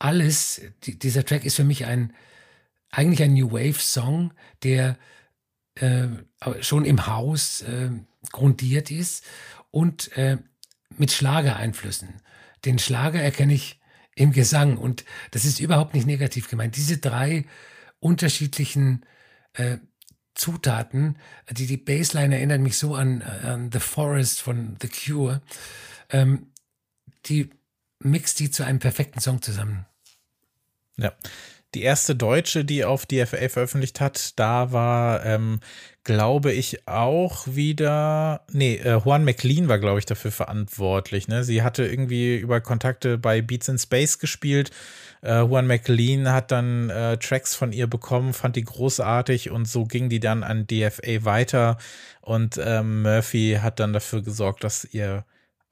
alles, 0.00 0.60
die, 0.82 0.98
dieser 0.98 1.24
Track 1.24 1.44
ist 1.44 1.56
für 1.56 1.64
mich 1.64 1.86
ein, 1.86 2.12
eigentlich 2.90 3.22
ein 3.22 3.34
New 3.34 3.52
Wave-Song, 3.52 4.32
der 4.64 4.98
äh, 5.76 6.08
schon 6.60 6.84
im 6.84 7.06
Haus 7.06 7.62
äh, 7.62 7.90
grundiert 8.32 8.90
ist 8.90 9.24
und 9.70 10.16
äh, 10.16 10.38
mit 10.96 11.12
Schlagereinflüssen. 11.12 12.20
Den 12.64 12.78
Schlager 12.78 13.20
erkenne 13.20 13.54
ich 13.54 13.80
im 14.16 14.32
Gesang 14.32 14.78
und 14.78 15.04
das 15.32 15.44
ist 15.44 15.60
überhaupt 15.60 15.94
nicht 15.94 16.06
negativ 16.06 16.48
gemeint. 16.48 16.76
Diese 16.76 16.98
drei 16.98 17.44
unterschiedlichen 17.98 19.04
äh, 19.54 19.78
Zutaten. 20.34 21.18
Die, 21.50 21.66
die 21.66 21.76
Bassline 21.76 22.36
erinnert 22.36 22.60
mich 22.60 22.76
so 22.76 22.94
an, 22.94 23.22
an 23.22 23.70
The 23.72 23.80
Forest 23.80 24.40
von 24.40 24.76
The 24.80 24.88
Cure. 24.88 25.42
Ähm, 26.10 26.48
die 27.26 27.50
mixt 28.04 28.40
die 28.40 28.50
zu 28.50 28.64
einem 28.64 28.78
perfekten 28.78 29.20
Song 29.20 29.42
zusammen. 29.42 29.86
Ja. 30.96 31.12
Die 31.74 31.82
erste 31.82 32.14
Deutsche, 32.14 32.64
die 32.64 32.84
auf 32.84 33.04
DFA 33.04 33.48
veröffentlicht 33.48 34.00
hat, 34.00 34.38
da 34.38 34.70
war, 34.70 35.26
ähm, 35.26 35.58
glaube 36.04 36.52
ich, 36.52 36.86
auch 36.86 37.48
wieder, 37.48 38.44
nee, 38.52 38.76
äh, 38.76 39.00
Juan 39.04 39.24
McLean 39.24 39.66
war, 39.66 39.80
glaube 39.80 39.98
ich, 39.98 40.06
dafür 40.06 40.30
verantwortlich. 40.30 41.26
Ne? 41.26 41.42
Sie 41.42 41.62
hatte 41.62 41.84
irgendwie 41.84 42.36
über 42.36 42.60
Kontakte 42.60 43.18
bei 43.18 43.42
Beats 43.42 43.66
in 43.66 43.78
Space 43.78 44.20
gespielt 44.20 44.70
äh, 45.24 45.40
Juan 45.40 45.66
McLean 45.66 46.30
hat 46.30 46.52
dann 46.52 46.90
äh, 46.90 47.16
Tracks 47.16 47.54
von 47.54 47.72
ihr 47.72 47.86
bekommen, 47.86 48.34
fand 48.34 48.56
die 48.56 48.64
großartig 48.64 49.50
und 49.50 49.66
so 49.66 49.84
ging 49.84 50.10
die 50.10 50.20
dann 50.20 50.42
an 50.42 50.66
DFA 50.66 51.24
weiter 51.24 51.78
und 52.20 52.60
ähm, 52.62 53.02
Murphy 53.02 53.58
hat 53.62 53.80
dann 53.80 53.94
dafür 53.94 54.22
gesorgt, 54.22 54.64
dass 54.64 54.84
ihr 54.84 55.24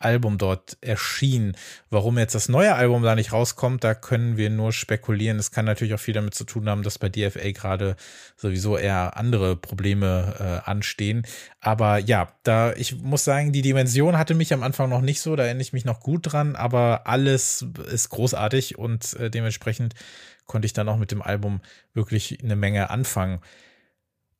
Album 0.05 0.39
dort 0.39 0.77
erschien. 0.81 1.57
Warum 1.91 2.19
jetzt 2.19 2.35
das 2.35 2.49
neue 2.49 2.75
Album 2.75 3.03
da 3.03 3.15
nicht 3.15 3.33
rauskommt, 3.33 3.85
da 3.85 3.95
können 3.95 4.37
wir 4.37 4.51
nur 4.51 4.73
spekulieren. 4.73 5.39
Es 5.39 5.51
kann 5.51 5.65
natürlich 5.65 5.95
auch 5.95 6.01
viel 6.01 6.15
damit 6.15 6.35
zu 6.35 6.45
tun 6.45 6.69
haben, 6.69 6.83
dass 6.83 6.99
bei 6.99 7.09
DFA 7.09 7.53
gerade 7.53 7.97
sowieso 8.37 8.77
eher 8.77 9.17
andere 9.17 9.57
Probleme 9.57 10.35
äh, 10.65 10.71
anstehen. 10.71 11.27
Aber 11.61 11.99
ja, 11.99 12.33
da 12.43 12.73
ich 12.75 12.97
muss 13.01 13.25
sagen, 13.25 13.53
die 13.53 13.63
Dimension 13.63 14.19
hatte 14.19 14.35
mich 14.35 14.53
am 14.53 14.63
Anfang 14.63 14.91
noch 14.91 15.01
nicht 15.01 15.21
so, 15.21 15.37
da 15.37 15.45
erinnere 15.45 15.63
ich 15.63 15.73
mich 15.73 15.85
noch 15.85 16.01
gut 16.01 16.33
dran, 16.33 16.57
aber 16.57 17.07
alles 17.07 17.65
ist 17.91 18.09
großartig 18.09 18.79
und 18.79 19.15
äh, 19.15 19.31
dementsprechend 19.31 19.95
konnte 20.47 20.67
ich 20.67 20.73
dann 20.73 20.89
auch 20.89 20.97
mit 20.97 21.11
dem 21.11 21.23
Album 21.23 21.61
wirklich 21.95 22.39
eine 22.43 22.57
Menge 22.57 22.91
anfangen. 22.91 23.41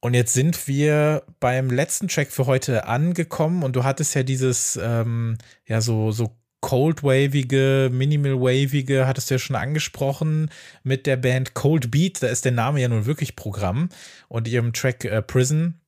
Und 0.05 0.15
jetzt 0.15 0.33
sind 0.33 0.67
wir 0.67 1.23
beim 1.39 1.71
letzten 1.71 2.09
Track 2.09 2.33
für 2.33 2.47
heute 2.47 2.89
angekommen 2.89 3.63
und 3.63 3.77
du 3.77 3.85
hattest 3.85 4.17
ja 4.17 4.25
dieses, 4.25 4.77
ähm, 4.83 5.39
ja, 5.65 5.81
so, 5.81 6.11
so 6.11 6.37
Cold 6.61 7.05
Wavige, 7.05 7.89
Minimal 7.93 8.41
Wavige, 8.41 9.07
hattest 9.07 9.31
du 9.31 9.35
ja 9.35 9.39
schon 9.39 9.55
angesprochen 9.55 10.51
mit 10.83 11.07
der 11.07 11.17
Band 11.17 11.55
Cold 11.55 11.93
Beat. 11.93 12.21
Da 12.21 12.27
ist 12.27 12.45
der 12.45 12.51
Name 12.51 12.81
ja 12.81 12.89
nun 12.89 13.07
wirklich 13.07 13.37
Programm 13.37 13.91
und 14.27 14.49
ihrem 14.49 14.73
Track 14.73 15.05
äh, 15.05 15.23
Prison. 15.23 15.81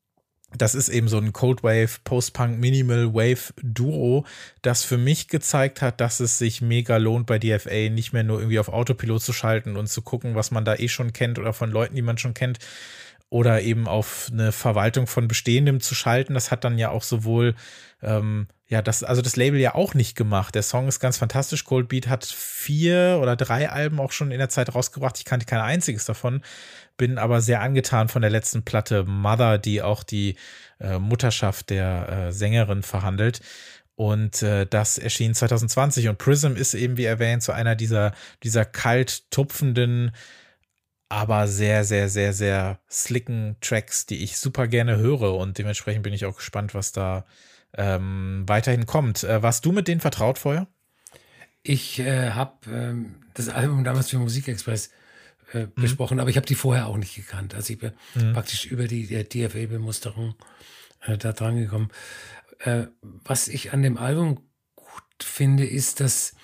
Das 0.57 0.77
ist 0.77 0.91
eben 0.91 1.09
so 1.09 1.19
ein 1.19 1.33
Cold 1.33 1.65
Wave, 1.65 1.99
Post-Punk, 2.05 2.61
Minimal 2.61 3.15
Wave 3.15 3.53
Duo, 3.65 4.25
das 4.63 4.85
für 4.85 4.99
mich 4.99 5.27
gezeigt 5.27 5.83
hat, 5.83 6.01
dass 6.01 6.21
es 6.21 6.39
sich 6.39 6.61
mega 6.61 6.99
lohnt, 6.99 7.27
bei 7.27 7.41
DFA 7.41 7.91
nicht 7.91 8.13
mehr 8.13 8.23
nur 8.23 8.39
irgendwie 8.39 8.61
auf 8.61 8.69
Autopilot 8.69 9.23
zu 9.23 9.33
schalten 9.33 9.77
und 9.77 9.89
zu 9.89 10.03
gucken, 10.03 10.37
was 10.37 10.53
man 10.53 10.65
da 10.65 10.77
eh 10.77 10.87
schon 10.87 11.13
kennt 11.13 11.41
oder 11.41 11.53
von 11.53 11.73
Leuten, 11.73 11.97
die 11.97 12.03
man 12.03 12.19
schon 12.19 12.35
kennt, 12.35 12.61
oder 13.31 13.63
eben 13.63 13.89
auf 13.89 14.31
eine 14.33 14.53
Verwaltung 14.53 15.07
von 15.07 15.29
Bestehendem 15.29 15.81
zu 15.81 15.95
schalten. 15.95 16.35
Das 16.35 16.51
hat 16.51 16.65
dann 16.65 16.79
ja 16.79 16.91
auch 16.91 17.03
sowohl 17.03 17.55
ähm, 18.03 18.47
ja, 18.67 18.81
das, 18.81 19.05
also 19.05 19.21
das 19.21 19.37
Label 19.37 19.61
ja 19.61 19.75
auch 19.75 19.95
nicht 19.95 20.17
gemacht. 20.17 20.55
Der 20.55 20.63
Song 20.63 20.89
ist 20.89 20.99
ganz 20.99 21.19
fantastisch. 21.19 21.65
Cold 21.65 21.89
Beat 21.89 22.09
hat 22.09 22.25
vier 22.25 23.19
oder 23.21 23.37
drei 23.37 23.69
Alben 23.69 24.01
auch 24.01 24.13
schon 24.13 24.31
in 24.31 24.39
der 24.39 24.49
Zeit 24.49 24.75
rausgebracht. 24.75 25.19
Ich 25.19 25.25
kannte 25.25 25.47
kein 25.47 25.61
einziges 25.61 26.07
davon, 26.07 26.43
bin 26.97 27.19
aber 27.19 27.41
sehr 27.41 27.61
angetan 27.61 28.09
von 28.09 28.23
der 28.23 28.31
letzten 28.31 28.65
Platte 28.65 29.05
Mother, 29.05 29.59
die 29.59 29.83
auch 29.83 30.03
die 30.03 30.37
äh, 30.81 30.99
Mutterschaft 30.99 31.71
der 31.71 32.09
äh, 32.09 32.33
Sängerin 32.33 32.83
verhandelt. 32.83 33.41
Und 33.97 34.43
äh, 34.43 34.67
das 34.67 34.99
erschien 34.99 35.35
2020 35.35 36.09
und 36.09 36.19
Prism 36.19 36.57
ist 36.57 36.75
eben, 36.75 36.97
wie 36.97 37.05
erwähnt, 37.05 37.43
so 37.43 37.53
einer 37.53 37.77
dieser, 37.77 38.13
dieser 38.43 38.65
kalt 38.65 39.31
tupfenden, 39.31 40.11
aber 41.15 41.47
sehr, 41.47 41.85
sehr, 41.85 42.09
sehr, 42.09 42.33
sehr 42.33 42.81
slicken 42.91 43.57
Tracks, 43.61 44.05
die 44.05 44.25
ich 44.25 44.37
super 44.37 44.67
gerne 44.67 44.97
höre. 44.97 45.37
Und 45.37 45.59
dementsprechend 45.59 46.03
bin 46.03 46.13
ich 46.13 46.25
auch 46.25 46.37
gespannt, 46.37 46.75
was 46.75 46.91
da 46.91 47.25
ähm, 47.77 48.43
weiterhin 48.47 48.85
kommt. 48.85 49.23
Äh, 49.23 49.41
warst 49.41 49.65
du 49.65 49.71
mit 49.71 49.87
denen 49.87 50.01
vertraut 50.01 50.39
vorher? 50.39 50.67
Ich 51.63 52.01
äh, 52.01 52.31
habe 52.31 52.53
ähm, 52.69 53.15
das 53.35 53.49
Album 53.49 53.85
damals 53.85 54.11
für 54.11 54.19
Musikexpress 54.19 54.91
äh, 55.53 55.67
mhm. 55.67 55.73
besprochen, 55.77 56.19
aber 56.19 56.31
ich 56.31 56.37
habe 56.37 56.47
die 56.47 56.57
vorher 56.57 56.89
auch 56.89 56.97
nicht 56.97 57.15
gekannt. 57.15 57.55
Also 57.55 57.73
ich 57.73 57.79
bin 57.79 57.93
mhm. 58.17 58.33
praktisch 58.33 58.67
über 58.67 58.89
die 58.89 59.07
DFA-Bemusterung 59.07 60.35
äh, 61.03 61.17
da 61.17 61.33
dran 61.33 61.57
gekommen. 61.57 61.91
Äh, 62.59 62.87
was 63.03 63.47
ich 63.47 63.73
an 63.73 63.83
dem 63.83 63.99
Album 63.99 64.41
gut 64.75 65.23
finde, 65.23 65.65
ist, 65.65 66.01
dass 66.01 66.35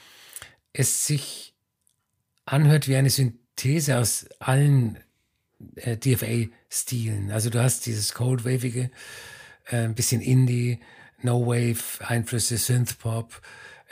es 0.72 1.06
sich 1.06 1.54
anhört 2.46 2.86
wie 2.86 2.96
eine 2.96 3.10
Synthese 3.10 3.40
aus 3.94 4.26
allen 4.38 4.98
äh, 5.76 5.96
DFA-Stilen. 5.96 7.30
Also 7.30 7.50
du 7.50 7.62
hast 7.62 7.86
dieses 7.86 8.14
Cold-Wavige, 8.14 8.90
äh, 9.66 9.76
ein 9.76 9.94
bisschen 9.94 10.20
Indie, 10.20 10.80
No-Wave, 11.22 11.82
Einflüsse, 12.00 12.56
Synth-Pop. 12.56 13.40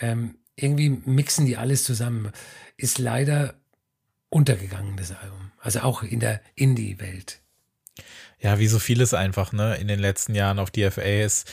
Ähm, 0.00 0.36
irgendwie 0.56 0.90
mixen 0.90 1.46
die 1.46 1.56
alles 1.56 1.84
zusammen. 1.84 2.32
Ist 2.76 2.98
leider 2.98 3.54
untergegangen, 4.30 4.96
das 4.96 5.12
Album. 5.12 5.52
Also 5.60 5.80
auch 5.80 6.02
in 6.02 6.20
der 6.20 6.40
Indie-Welt. 6.54 7.40
Ja, 8.40 8.58
wie 8.58 8.68
so 8.68 8.78
vieles 8.78 9.14
einfach, 9.14 9.52
ne, 9.52 9.76
in 9.76 9.88
den 9.88 9.98
letzten 9.98 10.34
Jahren 10.34 10.60
auf 10.60 10.70
DFA 10.70 11.22
ist, 11.24 11.50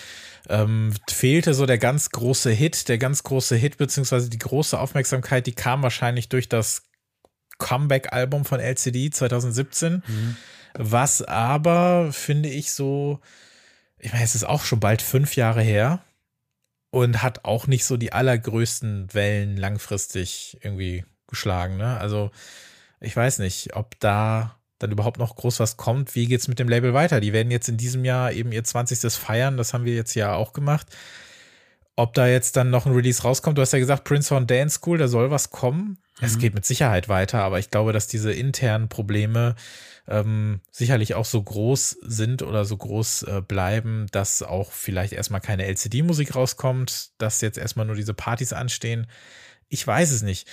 ähm, 0.50 0.94
fehlte 1.10 1.56
so 1.56 1.66
der 1.66 1.80
ganz 1.80 2.12
große 2.12 2.52
Hit, 2.52 2.88
der 2.90 3.00
ganz 3.00 3.24
große 3.24 3.56
Hit, 3.56 3.78
beziehungsweise 3.78 4.30
die 4.30 4.38
große 4.38 4.80
Aufmerksamkeit, 4.80 5.48
die 5.48 5.56
kam 5.56 5.82
wahrscheinlich 5.82 6.30
durch 6.30 6.48
das 6.48 6.84
Comeback-Album 7.58 8.46
von 8.46 8.60
LCD 8.60 9.10
2017, 9.10 10.04
mhm. 10.06 10.38
was 10.74 11.22
aber, 11.22 12.12
finde 12.12 12.50
ich, 12.50 12.72
so, 12.72 13.20
ich 13.98 14.12
meine, 14.12 14.26
es 14.26 14.36
ist 14.36 14.44
auch 14.44 14.64
schon 14.64 14.80
bald 14.80 15.02
fünf 15.02 15.36
Jahre 15.36 15.62
her 15.62 16.04
und 16.92 17.22
hat 17.24 17.46
auch 17.46 17.68
nicht 17.68 17.86
so 17.86 17.98
die 17.98 18.14
allergrößten 18.14 19.14
Wellen 19.14 19.58
langfristig 19.58 20.58
irgendwie 20.62 21.06
geschlagen, 21.28 21.78
ne? 21.78 21.98
Also, 21.98 22.32
ich 23.02 23.16
weiß 23.16 23.40
nicht, 23.40 23.76
ob 23.76 24.00
da 24.00 24.58
dann 24.80 24.92
überhaupt 24.92 25.20
noch 25.20 25.36
groß 25.36 25.60
was 25.60 25.78
kommt. 25.78 26.16
Wie 26.16 26.28
geht 26.28 26.42
es 26.42 26.48
mit 26.48 26.60
dem 26.60 26.70
Label 26.70 26.94
weiter? 26.94 27.20
Die 27.20 27.34
werden 27.34 27.52
jetzt 27.52 27.70
in 27.70 27.78
diesem 27.78 28.04
Jahr 28.06 28.32
eben 28.32 28.52
ihr 28.52 28.64
20. 28.64 29.12
feiern. 29.14 29.58
Das 29.58 29.74
haben 29.74 29.86
wir 29.86 29.96
jetzt 29.96 30.16
ja 30.16 30.34
auch 30.34 30.54
gemacht. 30.54 30.88
Ob 31.98 32.14
da 32.14 32.28
jetzt 32.28 32.58
dann 32.58 32.70
noch 32.70 32.86
ein 32.86 32.94
Release 32.94 33.22
rauskommt, 33.22 33.58
du 33.58 33.62
hast 33.62 33.72
ja 33.72 33.80
gesagt, 33.80 34.04
Prince 34.04 34.34
Horn 34.34 34.48
Dance 34.48 34.76
School, 34.76 34.98
da 34.98 35.08
soll 35.08 35.32
was 35.32 35.50
kommen. 35.50 35.98
Mhm. 36.20 36.26
Es 36.26 36.38
geht 36.38 36.54
mit 36.54 36.66
Sicherheit 36.66 37.08
weiter, 37.08 37.42
aber 37.42 37.60
ich 37.60 37.72
glaube, 37.72 37.94
dass 37.94 38.08
diese 38.08 38.34
internen 38.34 38.90
Probleme 38.90 39.56
ähm, 40.08 40.62
sicherlich 40.72 41.16
auch 41.16 41.26
so 41.26 41.42
groß 41.42 41.98
sind 42.02 42.42
oder 42.42 42.66
so 42.66 42.78
groß 42.78 43.24
äh, 43.24 43.42
bleiben, 43.42 44.08
dass 44.12 44.44
auch 44.44 44.72
vielleicht 44.72 45.14
erstmal 45.14 45.42
keine 45.42 45.66
LCD-Musik 45.66 46.36
rauskommt, 46.36 47.12
dass 47.18 47.42
jetzt 47.42 47.58
erstmal 47.58 47.86
nur 47.86 47.96
diese 47.96 48.14
Partys 48.14 48.54
anstehen. 48.54 49.08
Ich 49.68 49.86
weiß 49.86 50.12
es 50.12 50.22
nicht. 50.22 50.48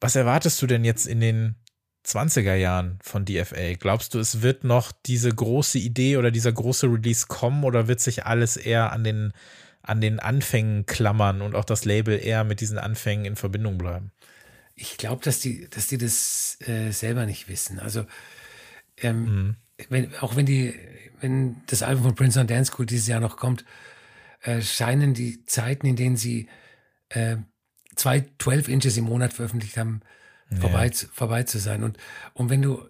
Was 0.00 0.16
erwartest 0.16 0.60
du 0.62 0.66
denn 0.66 0.84
jetzt 0.84 1.06
in 1.06 1.20
den 1.20 1.56
20er 2.06 2.54
Jahren 2.54 2.98
von 3.02 3.24
DFA? 3.24 3.74
Glaubst 3.78 4.14
du, 4.14 4.18
es 4.18 4.42
wird 4.42 4.64
noch 4.64 4.92
diese 4.92 5.30
große 5.30 5.78
Idee 5.78 6.16
oder 6.16 6.30
dieser 6.30 6.52
große 6.52 6.86
Release 6.86 7.26
kommen 7.28 7.64
oder 7.64 7.88
wird 7.88 8.00
sich 8.00 8.24
alles 8.26 8.56
eher 8.56 8.92
an 8.92 9.04
den, 9.04 9.32
an 9.88 10.00
den 10.00 10.20
Anfängen 10.20 10.86
klammern 10.86 11.40
und 11.40 11.54
auch 11.54 11.64
das 11.64 11.84
Label 11.84 12.18
eher 12.18 12.44
mit 12.44 12.60
diesen 12.60 12.78
Anfängen 12.78 13.24
in 13.24 13.36
Verbindung 13.36 13.78
bleiben? 13.78 14.12
Ich 14.74 14.96
glaube, 14.96 15.24
dass 15.24 15.40
die, 15.40 15.68
dass 15.70 15.86
die 15.86 15.98
das 15.98 16.58
äh, 16.66 16.90
selber 16.90 17.26
nicht 17.26 17.48
wissen. 17.48 17.80
Also, 17.80 18.04
ähm, 18.98 19.24
mhm. 19.24 19.56
wenn, 19.88 20.14
auch 20.16 20.36
wenn 20.36 20.46
die, 20.46 20.74
wenn 21.20 21.56
das 21.66 21.82
Album 21.82 22.04
von 22.04 22.14
Prince 22.14 22.38
on 22.38 22.46
Dance 22.46 22.70
School 22.70 22.86
dieses 22.86 23.08
Jahr 23.08 23.20
noch 23.20 23.36
kommt, 23.36 23.64
äh, 24.42 24.60
scheinen 24.60 25.14
die 25.14 25.44
Zeiten, 25.46 25.86
in 25.86 25.96
denen 25.96 26.16
sie 26.16 26.48
äh, 27.08 27.36
zwei 27.96 28.26
12 28.38 28.68
Inches 28.68 28.96
im 28.96 29.04
Monat 29.04 29.32
veröffentlicht 29.32 29.78
haben, 29.78 30.02
ja. 30.50 30.58
vorbei, 30.58 30.90
vorbei 31.12 31.42
zu 31.44 31.58
sein. 31.58 31.82
Und, 31.82 31.96
und 32.34 32.50
wenn 32.50 32.62
du 32.62 32.86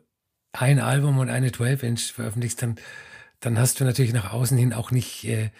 ein 0.53 0.81
Album 0.81 1.19
und 1.19 1.31
eine 1.31 1.51
12-Inch 1.51 2.13
veröffentlichst, 2.13 2.61
dann, 2.61 2.77
dann 3.41 3.59
hast 3.59 3.79
du 3.79 3.85
natürlich 3.85 4.13
nach 4.13 4.33
außen 4.33 4.59
hin 4.59 4.73
auch 4.73 4.91
nicht 4.91 5.25
äh, 5.25 5.51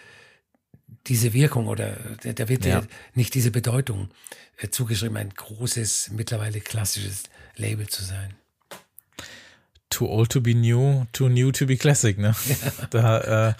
diese 1.07 1.33
Wirkung 1.33 1.67
oder 1.67 1.97
da 2.23 2.49
wird 2.49 2.65
ja. 2.65 2.83
nicht 3.13 3.33
diese 3.33 3.51
Bedeutung 3.51 4.09
äh, 4.57 4.69
zugeschrieben, 4.69 5.17
ein 5.17 5.29
großes, 5.29 6.11
mittlerweile 6.13 6.59
klassisches 6.61 7.23
Label 7.55 7.87
zu 7.87 8.03
sein. 8.03 8.35
Too 9.89 10.07
old 10.07 10.31
to 10.31 10.39
be 10.39 10.53
new, 10.53 11.05
too 11.13 11.29
new 11.29 11.51
to 11.51 11.65
be 11.65 11.75
classic, 11.75 12.19
ne? 12.19 12.35
Ja. 12.47 12.71
Da, 12.91 13.49
äh, 13.49 13.53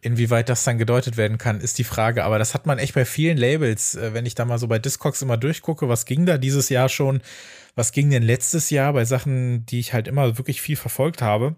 inwieweit 0.00 0.48
das 0.48 0.64
dann 0.64 0.78
gedeutet 0.78 1.18
werden 1.18 1.36
kann, 1.36 1.60
ist 1.60 1.78
die 1.78 1.84
Frage. 1.84 2.24
Aber 2.24 2.38
das 2.38 2.54
hat 2.54 2.64
man 2.64 2.78
echt 2.78 2.94
bei 2.94 3.04
vielen 3.04 3.36
Labels. 3.36 3.94
Äh, 3.94 4.14
wenn 4.14 4.24
ich 4.24 4.34
da 4.34 4.46
mal 4.46 4.58
so 4.58 4.66
bei 4.66 4.78
Discogs 4.78 5.20
immer 5.20 5.36
durchgucke, 5.36 5.88
was 5.88 6.06
ging 6.06 6.24
da 6.24 6.38
dieses 6.38 6.70
Jahr 6.70 6.88
schon? 6.88 7.20
Was 7.74 7.92
ging 7.92 8.08
denn 8.08 8.22
letztes 8.22 8.70
Jahr 8.70 8.94
bei 8.94 9.04
Sachen, 9.04 9.66
die 9.66 9.78
ich 9.78 9.92
halt 9.92 10.08
immer 10.08 10.38
wirklich 10.38 10.62
viel 10.62 10.76
verfolgt 10.76 11.20
habe? 11.20 11.54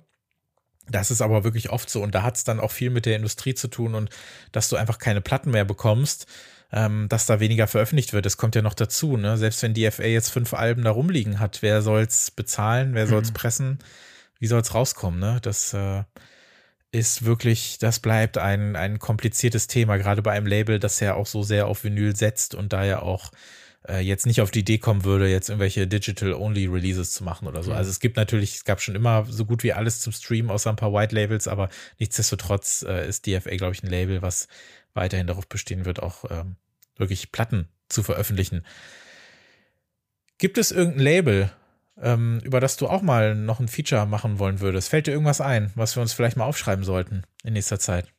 Das 0.91 1.11
ist 1.11 1.23
aber 1.23 1.45
wirklich 1.45 1.71
oft 1.71 1.89
so 1.89 2.03
und 2.03 2.15
da 2.15 2.23
hat 2.23 2.37
es 2.37 2.45
dann 2.45 2.61
auch 2.61 2.71
viel 2.71 2.91
mit 2.91 3.07
der 3.07 3.17
Industrie 3.17 3.55
zu 3.55 3.69
tun 3.69 3.95
und 3.95 4.11
dass 4.53 4.69
du 4.69 4.77
einfach 4.77 4.99
keine 4.99 5.21
Platten 5.21 5.51
mehr 5.51 5.65
bekommst, 5.65 6.27
ähm, 6.73 7.07
dass 7.09 7.27
da 7.27 7.41
weniger 7.41 7.67
veröffentlicht 7.67 8.13
wird. 8.13 8.27
Das 8.27 8.37
kommt 8.37 8.55
ja 8.55 8.63
noch 8.63 8.75
dazu. 8.75 9.17
Ne? 9.17 9.37
Selbst 9.37 9.63
wenn 9.63 9.75
die 9.75 9.91
FA 9.91 10.05
jetzt 10.05 10.31
fünf 10.31 10.55
Alben 10.55 10.85
da 10.85 10.91
rumliegen 10.91 11.41
hat, 11.41 11.63
wer 11.63 11.83
soll's 11.83 12.31
bezahlen, 12.31 12.95
wer 12.95 13.07
soll's 13.07 13.31
mhm. 13.31 13.35
pressen, 13.35 13.79
wie 14.39 14.47
soll's 14.47 14.75
rauskommen? 14.75 15.21
Ne? 15.21 15.39
Das 15.43 15.73
äh, 15.75 16.05
ist 16.93 17.25
wirklich, 17.25 17.79
das 17.79 18.01
bleibt 18.01 18.39
ein, 18.39 18.77
ein 18.77 18.99
kompliziertes 18.99 19.67
Thema, 19.67 19.97
gerade 19.97 20.23
bei 20.23 20.33
einem 20.33 20.47
Label, 20.47 20.79
das 20.79 21.01
ja 21.01 21.15
auch 21.15 21.27
so 21.27 21.43
sehr 21.43 21.67
auf 21.67 21.85
Vinyl 21.85 22.17
setzt 22.17 22.55
und 22.55 22.73
da 22.73 22.85
ja 22.85 23.03
auch 23.03 23.31
äh, 23.89 24.01
jetzt 24.01 24.27
nicht 24.27 24.41
auf 24.41 24.51
die 24.51 24.61
Idee 24.61 24.79
kommen 24.79 25.05
würde, 25.05 25.29
jetzt 25.29 25.49
irgendwelche 25.49 25.87
Digital-Only-Releases 25.87 27.13
zu 27.13 27.25
machen 27.25 27.49
oder 27.49 27.63
so. 27.63 27.71
Mhm. 27.71 27.77
Also 27.77 27.91
es 27.91 28.01
gibt 28.01 28.17
natürlich, 28.17 28.57
es 28.57 28.65
gab 28.65 28.81
schon 28.81 28.95
immer 28.95 29.27
so 29.29 29.45
gut 29.45 29.63
wie 29.63 29.73
alles 29.73 30.01
zum 30.01 30.13
Streamen, 30.13 30.51
außer 30.51 30.71
ein 30.71 30.77
paar 30.77 30.93
White 30.93 31.15
Labels, 31.15 31.49
aber 31.49 31.69
nichtsdestotrotz 31.99 32.85
äh, 32.87 33.09
ist 33.09 33.27
DFA, 33.27 33.57
glaube 33.57 33.75
ich, 33.75 33.83
ein 33.83 33.91
Label, 33.91 34.23
was 34.23 34.49
weiterhin 34.93 35.27
darauf 35.27 35.49
bestehen 35.49 35.85
wird, 35.85 36.03
auch 36.03 36.25
ähm, 36.31 36.57
wirklich 36.97 37.33
Platten 37.33 37.69
zu 37.89 38.03
veröffentlichen. 38.03 38.65
Gibt 40.39 40.59
es 40.59 40.73
irgendein 40.73 41.03
Label, 41.03 41.53
ähm, 42.01 42.41
über 42.45 42.61
das 42.61 42.77
du 42.77 42.89
auch 42.89 43.03
mal 43.03 43.35
noch 43.35 43.61
ein 43.61 43.69
Feature 43.69 44.07
machen 44.07 44.39
wollen 44.39 44.61
würdest? 44.61 44.89
Fällt 44.89 45.07
dir 45.07 45.13
irgendwas 45.13 45.41
ein, 45.41 45.71
was 45.75 45.97
wir 45.97 46.03
uns 46.03 46.13
vielleicht 46.13 46.37
mal 46.37 46.45
aufschreiben 46.45 46.85
sollten 46.85 47.25
in 47.45 47.53
nächster 47.53 47.79
Zeit? 47.79 48.13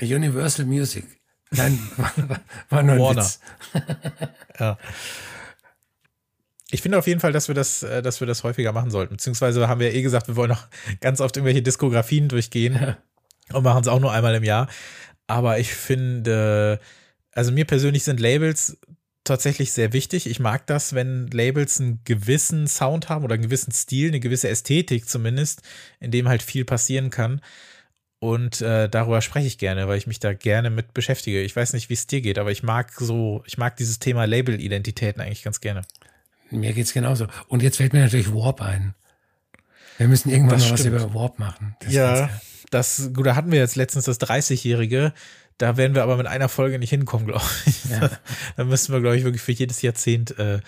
Universal 0.00 0.66
Music. 0.66 1.21
Nein, 1.52 1.78
war, 1.96 2.12
war 2.70 2.82
nur 2.82 2.94
ein 2.94 3.00
Warner. 3.00 3.22
Witz. 3.22 3.40
ja. 4.60 4.78
Ich 6.70 6.80
finde 6.80 6.98
auf 6.98 7.06
jeden 7.06 7.20
Fall, 7.20 7.32
dass 7.32 7.48
wir 7.48 7.54
das, 7.54 7.82
äh, 7.82 8.02
dass 8.02 8.20
wir 8.20 8.26
das 8.26 8.44
häufiger 8.44 8.72
machen 8.72 8.90
sollten. 8.90 9.16
Beziehungsweise 9.16 9.68
haben 9.68 9.80
wir 9.80 9.90
ja 9.90 9.94
eh 9.94 10.02
gesagt, 10.02 10.28
wir 10.28 10.36
wollen 10.36 10.50
noch 10.50 10.66
ganz 11.00 11.20
oft 11.20 11.36
irgendwelche 11.36 11.62
Diskografien 11.62 12.28
durchgehen 12.28 12.96
und 13.52 13.62
machen 13.62 13.82
es 13.82 13.88
auch 13.88 14.00
nur 14.00 14.12
einmal 14.12 14.34
im 14.34 14.44
Jahr. 14.44 14.68
Aber 15.26 15.58
ich 15.58 15.74
finde, 15.74 16.80
also 17.32 17.52
mir 17.52 17.66
persönlich 17.66 18.04
sind 18.04 18.20
Labels 18.20 18.78
tatsächlich 19.24 19.72
sehr 19.72 19.92
wichtig. 19.92 20.26
Ich 20.26 20.40
mag 20.40 20.66
das, 20.66 20.94
wenn 20.94 21.28
Labels 21.28 21.80
einen 21.80 22.00
gewissen 22.04 22.66
Sound 22.66 23.08
haben 23.08 23.24
oder 23.24 23.34
einen 23.34 23.44
gewissen 23.44 23.72
Stil, 23.72 24.08
eine 24.08 24.20
gewisse 24.20 24.48
Ästhetik 24.48 25.08
zumindest, 25.08 25.62
in 26.00 26.10
dem 26.10 26.28
halt 26.28 26.42
viel 26.42 26.64
passieren 26.64 27.10
kann. 27.10 27.40
Und 28.22 28.60
äh, 28.60 28.88
darüber 28.88 29.20
spreche 29.20 29.48
ich 29.48 29.58
gerne, 29.58 29.88
weil 29.88 29.98
ich 29.98 30.06
mich 30.06 30.20
da 30.20 30.32
gerne 30.32 30.70
mit 30.70 30.94
beschäftige. 30.94 31.42
Ich 31.42 31.56
weiß 31.56 31.72
nicht, 31.72 31.88
wie 31.88 31.94
es 31.94 32.06
dir 32.06 32.20
geht, 32.20 32.38
aber 32.38 32.52
ich 32.52 32.62
mag 32.62 32.92
so, 32.92 33.42
ich 33.46 33.58
mag 33.58 33.76
dieses 33.76 33.98
Thema 33.98 34.26
Label-Identitäten 34.26 35.20
eigentlich 35.20 35.42
ganz 35.42 35.60
gerne. 35.60 35.82
Mir 36.48 36.72
geht 36.72 36.86
es 36.86 36.92
genauso. 36.92 37.26
Und 37.48 37.64
jetzt 37.64 37.78
fällt 37.78 37.92
mir 37.92 37.98
natürlich 37.98 38.32
Warp 38.32 38.62
ein. 38.62 38.94
Wir 39.98 40.06
müssen 40.06 40.30
irgendwann 40.30 40.60
das 40.60 40.70
mal 40.70 40.78
stimmt. 40.78 40.94
was 40.94 41.02
über 41.02 41.14
Warp 41.14 41.40
machen. 41.40 41.74
Das 41.80 41.92
ja, 41.92 42.30
das, 42.70 43.10
gut, 43.12 43.26
da 43.26 43.34
hatten 43.34 43.50
wir 43.50 43.58
jetzt 43.58 43.74
letztens 43.74 44.04
das 44.04 44.20
30-Jährige. 44.20 45.12
Da 45.58 45.76
werden 45.76 45.96
wir 45.96 46.04
aber 46.04 46.16
mit 46.16 46.28
einer 46.28 46.48
Folge 46.48 46.78
nicht 46.78 46.90
hinkommen, 46.90 47.26
glaube 47.26 47.44
ich. 47.66 47.86
Ja. 47.86 48.08
da 48.56 48.62
müssen 48.62 48.92
wir, 48.92 49.00
glaube 49.00 49.16
ich, 49.16 49.24
wirklich 49.24 49.42
für 49.42 49.50
jedes 49.50 49.82
Jahrzehnt 49.82 50.38
äh, 50.38 50.60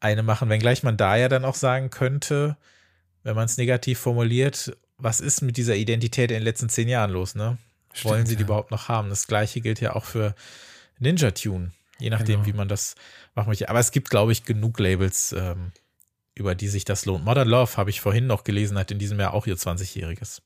eine 0.00 0.22
machen. 0.22 0.48
Wenngleich 0.48 0.82
man 0.82 0.96
da 0.96 1.16
ja 1.16 1.28
dann 1.28 1.44
auch 1.44 1.54
sagen 1.54 1.90
könnte, 1.90 2.56
wenn 3.24 3.36
man 3.36 3.44
es 3.44 3.58
negativ 3.58 3.98
formuliert, 3.98 4.74
was 4.98 5.20
ist 5.20 5.42
mit 5.42 5.56
dieser 5.56 5.76
Identität 5.76 6.30
in 6.30 6.36
den 6.38 6.42
letzten 6.44 6.68
zehn 6.68 6.88
Jahren 6.88 7.10
los, 7.10 7.34
ne? 7.34 7.58
Stimmt, 7.92 8.10
Wollen 8.12 8.26
sie 8.26 8.36
die 8.36 8.42
überhaupt 8.42 8.70
noch 8.70 8.88
haben? 8.88 9.08
Das 9.08 9.26
gleiche 9.26 9.60
gilt 9.60 9.80
ja 9.80 9.94
auch 9.94 10.04
für 10.04 10.34
Ninja 10.98 11.30
Tune. 11.30 11.70
Je 11.98 12.10
nachdem, 12.10 12.42
Genau. 12.42 12.46
wie 12.46 12.52
man 12.56 12.68
das 12.68 12.96
machen 13.34 13.48
möchte. 13.48 13.68
Aber 13.68 13.78
es 13.78 13.92
gibt, 13.92 14.10
glaube 14.10 14.32
ich, 14.32 14.44
genug 14.44 14.78
Labels, 14.80 15.32
ähm, 15.32 15.70
über 16.34 16.54
die 16.56 16.66
sich 16.68 16.84
das 16.84 17.06
lohnt. 17.06 17.24
Modern 17.24 17.46
Love 17.48 17.76
habe 17.76 17.90
ich 17.90 18.00
vorhin 18.00 18.26
noch 18.26 18.42
gelesen, 18.42 18.76
hat 18.78 18.90
in 18.90 18.98
diesem 18.98 19.20
Jahr 19.20 19.32
auch 19.34 19.46
ihr 19.46 19.56
20-jähriges. 19.56 20.42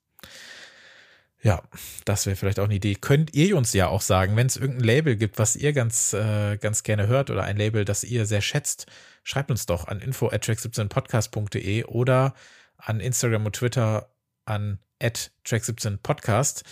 Ja, 1.40 1.62
das 2.04 2.26
wäre 2.26 2.36
vielleicht 2.36 2.58
auch 2.58 2.64
eine 2.64 2.74
Idee. 2.74 2.96
Könnt 2.96 3.32
ihr 3.32 3.56
uns 3.56 3.72
ja 3.72 3.86
auch 3.86 4.02
sagen, 4.02 4.36
wenn 4.36 4.48
es 4.48 4.56
irgendein 4.56 4.84
Label 4.84 5.16
gibt, 5.16 5.38
was 5.38 5.54
ihr 5.56 5.72
ganz, 5.72 6.12
äh, 6.12 6.56
ganz 6.58 6.82
gerne 6.82 7.06
hört 7.06 7.30
oder 7.30 7.44
ein 7.44 7.56
Label, 7.56 7.84
das 7.84 8.02
ihr 8.04 8.26
sehr 8.26 8.40
schätzt, 8.42 8.86
schreibt 9.22 9.50
uns 9.50 9.64
doch 9.64 9.86
an 9.86 10.00
info 10.00 10.28
at 10.28 10.44
track17podcast.de 10.44 11.84
oder 11.84 12.34
an 12.76 13.00
Instagram 13.00 13.46
und 13.46 13.54
Twitter 13.56 14.10
an 14.48 14.78
at 15.00 15.30
track17podcast 15.46 16.62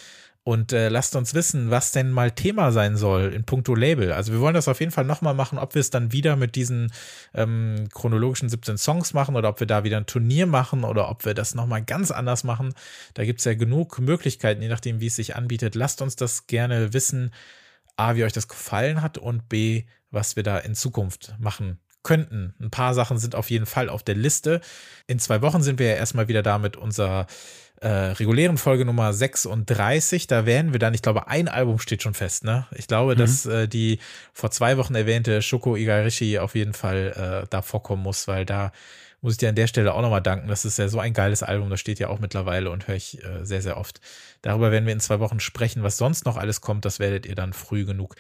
und 0.47 0.73
äh, 0.73 0.91
lasst 0.91 1.17
uns 1.17 1.35
wissen, 1.35 1.73
was 1.73 1.91
denn 1.91 2.13
mal 2.13 2.31
Thema 2.31 2.71
sein 2.71 2.97
soll 2.97 3.33
in 3.33 3.43
puncto 3.43 3.75
Label. 3.75 4.13
Also 4.13 4.33
wir 4.33 4.39
wollen 4.39 4.55
das 4.55 4.69
auf 4.69 4.79
jeden 4.79 4.93
Fall 4.93 5.05
nochmal 5.05 5.35
machen, 5.35 5.59
ob 5.59 5.75
wir 5.75 5.81
es 5.81 5.91
dann 5.91 6.13
wieder 6.13 6.37
mit 6.37 6.55
diesen 6.55 6.93
ähm, 7.35 7.89
chronologischen 7.93 8.49
17 8.49 8.79
Songs 8.79 9.13
machen 9.13 9.35
oder 9.35 9.49
ob 9.49 9.59
wir 9.59 9.67
da 9.67 9.83
wieder 9.83 9.97
ein 9.97 10.07
Turnier 10.07 10.47
machen 10.47 10.85
oder 10.85 11.11
ob 11.11 11.25
wir 11.25 11.35
das 11.35 11.57
nochmal 11.57 11.83
ganz 11.83 12.13
anders 12.13 12.45
machen. 12.45 12.75
Da 13.15 13.25
gibt 13.25 13.41
es 13.41 13.45
ja 13.45 13.55
genug 13.55 13.99
Möglichkeiten, 13.99 14.63
je 14.63 14.69
nachdem, 14.69 15.01
wie 15.01 15.09
es 15.09 15.17
sich 15.17 15.35
anbietet. 15.35 15.75
Lasst 15.75 16.01
uns 16.01 16.15
das 16.15 16.47
gerne 16.47 16.93
wissen. 16.93 17.33
A, 17.97 18.15
wie 18.15 18.23
euch 18.23 18.33
das 18.33 18.47
gefallen 18.47 19.03
hat 19.03 19.19
und 19.19 19.49
B, 19.49 19.87
was 20.13 20.37
wir 20.37 20.45
da 20.45 20.59
in 20.59 20.77
Zukunft 20.77 21.35
machen 21.41 21.81
könnten. 22.05 22.55
Ein 22.61 22.71
paar 22.71 22.95
Sachen 22.95 23.19
sind 23.19 23.35
auf 23.35 23.51
jeden 23.51 23.67
Fall 23.67 23.89
auf 23.89 24.05
der 24.05 24.15
Liste. 24.15 24.61
In 25.09 25.19
zwei 25.19 25.43
Wochen 25.43 25.65
sind 25.65 25.81
wir 25.81 25.89
ja 25.89 25.97
erstmal 25.97 26.29
wieder 26.29 26.45
da 26.45 26.59
mit 26.59 26.77
unserer 26.77 27.27
äh, 27.81 27.89
regulären 27.89 28.59
Folge 28.59 28.85
Nummer 28.85 29.13
36. 29.13 30.27
Da 30.27 30.47
werden 30.47 30.73
wir 30.73 30.79
dann, 30.79 30.95
ich 30.95 31.03
glaube, 31.03 31.29
ein 31.29 31.49
Album 31.49 31.79
steht 31.79 32.03
schon 32.03 32.15
fest, 32.15 32.45
ne? 32.45 32.67
Ich 32.75 32.87
glaube, 32.87 33.17
dass 33.17 33.47
äh, 33.47 33.69
die 33.69 33.99
vor 34.33 34.51
zwei 34.51 34.77
Wochen 34.77 34.95
erwähnte 34.95 35.43
Shoko 35.43 35.77
Igarashi 35.77 36.39
auf 36.39 36.55
jeden 36.55 36.75
Fall 36.75 37.43
äh, 37.45 37.47
da 37.51 37.63
vorkommen 37.63 38.03
muss, 38.03 38.29
weil 38.29 38.45
da 38.45 38.73
muss 39.21 39.35
ich 39.35 39.39
dir 39.39 39.49
an 39.49 39.55
der 39.55 39.67
Stelle 39.67 39.93
auch 39.95 40.03
nochmal 40.03 40.23
danken. 40.23 40.49
Das 40.49 40.65
ist 40.65 40.79
ja 40.79 40.89
so 40.89 41.01
ein 41.01 41.13
geiles 41.13 41.43
Album, 41.43 41.71
das 41.71 41.81
steht 41.81 41.99
ja 41.99 42.09
auch 42.09 42.19
mittlerweile 42.19 42.71
und 42.71 42.87
höre 42.87 42.97
ich 42.97 43.23
äh, 43.25 43.45
sehr, 43.45 43.63
sehr 43.63 43.77
oft. 43.77 44.01
Darüber 44.43 44.71
werden 44.71 44.87
wir 44.87 44.93
in 44.93 45.01
zwei 45.01 45.21
Wochen 45.21 45.41
sprechen. 45.41 45.83
Was 45.83 45.97
sonst 45.97 46.27
noch 46.27 46.37
alles 46.37 46.61
kommt, 46.61 46.85
das 46.85 46.99
werdet 46.99 47.27
ihr 47.27 47.35
dann 47.35 47.53
früh 47.53 47.85
genug 47.85 48.15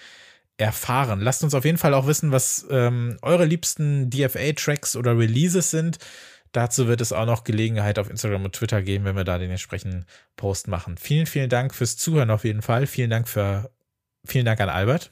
erfahren. 0.58 1.20
Lasst 1.20 1.44
uns 1.44 1.54
auf 1.54 1.64
jeden 1.64 1.78
Fall 1.78 1.94
auch 1.94 2.06
wissen, 2.06 2.32
was 2.32 2.66
ähm, 2.70 3.18
eure 3.22 3.44
liebsten 3.44 4.10
DFA-Tracks 4.10 4.96
oder 4.96 5.16
Releases 5.18 5.70
sind. 5.70 5.98
Dazu 6.56 6.88
wird 6.88 7.02
es 7.02 7.12
auch 7.12 7.26
noch 7.26 7.44
Gelegenheit 7.44 7.98
auf 7.98 8.08
Instagram 8.08 8.46
und 8.46 8.54
Twitter 8.54 8.80
geben, 8.80 9.04
wenn 9.04 9.14
wir 9.14 9.24
da 9.24 9.36
den 9.36 9.50
entsprechenden 9.50 10.06
Post 10.36 10.68
machen. 10.68 10.96
Vielen, 10.96 11.26
vielen 11.26 11.50
Dank 11.50 11.74
fürs 11.74 11.98
Zuhören 11.98 12.30
auf 12.30 12.44
jeden 12.44 12.62
Fall. 12.62 12.86
Vielen 12.86 13.10
Dank 13.10 13.28
für, 13.28 13.70
vielen 14.24 14.46
Dank 14.46 14.58
an 14.62 14.70
Albert. 14.70 15.10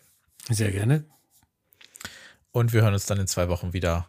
Sehr 0.49 0.71
gerne. 0.71 1.05
Und 2.51 2.73
wir 2.73 2.81
hören 2.81 2.95
uns 2.95 3.05
dann 3.05 3.21
in 3.21 3.27
zwei 3.27 3.51
Wochen 3.51 3.75
wieder. 3.75 4.09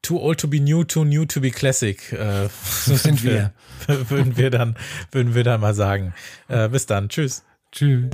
Too 0.00 0.18
old 0.22 0.40
to 0.40 0.48
be 0.48 0.58
new, 0.58 0.82
too 0.82 1.04
new 1.04 1.26
to 1.26 1.42
be 1.42 1.50
classic. 1.50 2.14
Äh, 2.14 2.48
So 2.64 2.96
sind 2.96 3.22
wir. 3.24 3.52
würden 3.86 4.38
wir 4.38 4.48
dann, 4.48 4.74
würden 5.12 5.34
wir 5.34 5.44
dann 5.44 5.60
mal 5.60 5.74
sagen. 5.74 6.14
Äh, 6.48 6.70
bis 6.70 6.86
dann. 6.86 7.10
Tschüss. 7.10 7.44
Tschüss. 7.72 8.08